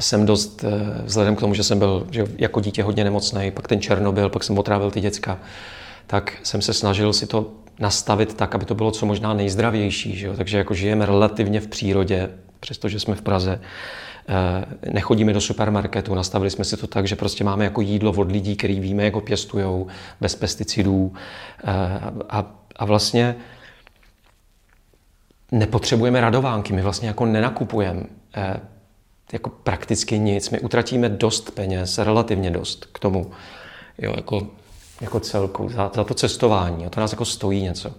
jsem 0.00 0.26
dost, 0.26 0.64
eh, 0.64 1.02
vzhledem 1.04 1.36
k 1.36 1.40
tomu, 1.40 1.54
že 1.54 1.62
jsem 1.62 1.78
byl 1.78 2.06
že 2.10 2.24
jako 2.38 2.60
dítě 2.60 2.82
hodně 2.82 3.04
nemocný, 3.04 3.50
pak 3.50 3.68
ten 3.68 3.80
Černobyl, 3.80 4.28
pak 4.28 4.44
jsem 4.44 4.58
otrávil 4.58 4.90
ty 4.90 5.00
děcka, 5.00 5.38
tak 6.06 6.38
jsem 6.42 6.62
se 6.62 6.74
snažil 6.74 7.12
si 7.12 7.26
to 7.26 7.50
nastavit 7.78 8.34
tak, 8.34 8.54
aby 8.54 8.64
to 8.64 8.74
bylo 8.74 8.90
co 8.90 9.06
možná 9.06 9.34
nejzdravější. 9.34 10.16
Že 10.16 10.26
jo? 10.26 10.34
Takže 10.36 10.58
jako 10.58 10.74
žijeme 10.74 11.06
relativně 11.06 11.60
v 11.60 11.66
přírodě, 11.66 12.30
přestože 12.60 13.00
jsme 13.00 13.14
v 13.14 13.22
Praze, 13.22 13.60
nechodíme 14.92 15.32
do 15.32 15.40
supermarketu, 15.40 16.14
nastavili 16.14 16.50
jsme 16.50 16.64
si 16.64 16.76
to 16.76 16.86
tak, 16.86 17.08
že 17.08 17.16
prostě 17.16 17.44
máme 17.44 17.64
jako 17.64 17.80
jídlo 17.80 18.12
od 18.12 18.32
lidí, 18.32 18.56
který 18.56 18.80
víme, 18.80 19.04
jak 19.04 19.14
ho 19.14 19.20
pěstujou, 19.20 19.86
bez 20.20 20.34
pesticidů. 20.34 21.12
Eh, 21.64 22.00
a, 22.28 22.54
a 22.76 22.84
vlastně 22.84 23.36
nepotřebujeme 25.52 26.20
radovánky, 26.20 26.72
my 26.72 26.82
vlastně 26.82 27.08
jako 27.08 27.26
nenakupujeme 27.26 28.02
eh, 28.36 28.60
jako 29.32 29.50
prakticky 29.50 30.18
nic, 30.18 30.50
my 30.50 30.60
utratíme 30.60 31.08
dost 31.08 31.50
peněz, 31.50 31.98
relativně 31.98 32.50
dost 32.50 32.84
k 32.92 32.98
tomu, 32.98 33.30
jo, 33.98 34.12
jako, 34.16 34.46
jako 35.00 35.20
celku, 35.20 35.68
za, 35.68 35.90
za 35.94 36.04
to 36.04 36.14
cestování, 36.14 36.86
a 36.86 36.90
to 36.90 37.00
nás 37.00 37.12
jako 37.12 37.24
stojí 37.24 37.62
něco. 37.62 37.92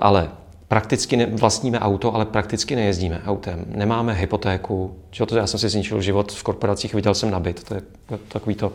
Ale 0.00 0.30
prakticky 0.68 1.16
ne, 1.16 1.26
vlastníme 1.26 1.80
auto, 1.80 2.14
ale 2.14 2.26
prakticky 2.26 2.76
nejezdíme 2.76 3.22
autem. 3.26 3.64
Nemáme 3.66 4.12
hypotéku. 4.12 4.96
Čo 5.10 5.26
to 5.26 5.36
já 5.36 5.46
jsem 5.46 5.60
si 5.60 5.68
zničil 5.68 6.02
život 6.02 6.32
v 6.32 6.42
korporacích, 6.42 6.94
viděl 6.94 7.14
jsem 7.14 7.30
nabit. 7.30 7.64
To 7.64 7.74
je 7.74 7.82
takový 8.28 8.54
to 8.54 8.72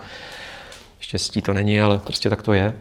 štěstí 0.99 1.41
to 1.41 1.53
není, 1.53 1.81
ale 1.81 1.97
prostě 1.97 2.29
tak 2.29 2.41
to 2.41 2.53
je. 2.53 2.73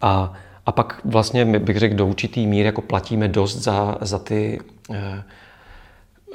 A, 0.00 0.32
a 0.66 0.72
pak 0.72 1.00
vlastně 1.04 1.58
bych 1.58 1.78
řekl 1.78 1.94
do 1.94 2.06
určitý 2.06 2.46
míry 2.46 2.66
jako 2.66 2.82
platíme 2.82 3.28
dost 3.28 3.56
za, 3.56 3.98
za 4.00 4.18
ty 4.18 4.60
eh, 4.92 5.22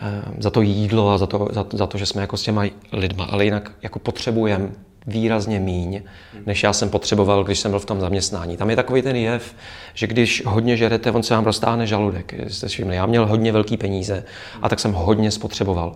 eh, 0.02 0.24
za 0.40 0.50
to 0.50 0.62
jídlo 0.62 1.10
a 1.10 1.18
za 1.18 1.28
to, 1.28 1.48
za, 1.52 1.66
za 1.74 1.88
to, 1.88 1.98
že 1.98 2.06
jsme 2.06 2.22
jako 2.22 2.38
s 2.38 2.44
těma 2.44 2.64
lidma, 2.92 3.26
ale 3.26 3.46
jinak 3.46 3.72
jako 3.82 4.00
potřebujeme 4.00 4.70
výrazně 5.08 5.60
míň, 5.60 6.02
než 6.46 6.64
já 6.64 6.74
jsem 6.74 6.90
potřeboval, 6.90 7.44
když 7.44 7.60
jsem 7.60 7.72
byl 7.72 7.80
v 7.80 7.86
tom 7.86 8.00
zaměstnání. 8.00 8.58
Tam 8.58 8.70
je 8.70 8.76
takový 8.76 9.02
ten 9.02 9.16
jev, 9.16 9.56
že 9.94 10.08
když 10.08 10.44
hodně 10.46 10.78
žerete, 10.78 11.12
on 11.12 11.24
se 11.24 11.34
vám 11.34 11.46
roztáhne 11.46 11.88
žaludek. 11.88 12.34
Jste 12.48 12.68
všimli, 12.68 12.96
já 12.96 13.06
měl 13.06 13.28
hodně 13.28 13.52
velký 13.52 13.78
peníze 13.78 14.24
a 14.62 14.70
tak 14.70 14.80
jsem 14.80 14.94
hodně 14.94 15.32
spotřeboval. 15.32 15.96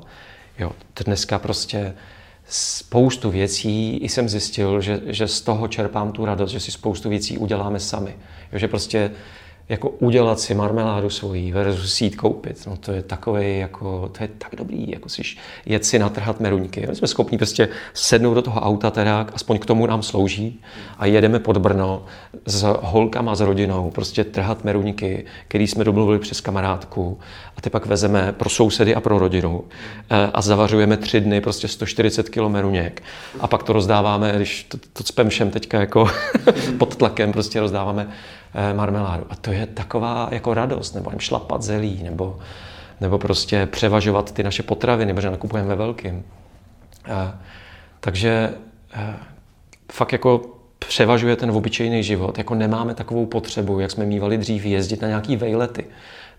Jo, 0.60 0.72
dneska 1.06 1.40
prostě 1.40 1.94
spoustu 2.50 3.30
věcí 3.30 4.00
jsem 4.02 4.30
zjistil, 4.30 4.82
že, 4.82 5.02
že 5.06 5.28
z 5.28 5.42
toho 5.42 5.68
čerpám 5.68 6.12
tu 6.12 6.26
radost, 6.26 6.52
že 6.52 6.60
si 6.60 6.72
spoustu 6.72 7.10
věcí 7.10 7.38
uděláme 7.38 7.80
sami. 7.80 8.16
Jo, 8.52 8.60
že 8.60 8.68
prostě 8.68 9.12
jako 9.70 9.90
udělat 9.90 10.40
si 10.40 10.54
marmeládu 10.54 11.10
svojí 11.10 11.52
versus 11.52 11.94
si 11.94 12.04
jít 12.04 12.16
koupit. 12.16 12.68
No 12.68 12.78
to 12.78 12.92
je 12.92 13.04
takové, 13.04 13.50
jako, 13.50 14.12
to 14.18 14.24
je 14.24 14.30
tak 14.38 14.56
dobrý, 14.58 14.92
jako 14.92 15.10
si 15.10 15.22
jet 15.66 15.86
si 15.86 16.00
natrhat 16.00 16.40
meruňky. 16.40 16.88
My 16.90 16.96
jsme 16.96 17.08
schopni 17.08 17.38
prostě 17.38 17.70
sednout 17.94 18.34
do 18.34 18.42
toho 18.42 18.62
auta 18.62 18.92
teda, 18.92 19.28
aspoň 19.34 19.60
k 19.60 19.66
tomu 19.66 19.86
nám 19.86 20.04
slouží 20.04 20.62
a 20.98 21.06
jedeme 21.06 21.40
pod 21.40 21.58
Brno 21.58 22.06
s 22.46 22.66
holkama, 22.82 23.36
s 23.36 23.42
rodinou, 23.42 23.92
prostě 23.92 24.24
trhat 24.24 24.64
meruňky, 24.64 25.26
který 25.48 25.68
jsme 25.68 25.84
domluvili 25.84 26.20
přes 26.20 26.42
kamarádku 26.42 27.20
a 27.58 27.62
ty 27.62 27.70
pak 27.70 27.86
vezeme 27.86 28.32
pro 28.32 28.50
sousedy 28.50 28.96
a 28.96 29.02
pro 29.02 29.20
rodinu 29.20 29.64
eh, 30.10 30.30
a 30.34 30.42
zavařujeme 30.42 30.98
tři 30.98 31.22
dny 31.22 31.42
prostě 31.42 31.68
140 31.68 32.30
kg 32.30 32.48
meruněk 32.48 33.04
a 33.40 33.48
pak 33.48 33.64
to 33.64 33.74
rozdáváme, 33.74 34.34
když 34.36 34.64
to, 34.64 34.78
to 34.94 35.04
cpem 35.04 35.30
všem 35.30 35.52
teďka 35.52 35.80
jako 35.80 36.10
pod 36.78 36.96
tlakem 36.96 37.32
prostě 37.32 37.60
rozdáváme 37.60 38.08
marmeládu. 38.74 39.26
A 39.30 39.36
to 39.36 39.52
je 39.52 39.66
taková 39.66 40.30
jako 40.32 40.54
radost, 40.54 40.96
nebo 40.96 41.10
jim 41.10 41.20
šlapat 41.20 41.62
zelí, 41.62 42.04
nebo, 42.04 42.40
nebo 43.02 43.18
prostě 43.18 43.66
převažovat 43.66 44.32
ty 44.32 44.44
naše 44.44 44.64
potraviny, 44.64 45.14
protože 45.14 45.32
nakupujeme 45.32 45.70
ve 45.70 45.76
velkým. 45.76 46.24
A, 47.14 47.40
takže 48.00 48.54
eh, 48.94 49.16
fakt 49.92 50.12
jako 50.12 50.42
převažuje 50.80 51.36
ten 51.36 51.52
obyčejný 51.52 52.04
život. 52.04 52.38
Jako 52.38 52.56
nemáme 52.56 52.94
takovou 52.94 53.26
potřebu, 53.26 53.80
jak 53.80 53.92
jsme 53.92 54.06
mývali 54.06 54.38
dřív, 54.38 54.66
jezdit 54.66 55.02
na 55.02 55.08
nějaký 55.08 55.36
vejlety. 55.36 55.86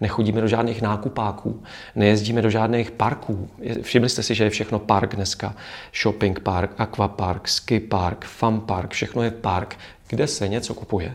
Nechodíme 0.00 0.40
do 0.40 0.48
žádných 0.48 0.82
nákupáků, 0.82 1.62
nejezdíme 1.96 2.42
do 2.42 2.50
žádných 2.50 2.90
parků. 2.90 3.48
Všimli 3.82 4.08
jste 4.08 4.22
si, 4.22 4.34
že 4.34 4.44
je 4.44 4.50
všechno 4.50 4.78
park 4.78 5.16
dneska. 5.16 5.54
Shopping 6.02 6.40
park, 6.40 6.70
aquapark, 6.78 7.48
ski 7.48 7.80
park, 7.80 8.24
fun 8.24 8.60
park, 8.60 8.90
všechno 8.90 9.22
je 9.22 9.30
park, 9.30 9.76
kde 10.08 10.26
se 10.26 10.48
něco 10.48 10.74
kupuje 10.74 11.14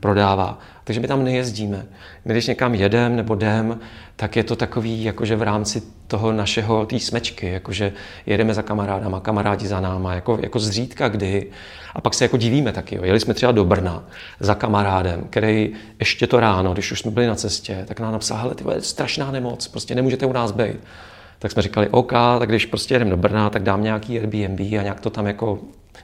prodává. 0.00 0.58
Takže 0.84 1.00
my 1.00 1.08
tam 1.08 1.24
nejezdíme. 1.24 1.86
Když 2.24 2.46
někam 2.46 2.74
jedem 2.74 3.16
nebo 3.16 3.34
jdem, 3.34 3.80
tak 4.16 4.36
je 4.36 4.44
to 4.44 4.56
takový, 4.56 5.04
jakože 5.04 5.36
v 5.36 5.42
rámci 5.42 5.82
toho 6.06 6.32
našeho, 6.32 6.86
té 6.86 7.00
smečky, 7.00 7.50
jakože 7.50 7.92
jedeme 8.26 8.54
za 8.54 8.62
kamarádama, 8.62 9.20
kamarádi 9.20 9.66
za 9.66 9.80
náma, 9.80 10.14
jako, 10.14 10.38
jako 10.42 10.58
zřídka 10.58 11.08
kdy. 11.08 11.50
A 11.94 12.00
pak 12.00 12.14
se 12.14 12.24
jako 12.24 12.36
divíme 12.36 12.72
taky. 12.72 12.96
Jo. 12.96 13.04
Jeli 13.04 13.20
jsme 13.20 13.34
třeba 13.34 13.52
do 13.52 13.64
Brna 13.64 14.04
za 14.40 14.54
kamarádem, 14.54 15.26
který 15.30 15.72
ještě 15.98 16.26
to 16.26 16.40
ráno, 16.40 16.72
když 16.72 16.92
už 16.92 17.00
jsme 17.00 17.10
byli 17.10 17.26
na 17.26 17.34
cestě, 17.34 17.84
tak 17.88 18.00
nám 18.00 18.12
napsal, 18.12 18.38
hele, 18.38 18.54
ty 18.54 18.64
je 18.74 18.82
strašná 18.82 19.30
nemoc, 19.30 19.68
prostě 19.68 19.94
nemůžete 19.94 20.26
u 20.26 20.32
nás 20.32 20.52
být. 20.52 20.76
Tak 21.38 21.52
jsme 21.52 21.62
říkali, 21.62 21.88
OK, 21.88 22.12
tak 22.38 22.48
když 22.48 22.66
prostě 22.66 22.94
jedeme 22.94 23.10
do 23.10 23.16
Brna, 23.16 23.50
tak 23.50 23.62
dám 23.62 23.82
nějaký 23.82 24.18
Airbnb 24.18 24.60
a 24.60 24.82
nějak 24.82 25.00
to 25.00 25.10
tam 25.10 25.26
jako 25.26 25.58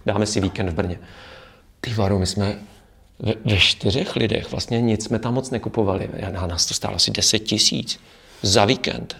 dáme 0.06 0.26
si 0.26 0.40
víkend 0.40 0.68
v 0.68 0.74
Brně. 0.74 0.98
Ty 1.80 1.94
varu, 1.94 2.18
my 2.18 2.26
jsme 2.26 2.56
ve, 3.22 3.32
ve 3.44 3.56
čtyřech 3.56 4.16
lidech 4.16 4.50
vlastně 4.50 4.80
nic 4.80 5.04
jsme 5.04 5.18
tam 5.18 5.34
moc 5.34 5.50
nekupovali. 5.50 6.08
Na 6.32 6.46
nás 6.46 6.66
to 6.66 6.74
stálo 6.74 6.96
asi 6.96 7.10
10 7.10 7.38
tisíc 7.38 8.00
za 8.42 8.64
víkend. 8.64 9.16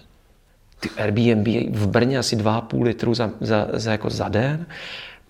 Ty 0.80 0.88
Airbnb 0.96 1.46
v 1.76 1.86
Brně 1.86 2.18
asi 2.18 2.36
2,5 2.36 2.82
litru 2.82 3.14
za, 3.14 3.30
za, 3.40 3.68
za, 3.72 3.92
jako 3.92 4.11
za 4.11 4.28
den. 4.28 4.66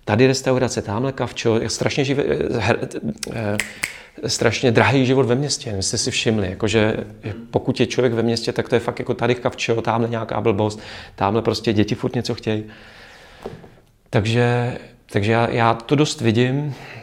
Tady 0.05 0.27
restaurace, 0.27 0.81
tamhle 0.81 1.11
kavčo, 1.11 1.59
strašně, 1.67 2.05
živé, 2.05 2.23
her, 2.59 2.89
eh, 3.33 3.57
strašně 4.27 4.71
drahý 4.71 5.05
život 5.05 5.25
ve 5.25 5.35
městě. 5.35 5.73
My 5.73 5.83
jste 5.83 5.97
si 5.97 6.11
všimli, 6.11 6.49
jakože 6.49 6.97
pokud 7.51 7.79
je 7.79 7.87
člověk 7.87 8.13
ve 8.13 8.23
městě, 8.23 8.53
tak 8.53 8.69
to 8.69 8.75
je 8.75 8.79
fakt 8.79 8.99
jako 8.99 9.13
tady 9.13 9.35
kavčo, 9.35 9.81
tamhle 9.81 10.09
nějaká 10.09 10.41
blbost, 10.41 10.79
tamhle 11.15 11.41
prostě 11.41 11.73
děti 11.73 11.95
furt 11.95 12.15
něco 12.15 12.35
chtějí. 12.35 12.63
Takže, 14.09 14.77
takže 15.05 15.31
já, 15.31 15.49
já 15.49 15.73
to 15.73 15.95
dost 15.95 16.21
vidím, 16.21 16.75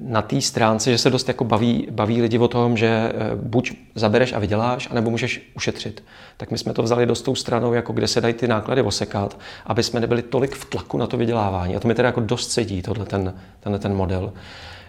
na 0.00 0.22
té 0.22 0.40
stránce, 0.40 0.90
že 0.90 0.98
se 0.98 1.10
dost 1.10 1.28
jako 1.28 1.44
baví, 1.44 1.88
baví 1.90 2.22
lidi 2.22 2.38
o 2.38 2.48
tom, 2.48 2.76
že 2.76 2.86
eh, 2.86 3.12
buď 3.34 3.72
zabereš 3.94 4.32
a 4.32 4.38
vyděláš, 4.38 4.88
anebo 4.90 5.10
můžeš 5.10 5.50
ušetřit. 5.54 6.04
Tak 6.36 6.50
my 6.50 6.58
jsme 6.58 6.72
to 6.72 6.82
vzali 6.82 7.06
dost 7.06 7.22
tou 7.22 7.34
stranou, 7.34 7.72
jako 7.72 7.92
kde 7.92 8.08
se 8.08 8.20
dají 8.20 8.34
ty 8.34 8.48
náklady 8.48 8.82
osekat, 8.82 9.38
aby 9.66 9.82
jsme 9.82 10.00
nebyli 10.00 10.22
tolik 10.22 10.54
v 10.54 10.64
tlaku 10.64 10.98
na 10.98 11.06
to 11.06 11.16
vydělávání. 11.16 11.76
A 11.76 11.80
to 11.80 11.88
mi 11.88 11.94
teda 11.94 12.08
jako 12.08 12.20
dost 12.20 12.50
sedí, 12.50 12.82
tohle 12.82 13.06
ten, 13.06 13.34
tenhle 13.60 13.78
ten 13.78 13.94
model. 13.94 14.32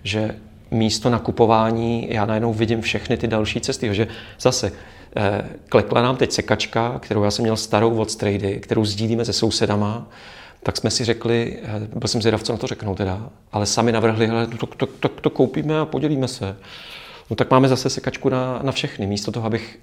Že 0.04 0.36
místo 0.72 1.10
nakupování 1.10 2.08
já 2.10 2.26
najednou 2.26 2.54
vidím 2.54 2.82
všechny 2.82 3.18
ty 3.18 3.28
další 3.28 3.62
cesty. 3.62 3.96
Že 3.96 4.08
zase 4.40 4.72
eh, 5.16 5.46
klekla 5.70 6.02
nám 6.02 6.16
teď 6.18 6.32
sekačka, 6.32 7.00
kterou 7.00 7.24
já 7.24 7.32
jsem 7.32 7.44
měl 7.44 7.58
starou 7.58 7.98
od 7.98 8.12
Strady, 8.12 8.60
kterou 8.60 8.86
sdílíme 8.86 9.26
se 9.26 9.34
sousedama 9.34 10.08
tak 10.68 10.78
jsme 10.78 10.90
si 10.92 11.06
řekli, 11.06 11.58
eh, 11.64 11.88
byl 11.96 12.08
jsem 12.08 12.22
zvědav, 12.22 12.44
co 12.44 12.54
na 12.54 12.58
to 12.58 12.68
řeknou 12.68 12.96
teda, 12.96 13.30
ale 13.52 13.66
sami 13.66 13.92
navrhli, 13.92 14.28
hele, 14.28 14.48
to, 14.48 14.66
to, 14.66 14.86
to, 14.86 15.10
to 15.10 15.30
koupíme 15.30 15.80
a 15.80 15.86
podělíme 15.86 16.28
se. 16.28 16.58
No 17.30 17.36
tak 17.36 17.52
máme 17.52 17.68
zase 17.68 17.90
sekačku 17.90 18.30
na, 18.30 18.60
na 18.64 18.72
všechny, 18.72 19.08
místo 19.08 19.32
toho, 19.32 19.46
abych, 19.46 19.80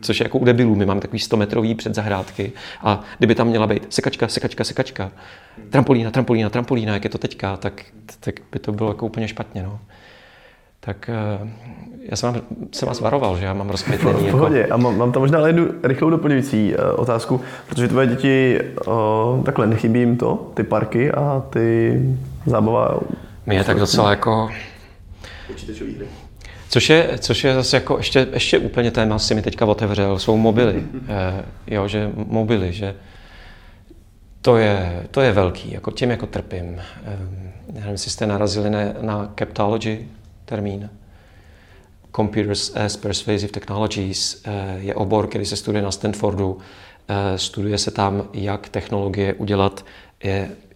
což 0.00 0.20
je 0.20 0.24
jako 0.24 0.38
u 0.38 0.44
debilů, 0.44 0.74
my 0.74 0.86
máme 0.86 1.00
takový 1.00 1.18
100 1.18 1.36
metrový 1.36 1.74
předzahrádky 1.74 2.52
a 2.80 3.00
kdyby 3.18 3.34
tam 3.34 3.46
měla 3.46 3.66
být 3.66 3.86
sekačka, 3.94 4.28
sekačka, 4.28 4.64
sekačka, 4.64 5.12
trampolína, 5.70 6.10
trampolína, 6.10 6.50
trampolína, 6.50 6.94
jak 6.94 7.04
je 7.04 7.10
to 7.10 7.18
teďka, 7.18 7.56
tak, 7.56 7.82
tak 8.20 8.34
by 8.52 8.58
to 8.58 8.72
bylo 8.72 8.90
jako 8.90 9.06
úplně 9.06 9.28
špatně. 9.28 9.62
No 9.62 9.80
tak 10.84 11.10
uh, 11.40 11.48
já 12.02 12.16
jsem, 12.16 12.32
vám, 12.32 12.42
jsem 12.72 12.88
vás 12.88 13.00
varoval, 13.00 13.38
že 13.38 13.44
já 13.44 13.54
mám 13.54 13.70
rozkvětlený. 13.70 14.28
V 14.28 14.30
pohodě. 14.30 14.58
Jako... 14.58 14.74
A 14.74 14.76
mám, 14.76 14.98
mám 14.98 15.12
tam 15.12 15.22
možná 15.22 15.46
jednu 15.46 15.68
rychlou 15.82 16.10
doplňující 16.10 16.74
uh, 16.74 17.00
otázku, 17.00 17.40
protože 17.66 17.88
tvoje 17.88 18.06
děti, 18.06 18.60
uh, 18.86 19.44
takhle 19.44 19.66
nechybí 19.66 20.00
jim 20.00 20.16
to, 20.16 20.50
ty 20.54 20.62
parky 20.62 21.10
a 21.10 21.42
ty 21.50 22.00
zábava. 22.46 23.00
Mě 23.46 23.56
je 23.56 23.64
tak 23.64 23.78
docela 23.78 24.10
jako... 24.10 24.46
Hry. 24.46 24.72
Což 26.68 26.90
je, 26.90 27.10
což 27.18 27.44
je 27.44 27.54
zase 27.54 27.76
jako 27.76 27.96
ještě, 27.96 28.26
ještě 28.32 28.58
úplně 28.58 28.90
téma, 28.90 29.18
si 29.18 29.34
mi 29.34 29.42
teďka 29.42 29.66
otevřel, 29.66 30.18
jsou 30.18 30.36
mobily. 30.36 30.84
eh, 31.08 31.44
jo, 31.66 31.88
že 31.88 32.10
mobily, 32.14 32.72
že 32.72 32.94
to 34.42 34.56
je, 34.56 35.06
to 35.10 35.20
je 35.20 35.32
velký, 35.32 35.72
jako 35.72 35.90
tím 35.90 36.10
jako 36.10 36.26
trpím. 36.26 36.80
Eh, 37.04 37.18
nevím, 37.72 37.90
jestli 37.92 38.10
jste 38.10 38.26
narazili 38.26 38.70
na, 38.70 38.78
na 39.00 39.32
Captology, 39.38 39.98
termín. 40.52 40.90
Computers 42.16 42.76
as 42.76 42.96
Persuasive 42.96 43.52
Technologies 43.52 44.42
eh, 44.44 44.78
je 44.78 44.94
obor, 44.94 45.26
který 45.26 45.44
se 45.46 45.56
studuje 45.56 45.82
na 45.82 45.90
Stanfordu. 45.90 46.58
Eh, 47.08 47.38
studuje 47.38 47.78
se 47.78 47.90
tam, 47.90 48.28
jak 48.32 48.68
technologie 48.68 49.34
udělat, 49.34 49.84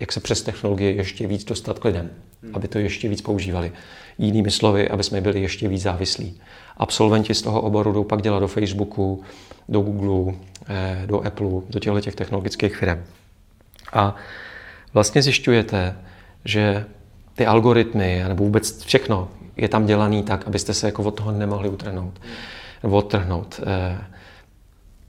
jak 0.01 0.13
se 0.13 0.21
přes 0.21 0.43
technologie 0.43 0.93
ještě 0.93 1.27
víc 1.27 1.45
dostat 1.45 1.79
k 1.79 1.85
lidem, 1.85 2.11
aby 2.53 2.69
to 2.69 2.79
ještě 2.79 3.09
víc 3.09 3.23
používali. 3.23 3.73
Jinými 4.19 4.51
slovy, 4.51 4.89
aby 4.89 5.03
jsme 5.03 5.21
byli 5.21 5.43
ještě 5.43 5.69
víc 5.69 5.83
závislí. 5.83 6.41
Absolventi 6.77 7.35
z 7.35 7.43
toho 7.43 7.61
oboru 7.61 7.93
jdou 7.93 8.05
pak 8.05 8.23
dělat 8.23 8.41
do 8.41 8.49
Facebooku, 8.49 9.23
do 9.69 9.81
Google, 9.81 10.35
eh, 10.69 11.03
do 11.07 11.27
Apple, 11.27 11.63
do 11.71 11.79
těchto 11.79 12.01
těch 12.01 12.15
technologických 12.15 12.77
firm. 12.77 13.05
A 13.93 14.15
vlastně 14.95 15.23
zjišťujete, 15.23 15.97
že 16.45 16.85
ty 17.35 17.47
algoritmy, 17.47 18.25
nebo 18.29 18.45
vůbec 18.45 18.83
všechno, 18.85 19.29
je 19.57 19.69
tam 19.69 19.87
dělaný 19.87 20.23
tak, 20.23 20.47
abyste 20.47 20.75
se 20.75 20.87
jako 20.87 21.03
od 21.03 21.11
toho 21.11 21.33
nemohli 21.33 21.69
utrhnout, 21.69 22.21
nebo 22.83 22.97
odtrhnout. 22.97 23.61
Eh, 23.67 23.99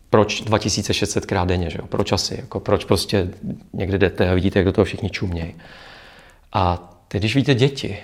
proč 0.09 0.41
2600 0.41 1.25
krát 1.25 1.47
denně, 1.47 1.69
že 1.69 1.77
jo? 1.81 1.87
Proč 1.87 2.11
asi? 2.11 2.35
Jako 2.35 2.59
proč 2.59 2.85
prostě 2.85 3.29
někde 3.73 3.97
jdete 3.97 4.29
a 4.29 4.33
vidíte, 4.33 4.59
jak 4.59 4.65
do 4.65 4.71
toho 4.71 4.85
všichni 4.85 5.09
čumějí. 5.09 5.55
A 6.53 6.93
teď, 7.07 7.21
když 7.21 7.35
víte 7.35 7.55
děti, 7.55 7.97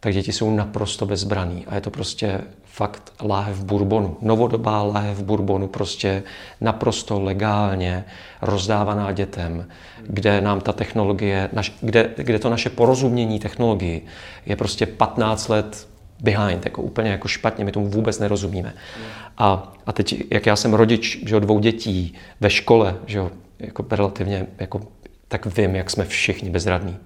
tak 0.00 0.12
děti 0.12 0.32
jsou 0.32 0.56
naprosto 0.56 1.06
bezbraný 1.06 1.66
a 1.66 1.74
je 1.74 1.80
to 1.80 1.90
prostě 1.90 2.40
fakt 2.64 3.12
láhev 3.22 3.64
bourbonu. 3.64 4.16
Novodobá 4.20 4.82
láhev 4.82 5.22
bourbonu 5.22 5.68
prostě 5.68 6.22
naprosto 6.60 7.20
legálně 7.20 8.04
rozdávaná 8.42 9.12
dětem, 9.12 9.68
kde 10.02 10.40
nám 10.40 10.60
ta 10.60 10.72
technologie, 10.72 11.50
kde, 11.80 12.10
kde 12.16 12.38
to 12.38 12.50
naše 12.50 12.70
porozumění 12.70 13.38
technologii 13.38 14.06
je 14.46 14.56
prostě 14.56 14.86
15 14.86 15.48
let 15.48 15.88
behind, 16.22 16.64
jako 16.64 16.82
úplně 16.82 17.10
jako 17.10 17.28
špatně, 17.28 17.64
my 17.64 17.72
tomu 17.72 17.88
vůbec 17.88 18.18
nerozumíme. 18.18 18.74
A, 19.38 19.72
a 19.86 19.92
teď, 19.92 20.24
jak 20.30 20.46
já 20.46 20.56
jsem 20.56 20.74
rodič 20.74 21.22
že 21.26 21.40
dvou 21.40 21.58
dětí 21.58 22.14
ve 22.40 22.50
škole, 22.50 22.96
že 23.06 23.20
jako 23.58 23.84
relativně, 23.90 24.46
jako, 24.58 24.80
tak 25.28 25.46
vím, 25.46 25.76
jak 25.76 25.90
jsme 25.90 26.04
všichni 26.04 26.50
bezradní. 26.50 26.96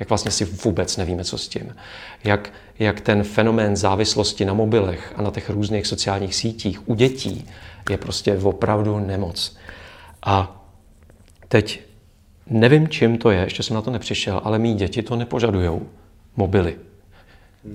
Jak 0.00 0.08
vlastně 0.08 0.30
si 0.30 0.44
vůbec 0.44 0.96
nevíme, 0.96 1.24
co 1.24 1.38
s 1.38 1.48
tím. 1.48 1.76
Jak, 2.24 2.52
jak 2.78 3.00
ten 3.00 3.22
fenomén 3.22 3.76
závislosti 3.76 4.44
na 4.44 4.54
mobilech 4.54 5.12
a 5.16 5.22
na 5.22 5.30
těch 5.30 5.50
různých 5.50 5.86
sociálních 5.86 6.34
sítích 6.34 6.88
u 6.88 6.94
dětí 6.94 7.48
je 7.90 7.96
prostě 7.96 8.38
opravdu 8.38 8.98
nemoc. 8.98 9.56
A 10.22 10.66
teď 11.48 11.80
nevím, 12.46 12.88
čím 12.88 13.18
to 13.18 13.30
je, 13.30 13.40
ještě 13.40 13.62
jsem 13.62 13.74
na 13.74 13.82
to 13.82 13.90
nepřišel, 13.90 14.40
ale 14.44 14.58
mý 14.58 14.74
děti 14.74 15.02
to 15.02 15.16
nepožadují. 15.16 15.80
Mobily. 16.36 16.76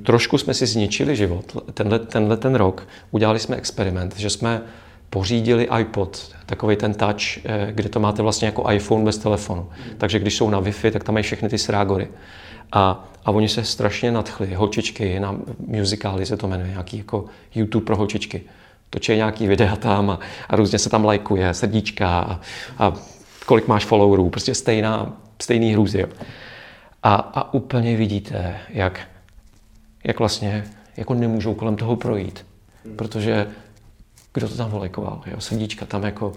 Trošku 0.04 0.38
jsme 0.38 0.54
si 0.54 0.66
zničili 0.66 1.16
život. 1.16 1.58
Tenhle, 1.74 2.00
tenhle 2.00 2.38
ten 2.38 2.56
rok 2.56 2.88
udělali 3.12 3.40
jsme 3.40 3.56
experiment, 3.56 4.18
že 4.18 4.30
jsme 4.30 4.62
pořídili 5.10 5.68
iPod, 5.80 6.36
takový 6.46 6.76
ten 6.76 6.94
touch, 6.94 7.38
eh, 7.46 7.72
kde 7.72 7.90
to 7.90 8.00
máte 8.00 8.22
vlastně 8.22 8.46
jako 8.46 8.72
iPhone 8.72 9.06
bez 9.06 9.18
telefonu. 9.18 9.70
Takže 9.98 10.20
když 10.20 10.36
jsou 10.36 10.50
na 10.50 10.62
Wi-Fi, 10.62 10.92
tak 10.92 11.04
tam 11.04 11.14
mají 11.14 11.24
všechny 11.24 11.50
ty 11.50 11.58
srágory. 11.58 12.08
A, 12.72 13.10
a 13.26 13.32
oni 13.32 13.50
se 13.50 13.64
strašně 13.64 14.12
nadchli, 14.12 14.54
holčičky, 14.54 15.20
na 15.20 15.36
muzikály 15.68 16.26
se 16.26 16.38
to 16.38 16.48
jmenuje, 16.48 16.70
nějaký 16.70 16.98
jako 16.98 17.26
YouTube 17.56 17.86
pro 17.86 17.96
holčičky. 17.96 18.42
Točí 18.90 19.16
nějaký 19.16 19.48
videa 19.48 19.76
tam 19.76 20.10
a, 20.10 20.20
a 20.50 20.56
různě 20.56 20.80
se 20.80 20.90
tam 20.90 21.06
lajkuje, 21.06 21.54
srdíčka 21.54 22.20
a, 22.20 22.40
a 22.80 22.94
kolik 23.46 23.68
máš 23.68 23.86
followerů, 23.86 24.30
prostě 24.30 24.56
stejná, 24.56 25.18
stejný 25.42 25.74
hrůzy. 25.74 26.00
Jo. 26.00 26.08
A, 27.04 27.16
a 27.16 27.54
úplně 27.54 27.96
vidíte, 27.98 28.58
jak, 28.70 29.00
jak 30.04 30.20
vlastně 30.20 30.66
jako 30.98 31.14
nemůžou 31.14 31.54
kolem 31.54 31.76
toho 31.76 31.96
projít. 31.96 32.46
Protože 32.96 33.48
kdo 34.34 34.50
to 34.50 34.56
tam 34.56 34.72
volejkoval, 34.72 35.22
jo, 35.26 35.42
srdíčka 35.42 35.86
tam 35.86 36.04
jako... 36.04 36.34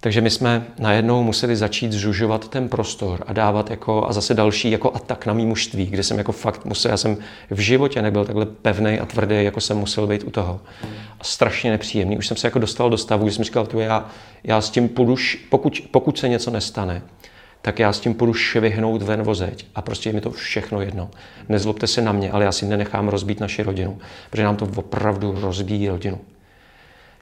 Takže 0.00 0.20
my 0.20 0.30
jsme 0.30 0.66
najednou 0.78 1.22
museli 1.22 1.56
začít 1.56 1.92
zužovat 1.92 2.48
ten 2.48 2.68
prostor 2.68 3.24
a 3.26 3.32
dávat 3.32 3.70
jako, 3.70 4.08
a 4.08 4.12
zase 4.12 4.34
další 4.34 4.70
jako 4.70 4.94
atak 4.94 5.26
na 5.26 5.32
mý 5.32 5.46
mužství, 5.46 5.86
kde 5.86 6.02
jsem 6.02 6.18
jako 6.18 6.32
fakt 6.32 6.64
musel, 6.64 6.90
já 6.90 6.96
jsem 6.96 7.16
v 7.50 7.60
životě 7.60 8.02
nebyl 8.02 8.24
takhle 8.24 8.46
pevný 8.46 9.00
a 9.00 9.06
tvrdý, 9.06 9.44
jako 9.44 9.60
jsem 9.60 9.76
musel 9.76 10.06
být 10.06 10.24
u 10.24 10.30
toho. 10.30 10.60
A 11.20 11.24
strašně 11.24 11.70
nepříjemný. 11.70 12.18
Už 12.18 12.26
jsem 12.26 12.36
se 12.36 12.46
jako 12.46 12.58
dostal 12.58 12.90
do 12.90 12.96
stavu, 12.96 13.28
že 13.28 13.34
jsem 13.34 13.44
říkal, 13.44 13.68
já, 13.78 14.10
já 14.44 14.60
s 14.60 14.70
tím 14.70 14.88
půjdu, 14.88 15.16
pokud, 15.50 15.82
pokud 15.90 16.18
se 16.18 16.28
něco 16.28 16.50
nestane, 16.50 17.02
tak 17.62 17.78
já 17.78 17.92
s 17.92 18.00
tím 18.00 18.14
půjdu 18.14 18.34
švihnout 18.34 19.02
ven 19.02 19.22
vozeď 19.22 19.66
a 19.74 19.82
prostě 19.82 20.08
je 20.08 20.12
mi 20.12 20.20
to 20.20 20.30
všechno 20.30 20.80
jedno. 20.80 21.10
Nezlobte 21.48 21.86
se 21.86 22.02
na 22.02 22.12
mě, 22.12 22.30
ale 22.30 22.44
já 22.44 22.52
si 22.52 22.66
nenechám 22.66 23.08
rozbít 23.08 23.40
naši 23.40 23.62
rodinu, 23.62 23.98
protože 24.30 24.44
nám 24.44 24.56
to 24.56 24.68
opravdu 24.76 25.36
rozbíjí 25.40 25.88
rodinu. 25.88 26.18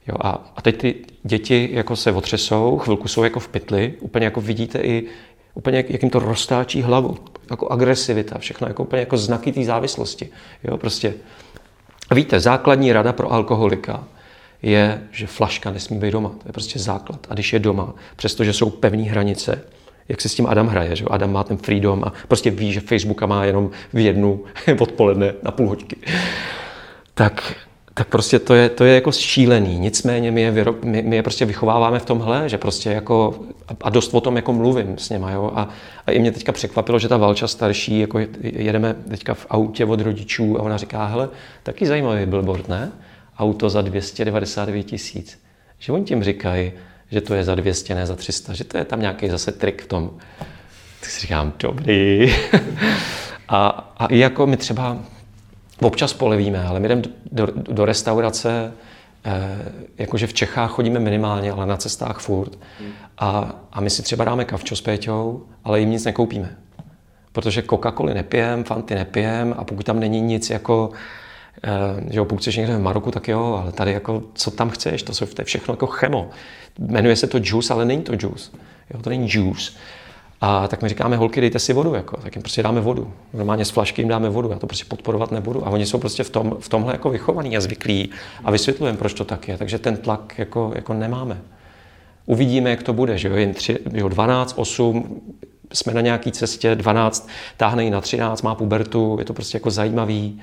Jo, 0.08 0.14
a, 0.20 0.52
a 0.56 0.62
teď 0.62 0.76
ty 0.76 0.94
děti 1.22 1.68
jako 1.72 1.96
se 1.96 2.12
otřesou, 2.12 2.78
chvilku 2.78 3.08
jsou 3.08 3.24
jako 3.24 3.40
v 3.40 3.48
pytli, 3.48 3.94
úplně 4.00 4.24
jako 4.24 4.40
vidíte 4.40 4.78
i, 4.78 5.06
úplně 5.54 5.76
jak, 5.76 5.90
jak 5.90 6.02
jim 6.02 6.10
to 6.10 6.18
roztáčí 6.18 6.82
hlavu, 6.82 7.16
jako 7.50 7.68
agresivita, 7.68 8.38
všechno 8.38 8.68
jako 8.68 8.82
úplně 8.82 9.00
jako 9.00 9.16
znaky 9.16 9.52
té 9.52 9.64
závislosti. 9.64 10.28
Jo, 10.64 10.76
prostě. 10.76 11.14
Víte, 12.14 12.40
základní 12.40 12.92
rada 12.92 13.12
pro 13.12 13.32
alkoholika 13.32 14.04
je, 14.62 15.02
že 15.10 15.26
flaška 15.26 15.70
nesmí 15.70 15.98
být 15.98 16.10
doma. 16.10 16.28
To 16.28 16.48
je 16.48 16.52
prostě 16.52 16.78
základ. 16.78 17.26
A 17.30 17.34
když 17.34 17.52
je 17.52 17.58
doma, 17.58 17.94
přestože 18.16 18.52
jsou 18.52 18.70
pevné 18.70 19.02
hranice, 19.02 19.62
jak 20.08 20.20
se 20.20 20.28
s 20.28 20.34
tím 20.34 20.46
Adam 20.46 20.66
hraje, 20.66 20.96
že 20.96 21.04
Adam 21.04 21.32
má 21.32 21.44
ten 21.44 21.56
freedom 21.56 22.04
a 22.04 22.12
prostě 22.28 22.50
ví, 22.50 22.72
že 22.72 22.80
Facebooka 22.80 23.26
má 23.26 23.44
jenom 23.44 23.70
v 23.92 23.98
jednu 23.98 24.44
odpoledne 24.78 25.34
na 25.42 25.50
půl 25.50 25.68
hoďky. 25.68 25.96
Tak 27.14 27.56
tak 27.98 28.08
prostě 28.08 28.38
to 28.38 28.54
je, 28.54 28.68
to 28.68 28.84
je 28.84 28.94
jako 28.94 29.12
šílený. 29.12 29.78
Nicméně 29.78 30.30
my 30.30 30.40
je, 30.40 30.50
vyro, 30.50 30.74
my, 30.84 31.02
my 31.02 31.16
je 31.16 31.22
prostě 31.22 31.44
vychováváme 31.44 31.98
v 31.98 32.04
tomhle, 32.04 32.48
že 32.48 32.58
prostě 32.58 32.90
jako, 32.90 33.34
a 33.80 33.90
dost 33.90 34.14
o 34.14 34.20
tom 34.20 34.36
jako 34.36 34.52
mluvím 34.52 34.98
s 34.98 35.10
něma, 35.10 35.30
jo. 35.30 35.50
A, 35.54 35.68
a 36.06 36.10
i 36.10 36.18
mě 36.18 36.32
teďka 36.32 36.52
překvapilo, 36.52 36.98
že 36.98 37.08
ta 37.08 37.16
Valča 37.16 37.48
starší, 37.48 38.00
jako 38.00 38.18
jedeme 38.42 38.94
teďka 39.10 39.34
v 39.34 39.46
autě 39.50 39.84
od 39.84 40.00
rodičů 40.00 40.58
a 40.58 40.62
ona 40.62 40.76
říká, 40.76 41.06
hele, 41.06 41.28
taky 41.62 41.86
zajímavý 41.86 42.26
billboard, 42.26 42.68
ne? 42.68 42.92
Auto 43.38 43.70
za 43.70 43.82
299 43.82 44.82
tisíc. 44.82 45.38
Že 45.78 45.92
oni 45.92 46.04
tím 46.04 46.22
říkají, 46.24 46.72
že 47.10 47.20
to 47.20 47.34
je 47.34 47.44
za 47.44 47.54
200, 47.54 47.94
ne 47.94 48.06
za 48.06 48.16
300, 48.16 48.54
že 48.54 48.64
to 48.64 48.78
je 48.78 48.84
tam 48.84 49.00
nějaký 49.00 49.28
zase 49.28 49.52
trik 49.52 49.82
v 49.82 49.86
tom. 49.86 50.10
Tak 51.00 51.10
si 51.10 51.20
říkám, 51.20 51.52
dobrý. 51.58 52.34
a, 53.48 53.92
a 53.98 54.06
i 54.06 54.18
jako 54.18 54.46
my 54.46 54.56
třeba 54.56 54.98
občas 55.82 56.12
polevíme, 56.12 56.64
ale 56.64 56.80
my 56.80 56.88
jdeme 56.88 57.02
do, 57.32 57.48
do 57.54 57.84
restaurace, 57.84 58.72
eh, 59.24 59.72
jakože 59.98 60.26
v 60.26 60.32
Čechách 60.32 60.70
chodíme 60.70 61.00
minimálně, 61.00 61.52
ale 61.52 61.66
na 61.66 61.76
cestách 61.76 62.18
furt. 62.18 62.58
A, 63.18 63.54
a 63.72 63.80
my 63.80 63.90
si 63.90 64.02
třeba 64.02 64.24
dáme 64.24 64.44
kavčo 64.44 64.76
s 64.76 64.80
Péťou, 64.80 65.42
ale 65.64 65.80
jim 65.80 65.90
nic 65.90 66.04
nekoupíme. 66.04 66.56
Protože 67.32 67.62
Coca-Coly 67.62 68.14
nepijem, 68.14 68.64
Fanty 68.64 68.94
nepijem 68.94 69.54
a 69.58 69.64
pokud 69.64 69.86
tam 69.86 70.00
není 70.00 70.20
nic 70.20 70.50
jako, 70.50 70.90
že 72.10 72.18
jo, 72.18 72.24
pokud 72.24 72.40
chceš 72.40 72.56
někde 72.56 72.76
v 72.76 72.80
Maroku, 72.80 73.10
tak 73.10 73.28
jo, 73.28 73.60
ale 73.62 73.72
tady 73.72 73.92
jako, 73.92 74.22
co 74.34 74.50
tam 74.50 74.70
chceš, 74.70 75.02
to, 75.02 75.14
jsou, 75.14 75.26
to 75.26 75.40
je 75.40 75.44
všechno 75.44 75.72
jako 75.72 75.86
chemo. 75.86 76.30
Jmenuje 76.78 77.16
se 77.16 77.26
to 77.26 77.38
juice, 77.42 77.74
ale 77.74 77.84
není 77.84 78.02
to 78.02 78.12
juice. 78.12 78.50
Jo, 78.94 79.02
to 79.02 79.10
není 79.10 79.28
juice. 79.30 79.72
A 80.40 80.68
tak 80.68 80.82
my 80.82 80.88
říkáme, 80.88 81.16
holky, 81.16 81.40
dejte 81.40 81.58
si 81.58 81.72
vodu, 81.72 81.94
jako, 81.94 82.16
tak 82.16 82.36
jim 82.36 82.42
prostě 82.42 82.62
dáme 82.62 82.80
vodu. 82.80 83.12
Normálně 83.34 83.64
z 83.64 83.70
flašky 83.70 84.02
jim 84.02 84.08
dáme 84.08 84.28
vodu, 84.28 84.50
já 84.50 84.58
to 84.58 84.66
prostě 84.66 84.84
podporovat 84.88 85.30
nebudu. 85.30 85.66
A 85.66 85.70
oni 85.70 85.86
jsou 85.86 85.98
prostě 85.98 86.24
v, 86.24 86.30
tom, 86.30 86.56
v 86.60 86.68
tomhle 86.68 86.92
jako 86.92 87.10
vychovaní 87.10 87.56
a 87.56 87.60
zvyklí 87.60 88.10
a 88.44 88.50
vysvětlujeme, 88.50 88.98
proč 88.98 89.14
to 89.14 89.24
tak 89.24 89.48
je. 89.48 89.58
Takže 89.58 89.78
ten 89.78 89.96
tlak 89.96 90.34
jako, 90.38 90.72
jako 90.74 90.94
nemáme. 90.94 91.40
Uvidíme, 92.26 92.70
jak 92.70 92.82
to 92.82 92.92
bude, 92.92 93.18
že 93.18 93.28
jo, 93.28 93.36
jen 93.36 93.54
tři, 93.54 93.78
jo, 93.92 94.08
12, 94.08 94.54
8, 94.56 95.20
jsme 95.72 95.94
na 95.94 96.00
nějaké 96.00 96.30
cestě, 96.30 96.74
12 96.74 97.28
táhne 97.56 97.90
na 97.90 98.00
13, 98.00 98.42
má 98.42 98.54
pubertu, 98.54 99.16
je 99.18 99.24
to 99.24 99.32
prostě 99.32 99.56
jako 99.56 99.70
zajímavý. 99.70 100.40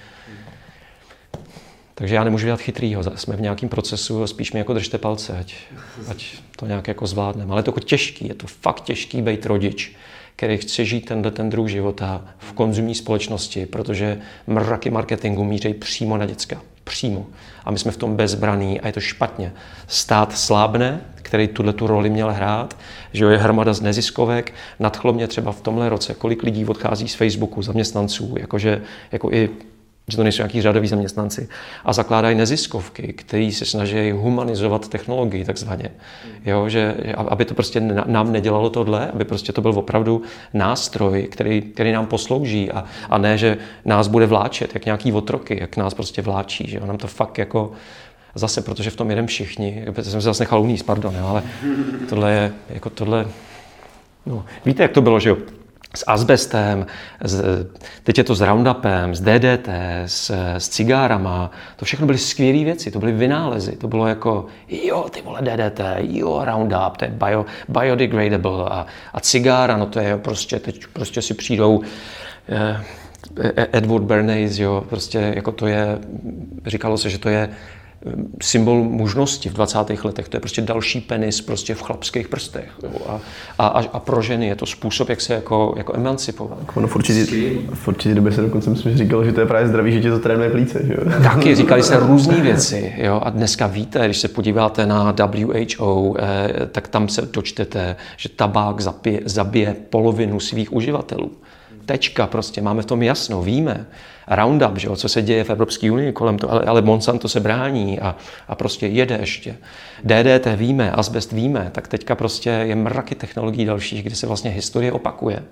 Takže 1.95 2.15
já 2.15 2.24
nemůžu 2.24 2.45
dělat 2.45 2.61
chytrýho, 2.61 3.03
jsme 3.15 3.36
v 3.36 3.41
nějakém 3.41 3.70
procesu, 3.70 4.28
spíš 4.28 4.52
mi 4.52 4.60
jako 4.60 4.74
držte 4.74 4.98
palce, 4.98 5.38
ať, 5.40 5.56
ať 6.07 6.26
to 6.56 6.65
nějak 6.65 6.88
jako 6.88 7.07
zvládneme. 7.07 7.52
Ale 7.52 7.60
je 7.60 7.64
to 7.64 7.70
jako 7.70 7.80
těžký, 7.80 8.28
je 8.28 8.34
to 8.34 8.48
fakt 8.48 8.82
těžký 8.82 9.22
být 9.22 9.45
rodič, 9.45 9.95
který 10.36 10.57
chce 10.57 10.86
žít 10.86 11.06
tenhle 11.06 11.32
ten 11.32 11.49
druh 11.49 11.68
života 11.68 12.26
v 12.38 12.53
konzumní 12.53 12.95
společnosti, 12.95 13.65
protože 13.65 14.22
mraky 14.48 14.90
marketingu 14.90 15.44
míří 15.44 15.74
přímo 15.74 16.18
na 16.18 16.26
děcka. 16.26 16.61
Přímo. 16.84 17.28
A 17.65 17.72
my 17.72 17.80
jsme 17.80 17.91
v 17.91 17.98
tom 17.98 18.15
bezbraný 18.15 18.82
a 18.82 18.88
je 18.88 18.94
to 18.94 18.99
špatně. 18.99 19.53
Stát 19.88 20.38
slábne, 20.38 21.02
který 21.15 21.48
tuhle 21.48 21.74
tu 21.74 21.88
roli 21.88 22.10
měl 22.10 22.32
hrát, 22.32 22.78
že 23.14 23.26
je 23.26 23.38
hromada 23.38 23.74
z 23.74 23.82
neziskovek. 23.82 24.53
Nadchlo 24.80 25.14
mě 25.14 25.28
třeba 25.28 25.52
v 25.52 25.61
tomhle 25.61 25.90
roce, 25.90 26.14
kolik 26.14 26.44
lidí 26.44 26.65
odchází 26.65 27.07
z 27.07 27.15
Facebooku, 27.15 27.61
zaměstnanců, 27.61 28.36
jakože, 28.40 28.82
jako 29.11 29.32
i 29.32 29.49
že 30.07 30.17
to 30.17 30.23
nejsou 30.23 30.41
nějaký 30.41 30.61
řadoví 30.61 30.88
zaměstnanci, 30.88 31.49
a 31.85 31.93
zakládají 31.93 32.35
neziskovky, 32.35 33.13
který 33.13 33.51
se 33.51 33.65
snaží 33.65 34.11
humanizovat 34.11 34.88
technologii 34.88 35.45
takzvaně. 35.45 35.89
Jo, 36.45 36.69
že, 36.69 36.95
aby 37.17 37.45
to 37.45 37.53
prostě 37.53 37.80
nám 38.05 38.31
nedělalo 38.31 38.69
tohle, 38.69 39.11
aby 39.11 39.25
prostě 39.25 39.53
to 39.53 39.61
byl 39.61 39.71
opravdu 39.71 40.21
nástroj, 40.53 41.27
který, 41.31 41.61
který 41.61 41.91
nám 41.91 42.05
poslouží 42.05 42.71
a, 42.71 42.84
a 43.09 43.17
ne, 43.17 43.38
že 43.38 43.57
nás 43.85 44.07
bude 44.07 44.25
vláčet, 44.25 44.73
jak 44.73 44.85
nějaký 44.85 45.13
otroky, 45.13 45.57
jak 45.61 45.77
nás 45.77 45.93
prostě 45.93 46.21
vláčí, 46.21 46.69
že 46.69 46.77
jo, 46.77 46.85
nám 46.85 46.97
to 46.97 47.07
fakt 47.07 47.38
jako 47.38 47.71
zase, 48.35 48.61
protože 48.61 48.89
v 48.89 48.95
tom 48.95 49.09
jedem 49.09 49.27
všichni, 49.27 49.85
jsem 49.95 50.03
se 50.03 50.21
zase 50.21 50.43
nechal 50.43 50.61
uníst, 50.61 50.85
pardon, 50.85 51.15
jo, 51.15 51.27
ale 51.27 51.43
tohle 52.09 52.31
je, 52.31 52.53
jako 52.69 52.89
tohle, 52.89 53.27
no, 54.25 54.45
víte, 54.65 54.84
jak 54.84 54.91
to 54.91 55.01
bylo, 55.01 55.19
že 55.19 55.30
jo, 55.30 55.38
s 55.95 56.03
asbestem, 56.07 56.86
s, 57.24 57.44
teď 58.03 58.18
je 58.18 58.24
to 58.24 58.36
s 58.36 58.41
Roundupem, 58.41 59.15
s 59.15 59.22
DDT, 59.22 59.70
s, 60.06 60.32
s 60.57 60.70
cigárama. 60.70 61.52
To 61.76 61.86
všechno 61.86 62.06
byly 62.06 62.18
skvělé 62.18 62.64
věci, 62.64 62.91
to 62.91 62.99
byly 62.99 63.11
vynálezy. 63.11 63.76
To 63.76 63.88
bylo 63.88 64.07
jako, 64.07 64.45
jo, 64.68 65.06
ty 65.11 65.22
vole 65.22 65.41
DDT, 65.41 65.80
jo, 65.99 66.41
Roundup, 66.45 66.98
to 66.98 67.06
je 67.06 67.11
bio, 67.11 67.45
biodegradable 67.68 68.70
a, 68.70 68.86
a 69.14 69.20
cigára, 69.20 69.78
no 69.78 69.86
to 69.86 69.99
je 69.99 70.18
prostě, 70.18 70.60
teď 70.60 70.88
prostě 70.94 71.22
si 71.22 71.34
přijdou 71.34 71.82
eh, 72.49 72.84
Edward 73.72 74.03
Bernays, 74.03 74.60
jo, 74.60 74.84
prostě 74.90 75.34
jako 75.36 75.52
to 75.52 75.68
je, 75.68 75.99
říkalo 76.65 76.98
se, 76.98 77.10
že 77.10 77.18
to 77.18 77.30
je 77.30 77.49
symbol 78.41 78.84
mužnosti 78.84 79.49
v 79.49 79.53
20. 79.53 79.77
letech. 80.03 80.30
To 80.30 80.38
je 80.38 80.41
prostě 80.41 80.61
další 80.61 81.01
penis 81.01 81.41
prostě 81.41 81.75
v 81.75 81.81
chlapských 81.81 82.27
prstech. 82.27 82.69
A, 83.07 83.67
a, 83.67 83.84
a 83.93 83.99
pro 83.99 84.21
ženy 84.21 84.47
je 84.47 84.55
to 84.55 84.65
způsob, 84.65 85.09
jak 85.09 85.21
se 85.21 85.34
jako, 85.34 85.73
jako 85.77 85.95
emancipovat. 85.95 86.57
Ono 86.75 86.88
v 86.88 86.95
určitě, 86.95 87.25
v 87.73 87.88
určitě 87.88 88.15
době 88.15 88.31
se 88.31 88.41
dokonce 88.41 88.69
myslím, 88.69 88.91
že 88.91 88.97
říkalo, 88.97 89.25
že 89.25 89.31
to 89.31 89.39
je 89.39 89.45
právě 89.45 89.67
zdravý, 89.67 89.91
že 89.91 90.01
ti 90.01 90.09
to 90.09 90.19
trénuje 90.19 90.49
plíce. 90.49 90.81
Že 90.84 90.93
jo? 90.93 91.21
Taky 91.23 91.55
říkali 91.63 91.84
se 91.84 91.99
různé 91.99 92.41
věci. 92.41 92.93
Jo? 92.97 93.21
A 93.23 93.30
dneska 93.30 93.67
víte, 93.67 94.05
když 94.05 94.17
se 94.17 94.27
podíváte 94.27 94.85
na 94.85 95.15
WHO, 95.34 96.15
eh, 96.19 96.49
tak 96.71 96.88
tam 96.88 97.07
se 97.07 97.21
dočtete, 97.21 97.95
že 98.17 98.30
tabák 98.30 98.81
zabije, 98.81 99.21
zabije 99.25 99.75
polovinu 99.89 100.39
svých 100.39 100.73
uživatelů. 100.73 101.31
Tečka 101.85 102.27
prostě, 102.27 102.61
máme 102.61 102.81
v 102.81 102.85
tom 102.85 103.03
jasno, 103.03 103.43
víme. 103.43 103.85
Roundup, 104.27 104.77
že 104.77 104.88
jo, 104.88 104.95
co 104.95 105.10
se 105.10 105.22
děje 105.22 105.43
v 105.43 105.49
Evropské 105.49 105.91
unii 105.91 106.11
kolem 106.11 106.38
toho, 106.38 106.53
ale, 106.53 106.61
ale 106.61 106.81
Monsanto 106.81 107.30
se 107.30 107.39
brání 107.39 107.99
a, 107.99 108.15
a 108.47 108.55
prostě 108.55 108.88
jede 108.88 109.18
ještě. 109.19 109.55
DDT 110.03 110.47
víme, 110.55 110.91
asbest 110.91 111.31
víme, 111.31 111.69
tak 111.72 111.88
teďka 111.88 112.15
prostě 112.15 112.49
je 112.49 112.76
mraky 112.76 113.15
technologií 113.15 113.65
dalších, 113.65 114.03
kde 114.03 114.15
se 114.15 114.27
vlastně 114.27 114.51
historie 114.51 114.91
opakuje. 114.91 115.43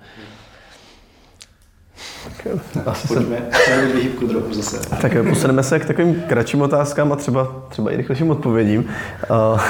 Tak 2.24 2.46
asi 2.86 3.08
Pojďme, 3.08 3.36
se... 3.52 4.26
trochu 4.28 4.54
zase. 4.54 4.80
Tak 5.00 5.12
posuneme 5.28 5.62
se 5.62 5.78
k 5.78 5.84
takovým 5.84 6.22
kratším 6.28 6.62
otázkám 6.62 7.12
a 7.12 7.16
třeba, 7.16 7.56
třeba 7.68 7.90
i 7.90 7.96
rychlejším 7.96 8.30
odpovědím. 8.30 8.84
Uh, 9.30 9.60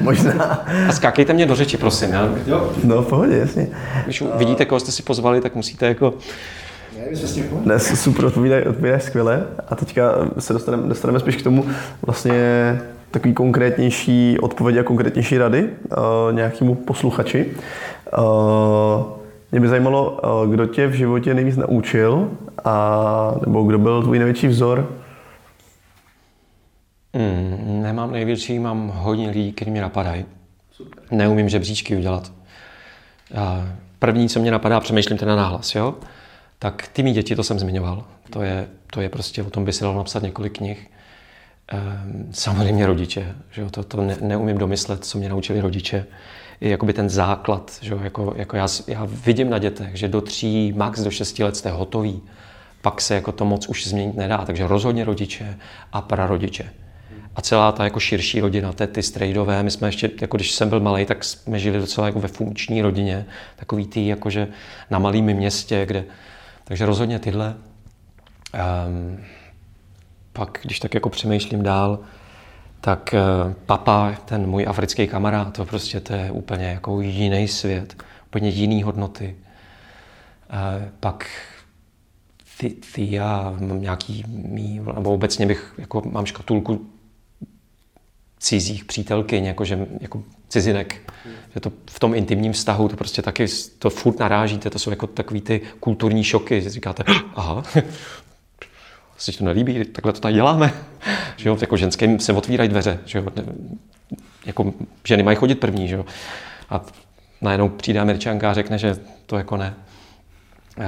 možná... 0.00 0.32
A 0.88 0.92
skákejte 0.92 1.32
mě 1.32 1.46
do 1.46 1.54
řeči, 1.54 1.76
prosím. 1.76 2.12
Já... 2.12 2.28
Jo. 2.46 2.72
No, 2.84 3.02
v 3.02 3.06
pohodě, 3.06 3.36
jasně. 3.36 3.68
Když 4.04 4.22
vidíte, 4.36 4.64
koho 4.64 4.80
jste 4.80 4.92
si 4.92 5.02
pozvali, 5.02 5.40
tak 5.40 5.54
musíte 5.54 5.86
jako... 5.86 6.14
Dnes 7.64 8.02
super 8.02 8.24
odpovídají, 8.24 8.64
odpovídají 8.64 9.00
skvěle 9.00 9.42
a 9.68 9.76
teďka 9.76 10.12
se 10.38 10.52
dostaneme, 10.52 10.88
dostaneme 10.88 11.20
spíš 11.20 11.36
k 11.36 11.42
tomu 11.42 11.66
vlastně 12.06 12.34
takový 13.10 13.34
konkrétnější 13.34 14.38
odpovědi 14.40 14.78
a 14.78 14.82
konkrétnější 14.82 15.38
rady 15.38 15.62
uh, 15.62 15.96
nějakému 16.32 16.74
posluchači. 16.74 17.46
Uh, 18.18 19.15
mě 19.50 19.60
by 19.60 19.68
zajímalo, 19.68 20.10
uh, 20.10 20.52
kdo 20.52 20.66
tě 20.66 20.86
v 20.86 20.92
životě 20.92 21.34
nejvíc 21.34 21.56
naučil, 21.56 22.30
a, 22.64 23.34
nebo 23.46 23.62
kdo 23.62 23.78
byl 23.78 24.02
tvůj 24.02 24.18
největší 24.18 24.46
vzor? 24.46 24.92
Mm, 27.12 27.82
nemám 27.82 28.12
největší, 28.12 28.58
mám 28.58 28.92
hodně 28.94 29.30
lidí, 29.30 29.52
kteří 29.52 29.70
mě 29.70 29.80
napadají. 29.80 30.24
Neumím 31.10 31.48
žebříčky 31.48 31.96
udělat. 31.96 32.32
První, 33.98 34.28
co 34.28 34.40
mě 34.40 34.50
napadá, 34.50 34.80
přemýšlím 34.80 35.18
teda 35.18 35.36
náhlas, 35.36 35.74
jo? 35.74 35.94
Tak 36.58 36.88
ty 36.92 37.02
mý 37.02 37.12
děti, 37.12 37.36
to 37.36 37.42
jsem 37.42 37.58
zmiňoval. 37.58 38.04
To 38.30 38.42
je, 38.42 38.68
to 38.92 39.00
je 39.00 39.08
prostě, 39.08 39.42
o 39.42 39.50
tom 39.50 39.64
by 39.64 39.72
se 39.72 39.84
dalo 39.84 39.96
napsat 39.96 40.22
několik 40.22 40.58
knih. 40.58 40.90
Ehm, 41.68 42.28
samozřejmě 42.30 42.86
rodiče, 42.86 43.34
že 43.50 43.62
jo? 43.62 43.70
To, 43.70 43.82
to 43.84 44.02
ne, 44.02 44.16
neumím 44.20 44.58
domyslet, 44.58 45.04
co 45.04 45.18
mě 45.18 45.28
naučili 45.28 45.60
rodiče. 45.60 46.06
Jakoby 46.60 46.92
ten 46.92 47.10
základ, 47.10 47.78
že? 47.82 47.98
Jako, 48.02 48.34
jako 48.36 48.56
já, 48.56 48.66
já 48.86 49.06
vidím 49.10 49.50
na 49.50 49.58
dětech, 49.58 49.96
že 49.96 50.08
do 50.08 50.20
tří, 50.20 50.72
max 50.76 51.00
do 51.00 51.10
šesti 51.10 51.44
let 51.44 51.56
jste 51.56 51.70
hotoví. 51.70 52.22
Pak 52.82 53.00
se 53.00 53.14
jako 53.14 53.32
to 53.32 53.44
moc 53.44 53.68
už 53.68 53.86
změnit 53.86 54.16
nedá. 54.16 54.38
Takže 54.38 54.66
rozhodně 54.66 55.04
rodiče 55.04 55.58
a 55.92 56.00
prarodiče 56.00 56.70
a 57.36 57.40
celá 57.40 57.72
ta 57.72 57.84
jako 57.84 58.00
širší 58.00 58.40
rodina, 58.40 58.72
tety, 58.72 59.02
strejdové, 59.02 59.62
my 59.62 59.70
jsme 59.70 59.88
ještě, 59.88 60.10
jako 60.20 60.36
když 60.36 60.52
jsem 60.52 60.68
byl 60.68 60.80
malý, 60.80 61.04
tak 61.04 61.24
jsme 61.24 61.58
žili 61.58 61.78
docela 61.78 62.06
jako 62.06 62.20
ve 62.20 62.28
funkční 62.28 62.82
rodině, 62.82 63.26
takový 63.56 63.86
tý, 63.86 64.06
jakože 64.06 64.48
na 64.90 64.98
malém 64.98 65.24
městě, 65.24 65.86
kde, 65.86 66.04
takže 66.64 66.86
rozhodně 66.86 67.18
tyhle. 67.18 67.54
Um, 68.86 69.24
pak, 70.32 70.58
když 70.62 70.80
tak 70.80 70.94
jako 70.94 71.10
přemýšlím 71.10 71.62
dál, 71.62 71.98
tak 72.80 73.14
uh, 73.14 73.52
papa, 73.66 74.14
ten 74.24 74.46
můj 74.46 74.66
africký 74.68 75.06
kamarád, 75.06 75.52
to 75.56 75.64
prostě 75.64 76.00
to 76.00 76.12
je 76.12 76.30
úplně 76.30 76.64
jako 76.64 77.00
jiný 77.00 77.48
svět, 77.48 78.02
úplně 78.26 78.48
jiný 78.48 78.82
hodnoty. 78.82 79.36
Uh, 80.50 80.88
pak 81.00 81.26
ty, 82.58 82.70
ty 82.70 83.12
já 83.12 83.54
mám 83.60 83.80
nějaký 83.80 84.24
mý, 84.26 84.80
nebo 84.94 85.14
obecně 85.14 85.46
bych, 85.46 85.74
jako 85.78 86.02
mám 86.10 86.26
škatulku 86.26 86.86
cizích 88.38 88.84
přítelkyň, 88.84 89.44
jakože, 89.44 89.86
jako 90.00 90.22
cizinek. 90.48 91.12
Že 91.54 91.60
to 91.60 91.72
v 91.90 92.00
tom 92.00 92.14
intimním 92.14 92.52
vztahu 92.52 92.88
to 92.88 92.96
prostě 92.96 93.22
taky 93.22 93.46
to 93.78 93.90
furt 93.90 94.18
narážíte, 94.18 94.70
to 94.70 94.78
jsou 94.78 94.90
jako 94.90 95.06
takový 95.06 95.40
ty 95.40 95.60
kulturní 95.80 96.24
šoky, 96.24 96.60
že 96.60 96.70
říkáte, 96.70 97.04
aha, 97.34 97.62
si 99.18 99.32
to 99.32 99.44
nelíbí, 99.44 99.84
takhle 99.84 100.12
to 100.12 100.20
tady 100.20 100.34
děláme. 100.34 100.72
že 101.36 101.48
jo, 101.48 101.58
jako 101.60 101.76
ženským 101.76 102.20
se 102.20 102.32
otvírají 102.32 102.68
dveře, 102.68 102.98
že 103.04 103.18
jo, 103.18 103.24
jako 104.46 104.72
ženy 105.04 105.22
mají 105.22 105.36
chodit 105.36 105.54
první, 105.54 105.88
že 105.88 105.94
jo. 105.94 106.04
A 106.70 106.80
najednou 107.40 107.68
přijde 107.68 108.00
američanka 108.00 108.50
a 108.50 108.54
řekne, 108.54 108.78
že 108.78 108.96
to 109.26 109.36
jako 109.36 109.56
ne. 109.56 109.74
Uh, 110.78 110.84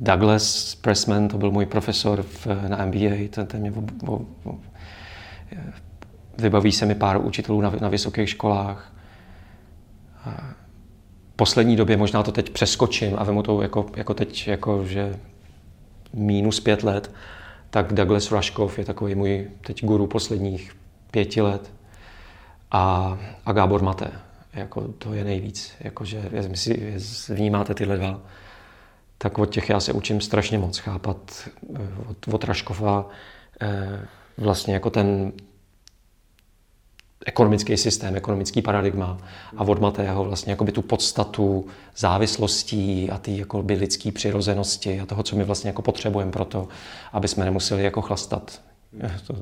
Douglas 0.00 0.74
Pressman, 0.74 1.28
to 1.28 1.38
byl 1.38 1.50
můj 1.50 1.66
profesor 1.66 2.22
v, 2.22 2.46
na 2.68 2.86
MBA, 2.86 3.28
ten, 3.30 3.46
ten 3.46 3.60
mě 3.60 3.72
o, 3.72 4.12
o, 4.12 4.20
o, 4.44 4.58
Vybaví 6.38 6.72
se 6.72 6.86
mi 6.86 6.94
pár 6.94 7.26
učitelů 7.26 7.60
na, 7.60 7.72
na 7.80 7.88
vysokých 7.88 8.28
školách. 8.28 8.92
V 11.32 11.36
poslední 11.36 11.76
době 11.76 11.96
možná 11.96 12.22
to 12.22 12.32
teď 12.32 12.50
přeskočím 12.50 13.14
a 13.18 13.24
vemu 13.24 13.42
to 13.42 13.62
jako, 13.62 13.86
jako 13.96 14.14
teď, 14.14 14.48
jako 14.48 14.84
že 14.84 15.16
minus 16.12 16.60
pět 16.60 16.82
let, 16.82 17.10
tak 17.72 17.92
Douglas 17.92 18.32
Rushkov 18.32 18.78
je 18.78 18.84
takový 18.84 19.14
můj 19.14 19.50
teď 19.66 19.84
guru 19.84 20.06
posledních 20.06 20.76
pěti 21.10 21.40
let. 21.40 21.72
A, 22.70 23.18
a 23.46 23.52
Gábor 23.52 23.82
Mate, 23.82 24.12
jako 24.52 24.88
to 24.88 25.14
je 25.14 25.24
nejvíc. 25.24 25.74
Jakože, 25.80 26.30
jestli 26.32 26.74
vnímáte 27.28 27.74
tyhle 27.74 27.96
dva, 27.96 28.20
tak 29.18 29.38
od 29.38 29.46
těch 29.46 29.70
já 29.70 29.80
se 29.80 29.92
učím 29.92 30.20
strašně 30.20 30.58
moc 30.58 30.78
chápat. 30.78 31.48
Eh, 31.74 31.78
od, 32.08 32.28
od 32.34 32.44
Raškova 32.44 33.08
eh, 33.60 34.00
vlastně 34.36 34.74
jako 34.74 34.90
ten 34.90 35.32
ekonomický 37.26 37.76
systém, 37.76 38.16
ekonomický 38.16 38.62
paradigma 38.62 39.18
a 39.56 39.64
od 39.64 39.80
Matého 39.80 40.24
vlastně 40.24 40.52
jakoby 40.52 40.72
tu 40.72 40.82
podstatu 40.82 41.66
závislostí 41.96 43.10
a 43.10 43.18
ty 43.18 43.38
jakoby 43.38 43.74
lidský 43.74 44.12
přirozenosti 44.12 45.00
a 45.00 45.06
toho, 45.06 45.22
co 45.22 45.36
my 45.36 45.44
vlastně 45.44 45.68
jako 45.68 45.82
potřebujeme 45.82 46.32
pro 46.32 46.44
to, 46.44 46.68
aby 47.12 47.28
jsme 47.28 47.44
nemuseli 47.44 47.84
jako 47.84 48.02
chlastat. 48.02 48.60
To... 49.26 49.34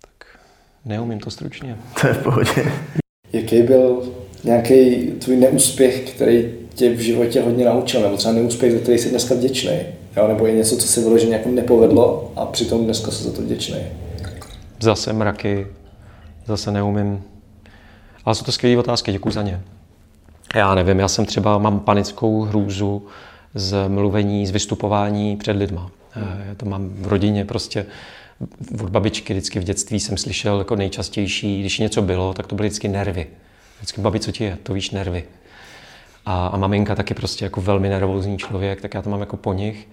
Tak 0.00 0.38
neumím 0.84 1.20
to 1.20 1.30
stručně. 1.30 1.76
To 2.00 2.06
je 2.06 2.14
v 2.14 2.22
pohodě. 2.22 2.72
Jaký 3.32 3.62
byl 3.62 4.12
nějaký 4.44 5.06
tvůj 5.06 5.36
neúspěch, 5.36 6.10
který 6.10 6.52
tě 6.74 6.94
v 6.94 6.98
životě 6.98 7.42
hodně 7.42 7.64
naučil, 7.64 8.00
nebo 8.02 8.16
třeba 8.16 8.34
neúspěch, 8.34 8.72
za 8.72 8.78
který 8.78 8.98
jsi 8.98 9.10
dneska 9.10 9.34
vděčný? 9.34 9.78
Jo? 10.16 10.28
Nebo 10.28 10.46
je 10.46 10.54
něco, 10.54 10.76
co 10.76 10.88
se 10.88 11.00
vyloženě 11.00 11.32
jako 11.32 11.48
nepovedlo 11.48 12.32
a 12.36 12.46
přitom 12.46 12.84
dneska 12.84 13.10
jsi 13.10 13.24
za 13.24 13.32
to 13.32 13.42
vděčný? 13.42 13.78
Zase 14.80 15.12
mraky 15.12 15.66
Zase 16.46 16.70
neumím. 16.70 17.22
Ale 18.24 18.34
jsou 18.34 18.44
to 18.44 18.52
skvělé 18.52 18.78
otázky, 18.78 19.12
děkuji 19.12 19.30
za 19.30 19.42
ně. 19.42 19.60
Já 20.54 20.74
nevím, 20.74 20.98
já 20.98 21.08
jsem 21.08 21.26
třeba, 21.26 21.58
mám 21.58 21.80
panickou 21.80 22.42
hrůzu 22.42 23.06
z 23.54 23.88
mluvení, 23.88 24.46
z 24.46 24.50
vystupování 24.50 25.36
před 25.36 25.56
lidma. 25.56 25.90
Já 26.16 26.52
eh, 26.52 26.54
to 26.54 26.66
mám 26.66 26.88
v 26.88 27.08
rodině 27.08 27.44
prostě 27.44 27.86
od 28.82 28.90
babičky 28.90 29.32
vždycky 29.32 29.60
v 29.60 29.64
dětství 29.64 30.00
jsem 30.00 30.16
slyšel 30.16 30.58
jako 30.58 30.76
nejčastější, 30.76 31.60
když 31.60 31.78
něco 31.78 32.02
bylo, 32.02 32.34
tak 32.34 32.46
to 32.46 32.54
byly 32.54 32.68
vždycky 32.68 32.88
nervy. 32.88 33.26
Vždycky, 33.76 34.00
babi, 34.00 34.20
co 34.20 34.32
ti 34.32 34.44
je? 34.44 34.58
To 34.62 34.72
víš, 34.72 34.90
nervy. 34.90 35.24
A, 36.26 36.46
a 36.46 36.56
maminka 36.56 36.94
taky 36.94 37.14
prostě 37.14 37.44
jako 37.44 37.60
velmi 37.60 37.88
nervózní 37.88 38.38
člověk, 38.38 38.80
tak 38.80 38.94
já 38.94 39.02
to 39.02 39.10
mám 39.10 39.20
jako 39.20 39.36
po 39.36 39.52
nich. 39.52 39.88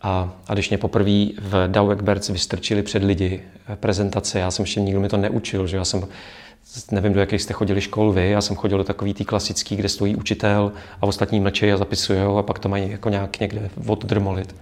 A, 0.00 0.32
a 0.48 0.54
když 0.54 0.68
mě 0.68 0.78
poprvé 0.78 1.26
v 1.40 1.68
Dow 1.68 1.92
Egberts 1.92 2.28
vystrčili 2.28 2.82
před 2.82 3.02
lidi 3.02 3.42
eh, 3.68 3.76
prezentace, 3.76 4.38
já 4.38 4.50
jsem 4.50 4.62
ještě 4.62 4.80
nikdo 4.80 5.00
mi 5.00 5.08
to 5.08 5.16
neučil, 5.16 5.66
že 5.66 5.76
já 5.76 5.84
jsem 5.84 6.04
nevím, 6.90 7.12
do 7.12 7.20
jakých 7.20 7.42
jste 7.42 7.52
chodili 7.54 7.80
škol 7.80 8.12
vy, 8.12 8.30
já 8.30 8.40
jsem 8.40 8.56
chodil 8.56 8.78
do 8.78 8.84
takový 8.84 9.14
tý 9.14 9.24
klasický, 9.24 9.76
kde 9.76 9.88
stojí 9.88 10.16
učitel 10.16 10.72
a 11.00 11.06
ostatní 11.06 11.40
mlčejí 11.40 11.72
a 11.72 11.76
zapisují 11.76 12.20
a 12.38 12.42
pak 12.42 12.58
to 12.58 12.68
mají 12.68 12.90
jako 12.90 13.08
nějak 13.08 13.40
někde 13.40 13.70
oddrmolit. 13.86 14.54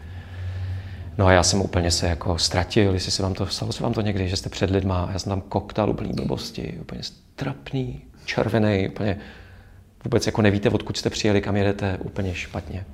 No 1.18 1.26
a 1.26 1.32
já 1.32 1.42
jsem 1.42 1.60
úplně 1.60 1.90
se 1.90 2.06
jako 2.06 2.38
ztratil, 2.38 2.94
jestli 2.94 3.12
se 3.12 3.22
vám 3.22 3.34
to 3.34 3.46
stalo 3.46 3.72
se 3.72 3.82
vám 3.82 3.92
to 3.92 4.00
někdy, 4.00 4.28
že 4.28 4.36
jste 4.36 4.48
před 4.48 4.70
lidma, 4.70 5.08
já 5.12 5.18
jsem 5.18 5.30
tam 5.30 5.40
koktal 5.40 5.90
úplný 5.90 6.12
blbosti, 6.12 6.78
úplně 6.80 7.02
strapný, 7.02 8.02
červený, 8.24 8.88
úplně 8.88 9.18
vůbec 10.04 10.26
jako 10.26 10.42
nevíte, 10.42 10.70
odkud 10.70 10.96
jste 10.96 11.10
přijeli, 11.10 11.40
kam 11.40 11.56
jedete, 11.56 11.98
úplně 11.98 12.34
špatně. 12.34 12.84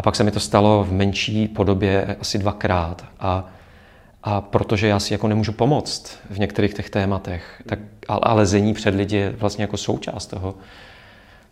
A 0.00 0.02
pak 0.02 0.16
se 0.16 0.24
mi 0.24 0.30
to 0.30 0.40
stalo 0.40 0.84
v 0.84 0.92
menší 0.92 1.48
podobě 1.48 2.16
asi 2.20 2.38
dvakrát. 2.38 3.04
A, 3.20 3.50
a 4.22 4.40
protože 4.40 4.86
já 4.86 5.00
si 5.00 5.14
jako 5.14 5.28
nemůžu 5.28 5.52
pomoct 5.52 6.18
v 6.30 6.38
některých 6.38 6.74
těch 6.74 6.90
tématech, 6.90 7.62
tak, 7.66 7.78
a, 8.08 8.34
lezení 8.34 8.74
před 8.74 8.94
lidi 8.94 9.16
je 9.16 9.30
vlastně 9.30 9.64
jako 9.64 9.76
součást 9.76 10.26
toho, 10.26 10.54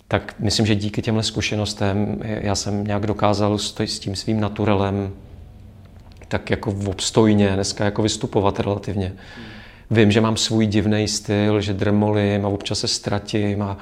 tak 0.09 0.35
myslím, 0.39 0.67
že 0.67 0.75
díky 0.75 1.03
těmhle 1.03 1.23
zkušenostem 1.23 2.21
já 2.23 2.55
jsem 2.55 2.85
nějak 2.85 3.07
dokázal 3.07 3.59
s 3.59 3.99
tím 3.99 4.17
svým 4.17 4.41
naturelem 4.41 5.13
tak 6.29 6.51
jako 6.51 6.75
obstojně 6.87 7.49
dneska 7.49 7.85
jako 7.85 8.03
vystupovat 8.03 8.61
relativně. 8.61 9.13
Vím, 9.91 10.13
že 10.13 10.21
mám 10.21 10.37
svůj 10.37 10.67
divný 10.67 11.09
styl, 11.09 11.61
že 11.61 11.75
drmolím 11.75 12.47
a 12.47 12.49
občas 12.49 12.79
se 12.79 12.89
ztratím 12.89 13.63
a, 13.63 13.79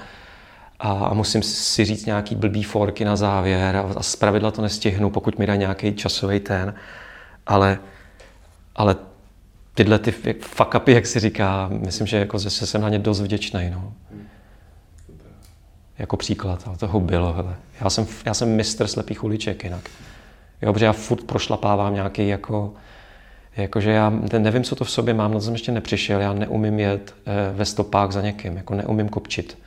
a, 0.80 1.14
musím 1.14 1.42
si 1.42 1.84
říct 1.84 2.06
nějaký 2.06 2.34
blbý 2.34 2.62
forky 2.62 3.04
na 3.04 3.16
závěr 3.16 3.76
a, 3.76 3.80
a 3.96 4.02
zpravidla 4.02 4.50
to 4.50 4.62
nestihnu, 4.62 5.10
pokud 5.10 5.38
mi 5.38 5.46
dá 5.46 5.56
nějaký 5.56 5.94
časový 5.94 6.40
ten. 6.40 6.74
Ale, 7.46 7.78
ale 8.76 8.96
tyhle 9.74 9.98
ty 9.98 10.12
fuck 10.40 10.74
upy, 10.74 10.92
jak 10.92 11.06
si 11.06 11.20
říká, 11.20 11.68
myslím, 11.72 12.06
že 12.06 12.16
jako 12.16 12.38
zase 12.38 12.66
jsem 12.66 12.80
na 12.80 12.88
ně 12.88 12.98
dost 12.98 13.20
vděčný. 13.20 13.70
No. 13.70 13.92
Jako 15.98 16.16
příklad, 16.16 16.62
ale 16.66 16.76
toho 16.76 17.00
bylo. 17.00 17.32
Hele. 17.32 17.56
Já, 17.80 17.90
jsem, 17.90 18.06
já 18.24 18.34
jsem 18.34 18.56
mistr 18.56 18.86
slepých 18.86 19.24
uliček 19.24 19.64
jinak. 19.64 19.90
Jo, 20.62 20.72
protože 20.72 20.84
já 20.84 20.92
furt 20.92 21.24
prošlapávám 21.24 21.94
nějaký 21.94 22.28
jako, 22.28 22.74
jakože 23.56 23.90
já 23.90 24.10
nevím, 24.38 24.64
co 24.64 24.76
to 24.76 24.84
v 24.84 24.90
sobě 24.90 25.14
mám, 25.14 25.32
na 25.32 25.38
to 25.38 25.44
jsem 25.44 25.52
ještě 25.52 25.72
nepřišel, 25.72 26.20
já 26.20 26.32
neumím 26.32 26.80
jet 26.80 27.14
eh, 27.26 27.52
ve 27.54 27.64
stopách 27.64 28.12
za 28.12 28.20
někým, 28.20 28.56
jako 28.56 28.74
neumím 28.74 29.08
kopčit. 29.08 29.58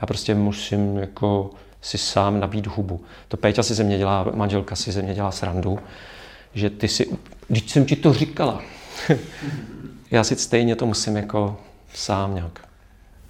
Já 0.00 0.06
prostě 0.06 0.34
musím 0.34 0.98
jako 0.98 1.50
si 1.80 1.98
sám 1.98 2.40
nabít 2.40 2.66
hubu. 2.66 3.00
To 3.28 3.36
Péťa 3.36 3.62
si 3.62 3.74
ze 3.74 3.84
mě 3.84 3.98
dělá, 3.98 4.26
manželka 4.34 4.76
si 4.76 4.92
ze 4.92 5.02
mě 5.02 5.14
dělá 5.14 5.30
srandu, 5.30 5.78
že 6.54 6.70
ty 6.70 6.88
si, 6.88 7.06
když 7.48 7.70
jsem 7.70 7.84
ti 7.84 7.96
to 7.96 8.12
říkala, 8.12 8.62
já 10.10 10.24
si 10.24 10.36
stejně 10.36 10.76
to 10.76 10.86
musím 10.86 11.16
jako 11.16 11.56
sám 11.94 12.34
nějak. 12.34 12.60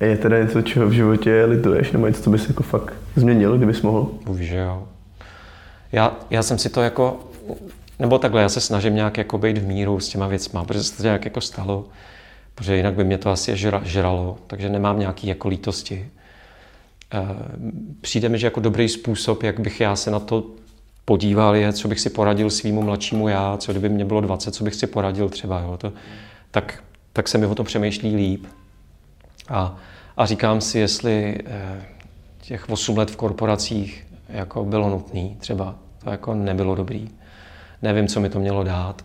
Je 0.00 0.16
teda 0.16 0.38
něco, 0.38 0.62
čeho 0.62 0.88
v 0.88 0.92
životě 0.92 1.44
lituješ, 1.44 1.92
nebo 1.92 2.06
něco, 2.06 2.22
co 2.22 2.30
bys 2.30 2.48
jako 2.48 2.62
fakt 2.62 2.94
změnil, 3.16 3.56
kdybys 3.56 3.82
mohl? 3.82 4.10
Že 4.38 4.56
jo. 4.56 4.88
Já, 5.92 6.16
já 6.30 6.42
jsem 6.42 6.58
si 6.58 6.68
to 6.68 6.80
jako, 6.82 7.20
nebo 7.98 8.18
takhle, 8.18 8.42
já 8.42 8.48
se 8.48 8.60
snažím 8.60 8.94
nějak 8.94 9.18
jako 9.18 9.38
být 9.38 9.58
v 9.58 9.66
míru 9.66 10.00
s 10.00 10.08
těma 10.08 10.26
věcma, 10.26 10.64
protože 10.64 10.82
se 10.82 10.96
to 10.96 11.02
nějak 11.02 11.24
jako 11.24 11.40
stalo. 11.40 11.84
protože 12.54 12.76
jinak 12.76 12.94
by 12.94 13.04
mě 13.04 13.18
to 13.18 13.30
asi 13.30 13.56
žra, 13.56 13.80
žralo, 13.84 14.38
takže 14.46 14.68
nemám 14.68 14.98
nějaký 14.98 15.26
jako 15.26 15.48
lítosti. 15.48 16.10
Eh, 17.14 17.36
přijde 18.00 18.28
mi, 18.28 18.38
že 18.38 18.46
jako 18.46 18.60
dobrý 18.60 18.88
způsob, 18.88 19.42
jak 19.42 19.60
bych 19.60 19.80
já 19.80 19.96
se 19.96 20.10
na 20.10 20.20
to 20.20 20.46
podíval, 21.04 21.56
je, 21.56 21.72
co 21.72 21.88
bych 21.88 22.00
si 22.00 22.10
poradil 22.10 22.50
svýmu 22.50 22.82
mladšímu 22.82 23.28
já, 23.28 23.56
co 23.56 23.72
kdyby 23.72 23.88
mě 23.88 24.04
bylo 24.04 24.20
20, 24.20 24.54
co 24.54 24.64
bych 24.64 24.74
si 24.74 24.86
poradil 24.86 25.28
třeba, 25.28 25.60
jo, 25.60 25.76
to, 25.76 25.92
tak, 26.50 26.84
tak 27.12 27.28
se 27.28 27.38
mi 27.38 27.46
o 27.46 27.54
tom 27.54 27.66
přemýšlí 27.66 28.16
líp. 28.16 28.46
A, 29.48 29.76
a 30.16 30.26
říkám 30.26 30.60
si, 30.60 30.78
jestli 30.78 31.38
eh, 31.46 31.82
těch 32.40 32.70
8 32.70 32.98
let 32.98 33.10
v 33.10 33.16
korporacích 33.16 34.06
jako 34.28 34.64
bylo 34.64 34.90
nutné, 34.90 35.28
třeba 35.38 35.74
to 36.04 36.10
jako 36.10 36.34
nebylo 36.34 36.74
dobrý. 36.74 37.08
Nevím, 37.82 38.08
co 38.08 38.20
mi 38.20 38.28
to 38.28 38.40
mělo 38.40 38.64
dát. 38.64 39.04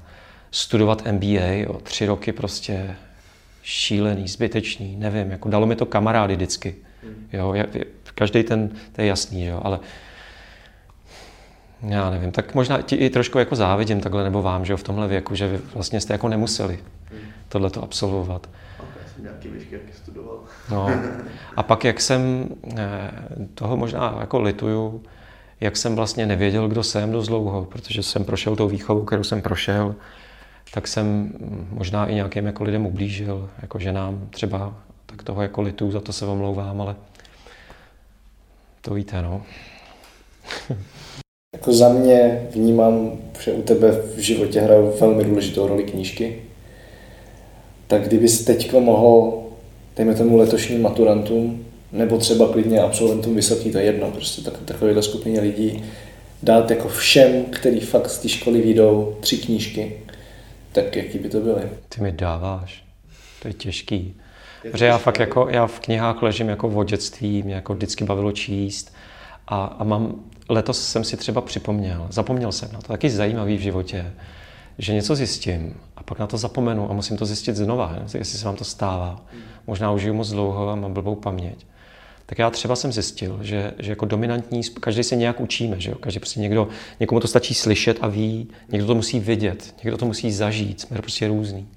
Studovat 0.52 1.04
MBA, 1.12 1.52
jo, 1.52 1.74
tři 1.84 2.06
roky 2.06 2.32
prostě 2.32 2.96
šílený, 3.64 4.28
zbytečný, 4.28 4.96
nevím, 4.96 5.32
jako 5.32 5.50
dalo 5.50 5.66
mi 5.66 5.76
to 5.76 5.86
kamarády 5.86 6.36
vždycky. 6.36 6.76
Jo, 7.34 7.54
každý 8.18 8.44
ten, 8.44 8.69
to 8.91 9.02
je 9.02 9.07
jasný, 9.07 9.45
jo, 9.45 9.61
ale 9.64 9.80
já 11.81 12.10
nevím, 12.10 12.31
tak 12.31 12.56
možná 12.56 12.81
ti 12.81 12.95
i 12.95 13.10
trošku 13.10 13.39
jako 13.39 13.56
závidím 13.56 14.02
takhle, 14.02 14.23
nebo 14.23 14.41
vám, 14.41 14.65
že 14.65 14.73
jo, 14.73 14.77
v 14.77 14.84
tomhle 14.84 15.07
věku, 15.07 15.35
že 15.35 15.48
vy 15.48 15.60
vlastně 15.73 16.02
jste 16.02 16.14
jako 16.14 16.27
nemuseli 16.27 16.80
tohle 17.49 17.69
to 17.69 17.84
absolvovat. 17.84 18.49
Nějaký 19.22 19.48
výšky, 19.48 19.73
jak 19.73 19.81
studoval. 19.95 20.39
No. 20.72 20.89
A 21.56 21.64
pak, 21.64 21.85
jak 21.85 22.02
jsem 22.02 22.49
eh, 22.77 23.11
toho 23.53 23.77
možná 23.77 24.18
jako 24.19 24.41
lituju, 24.41 25.03
jak 25.60 25.77
jsem 25.77 25.95
vlastně 25.95 26.26
nevěděl, 26.26 26.68
kdo 26.68 26.84
jsem 26.84 27.11
dost 27.11 27.27
dlouho, 27.27 27.65
protože 27.65 28.03
jsem 28.03 28.23
prošel 28.26 28.56
tou 28.56 28.68
výchovou, 28.68 29.06
kterou 29.06 29.23
jsem 29.23 29.41
prošel, 29.41 29.95
tak 30.73 30.88
jsem 30.88 31.34
možná 31.69 32.06
i 32.06 32.15
nějakým 32.15 32.45
jako 32.45 32.64
lidem 32.64 32.85
ublížil, 32.85 33.49
jako 33.61 33.80
ženám 33.80 34.27
třeba, 34.30 34.73
tak 35.06 35.23
toho 35.23 35.41
jako 35.41 35.61
litu, 35.61 35.91
za 35.91 35.99
to 35.99 36.14
se 36.14 36.26
omlouvám, 36.26 36.81
ale 36.81 36.95
to 38.88 38.93
víte, 38.93 39.22
no. 39.22 39.43
jako 41.55 41.73
za 41.73 41.89
mě 41.89 42.47
vnímám, 42.51 43.11
že 43.43 43.51
u 43.51 43.61
tebe 43.61 43.91
v 44.15 44.19
životě 44.19 44.61
hrajou 44.61 44.93
velmi 44.99 45.23
důležitou 45.23 45.68
roli 45.68 45.84
knížky. 45.84 46.41
Tak 47.88 48.07
kdybys 48.07 48.45
teď 48.45 48.73
mohl, 48.73 49.43
dejme 49.95 50.15
tomu 50.15 50.38
letošním 50.38 50.81
maturantům, 50.81 51.65
nebo 51.91 52.18
třeba 52.18 52.51
klidně 52.51 52.80
absolventům 52.80 53.35
vysoký, 53.35 53.72
to 53.72 53.77
je 53.77 53.84
jedno, 53.84 54.11
prostě 54.11 54.41
tak, 54.41 54.53
takovéhle 54.65 55.03
skupině 55.03 55.41
lidí, 55.41 55.84
dát 56.43 56.72
jako 56.72 56.88
všem, 56.88 57.45
který 57.45 57.80
fakt 57.80 58.09
z 58.09 58.19
té 58.19 58.30
školy 58.30 58.61
výjdou, 58.61 59.18
tři 59.19 59.38
knížky, 59.38 59.97
tak 60.72 60.95
jaký 60.95 61.19
by 61.19 61.30
to 61.30 61.39
byly? 61.39 61.61
Ty 61.89 62.01
mi 62.01 62.11
dáváš. 62.11 62.84
To 63.41 63.47
je 63.47 63.53
těžký. 63.53 64.15
Protože 64.62 64.86
já 64.86 64.98
fakt 64.98 65.20
jako, 65.20 65.48
já 65.50 65.68
v 65.68 65.80
knihách 65.80 66.22
ležím 66.22 66.50
jako 66.50 66.70
v 66.70 66.86
dětství, 66.86 67.44
mě 67.44 67.56
jako 67.56 67.74
vždycky 67.74 68.04
bavilo 68.04 68.32
číst 68.32 68.94
a, 69.48 69.66
a 69.66 69.84
mám, 69.84 70.16
letos 70.50 70.88
jsem 70.88 71.04
si 71.04 71.18
třeba 71.18 71.42
připomněl, 71.42 72.08
zapomněl 72.10 72.52
jsem 72.52 72.70
na 72.74 72.82
to, 72.82 72.88
taky 72.88 73.10
zajímavý 73.10 73.58
v 73.58 73.62
životě, 73.62 74.14
že 74.78 74.94
něco 74.94 75.16
zjistím 75.16 75.78
a 75.98 76.04
pak 76.04 76.20
na 76.20 76.28
to 76.28 76.38
zapomenu 76.38 76.92
a 76.92 76.94
musím 76.94 77.18
to 77.18 77.26
zjistit 77.26 77.56
znova, 77.56 77.96
jestli 78.18 78.40
se 78.40 78.46
vám 78.46 78.56
to 78.56 78.64
stává. 78.64 79.22
Možná 79.68 79.92
už 79.92 80.02
žiju 80.02 80.14
moc 80.14 80.30
dlouho 80.30 80.70
a 80.70 80.76
mám 80.76 80.94
blbou 80.94 81.16
paměť 81.16 81.66
tak 82.30 82.40
já 82.40 82.50
třeba 82.50 82.76
jsem 82.76 82.92
zjistil, 82.92 83.40
že, 83.42 83.74
že 83.80 83.92
jako 83.92 84.06
dominantní, 84.06 84.62
každý 84.64 85.04
se 85.04 85.16
nějak 85.16 85.40
učíme, 85.40 85.80
že 85.80 85.90
jo? 85.90 85.96
Každý 86.00 86.20
prostě 86.20 86.40
někdo, 86.40 86.68
někomu 87.00 87.22
to 87.22 87.28
stačí 87.28 87.54
slyšet 87.54 87.98
a 88.02 88.08
ví, 88.08 88.48
někdo 88.70 88.88
to 88.88 88.96
musí 88.96 89.20
vidět, 89.20 89.76
někdo 89.84 89.98
to 89.98 90.06
musí 90.06 90.32
zažít, 90.32 90.82
jsme 90.82 90.98
prostě 90.98 91.28
různý. 91.28 91.68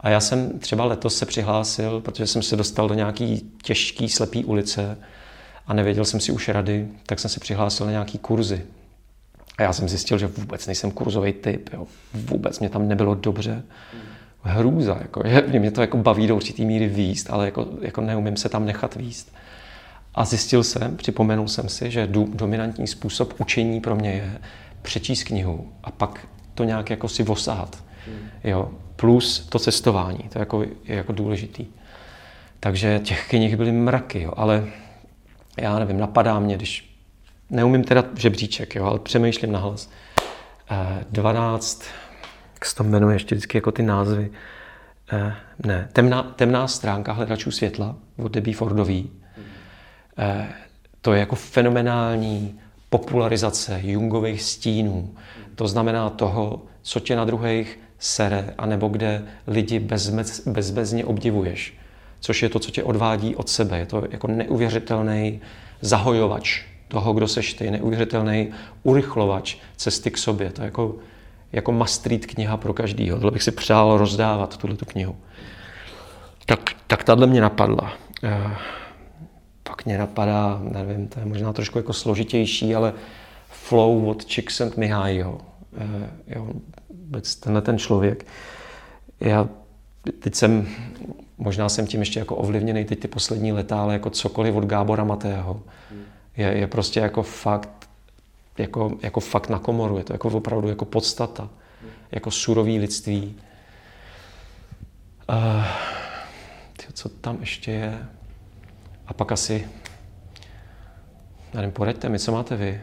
A 0.00 0.08
já 0.08 0.20
jsem 0.20 0.58
třeba 0.58 0.84
letos 0.84 1.16
se 1.16 1.26
přihlásil, 1.26 2.00
protože 2.00 2.26
jsem 2.26 2.42
se 2.42 2.56
dostal 2.56 2.88
do 2.88 2.94
nějaký 2.94 3.50
těžký, 3.62 4.08
slepý 4.08 4.44
ulice 4.44 4.98
a 5.66 5.74
nevěděl 5.74 6.04
jsem 6.04 6.20
si 6.20 6.32
už 6.32 6.48
rady, 6.48 6.88
tak 7.06 7.18
jsem 7.18 7.30
se 7.30 7.40
přihlásil 7.40 7.86
na 7.86 7.92
nějaký 7.92 8.18
kurzy. 8.18 8.62
A 9.58 9.62
já 9.62 9.72
jsem 9.72 9.88
zjistil, 9.88 10.18
že 10.18 10.26
vůbec 10.26 10.66
nejsem 10.66 10.90
kurzový 10.90 11.32
typ, 11.32 11.70
jo. 11.72 11.86
vůbec 12.14 12.60
mě 12.60 12.68
tam 12.68 12.88
nebylo 12.88 13.14
dobře. 13.14 13.62
Hrůza, 14.42 14.98
jako, 15.02 15.22
mě 15.58 15.70
to 15.70 15.80
jako 15.80 15.96
baví 15.96 16.26
do 16.26 16.36
určitý 16.36 16.64
míry 16.64 16.88
výst, 16.88 17.30
ale 17.30 17.44
jako, 17.44 17.68
jako 17.80 18.00
neumím 18.00 18.36
se 18.36 18.48
tam 18.48 18.66
nechat 18.66 18.94
výst. 18.94 19.32
A 20.14 20.24
zjistil 20.24 20.64
jsem, 20.64 20.96
připomenul 20.96 21.48
jsem 21.48 21.68
si, 21.68 21.90
že 21.90 22.08
dominantní 22.32 22.86
způsob 22.86 23.40
učení 23.40 23.80
pro 23.80 23.96
mě 23.96 24.12
je 24.12 24.38
přečíst 24.82 25.24
knihu 25.24 25.72
a 25.84 25.90
pak 25.90 26.26
to 26.54 26.64
nějak 26.64 26.90
jako 26.90 27.08
si 27.08 27.22
vosát. 27.22 27.84
Jo. 28.44 28.70
Plus 29.00 29.46
to 29.48 29.58
cestování, 29.58 30.18
to 30.18 30.38
je 30.38 30.40
jako, 30.40 30.62
je 30.62 30.96
jako 30.96 31.12
důležitý. 31.12 31.66
Takže 32.60 33.00
těch 33.04 33.28
knih 33.28 33.56
byly 33.56 33.72
mraky, 33.72 34.22
jo. 34.22 34.32
ale 34.36 34.64
já 35.56 35.78
nevím, 35.78 35.98
napadá 35.98 36.38
mě, 36.38 36.56
když 36.56 36.96
neumím 37.50 37.84
teda 37.84 38.04
žebříček, 38.16 38.74
jo, 38.74 38.84
ale 38.84 38.98
přemýšlím 38.98 39.52
nahlas. 39.52 39.90
12, 41.10 41.82
eh, 41.82 41.86
jak 42.54 42.64
se 42.64 42.76
to 42.76 42.84
jmenuje 42.84 43.16
ještě 43.16 43.34
vždycky 43.34 43.58
jako 43.58 43.72
ty 43.72 43.82
názvy, 43.82 44.30
eh, 45.12 45.34
ne, 45.66 45.88
temná, 45.92 46.22
temná 46.22 46.68
stránka 46.68 47.12
hledačů 47.12 47.50
světla 47.50 47.96
od 48.16 48.32
Debbie 48.32 48.56
Fordový, 48.56 49.10
Eh, 50.20 50.52
to 51.00 51.12
je 51.12 51.20
jako 51.20 51.36
fenomenální 51.36 52.60
popularizace 52.90 53.80
Jungových 53.82 54.42
stínů. 54.42 55.14
To 55.54 55.68
znamená 55.68 56.10
toho, 56.10 56.62
co 56.82 57.00
tě 57.00 57.16
na 57.16 57.24
druhých 57.24 57.78
sere, 58.00 58.54
anebo 58.58 58.88
kde 58.88 59.22
lidi 59.46 59.78
bezmez, 59.78 60.48
bezbezně 60.48 61.04
obdivuješ. 61.04 61.74
Což 62.20 62.42
je 62.42 62.48
to, 62.48 62.58
co 62.58 62.70
tě 62.70 62.82
odvádí 62.82 63.36
od 63.36 63.48
sebe. 63.48 63.78
Je 63.78 63.86
to 63.86 64.02
jako 64.10 64.26
neuvěřitelný 64.26 65.40
zahojovač 65.80 66.64
toho, 66.88 67.12
kdo 67.12 67.28
seš 67.28 67.54
ty, 67.54 67.70
neuvěřitelný 67.70 68.48
urychlovač 68.82 69.56
cesty 69.76 70.10
k 70.10 70.18
sobě. 70.18 70.50
To 70.50 70.62
je 70.62 70.64
jako, 70.64 70.94
jako 71.52 71.72
must 71.72 72.06
read 72.06 72.26
kniha 72.26 72.56
pro 72.56 72.72
každýho. 72.72 73.16
Tohle 73.16 73.30
bych 73.30 73.42
si 73.42 73.50
přál 73.50 73.98
rozdávat, 73.98 74.56
tuhle 74.56 74.76
tu 74.76 74.84
knihu. 74.84 75.16
Tak, 76.46 76.70
tak 76.86 77.04
tahle 77.04 77.26
mě 77.26 77.40
napadla. 77.40 77.92
Uh, 78.22 78.52
pak 79.62 79.84
mě 79.84 79.98
napadá, 79.98 80.60
nevím, 80.62 81.08
to 81.08 81.20
je 81.20 81.26
možná 81.26 81.52
trošku 81.52 81.78
jako 81.78 81.92
složitější, 81.92 82.74
ale 82.74 82.92
flow 83.48 84.08
od 84.08 84.24
Csikszent 84.24 84.76
Mihályho. 84.76 85.40
Eh, 85.78 86.10
jo, 87.14 87.20
tenhle 87.40 87.62
ten 87.62 87.78
člověk. 87.78 88.26
Já 89.20 89.48
teď 90.18 90.34
jsem, 90.34 90.68
možná 91.38 91.68
jsem 91.68 91.86
tím 91.86 92.00
ještě 92.00 92.18
jako 92.18 92.36
ovlivněný 92.36 92.84
teď 92.84 93.00
ty 93.00 93.08
poslední 93.08 93.52
leta, 93.52 93.82
ale 93.82 93.92
jako 93.92 94.10
cokoliv 94.10 94.54
od 94.54 94.64
Gábora 94.64 95.04
Matého 95.04 95.62
je, 96.36 96.46
je 96.46 96.66
prostě 96.66 97.00
jako 97.00 97.22
fakt, 97.22 97.88
jako, 98.58 98.98
jako 99.02 99.20
fakt 99.20 99.48
na 99.48 99.58
komoru, 99.58 99.98
je 99.98 100.04
to 100.04 100.12
jako 100.12 100.28
opravdu 100.28 100.68
jako 100.68 100.84
podstata, 100.84 101.48
jako 102.12 102.30
surový 102.30 102.78
lidství. 102.78 103.36
Uh, 105.30 105.64
co 106.92 107.08
tam 107.08 107.36
ještě 107.40 107.70
je? 107.70 108.06
A 109.06 109.14
pak 109.14 109.32
asi, 109.32 109.68
nevím, 111.54 111.72
poraďte 111.72 112.08
mi, 112.08 112.18
co 112.18 112.32
máte 112.32 112.56
vy? 112.56 112.80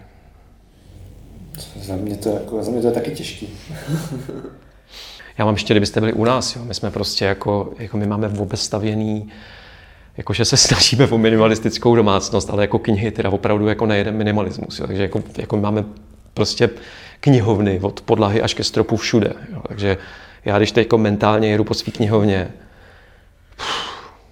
Za 1.75 1.95
mě 1.95 2.17
to, 2.17 2.29
jako, 2.29 2.63
za 2.63 2.71
mě 2.71 2.81
to 2.81 2.87
je 2.87 2.93
taky 2.93 3.11
těžký. 3.11 3.49
Já 5.37 5.45
mám 5.45 5.53
ještě, 5.53 5.73
kdybyste 5.73 5.99
byli 5.99 6.13
u 6.13 6.23
nás, 6.23 6.55
jo. 6.55 6.63
my 6.65 6.73
jsme 6.73 6.91
prostě 6.91 7.25
jako, 7.25 7.73
jako 7.79 7.97
my 7.97 8.07
máme 8.07 8.29
obestavěný, 8.29 9.29
jakože 10.17 10.45
se 10.45 10.57
snažíme 10.67 11.07
o 11.07 11.17
minimalistickou 11.17 11.95
domácnost, 11.95 12.49
ale 12.49 12.63
jako 12.63 12.79
knihy 12.79 13.11
teda 13.11 13.29
opravdu 13.29 13.67
jako 13.67 13.85
nejeden 13.85 14.17
minimalismus. 14.17 14.79
Jo. 14.79 14.87
Takže 14.87 15.01
jako, 15.01 15.23
jako 15.37 15.57
máme 15.57 15.85
prostě 16.33 16.69
knihovny 17.19 17.79
od 17.79 18.01
podlahy 18.01 18.41
až 18.41 18.53
ke 18.53 18.63
stropu 18.63 18.97
všude. 18.97 19.33
Jo. 19.53 19.61
Takže 19.67 19.97
já 20.45 20.57
když 20.57 20.71
teď 20.71 20.85
jako 20.85 20.97
mentálně 20.97 21.49
jedu 21.49 21.63
po 21.63 21.73
svý 21.73 21.91
knihovně, 21.91 22.51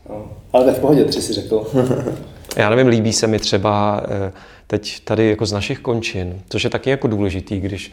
no. 0.10 0.32
Ale 0.54 0.74
v 0.74 0.80
pohodě, 0.80 1.06
tři 1.06 1.22
si 1.22 1.34
řekl. 1.34 1.68
Já 2.56 2.70
nevím, 2.70 2.88
líbí 2.88 3.14
se 3.14 3.28
mi 3.28 3.40
třeba 3.40 4.04
eh, 4.08 4.32
teď 4.68 5.00
tady 5.04 5.30
jako 5.30 5.46
z 5.46 5.52
našich 5.52 5.80
končin, 5.80 6.42
což 6.50 6.64
je 6.64 6.70
taky 6.70 6.90
jako 6.90 7.08
důležitý, 7.08 7.60
když 7.60 7.92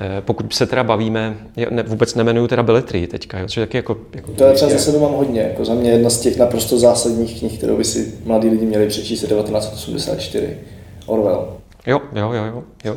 eh, 0.00 0.20
pokud 0.20 0.54
se 0.54 0.66
teda 0.66 0.84
bavíme, 0.84 1.36
já 1.56 1.66
ne, 1.70 1.82
vůbec 1.82 2.14
nemenuju 2.14 2.46
teda 2.46 2.62
beletrii 2.62 3.06
teďka, 3.06 3.38
jo, 3.38 3.46
což 3.46 3.56
je 3.56 3.66
taky 3.66 3.76
jako, 3.76 3.96
jako 4.14 4.32
To 4.32 4.44
je 4.44 4.52
třeba 4.52 4.70
za 4.70 4.78
sebe 4.78 4.98
mám 4.98 5.12
hodně, 5.12 5.40
jako 5.40 5.64
za 5.64 5.74
mě 5.74 5.90
jedna 5.90 6.10
z 6.10 6.20
těch 6.20 6.36
naprosto 6.38 6.78
zásadních 6.78 7.38
knih, 7.38 7.58
kterou 7.58 7.76
by 7.76 7.84
si 7.84 8.14
mladí 8.24 8.48
lidi 8.48 8.66
měli 8.66 8.86
přečíst, 8.86 9.22
je 9.22 9.28
1984, 9.28 10.58
Orwell. 11.06 11.56
Jo, 11.86 12.00
jo, 12.14 12.32
jo, 12.32 12.44
jo, 12.44 12.64
jo. 12.84 12.96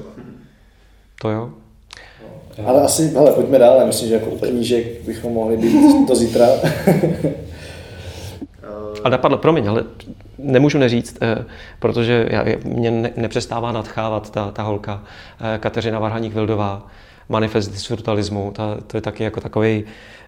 To 1.21 1.29
jo. 1.29 1.49
Ale 2.65 2.81
asi, 2.81 3.07
hele, 3.07 3.31
pojďme 3.31 3.59
dál, 3.59 3.87
myslím, 3.87 4.09
že 4.09 4.13
jako 4.13 4.29
u 4.29 4.37
knížek 4.37 5.01
bychom 5.05 5.33
mohli 5.33 5.57
být 5.57 6.07
do 6.07 6.15
zítra. 6.15 6.47
Ale 9.03 9.11
napadlo, 9.11 9.37
promiň, 9.37 9.67
ale 9.67 9.83
nemůžu 10.37 10.77
neříct, 10.77 11.17
eh, 11.21 11.45
protože 11.79 12.29
mě 12.63 12.91
ne, 12.91 13.11
nepřestává 13.15 13.71
nadchávat 13.71 14.29
ta, 14.29 14.51
ta 14.51 14.63
holka, 14.63 15.03
eh, 15.55 15.57
Kateřina 15.59 15.99
Varhaník-Vildová. 15.99 16.81
manifest 17.29 17.71
disfrutalismu, 17.71 18.51
ta, 18.51 18.77
to 18.87 18.97
je 18.97 19.01
taky 19.01 19.23
jako 19.23 19.41
takový 19.41 19.83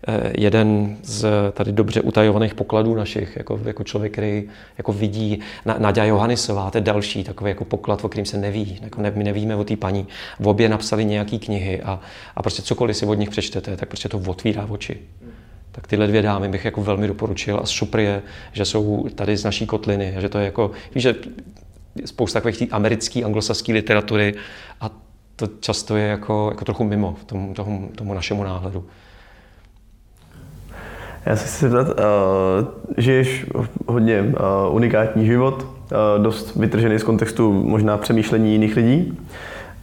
eh, 0.08 0.34
jeden 0.38 0.98
z 1.04 1.26
tady 1.54 1.72
dobře 1.72 2.02
utajovaných 2.02 2.56
pokladů 2.56 2.96
našich, 2.96 3.38
jako, 3.38 3.60
jako 3.66 3.84
člověk, 3.84 4.12
který 4.12 4.50
jako 4.78 4.94
vidí, 4.94 5.40
Nadia 5.78 6.06
Johannisová, 6.06 6.72
to 6.72 6.78
je 6.78 6.82
další 6.82 7.24
takový 7.24 7.52
jako 7.52 7.66
poklad, 7.66 8.06
o 8.06 8.10
kterým 8.10 8.26
se 8.26 8.38
neví, 8.38 8.80
jako 8.82 9.02
ne, 9.02 9.12
my 9.16 9.24
nevíme 9.24 9.56
o 9.56 9.64
té 9.64 9.76
paní. 9.78 10.08
V 10.40 10.48
obě 10.48 10.70
napsali 10.70 11.06
nějaké 11.06 11.38
knihy 11.38 11.82
a, 11.82 12.00
a 12.36 12.42
prostě 12.42 12.62
cokoliv 12.62 12.98
si 12.98 13.06
od 13.06 13.14
nich 13.14 13.30
přečtete, 13.30 13.78
tak 13.78 13.90
prostě 13.90 14.10
to 14.10 14.18
otvírá 14.28 14.66
oči. 14.70 14.98
Tak 15.72 15.88
tyhle 15.88 16.08
dvě 16.08 16.22
dámy 16.22 16.50
bych 16.50 16.66
jako 16.66 16.82
velmi 16.82 17.08
doporučil 17.08 17.60
a 17.64 17.66
super 17.66 18.00
je, 18.00 18.22
že 18.52 18.66
jsou 18.66 19.08
tady 19.16 19.38
z 19.38 19.44
naší 19.44 19.66
kotliny, 19.66 20.16
že 20.20 20.30
to 20.30 20.38
je 20.38 20.46
jako, 20.46 20.72
víš, 20.96 21.04
že 21.04 21.16
spousta 22.06 22.40
takových 22.40 22.74
americké, 22.74 23.24
anglosaské 23.24 23.74
literatury 23.74 24.36
a 24.82 24.90
to 25.36 25.48
často 25.60 25.98
je 25.98 26.08
jako, 26.08 26.48
jako 26.52 26.66
trochu 26.66 26.84
mimo 26.84 27.16
tomu, 27.26 27.54
tomu, 27.54 27.90
tomu 27.96 28.14
našemu 28.14 28.44
náhledu. 28.44 28.86
Já 31.26 31.36
se 31.36 31.46
chci 31.46 31.70
zeptat, 31.70 31.88
uh, 31.88 31.96
žiješ 32.98 33.46
hodně 33.88 34.22
uh, 34.22 34.76
unikátní 34.76 35.26
život, 35.26 35.64
uh, 35.64 36.24
dost 36.24 36.56
vytržený 36.56 37.00
z 37.00 37.04
kontextu 37.04 37.54
možná 37.54 37.98
přemýšlení 37.98 38.52
jiných 38.52 38.76
lidí. 38.76 39.18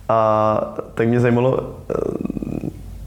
A 0.08 0.78
tak 0.94 1.08
mě 1.08 1.20
zajímalo, 1.20 1.76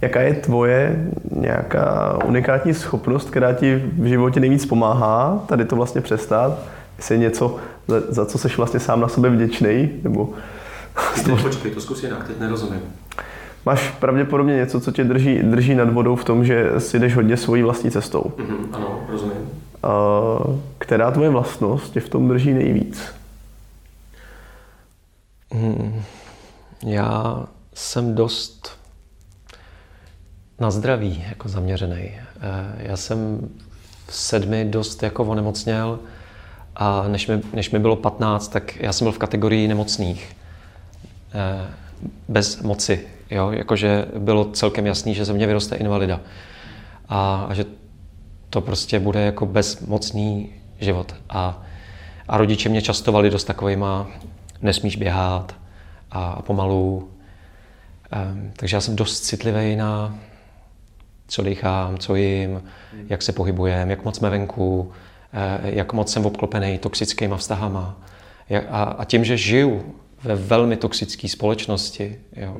jaká 0.01 0.21
je 0.21 0.33
tvoje 0.33 1.09
nějaká 1.31 2.17
unikátní 2.25 2.73
schopnost, 2.73 3.29
která 3.29 3.53
ti 3.53 3.75
v 3.75 4.05
životě 4.05 4.39
nejvíc 4.39 4.65
pomáhá 4.65 5.43
tady 5.47 5.65
to 5.65 5.75
vlastně 5.75 6.01
přestát? 6.01 6.59
Jestli 6.97 7.15
je 7.15 7.19
něco, 7.19 7.55
za, 7.87 8.01
za 8.09 8.25
co 8.25 8.37
jsi 8.37 8.47
vlastně 8.47 8.79
sám 8.79 9.01
na 9.01 9.07
sebe 9.07 9.29
vděčný? 9.29 9.89
Nebo... 10.03 10.29
Teď 11.15 11.41
počkej, 11.41 11.71
to 11.71 11.81
zkus 11.81 12.03
jinak, 12.03 12.27
teď 12.27 12.39
nerozumím. 12.39 12.81
Máš 13.65 13.89
pravděpodobně 13.89 14.55
něco, 14.55 14.79
co 14.79 14.91
tě 14.91 15.03
drží, 15.03 15.39
drží 15.43 15.75
nad 15.75 15.93
vodou 15.93 16.15
v 16.15 16.23
tom, 16.23 16.45
že 16.45 16.71
si 16.77 16.99
jdeš 16.99 17.15
hodně 17.15 17.37
svojí 17.37 17.63
vlastní 17.63 17.91
cestou. 17.91 18.31
Mm-hmm, 18.37 18.67
ano, 18.73 18.99
rozumím. 19.09 19.49
Která 20.77 21.11
tvoje 21.11 21.29
vlastnost 21.29 21.93
tě 21.93 21.99
v 21.99 22.09
tom 22.09 22.27
drží 22.27 22.53
nejvíc? 22.53 23.03
Hmm, 25.51 26.01
já 26.85 27.43
jsem 27.73 28.15
dost 28.15 28.78
na 30.59 30.71
zdraví 30.71 31.25
jako 31.29 31.49
zaměřený. 31.49 32.11
Já 32.77 32.97
jsem 32.97 33.49
v 34.07 34.15
sedmi 34.15 34.65
dost 34.65 35.03
jako 35.03 35.23
onemocněl 35.23 35.99
a 36.75 37.07
než 37.07 37.27
mi, 37.27 37.41
než 37.53 37.71
mi 37.71 37.79
bylo 37.79 37.95
15, 37.95 38.47
tak 38.47 38.75
já 38.75 38.93
jsem 38.93 39.05
byl 39.05 39.11
v 39.11 39.17
kategorii 39.17 39.67
nemocných. 39.67 40.35
Bez 42.27 42.61
moci. 42.61 43.07
Jo? 43.31 43.51
Jakože 43.51 44.05
bylo 44.17 44.45
celkem 44.45 44.85
jasný, 44.85 45.15
že 45.15 45.25
ze 45.25 45.33
mě 45.33 45.47
vyroste 45.47 45.75
invalida. 45.75 46.21
A, 47.09 47.45
a 47.49 47.53
že 47.53 47.65
to 48.49 48.61
prostě 48.61 48.99
bude 48.99 49.21
jako 49.21 49.45
bezmocný 49.45 50.49
život. 50.79 51.15
A, 51.29 51.63
a 52.27 52.37
rodiče 52.37 52.69
mě 52.69 52.81
častovali 52.81 53.29
dost 53.29 53.43
takovýma, 53.43 54.07
nesmíš 54.61 54.95
běhat 54.95 55.55
a, 56.11 56.31
a 56.31 56.41
pomalu. 56.41 57.09
Um, 58.31 58.51
takže 58.55 58.77
já 58.77 58.81
jsem 58.81 58.95
dost 58.95 59.21
citlivý 59.21 59.75
na 59.75 60.15
co 61.29 61.43
dýchám, 61.43 61.97
co 61.97 62.15
jim, 62.15 62.63
jak 63.09 63.21
se 63.21 63.31
pohybujeme, 63.31 63.91
jak 63.91 64.05
moc 64.05 64.17
jsme 64.17 64.29
venku, 64.29 64.91
eh, 65.33 65.59
jak 65.63 65.93
moc 65.93 66.11
jsem 66.11 66.25
obklopený 66.25 66.77
toxickýma 66.77 67.37
vztahama. 67.37 67.97
A, 68.69 68.83
a 68.83 69.05
tím, 69.05 69.25
že 69.25 69.37
žiju 69.37 69.95
ve 70.23 70.35
velmi 70.35 70.77
toxické 70.77 71.27
společnosti, 71.27 72.15
jo, 72.35 72.57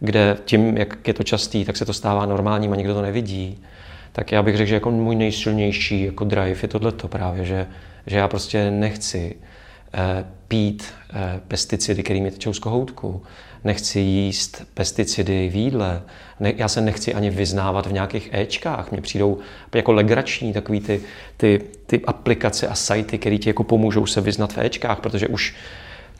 kde 0.00 0.36
tím, 0.44 0.76
jak 0.76 1.08
je 1.08 1.14
to 1.14 1.22
častý, 1.22 1.64
tak 1.64 1.76
se 1.76 1.84
to 1.84 1.92
stává 1.92 2.26
normálním 2.26 2.72
a 2.72 2.76
nikdo 2.76 2.94
to 2.94 3.02
nevidí, 3.02 3.58
tak 4.12 4.32
já 4.32 4.42
bych 4.42 4.56
řekl, 4.56 4.68
že 4.68 4.74
jako 4.74 4.90
můj 4.90 5.16
nejsilnější 5.16 6.04
jako 6.04 6.24
drive 6.24 6.58
je 6.62 6.68
tohleto 6.68 7.08
právě, 7.08 7.44
že, 7.44 7.66
že 8.06 8.16
já 8.16 8.28
prostě 8.28 8.70
nechci 8.70 9.36
pít 10.48 10.84
eh, 11.14 11.40
pesticidy, 11.48 12.02
které 12.02 12.20
mi 12.20 12.30
tečou 12.30 12.52
z 12.52 12.58
kohoutku, 12.58 13.22
nechci 13.64 14.00
jíst 14.00 14.64
pesticidy 14.74 15.48
v 15.48 15.56
jídle, 15.56 16.02
ne, 16.40 16.52
já 16.56 16.68
se 16.68 16.80
nechci 16.80 17.14
ani 17.14 17.30
vyznávat 17.30 17.86
v 17.86 17.92
nějakých 17.92 18.28
Ečkách. 18.32 18.92
Mně 18.92 19.00
přijdou 19.00 19.38
jako 19.74 19.92
legrační 19.92 20.52
takový 20.52 20.80
ty, 20.80 21.00
ty, 21.36 21.60
ty 21.86 22.00
aplikace 22.04 22.68
a 22.68 22.74
sajty, 22.74 23.18
které 23.18 23.38
ti 23.38 23.48
jako 23.48 23.64
pomůžou 23.64 24.06
se 24.06 24.20
vyznat 24.20 24.52
v 24.52 24.58
Ečkách, 24.58 25.00
protože 25.00 25.28
už 25.28 25.54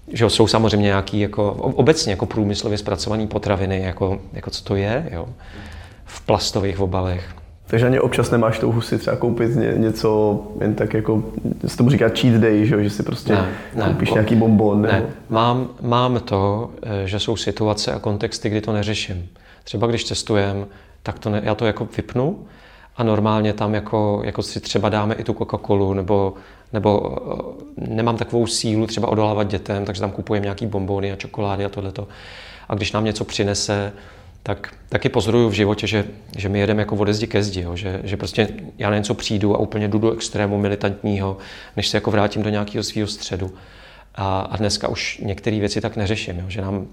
že 0.08 0.30
jsou 0.30 0.46
samozřejmě 0.46 0.86
nějaký 0.86 1.20
jako, 1.20 1.52
obecně 1.52 2.12
jako 2.12 2.26
průmyslově 2.26 2.78
zpracované 2.78 3.26
potraviny, 3.26 3.80
jako, 3.80 4.20
jako 4.32 4.50
co 4.50 4.64
to 4.64 4.76
je, 4.76 5.08
jo, 5.12 5.28
v 6.04 6.20
plastových 6.20 6.80
obalech. 6.80 7.34
Takže 7.72 7.86
ani 7.86 8.00
občas 8.00 8.30
nemáš 8.30 8.58
touhu 8.58 8.80
si 8.80 8.98
třeba 8.98 9.16
koupit 9.16 9.56
ně, 9.56 9.74
něco 9.76 10.40
jen 10.60 10.74
tak 10.74 10.94
jako, 10.94 11.22
se 11.66 11.76
tomu 11.76 11.90
říká 11.90 12.08
cheat 12.08 12.40
day, 12.40 12.66
že, 12.66 12.84
že 12.84 12.90
si 12.90 13.02
prostě 13.02 13.32
ne, 13.32 13.48
ne, 13.74 13.84
koupíš 13.84 14.10
ne, 14.10 14.14
nějaký 14.14 14.34
bonbon. 14.34 14.82
Nebo... 14.82 14.94
Ne, 14.94 15.06
mám, 15.28 15.68
mám 15.82 16.20
to, 16.20 16.70
eh, 16.82 17.08
že 17.08 17.18
jsou 17.18 17.36
situace 17.36 17.92
a 17.92 17.98
kontexty, 17.98 18.50
kdy 18.50 18.60
to 18.60 18.72
neřeším. 18.72 19.28
Třeba 19.64 19.86
když 19.86 20.04
cestujem, 20.04 20.66
tak 21.02 21.18
to 21.18 21.30
ne, 21.30 21.40
já 21.44 21.54
to 21.54 21.66
jako 21.66 21.88
vypnu 21.96 22.38
a 22.96 23.02
normálně 23.02 23.52
tam 23.52 23.74
jako, 23.74 24.22
jako 24.24 24.42
si 24.42 24.60
třeba 24.60 24.88
dáme 24.88 25.14
i 25.14 25.24
tu 25.24 25.32
Coca-Colu 25.32 25.94
nebo, 25.94 26.34
nebo 26.72 27.18
eh, 27.78 27.94
nemám 27.94 28.16
takovou 28.16 28.46
sílu 28.46 28.86
třeba 28.86 29.08
odolávat 29.08 29.48
dětem, 29.48 29.84
takže 29.84 30.00
tam 30.00 30.10
kupujeme 30.10 30.44
nějaký 30.44 30.66
bonbony 30.66 31.12
a 31.12 31.16
čokolády 31.16 31.64
a 31.64 31.68
tohleto. 31.68 32.08
A 32.68 32.74
když 32.74 32.92
nám 32.92 33.04
něco 33.04 33.24
přinese, 33.24 33.92
tak 34.42 34.74
taky 34.88 35.08
pozoruju 35.08 35.48
v 35.48 35.52
životě, 35.52 35.86
že, 35.86 36.04
že 36.36 36.48
my 36.48 36.60
jedeme 36.60 36.82
jako 36.82 36.96
ode 36.96 37.14
zdi 37.14 37.26
ke 37.26 37.42
zdi, 37.42 37.60
jo, 37.60 37.76
že, 37.76 38.00
že 38.04 38.16
prostě 38.16 38.48
já 38.78 38.90
na 38.90 38.96
něco 38.96 39.14
přijdu 39.14 39.54
a 39.54 39.58
úplně 39.58 39.88
jdu 39.88 39.98
do 39.98 40.12
extrému 40.12 40.58
militantního, 40.58 41.36
než 41.76 41.88
se 41.88 41.96
jako 41.96 42.10
vrátím 42.10 42.42
do 42.42 42.50
nějakého 42.50 42.82
svého 42.82 43.08
středu. 43.08 43.54
A, 44.14 44.40
a 44.40 44.56
dneska 44.56 44.88
už 44.88 45.18
některé 45.18 45.60
věci 45.60 45.80
tak 45.80 45.96
neřeším, 45.96 46.38
jo, 46.38 46.44
že 46.48 46.62
nám 46.62 46.86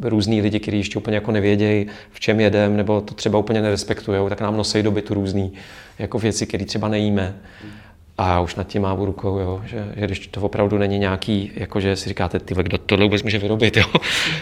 různí 0.00 0.40
lidi, 0.40 0.60
kteří 0.60 0.76
ještě 0.76 0.98
úplně 0.98 1.14
jako 1.14 1.32
nevědějí, 1.32 1.86
v 2.10 2.20
čem 2.20 2.40
jedem, 2.40 2.76
nebo 2.76 3.00
to 3.00 3.14
třeba 3.14 3.38
úplně 3.38 3.62
nerespektují, 3.62 4.28
tak 4.28 4.40
nám 4.40 4.56
nosí 4.56 4.82
do 4.82 4.90
bytu 4.90 5.14
různý 5.14 5.52
jako 5.98 6.18
věci, 6.18 6.46
které 6.46 6.64
třeba 6.64 6.88
nejíme. 6.88 7.34
A 8.18 8.28
já 8.28 8.40
už 8.40 8.54
nad 8.54 8.66
tím 8.66 8.82
mávu 8.82 9.04
rukou, 9.04 9.38
jo, 9.38 9.62
že, 9.66 9.92
že, 9.96 10.06
když 10.06 10.26
to 10.26 10.40
opravdu 10.40 10.78
není 10.78 10.98
nějaký, 10.98 11.52
jako 11.54 11.80
že 11.80 11.96
si 11.96 12.08
říkáte, 12.08 12.38
ty 12.38 12.54
kdo 12.54 12.78
tohle 12.78 13.04
vůbec 13.04 13.22
může 13.22 13.38
vyrobit, 13.38 13.76
jo? 13.76 13.84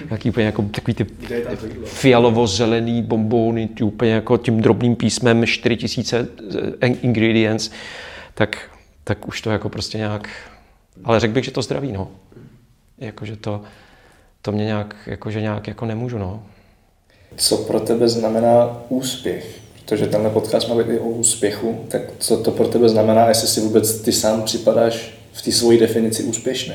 nějaký 0.09 0.31
úplně 0.31 0.47
jako 0.47 0.63
takový 0.63 0.95
ty 0.95 1.07
fialovo-zelený 1.85 3.03
bombóny, 3.03 3.69
ty 3.69 3.85
úplně 3.85 4.13
jako 4.13 4.37
tím 4.37 4.61
drobným 4.61 4.97
písmem 4.97 5.47
4000 5.47 6.29
eh, 6.81 6.87
ingredients, 6.87 7.71
tak, 8.35 8.71
tak 9.05 9.29
už 9.29 9.41
to 9.41 9.51
jako 9.51 9.69
prostě 9.69 9.99
nějak, 9.99 10.29
ale 11.05 11.21
řekl 11.21 11.35
bych, 11.35 11.45
že 11.45 11.51
to 11.51 11.63
zdraví, 11.63 11.93
no. 11.93 12.09
Jakože 12.99 13.37
to, 13.37 13.63
to 14.43 14.53
mě 14.53 14.65
nějak, 14.65 14.97
jakože 15.07 15.41
nějak 15.41 15.69
jako 15.69 15.87
nemůžu, 15.87 16.19
no. 16.19 16.43
Co 17.37 17.57
pro 17.57 17.81
tebe 17.81 18.09
znamená 18.09 18.83
úspěch? 18.89 19.70
Protože 19.85 20.07
tenhle 20.07 20.31
podcast 20.31 20.69
má 20.69 20.74
být 20.74 20.89
i 20.89 20.98
o 20.98 21.09
úspěchu, 21.09 21.85
tak 21.89 22.02
co 22.19 22.36
to 22.36 22.51
pro 22.51 22.69
tebe 22.69 22.89
znamená, 22.89 23.28
jestli 23.28 23.48
si 23.48 23.61
vůbec 23.61 24.01
ty 24.01 24.12
sám 24.12 24.43
připadáš 24.43 25.15
v 25.32 25.43
té 25.43 25.52
svojí 25.52 25.78
definici 25.78 26.23
úspěšný? 26.23 26.74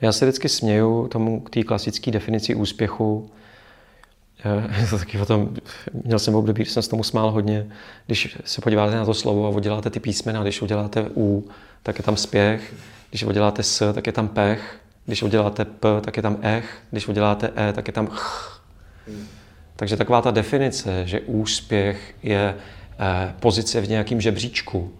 Já 0.00 0.12
se 0.12 0.24
vždycky 0.24 0.48
směju 0.48 1.08
tomu 1.08 1.40
k 1.40 1.50
té 1.50 1.62
klasické 1.62 2.10
definici 2.10 2.54
úspěchu. 2.54 3.30
Je 4.80 4.86
to 4.90 4.98
taky 4.98 5.18
tom, 5.18 5.54
měl 6.04 6.18
jsem 6.18 6.34
období, 6.34 6.64
jsem 6.64 6.82
se 6.82 6.90
tomu 6.90 7.04
smál 7.04 7.30
hodně, 7.30 7.66
když 8.06 8.38
se 8.44 8.60
podíváte 8.60 8.96
na 8.96 9.04
to 9.04 9.14
slovo 9.14 9.46
a 9.46 9.50
uděláte 9.50 9.90
ty 9.90 10.00
písmena, 10.00 10.42
když 10.42 10.62
uděláte 10.62 11.06
U, 11.16 11.48
tak 11.82 11.98
je 11.98 12.04
tam 12.04 12.16
spěch, 12.16 12.74
když 13.10 13.24
uděláte 13.24 13.62
S, 13.62 13.92
tak 13.92 14.06
je 14.06 14.12
tam 14.12 14.28
pech, 14.28 14.76
když 15.06 15.22
uděláte 15.22 15.64
P, 15.64 16.00
tak 16.00 16.16
je 16.16 16.22
tam 16.22 16.36
ech, 16.42 16.78
když 16.90 17.08
uděláte 17.08 17.50
E, 17.56 17.72
tak 17.72 17.86
je 17.86 17.92
tam 17.92 18.06
ch. 18.06 18.62
Takže 19.82 19.96
taková 19.96 20.22
ta 20.22 20.30
definice, 20.30 21.02
že 21.06 21.20
úspěch 21.20 22.14
je 22.22 22.54
eh, 22.54 23.34
pozice 23.40 23.80
v 23.80 23.88
nějakém 23.88 24.20
žebříčku, 24.20 24.92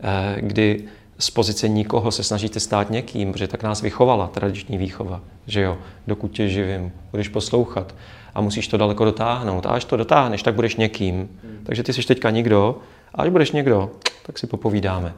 eh, 0.00 0.36
kdy 0.40 0.84
z 1.18 1.30
pozice 1.30 1.68
nikoho 1.68 2.10
se 2.10 2.22
snažíte 2.22 2.60
stát 2.60 2.90
někým, 2.90 3.32
protože 3.32 3.48
tak 3.48 3.62
nás 3.62 3.82
vychovala 3.82 4.26
tradiční 4.26 4.78
výchova, 4.78 5.20
že 5.46 5.60
jo, 5.60 5.78
dokud 6.06 6.28
tě 6.28 6.48
živím, 6.48 6.92
budeš 7.10 7.28
poslouchat 7.28 7.94
a 8.34 8.40
musíš 8.40 8.68
to 8.68 8.76
daleko 8.76 9.04
dotáhnout. 9.04 9.66
A 9.66 9.70
až 9.70 9.84
to 9.84 9.96
dotáhneš, 9.96 10.42
tak 10.42 10.54
budeš 10.54 10.76
někým. 10.76 11.28
Takže 11.62 11.82
ty 11.82 11.92
jsi 11.92 12.02
teďka 12.02 12.30
nikdo 12.30 12.78
a 13.14 13.22
až 13.22 13.28
budeš 13.28 13.52
někdo, 13.52 13.90
tak 14.26 14.38
si 14.38 14.46
popovídáme. 14.46 15.14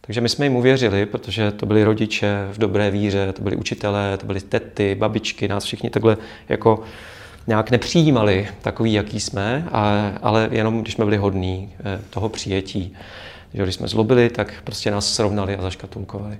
Takže 0.00 0.20
my 0.20 0.28
jsme 0.28 0.46
jim 0.46 0.56
uvěřili, 0.56 1.06
protože 1.06 1.50
to 1.50 1.66
byli 1.66 1.84
rodiče 1.84 2.48
v 2.52 2.58
dobré 2.58 2.90
víře, 2.90 3.32
to 3.32 3.42
byli 3.42 3.56
učitelé, 3.56 4.16
to 4.16 4.26
byly 4.26 4.40
tety, 4.40 4.94
babičky, 4.94 5.48
nás 5.48 5.64
všichni 5.64 5.90
takhle 5.90 6.16
jako 6.48 6.82
nějak 7.46 7.70
nepřijímali 7.70 8.48
takový, 8.62 8.92
jaký 8.92 9.20
jsme, 9.20 9.68
a, 9.72 10.12
ale 10.22 10.48
jenom 10.52 10.82
když 10.82 10.94
jsme 10.94 11.04
byli 11.04 11.16
hodní 11.16 11.74
eh, 11.80 12.00
toho 12.10 12.28
přijetí. 12.28 12.96
Že 13.54 13.62
když 13.62 13.74
jsme 13.74 13.88
zlobili, 13.88 14.30
tak 14.30 14.54
prostě 14.64 14.90
nás 14.90 15.14
srovnali 15.14 15.56
a 15.56 15.62
zaškatulkovali. 15.62 16.38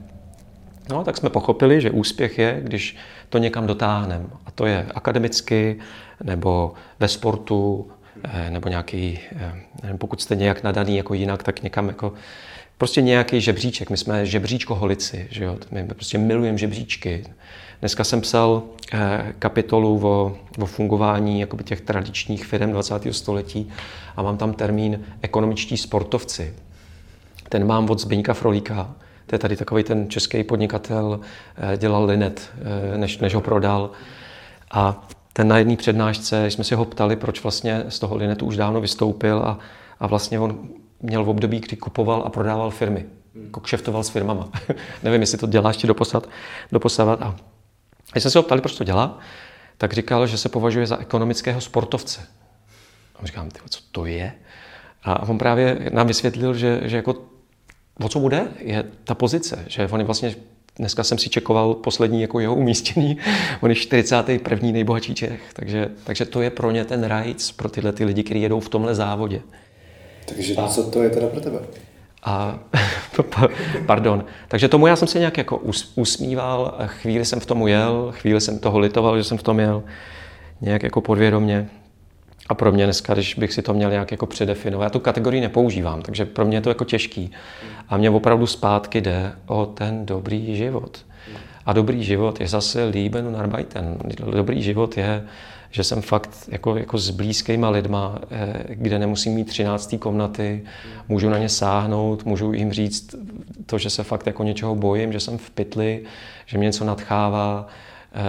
No, 0.90 1.04
tak 1.04 1.16
jsme 1.16 1.30
pochopili, 1.30 1.80
že 1.80 1.90
úspěch 1.90 2.38
je, 2.38 2.60
když 2.62 2.96
to 3.28 3.38
někam 3.38 3.66
dotáhneme. 3.66 4.24
A 4.46 4.50
to 4.50 4.66
je 4.66 4.86
akademicky, 4.94 5.78
nebo 6.22 6.74
ve 7.00 7.08
sportu, 7.08 7.90
eh, 8.24 8.50
nebo 8.50 8.68
nějaký, 8.68 9.18
eh, 9.36 9.52
nevím, 9.82 9.98
pokud 9.98 10.22
jste 10.22 10.36
nějak 10.36 10.62
nadaný 10.62 10.96
jako 10.96 11.14
jinak, 11.14 11.42
tak 11.42 11.62
někam 11.62 11.88
jako 11.88 12.12
prostě 12.78 13.02
nějaký 13.02 13.40
žebříček. 13.40 13.90
My 13.90 13.96
jsme 13.96 14.26
žebříčkoholici, 14.26 15.28
že 15.30 15.44
jo? 15.44 15.58
My 15.70 15.84
prostě 15.84 16.18
milujeme 16.18 16.58
žebříčky. 16.58 17.24
Dneska 17.80 18.04
jsem 18.04 18.20
psal 18.20 18.62
eh, 18.92 19.34
kapitolu 19.38 20.06
o, 20.06 20.36
o 20.58 20.66
fungování 20.66 21.40
jakoby 21.40 21.64
těch 21.64 21.80
tradičních 21.80 22.46
firm 22.46 22.70
20. 22.70 22.94
století 23.10 23.68
a 24.16 24.22
mám 24.22 24.36
tam 24.36 24.52
termín 24.52 25.00
ekonomičtí 25.22 25.76
sportovci. 25.76 26.54
Ten 27.48 27.66
mám 27.66 27.90
od 27.90 28.00
Zbyňka 28.00 28.34
Frolíka. 28.34 28.94
To 29.26 29.34
je 29.34 29.38
tady 29.38 29.56
takový 29.56 29.82
ten 29.82 30.10
český 30.10 30.44
podnikatel, 30.44 31.20
eh, 31.56 31.76
dělal 31.76 32.04
linet, 32.04 32.50
eh, 32.94 32.98
než, 32.98 33.18
než 33.18 33.34
ho 33.34 33.40
prodal. 33.40 33.90
A 34.70 35.08
ten 35.32 35.48
na 35.48 35.58
jedné 35.58 35.76
přednášce, 35.76 36.50
jsme 36.50 36.64
si 36.64 36.74
ho 36.74 36.84
ptali, 36.84 37.16
proč 37.16 37.42
vlastně 37.42 37.84
z 37.88 37.98
toho 37.98 38.16
linetu 38.16 38.46
už 38.46 38.56
dávno 38.56 38.80
vystoupil 38.80 39.38
a, 39.38 39.58
a 40.00 40.06
vlastně 40.06 40.40
on 40.40 40.68
měl 41.02 41.24
v 41.24 41.28
období, 41.28 41.60
kdy 41.60 41.76
kupoval 41.76 42.22
a 42.26 42.30
prodával 42.30 42.70
firmy. 42.70 43.06
Jako 43.44 43.60
kšeftoval 43.60 44.04
s 44.04 44.08
firmama. 44.08 44.50
Nevím, 45.02 45.20
jestli 45.20 45.38
to 45.38 45.46
dělá 45.46 45.70
ještě 45.70 45.86
doposad, 45.86 46.28
doposavat. 46.72 47.22
A 47.22 47.36
když 48.12 48.22
jsme 48.22 48.30
se 48.30 48.38
ho 48.38 48.42
ptali, 48.42 48.60
proč 48.60 48.74
to 48.74 48.84
dělá, 48.84 49.18
tak 49.78 49.92
říkal, 49.92 50.26
že 50.26 50.38
se 50.38 50.48
považuje 50.48 50.86
za 50.86 50.98
ekonomického 50.98 51.60
sportovce. 51.60 52.26
A 53.16 53.26
říkám, 53.26 53.50
ty, 53.50 53.60
co 53.68 53.80
to 53.92 54.06
je? 54.06 54.32
A 55.02 55.28
on 55.28 55.38
právě 55.38 55.90
nám 55.92 56.06
vysvětlil, 56.06 56.54
že, 56.54 56.80
že 56.84 56.96
jako, 56.96 57.14
o 58.00 58.08
co 58.08 58.20
bude, 58.20 58.48
je 58.58 58.84
ta 59.04 59.14
pozice, 59.14 59.64
že 59.68 59.88
on 59.88 60.00
je 60.00 60.06
vlastně 60.06 60.34
Dneska 60.78 61.04
jsem 61.04 61.18
si 61.18 61.28
čekoval 61.28 61.74
poslední 61.74 62.22
jako 62.22 62.40
jeho 62.40 62.54
umístění. 62.54 63.18
On 63.60 63.70
je 63.70 63.76
41. 63.76 64.70
nejbohatší 64.70 65.14
Čech. 65.14 65.40
Takže, 65.52 65.88
takže 66.04 66.24
to 66.24 66.42
je 66.42 66.50
pro 66.50 66.70
ně 66.70 66.84
ten 66.84 67.04
rajc, 67.04 67.52
pro 67.52 67.68
tyhle 67.68 67.92
ty 67.92 68.04
lidi, 68.04 68.22
kteří 68.22 68.42
jedou 68.42 68.60
v 68.60 68.68
tomhle 68.68 68.94
závodě. 68.94 69.42
Takže 70.28 70.54
a, 70.54 70.68
co 70.68 70.90
to 70.90 71.02
je 71.02 71.10
teda 71.10 71.26
pro 71.26 71.40
tebe? 71.40 71.58
A, 72.24 72.58
pardon. 73.86 74.24
Takže 74.48 74.68
tomu 74.68 74.86
já 74.86 74.96
jsem 74.96 75.08
se 75.08 75.18
nějak 75.18 75.38
jako 75.38 75.60
usmíval, 75.94 76.74
chvíli 76.86 77.24
jsem 77.24 77.40
v 77.40 77.46
tom 77.46 77.68
jel, 77.68 78.12
chvíli 78.12 78.40
jsem 78.40 78.58
toho 78.58 78.78
litoval, 78.78 79.18
že 79.18 79.24
jsem 79.24 79.38
v 79.38 79.42
tom 79.42 79.60
jel, 79.60 79.82
nějak 80.60 80.82
jako 80.82 81.00
podvědomě. 81.00 81.68
A 82.48 82.54
pro 82.54 82.72
mě 82.72 82.84
dneska, 82.84 83.14
když 83.14 83.34
bych 83.34 83.52
si 83.52 83.62
to 83.62 83.74
měl 83.74 83.90
nějak 83.90 84.10
jako 84.10 84.26
předefinovat, 84.26 84.84
já 84.84 84.90
tu 84.90 85.00
kategorii 85.00 85.40
nepoužívám, 85.40 86.02
takže 86.02 86.24
pro 86.24 86.44
mě 86.44 86.56
je 86.56 86.60
to 86.60 86.68
jako 86.68 86.84
těžký. 86.84 87.30
A 87.88 87.96
mě 87.96 88.10
opravdu 88.10 88.46
zpátky 88.46 89.00
jde 89.00 89.32
o 89.46 89.66
ten 89.66 90.06
dobrý 90.06 90.56
život. 90.56 90.98
A 91.66 91.72
dobrý 91.72 92.04
život 92.04 92.40
je 92.40 92.48
zase 92.48 92.84
líben 92.84 93.26
und 93.26 93.36
arbeiten. 93.36 93.98
Dobrý 94.30 94.62
život 94.62 94.96
je, 94.96 95.24
že 95.76 95.84
jsem 95.84 96.02
fakt 96.02 96.48
jako, 96.48 96.76
jako 96.76 96.98
s 96.98 97.10
blízkýma 97.10 97.70
lidma, 97.70 98.18
eh, 98.30 98.64
kde 98.68 98.98
nemusím 98.98 99.34
mít 99.34 99.44
13. 99.44 99.98
komnaty, 99.98 100.62
můžu 101.08 101.28
na 101.28 101.38
ně 101.38 101.48
sáhnout, 101.48 102.24
můžu 102.24 102.52
jim 102.52 102.72
říct 102.72 103.14
to, 103.66 103.78
že 103.78 103.90
se 103.90 104.04
fakt 104.04 104.26
jako 104.26 104.42
něčeho 104.42 104.74
bojím, 104.74 105.12
že 105.12 105.20
jsem 105.20 105.38
v 105.38 105.50
pytli, 105.50 106.02
že 106.46 106.58
mě 106.58 106.64
něco 106.64 106.84
nadchává, 106.84 107.66
eh, 108.14 108.20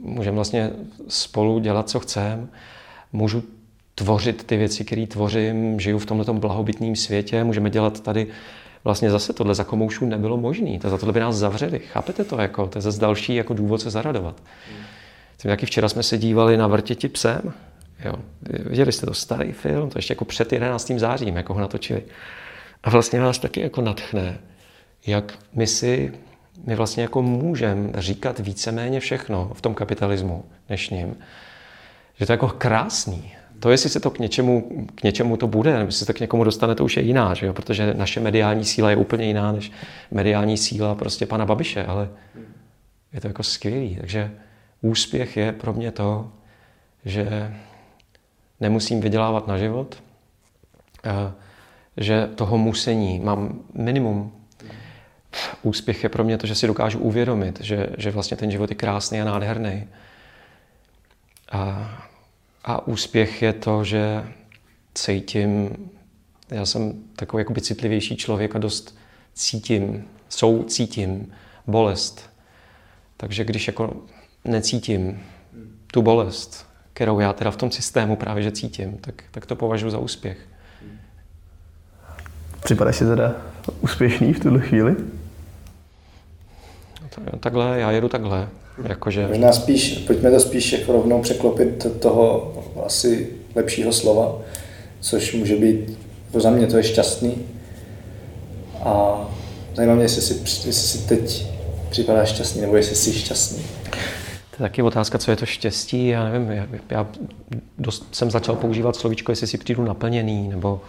můžeme 0.00 0.34
vlastně 0.34 0.70
spolu 1.08 1.58
dělat, 1.58 1.88
co 1.88 2.00
chceme 2.00 2.46
můžu 3.12 3.42
tvořit 3.94 4.44
ty 4.44 4.56
věci, 4.56 4.84
které 4.84 5.06
tvořím, 5.06 5.80
žiju 5.80 5.98
v 5.98 6.06
tomto 6.06 6.34
blahobytným 6.34 6.96
světě, 6.96 7.44
můžeme 7.44 7.70
dělat 7.70 8.00
tady 8.00 8.26
vlastně 8.84 9.10
zase 9.10 9.32
tohle 9.32 9.54
za 9.54 9.64
komoušů 9.64 10.06
nebylo 10.06 10.36
možné. 10.36 10.78
To 10.78 10.90
za 10.90 10.98
tohle 10.98 11.12
by 11.12 11.20
nás 11.20 11.36
zavřeli. 11.36 11.78
Chápete 11.78 12.24
to? 12.24 12.40
Jako, 12.40 12.66
to 12.66 12.78
je 12.78 12.82
zase 12.82 13.00
další 13.00 13.34
jako 13.34 13.54
důvod 13.54 13.80
se 13.80 13.90
zaradovat. 13.90 14.42
Hmm. 14.68 14.99
Taky 15.48 15.66
včera 15.66 15.88
jsme 15.88 16.02
se 16.02 16.18
dívali 16.18 16.56
na 16.56 16.66
Vrtěti 16.66 17.08
psem. 17.08 17.52
Jo. 18.04 18.14
Viděli 18.66 18.92
jste 18.92 19.06
to 19.06 19.14
starý 19.14 19.52
film, 19.52 19.90
to 19.90 19.98
ještě 19.98 20.12
jako 20.12 20.24
před 20.24 20.52
11. 20.52 20.92
zářím, 20.96 21.36
jako 21.36 21.54
ho 21.54 21.60
natočili. 21.60 22.02
A 22.82 22.90
vlastně 22.90 23.20
vás 23.20 23.38
taky 23.38 23.60
jako 23.60 23.80
natchne, 23.80 24.38
jak 25.06 25.38
my 25.52 25.66
si, 25.66 26.12
my 26.66 26.74
vlastně 26.74 27.02
jako 27.02 27.22
můžeme 27.22 27.90
říkat 27.94 28.38
víceméně 28.38 29.00
všechno 29.00 29.50
v 29.54 29.60
tom 29.60 29.74
kapitalismu 29.74 30.44
dnešním 30.68 31.16
že 32.20 32.26
to 32.26 32.32
je 32.32 32.34
jako 32.34 32.48
krásný. 32.48 33.32
To, 33.60 33.70
jestli 33.70 33.90
se 33.90 34.00
to 34.00 34.10
k 34.10 34.18
něčemu, 34.18 34.86
k 34.94 35.02
něčemu 35.02 35.36
to 35.36 35.46
bude, 35.46 35.72
nebo 35.72 35.88
jestli 35.88 35.98
se 35.98 36.06
to 36.06 36.12
k 36.12 36.20
někomu 36.20 36.44
dostane, 36.44 36.74
to 36.74 36.84
už 36.84 36.96
je 36.96 37.02
jiná, 37.02 37.34
že 37.34 37.46
jo? 37.46 37.52
protože 37.52 37.94
naše 37.94 38.20
mediální 38.20 38.64
síla 38.64 38.90
je 38.90 38.96
úplně 38.96 39.26
jiná 39.26 39.52
než 39.52 39.72
mediální 40.10 40.56
síla 40.56 40.94
prostě 40.94 41.26
pana 41.26 41.46
Babiše, 41.46 41.84
ale 41.84 42.08
je 43.12 43.20
to 43.20 43.26
jako 43.26 43.42
skvělý. 43.42 43.96
Takže 44.00 44.30
úspěch 44.80 45.36
je 45.36 45.52
pro 45.52 45.72
mě 45.72 45.92
to, 45.92 46.32
že 47.04 47.54
nemusím 48.60 49.00
vydělávat 49.00 49.46
na 49.46 49.58
život, 49.58 50.02
že 51.96 52.26
toho 52.34 52.58
musení 52.58 53.20
mám 53.20 53.60
minimum. 53.74 54.32
Úspěch 55.62 56.02
je 56.02 56.08
pro 56.08 56.24
mě 56.24 56.38
to, 56.38 56.46
že 56.46 56.54
si 56.54 56.66
dokážu 56.66 56.98
uvědomit, 56.98 57.60
že, 57.60 57.86
že 57.98 58.10
vlastně 58.10 58.36
ten 58.36 58.50
život 58.50 58.70
je 58.70 58.76
krásný 58.76 59.20
a 59.20 59.24
nádherný. 59.24 59.88
A 61.52 61.90
a 62.64 62.86
úspěch 62.86 63.42
je 63.42 63.52
to, 63.52 63.84
že 63.84 64.24
cítím, 64.94 65.76
já 66.50 66.66
jsem 66.66 67.02
takový 67.16 67.40
jakoby 67.40 67.60
citlivější 67.60 68.16
člověk 68.16 68.56
a 68.56 68.58
dost 68.58 68.98
cítím, 69.34 70.08
soucítím 70.28 71.32
bolest. 71.66 72.30
Takže 73.16 73.44
když 73.44 73.66
jako 73.66 74.02
necítím 74.44 75.22
tu 75.92 76.02
bolest, 76.02 76.66
kterou 76.92 77.20
já 77.20 77.32
teda 77.32 77.50
v 77.50 77.56
tom 77.56 77.70
systému 77.70 78.16
právě 78.16 78.42
že 78.42 78.52
cítím, 78.52 78.98
tak, 79.00 79.24
tak 79.30 79.46
to 79.46 79.56
považuji 79.56 79.90
za 79.90 79.98
úspěch. 79.98 80.38
Připadáš 82.64 82.96
si 82.96 83.04
teda 83.04 83.34
úspěšný 83.80 84.32
v 84.32 84.40
tuhle 84.40 84.60
chvíli? 84.60 84.96
Takhle, 87.40 87.80
já 87.80 87.90
jedu 87.90 88.08
takhle. 88.08 88.48
Jakože... 88.88 89.26
Možná 89.28 89.52
spíš, 89.52 89.98
pojďme 89.98 90.30
to 90.30 90.40
spíš 90.40 90.72
jako 90.72 90.92
rovnou 90.92 91.22
překlopit 91.22 91.86
toho 92.00 92.54
asi 92.86 93.28
lepšího 93.54 93.92
slova, 93.92 94.38
což 95.00 95.34
může 95.34 95.56
být, 95.56 95.98
za 96.34 96.50
mě 96.50 96.66
to 96.66 96.76
je 96.76 96.82
šťastný. 96.82 97.34
A 98.84 99.20
zajímá 99.74 99.94
mě, 99.94 100.04
jestli 100.04 100.22
si, 100.22 100.34
jestli 100.66 100.72
si 100.72 100.98
teď 100.98 101.46
připadá 101.90 102.24
šťastný, 102.24 102.60
nebo 102.60 102.76
jestli 102.76 102.96
jsi 102.96 103.12
šťastný. 103.12 103.62
Taky 104.60 104.82
otázka, 104.82 105.18
co 105.18 105.30
je 105.30 105.36
to 105.36 105.46
štěstí. 105.46 106.08
Já 106.08 106.24
nevím, 106.24 106.50
já, 106.50 106.66
já 106.90 107.06
dost 107.78 108.14
jsem 108.14 108.30
začal 108.30 108.56
používat 108.56 108.96
slovíčko, 108.96 109.32
jestli 109.32 109.46
si 109.46 109.58
přijdu 109.58 109.84
naplněný, 109.84 110.48
nebo 110.48 110.80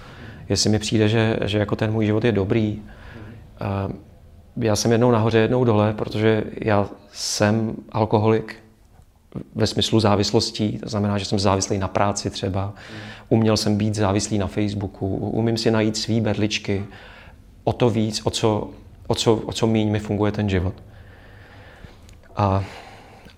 jestli 0.50 0.70
mi 0.70 0.80
přijde, 0.80 1.10
že, 1.10 1.38
že 1.46 1.58
jako 1.58 1.76
ten 1.76 1.92
můj 1.92 2.06
život 2.06 2.24
je 2.24 2.32
dobrý. 2.32 2.82
Uh, 3.88 3.94
já 4.58 4.76
jsem 4.76 4.92
jednou 4.92 5.12
nahoře, 5.12 5.38
jednou 5.38 5.64
dole, 5.64 5.94
protože 5.94 6.44
já 6.62 6.90
jsem 7.12 7.76
alkoholik 7.92 8.56
ve 9.56 9.68
smyslu 9.68 10.00
závislostí, 10.00 10.78
to 10.78 10.90
znamená, 10.90 11.18
že 11.18 11.26
jsem 11.26 11.40
závislý 11.40 11.78
na 11.78 11.88
práci 11.88 12.30
třeba, 12.30 12.74
uměl 13.30 13.58
jsem 13.58 13.78
být 13.78 13.96
závislý 13.96 14.38
na 14.38 14.48
Facebooku, 14.48 15.16
umím 15.16 15.58
si 15.58 15.72
najít 15.72 15.98
svý 15.98 16.22
berličky, 16.22 16.86
o 17.64 17.74
to 17.74 17.90
víc, 17.90 18.22
o 18.24 18.30
co, 18.30 18.70
o 19.08 19.16
co, 19.16 19.36
o 19.36 19.54
co 19.54 19.68
míň 19.68 19.92
mi 19.92 20.00
funguje 20.00 20.32
ten 20.32 20.50
život. 20.50 20.74
A, 22.36 22.64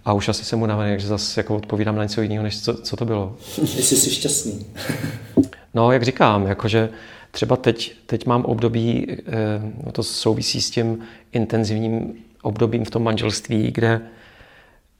a 0.06 0.14
už 0.14 0.30
asi 0.30 0.46
jsem 0.46 0.62
unavený, 0.62 1.00
že 1.00 1.08
zase 1.08 1.40
jako 1.40 1.56
odpovídám 1.56 1.96
na 1.96 2.04
něco 2.04 2.22
jiného, 2.22 2.44
než 2.44 2.62
co, 2.62 2.74
co 2.74 2.98
to 2.98 3.06
bylo. 3.06 3.36
Jestli 3.62 3.98
jsi 3.98 4.12
šťastný. 4.12 4.66
no, 5.74 5.92
jak 5.92 6.04
říkám, 6.04 6.48
jakože 6.48 6.90
Třeba 7.34 7.56
teď, 7.56 7.94
teď 8.06 8.26
mám 8.26 8.46
období, 8.46 9.08
eh, 9.10 9.22
no 9.86 9.92
to 9.92 10.04
souvisí 10.04 10.62
s 10.62 10.70
tím 10.70 11.00
intenzivním 11.32 12.14
obdobím 12.42 12.86
v 12.86 12.90
tom 12.90 13.04
manželství, 13.04 13.72
kde, 13.72 14.02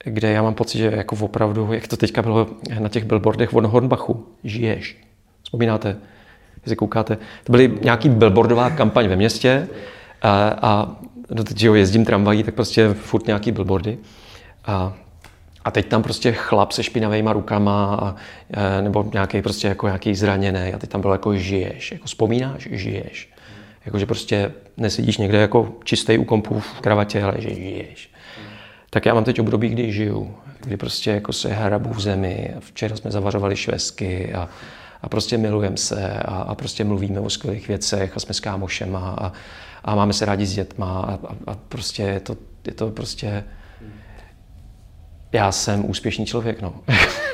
kde 0.04 0.32
já 0.32 0.42
mám 0.42 0.54
pocit, 0.54 0.78
že 0.78 0.94
jako 0.96 1.16
opravdu, 1.20 1.74
jak 1.74 1.88
to 1.88 1.98
teďka 1.98 2.22
bylo 2.22 2.48
na 2.80 2.90
těch 2.90 3.06
billboardech 3.06 3.54
od 3.54 3.66
Hornbachu, 3.66 4.26
žiješ. 4.44 4.98
Vzpomínáte? 5.44 5.98
Jestli 6.62 6.76
koukáte. 6.76 7.18
To 7.44 7.52
byly 7.52 7.78
nějaký 7.82 8.10
billboardová 8.10 8.70
kampaň 8.70 9.08
ve 9.08 9.16
městě 9.16 9.68
a, 10.22 10.48
a 10.62 10.96
no 11.32 11.44
teď, 11.44 11.58
že 11.58 11.68
jo, 11.68 11.74
jezdím 11.74 12.06
tramvají, 12.06 12.44
tak 12.44 12.56
prostě 12.56 12.94
furt 12.94 13.28
nějaký 13.28 13.52
billboardy. 13.52 13.98
A 14.66 14.94
a 15.66 15.72
teď 15.72 15.88
tam 15.88 16.04
prostě 16.04 16.32
chlap 16.32 16.72
se 16.72 16.84
špinavýma 16.84 17.34
rukama, 17.34 17.96
a, 17.96 18.16
e, 18.54 18.82
nebo 18.82 19.06
nějaký 19.14 19.42
prostě 19.42 19.68
jako 19.68 19.88
nějaký 19.88 20.16
zraněný 20.16 20.74
a 20.74 20.78
teď 20.78 20.90
tam 20.90 21.02
bylo 21.02 21.14
jako 21.14 21.36
žiješ, 21.36 21.92
jako 21.92 22.06
vzpomínáš, 22.06 22.68
žiješ. 22.72 23.30
Jako, 23.86 24.00
že 24.00 24.06
prostě 24.06 24.52
nesedíš 24.78 25.18
někde 25.18 25.38
jako 25.38 25.74
čistý 25.84 26.18
u 26.18 26.24
kompu 26.24 26.60
v 26.60 26.82
kravatě, 26.82 27.24
ale 27.24 27.34
že 27.38 27.56
žiješ. 27.56 28.12
Tak 28.90 29.06
já 29.06 29.14
mám 29.14 29.24
teď 29.24 29.40
období, 29.40 29.70
kdy 29.70 29.92
žiju, 29.92 30.36
kdy 30.60 30.78
prostě 30.78 31.12
jako 31.12 31.34
se 31.34 31.50
hrabu 31.54 31.94
v 31.94 32.02
zemi. 32.02 32.54
Včera 32.60 32.96
jsme 32.96 33.12
zavařovali 33.12 33.56
švesky 33.56 34.34
a, 34.34 34.50
a 35.02 35.10
prostě 35.10 35.38
milujeme 35.38 35.78
se 35.78 36.14
a, 36.14 36.36
a 36.36 36.56
prostě 36.56 36.84
mluvíme 36.84 37.20
o 37.20 37.30
skvělých 37.30 37.68
věcech 37.68 38.18
a 38.18 38.20
jsme 38.20 38.34
s 38.34 38.40
kámošema 38.40 39.16
a, 39.22 39.32
a 39.84 39.96
máme 39.96 40.14
se 40.14 40.26
rádi 40.26 40.46
s 40.46 40.54
dětma 40.54 41.00
a, 41.00 41.14
a, 41.14 41.52
a 41.52 41.56
prostě 41.70 42.04
je 42.04 42.20
to 42.20 42.38
je 42.68 42.74
to 42.74 42.92
prostě 42.92 43.44
já 45.34 45.52
jsem 45.52 45.90
úspěšný 45.90 46.26
člověk, 46.26 46.62
no. 46.62 46.74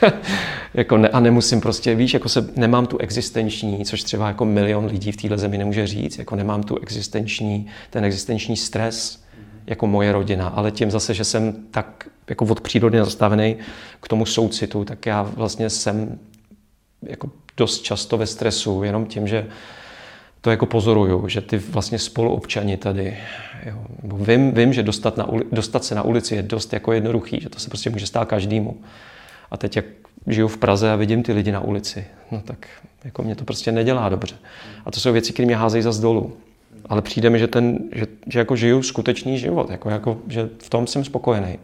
jako 0.73 0.97
ne, 0.97 1.09
a 1.09 1.19
nemusím 1.19 1.61
prostě, 1.61 1.95
víš, 1.95 2.13
jako 2.13 2.29
se, 2.29 2.49
nemám 2.55 2.85
tu 2.87 2.97
existenční, 2.97 3.85
což 3.85 4.03
třeba 4.03 4.27
jako 4.27 4.45
milion 4.45 4.85
lidí 4.85 5.11
v 5.11 5.17
téhle 5.17 5.37
zemi 5.37 5.57
nemůže 5.57 5.87
říct, 5.87 6.17
jako 6.17 6.35
nemám 6.35 6.63
tu 6.63 6.77
existenční, 6.77 7.67
ten 7.89 8.05
existenční 8.05 8.57
stres, 8.57 9.23
jako 9.67 9.87
moje 9.87 10.11
rodina, 10.11 10.47
ale 10.47 10.71
tím 10.71 10.91
zase, 10.91 11.13
že 11.13 11.23
jsem 11.23 11.53
tak 11.71 12.09
jako 12.29 12.45
od 12.45 12.61
přírody 12.61 12.97
nastavený 12.97 13.55
k 14.01 14.07
tomu 14.07 14.25
soucitu, 14.25 14.85
tak 14.85 15.05
já 15.05 15.21
vlastně 15.21 15.69
jsem 15.69 16.19
jako 17.01 17.29
dost 17.57 17.81
často 17.81 18.17
ve 18.17 18.27
stresu, 18.27 18.83
jenom 18.83 19.05
tím, 19.05 19.27
že 19.27 19.47
to 20.41 20.51
jako 20.51 20.65
pozoruju, 20.65 21.27
že 21.27 21.41
ty 21.41 21.57
vlastně 21.57 21.99
spoluobčani 21.99 22.77
tady, 22.77 23.17
jo, 23.65 23.85
vím, 24.03 24.51
vím, 24.51 24.73
že 24.73 24.83
dostat, 24.83 25.17
na 25.17 25.25
uli, 25.29 25.43
dostat 25.51 25.83
se 25.83 25.95
na 25.95 26.01
ulici 26.01 26.35
je 26.35 26.41
dost 26.41 26.73
jako 26.73 26.93
jednoduchý, 26.93 27.39
že 27.41 27.49
to 27.49 27.59
se 27.59 27.69
prostě 27.69 27.89
může 27.89 28.05
stát 28.05 28.27
každému. 28.27 28.77
A 29.51 29.57
teď 29.57 29.75
jak 29.75 29.85
žiju 30.27 30.47
v 30.47 30.57
Praze 30.57 30.91
a 30.91 30.95
vidím 30.95 31.23
ty 31.23 31.33
lidi 31.33 31.51
na 31.51 31.59
ulici, 31.59 32.05
no 32.31 32.41
tak 32.45 32.67
jako 33.03 33.23
mě 33.23 33.35
to 33.35 33.45
prostě 33.45 33.71
nedělá 33.71 34.09
dobře. 34.09 34.35
A 34.85 34.91
to 34.91 34.99
jsou 34.99 35.13
věci, 35.13 35.33
které 35.33 35.45
mě 35.45 35.55
házejí 35.55 35.83
za 35.83 36.01
dolů. 36.01 36.33
Ale 36.89 37.01
přijde 37.01 37.29
mi, 37.29 37.39
že, 37.39 37.47
ten, 37.47 37.79
že, 37.91 38.05
že 38.27 38.39
jako 38.39 38.55
žiju 38.55 38.83
skutečný 38.83 39.39
život, 39.39 39.69
jako, 39.69 39.89
jako, 39.89 40.17
že 40.27 40.49
v 40.63 40.69
tom 40.69 40.87
jsem 40.87 41.03
spokojený. 41.03 41.59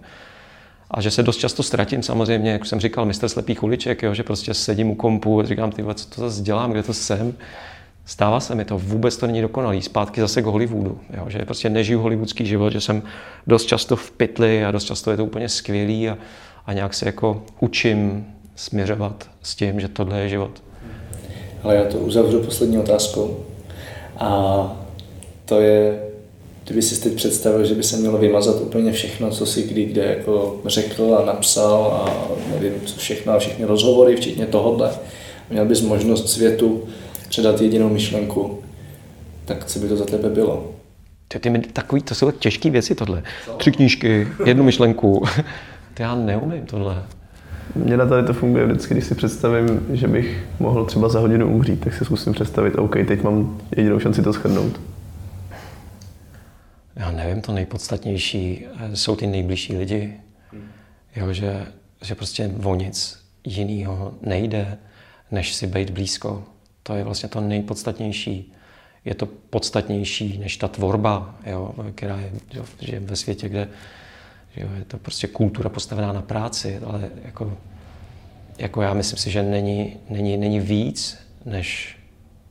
A 0.92 1.02
že 1.02 1.12
se 1.12 1.24
dost 1.24 1.38
často 1.38 1.64
ztratím 1.64 2.04
samozřejmě, 2.04 2.52
jak 2.52 2.66
jsem 2.66 2.80
říkal, 2.80 3.06
mistr 3.06 3.30
slepých 3.30 3.64
uliček, 3.64 4.04
jo, 4.04 4.14
že 4.14 4.24
prostě 4.24 4.54
sedím 4.54 4.90
u 4.90 4.96
kompu 4.96 5.40
a 5.40 5.46
říkám, 5.46 5.72
ty 5.72 5.84
co 5.96 6.10
to 6.10 6.22
zase 6.22 6.42
dělám, 6.42 6.72
kde 6.72 6.84
to 6.84 6.94
jsem. 6.94 7.34
Stává 8.06 8.40
se 8.40 8.56
mi 8.56 8.66
to, 8.66 8.78
vůbec 8.78 9.18
to 9.18 9.28
není 9.28 9.42
dokonalý. 9.42 9.82
Zpátky 9.82 10.22
zase 10.22 10.42
k 10.42 10.46
Hollywoodu, 10.46 11.00
jo, 11.18 11.26
že 11.28 11.40
prostě 11.40 11.70
nežiju 11.70 12.00
hollywoodský 12.00 12.46
život, 12.46 12.70
že 12.70 12.82
jsem 12.82 13.04
dost 13.48 13.66
často 13.66 13.96
v 13.96 14.12
pytli 14.12 14.66
a 14.66 14.72
dost 14.72 14.84
často 14.84 15.12
je 15.12 15.18
to 15.18 15.26
úplně 15.26 15.50
skvělý 15.50 16.10
a, 16.10 16.18
a 16.66 16.74
nějak 16.74 16.94
se 16.94 17.06
jako 17.06 17.44
učím 17.60 18.26
směřovat 18.56 19.30
s 19.44 19.56
tím, 19.56 19.80
že 19.80 19.88
tohle 19.88 20.20
je 20.20 20.30
život. 20.30 20.52
Ale 21.64 21.76
já 21.76 21.86
to 21.86 21.98
uzavřu 21.98 22.40
poslední 22.40 22.78
otázkou. 22.78 23.38
A 24.18 24.86
to 25.46 25.62
je, 25.62 26.04
kdyby 26.64 26.82
si 26.82 27.02
teď 27.02 27.14
představil, 27.14 27.66
že 27.66 27.76
by 27.76 27.84
se 27.84 27.98
mělo 27.98 28.18
vymazat 28.18 28.62
úplně 28.62 28.92
všechno, 28.92 29.32
co 29.32 29.46
si 29.46 29.64
kdy 29.64 29.86
kde 29.86 30.06
jako 30.06 30.62
řekl 30.66 31.18
a 31.20 31.26
napsal 31.26 31.84
a 31.84 32.28
nevím 32.52 32.74
co 32.86 33.00
všechno 33.00 33.34
a 33.34 33.40
všechny 33.40 33.66
rozhovory, 33.66 34.16
včetně 34.16 34.46
tohohle. 34.46 34.92
Měl 35.50 35.66
bys 35.66 35.82
možnost 35.82 36.30
světu 36.30 36.84
předat 37.36 37.62
jedinou 37.62 37.90
myšlenku, 37.90 38.64
tak 39.46 39.66
co 39.66 39.80
by 39.80 39.88
to 39.88 39.98
za 39.98 40.06
tebe 40.06 40.30
bylo? 40.30 40.72
To, 41.28 41.40
ty, 41.40 41.60
takový, 41.60 42.02
to 42.02 42.16
jsou 42.16 42.32
těžké 42.32 42.70
věci 42.70 42.96
tohle. 42.96 43.24
Tři 43.58 43.72
knížky, 43.72 44.28
jednu 44.46 44.64
myšlenku. 44.64 45.24
to 45.94 46.04
já 46.04 46.16
neumím 46.16 46.66
tohle. 46.66 47.04
Mně 47.76 47.98
na 47.98 48.06
tady 48.06 48.28
to 48.28 48.34
funguje 48.34 48.66
vždycky, 48.66 48.94
když 48.94 49.06
si 49.06 49.16
představím, 49.16 49.86
že 49.94 50.08
bych 50.08 50.44
mohl 50.60 50.86
třeba 50.86 51.10
za 51.10 51.20
hodinu 51.20 51.56
umřít, 51.56 51.80
tak 51.80 51.94
si 51.94 52.06
zkusím 52.06 52.34
představit, 52.34 52.76
OK, 52.76 52.94
teď 53.08 53.24
mám 53.24 53.62
jedinou 53.78 54.00
šanci 54.00 54.22
to 54.22 54.32
shrnout. 54.34 54.82
Já 56.96 57.12
nevím, 57.12 57.42
to 57.42 57.52
nejpodstatnější 57.52 58.66
eh, 58.66 58.96
jsou 58.96 59.16
ty 59.16 59.28
nejbližší 59.28 59.78
lidi. 59.78 60.14
Jo, 61.16 61.34
že, 61.34 61.66
že 62.02 62.16
prostě 62.16 62.52
o 62.64 62.76
nic 62.76 63.20
jiného 63.44 64.14
nejde, 64.22 64.78
než 65.32 65.54
si 65.54 65.68
být 65.68 65.90
blízko. 65.90 66.44
To 66.88 66.94
je 66.94 67.04
vlastně 67.04 67.30
to 67.30 67.42
nejpodstatnější. 67.42 68.54
Je 69.06 69.16
to 69.16 69.26
podstatnější 69.26 70.38
než 70.38 70.58
ta 70.58 70.68
tvorba, 70.68 71.36
jo, 71.46 71.74
která 71.96 72.20
je 72.20 72.32
jo, 72.54 72.66
že 72.80 73.00
ve 73.00 73.16
světě, 73.16 73.50
kde 73.50 73.70
jo, 74.58 74.68
je 74.78 74.86
to 74.86 74.98
prostě 74.98 75.28
kultura 75.28 75.70
postavená 75.70 76.14
na 76.14 76.22
práci, 76.22 76.78
ale 76.78 77.10
jako, 77.26 77.58
jako 78.58 78.82
já 78.82 78.94
myslím 78.94 79.20
si, 79.20 79.32
že 79.32 79.44
není, 79.44 79.98
není, 80.10 80.38
není 80.38 80.60
víc, 80.60 81.18
než, 81.46 81.98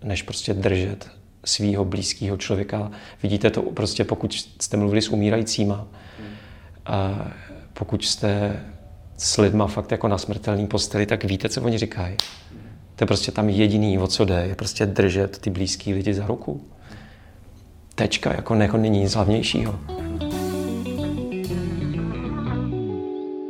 než 0.02 0.22
prostě 0.22 0.54
držet 0.54 1.10
svého 1.44 1.84
blízkého 1.84 2.36
člověka. 2.36 2.90
Vidíte 3.22 3.50
to 3.50 3.62
prostě, 3.62 4.04
pokud 4.04 4.34
jste 4.60 4.76
mluvili 4.76 5.02
s 5.02 5.08
umírajícíma, 5.08 5.86
a 6.86 7.26
pokud 7.72 8.04
jste 8.04 8.60
s 9.16 9.38
lidma 9.38 9.66
fakt 9.66 9.92
jako 9.92 10.08
na 10.08 10.18
smrtelný 10.18 10.66
posteli, 10.66 11.06
tak 11.06 11.24
víte, 11.24 11.48
co 11.48 11.62
oni 11.62 11.78
říkají. 11.78 12.16
To 12.96 13.02
je 13.02 13.06
prostě 13.06 13.32
tam 13.32 13.48
jediný, 13.48 13.98
o 13.98 14.06
co 14.06 14.24
jde, 14.24 14.44
je 14.48 14.54
prostě 14.54 14.86
držet 14.86 15.38
ty 15.38 15.50
blízký 15.50 15.94
lidi 15.94 16.14
za 16.14 16.26
ruku. 16.26 16.64
Tečka, 17.94 18.32
jako, 18.32 18.54
jako 18.54 18.76
není 18.76 19.00
nic 19.00 19.14
hlavnějšího. 19.14 19.80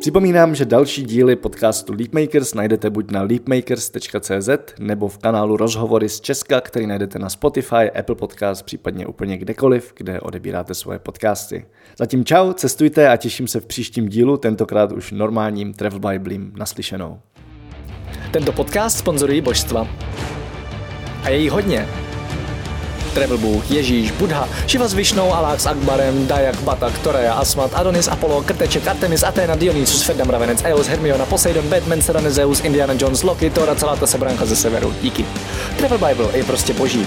Připomínám, 0.05 0.55
že 0.55 0.65
další 0.65 1.03
díly 1.03 1.37
podcastu 1.37 1.93
Leapmakers 1.93 2.55
najdete 2.55 2.91
buď 2.91 3.11
na 3.11 3.23
leapmakers.cz 3.23 4.49
nebo 4.81 5.09
v 5.09 5.19
kanálu 5.19 5.57
Rozhovory 5.57 6.09
z 6.09 6.21
Česka, 6.21 6.61
který 6.61 6.87
najdete 6.87 7.19
na 7.19 7.29
Spotify, 7.29 7.91
Apple 7.99 8.15
Podcast, 8.15 8.65
případně 8.65 9.07
úplně 9.07 9.39
kdekoliv, 9.39 9.93
kde 9.97 10.21
odebíráte 10.21 10.75
svoje 10.75 10.99
podcasty. 10.99 11.67
Zatím 11.99 12.25
čau, 12.25 12.53
cestujte 12.53 13.09
a 13.09 13.17
těším 13.17 13.49
se 13.49 13.61
v 13.61 13.67
příštím 13.67 14.09
dílu, 14.09 14.37
tentokrát 14.37 14.93
už 14.93 15.13
normálním 15.13 15.75
Travel 15.75 16.01
Biblem 16.01 16.53
naslyšenou. 16.57 17.19
Tento 18.31 18.53
podcast 18.53 18.99
sponzorují 18.99 19.41
božstva. 19.41 19.87
A 21.25 21.29
je 21.29 21.39
jí 21.39 21.49
hodně. 21.49 21.89
Travel 23.15 23.39
Bůh, 23.39 23.71
Ježíš, 23.71 24.11
Buddha, 24.11 24.49
Shiva 24.69 24.89
s 24.89 24.95
Višnou, 24.95 25.33
Alák 25.33 25.61
s 25.61 25.67
Akbarem, 25.67 26.27
Dayak, 26.27 26.61
Batak, 26.61 26.99
Toreja, 26.99 27.35
Asmat, 27.35 27.71
Adonis, 27.75 28.09
Apollo, 28.09 28.43
Krteček, 28.43 28.89
Artemis, 28.89 29.23
Athena, 29.23 29.55
Dionysus, 29.55 30.03
Ferdam, 30.03 30.31
Ravenec, 30.31 30.63
Eos, 30.65 30.87
Hermiona, 30.87 31.27
Poseidon, 31.27 31.69
Batman, 31.69 32.03
Serena, 32.03 32.31
Zeus, 32.31 32.61
Indiana 32.61 32.95
Jones, 32.99 33.23
Loki, 33.23 33.51
Tora, 33.51 33.75
celá 33.75 33.97
ta 33.97 34.07
sebranka 34.07 34.45
ze 34.45 34.57
severu. 34.57 34.95
Díky. 35.03 35.25
Travel 35.77 35.99
Bible 35.99 36.29
je 36.39 36.45
prostě 36.45 36.73
boží. 36.73 37.07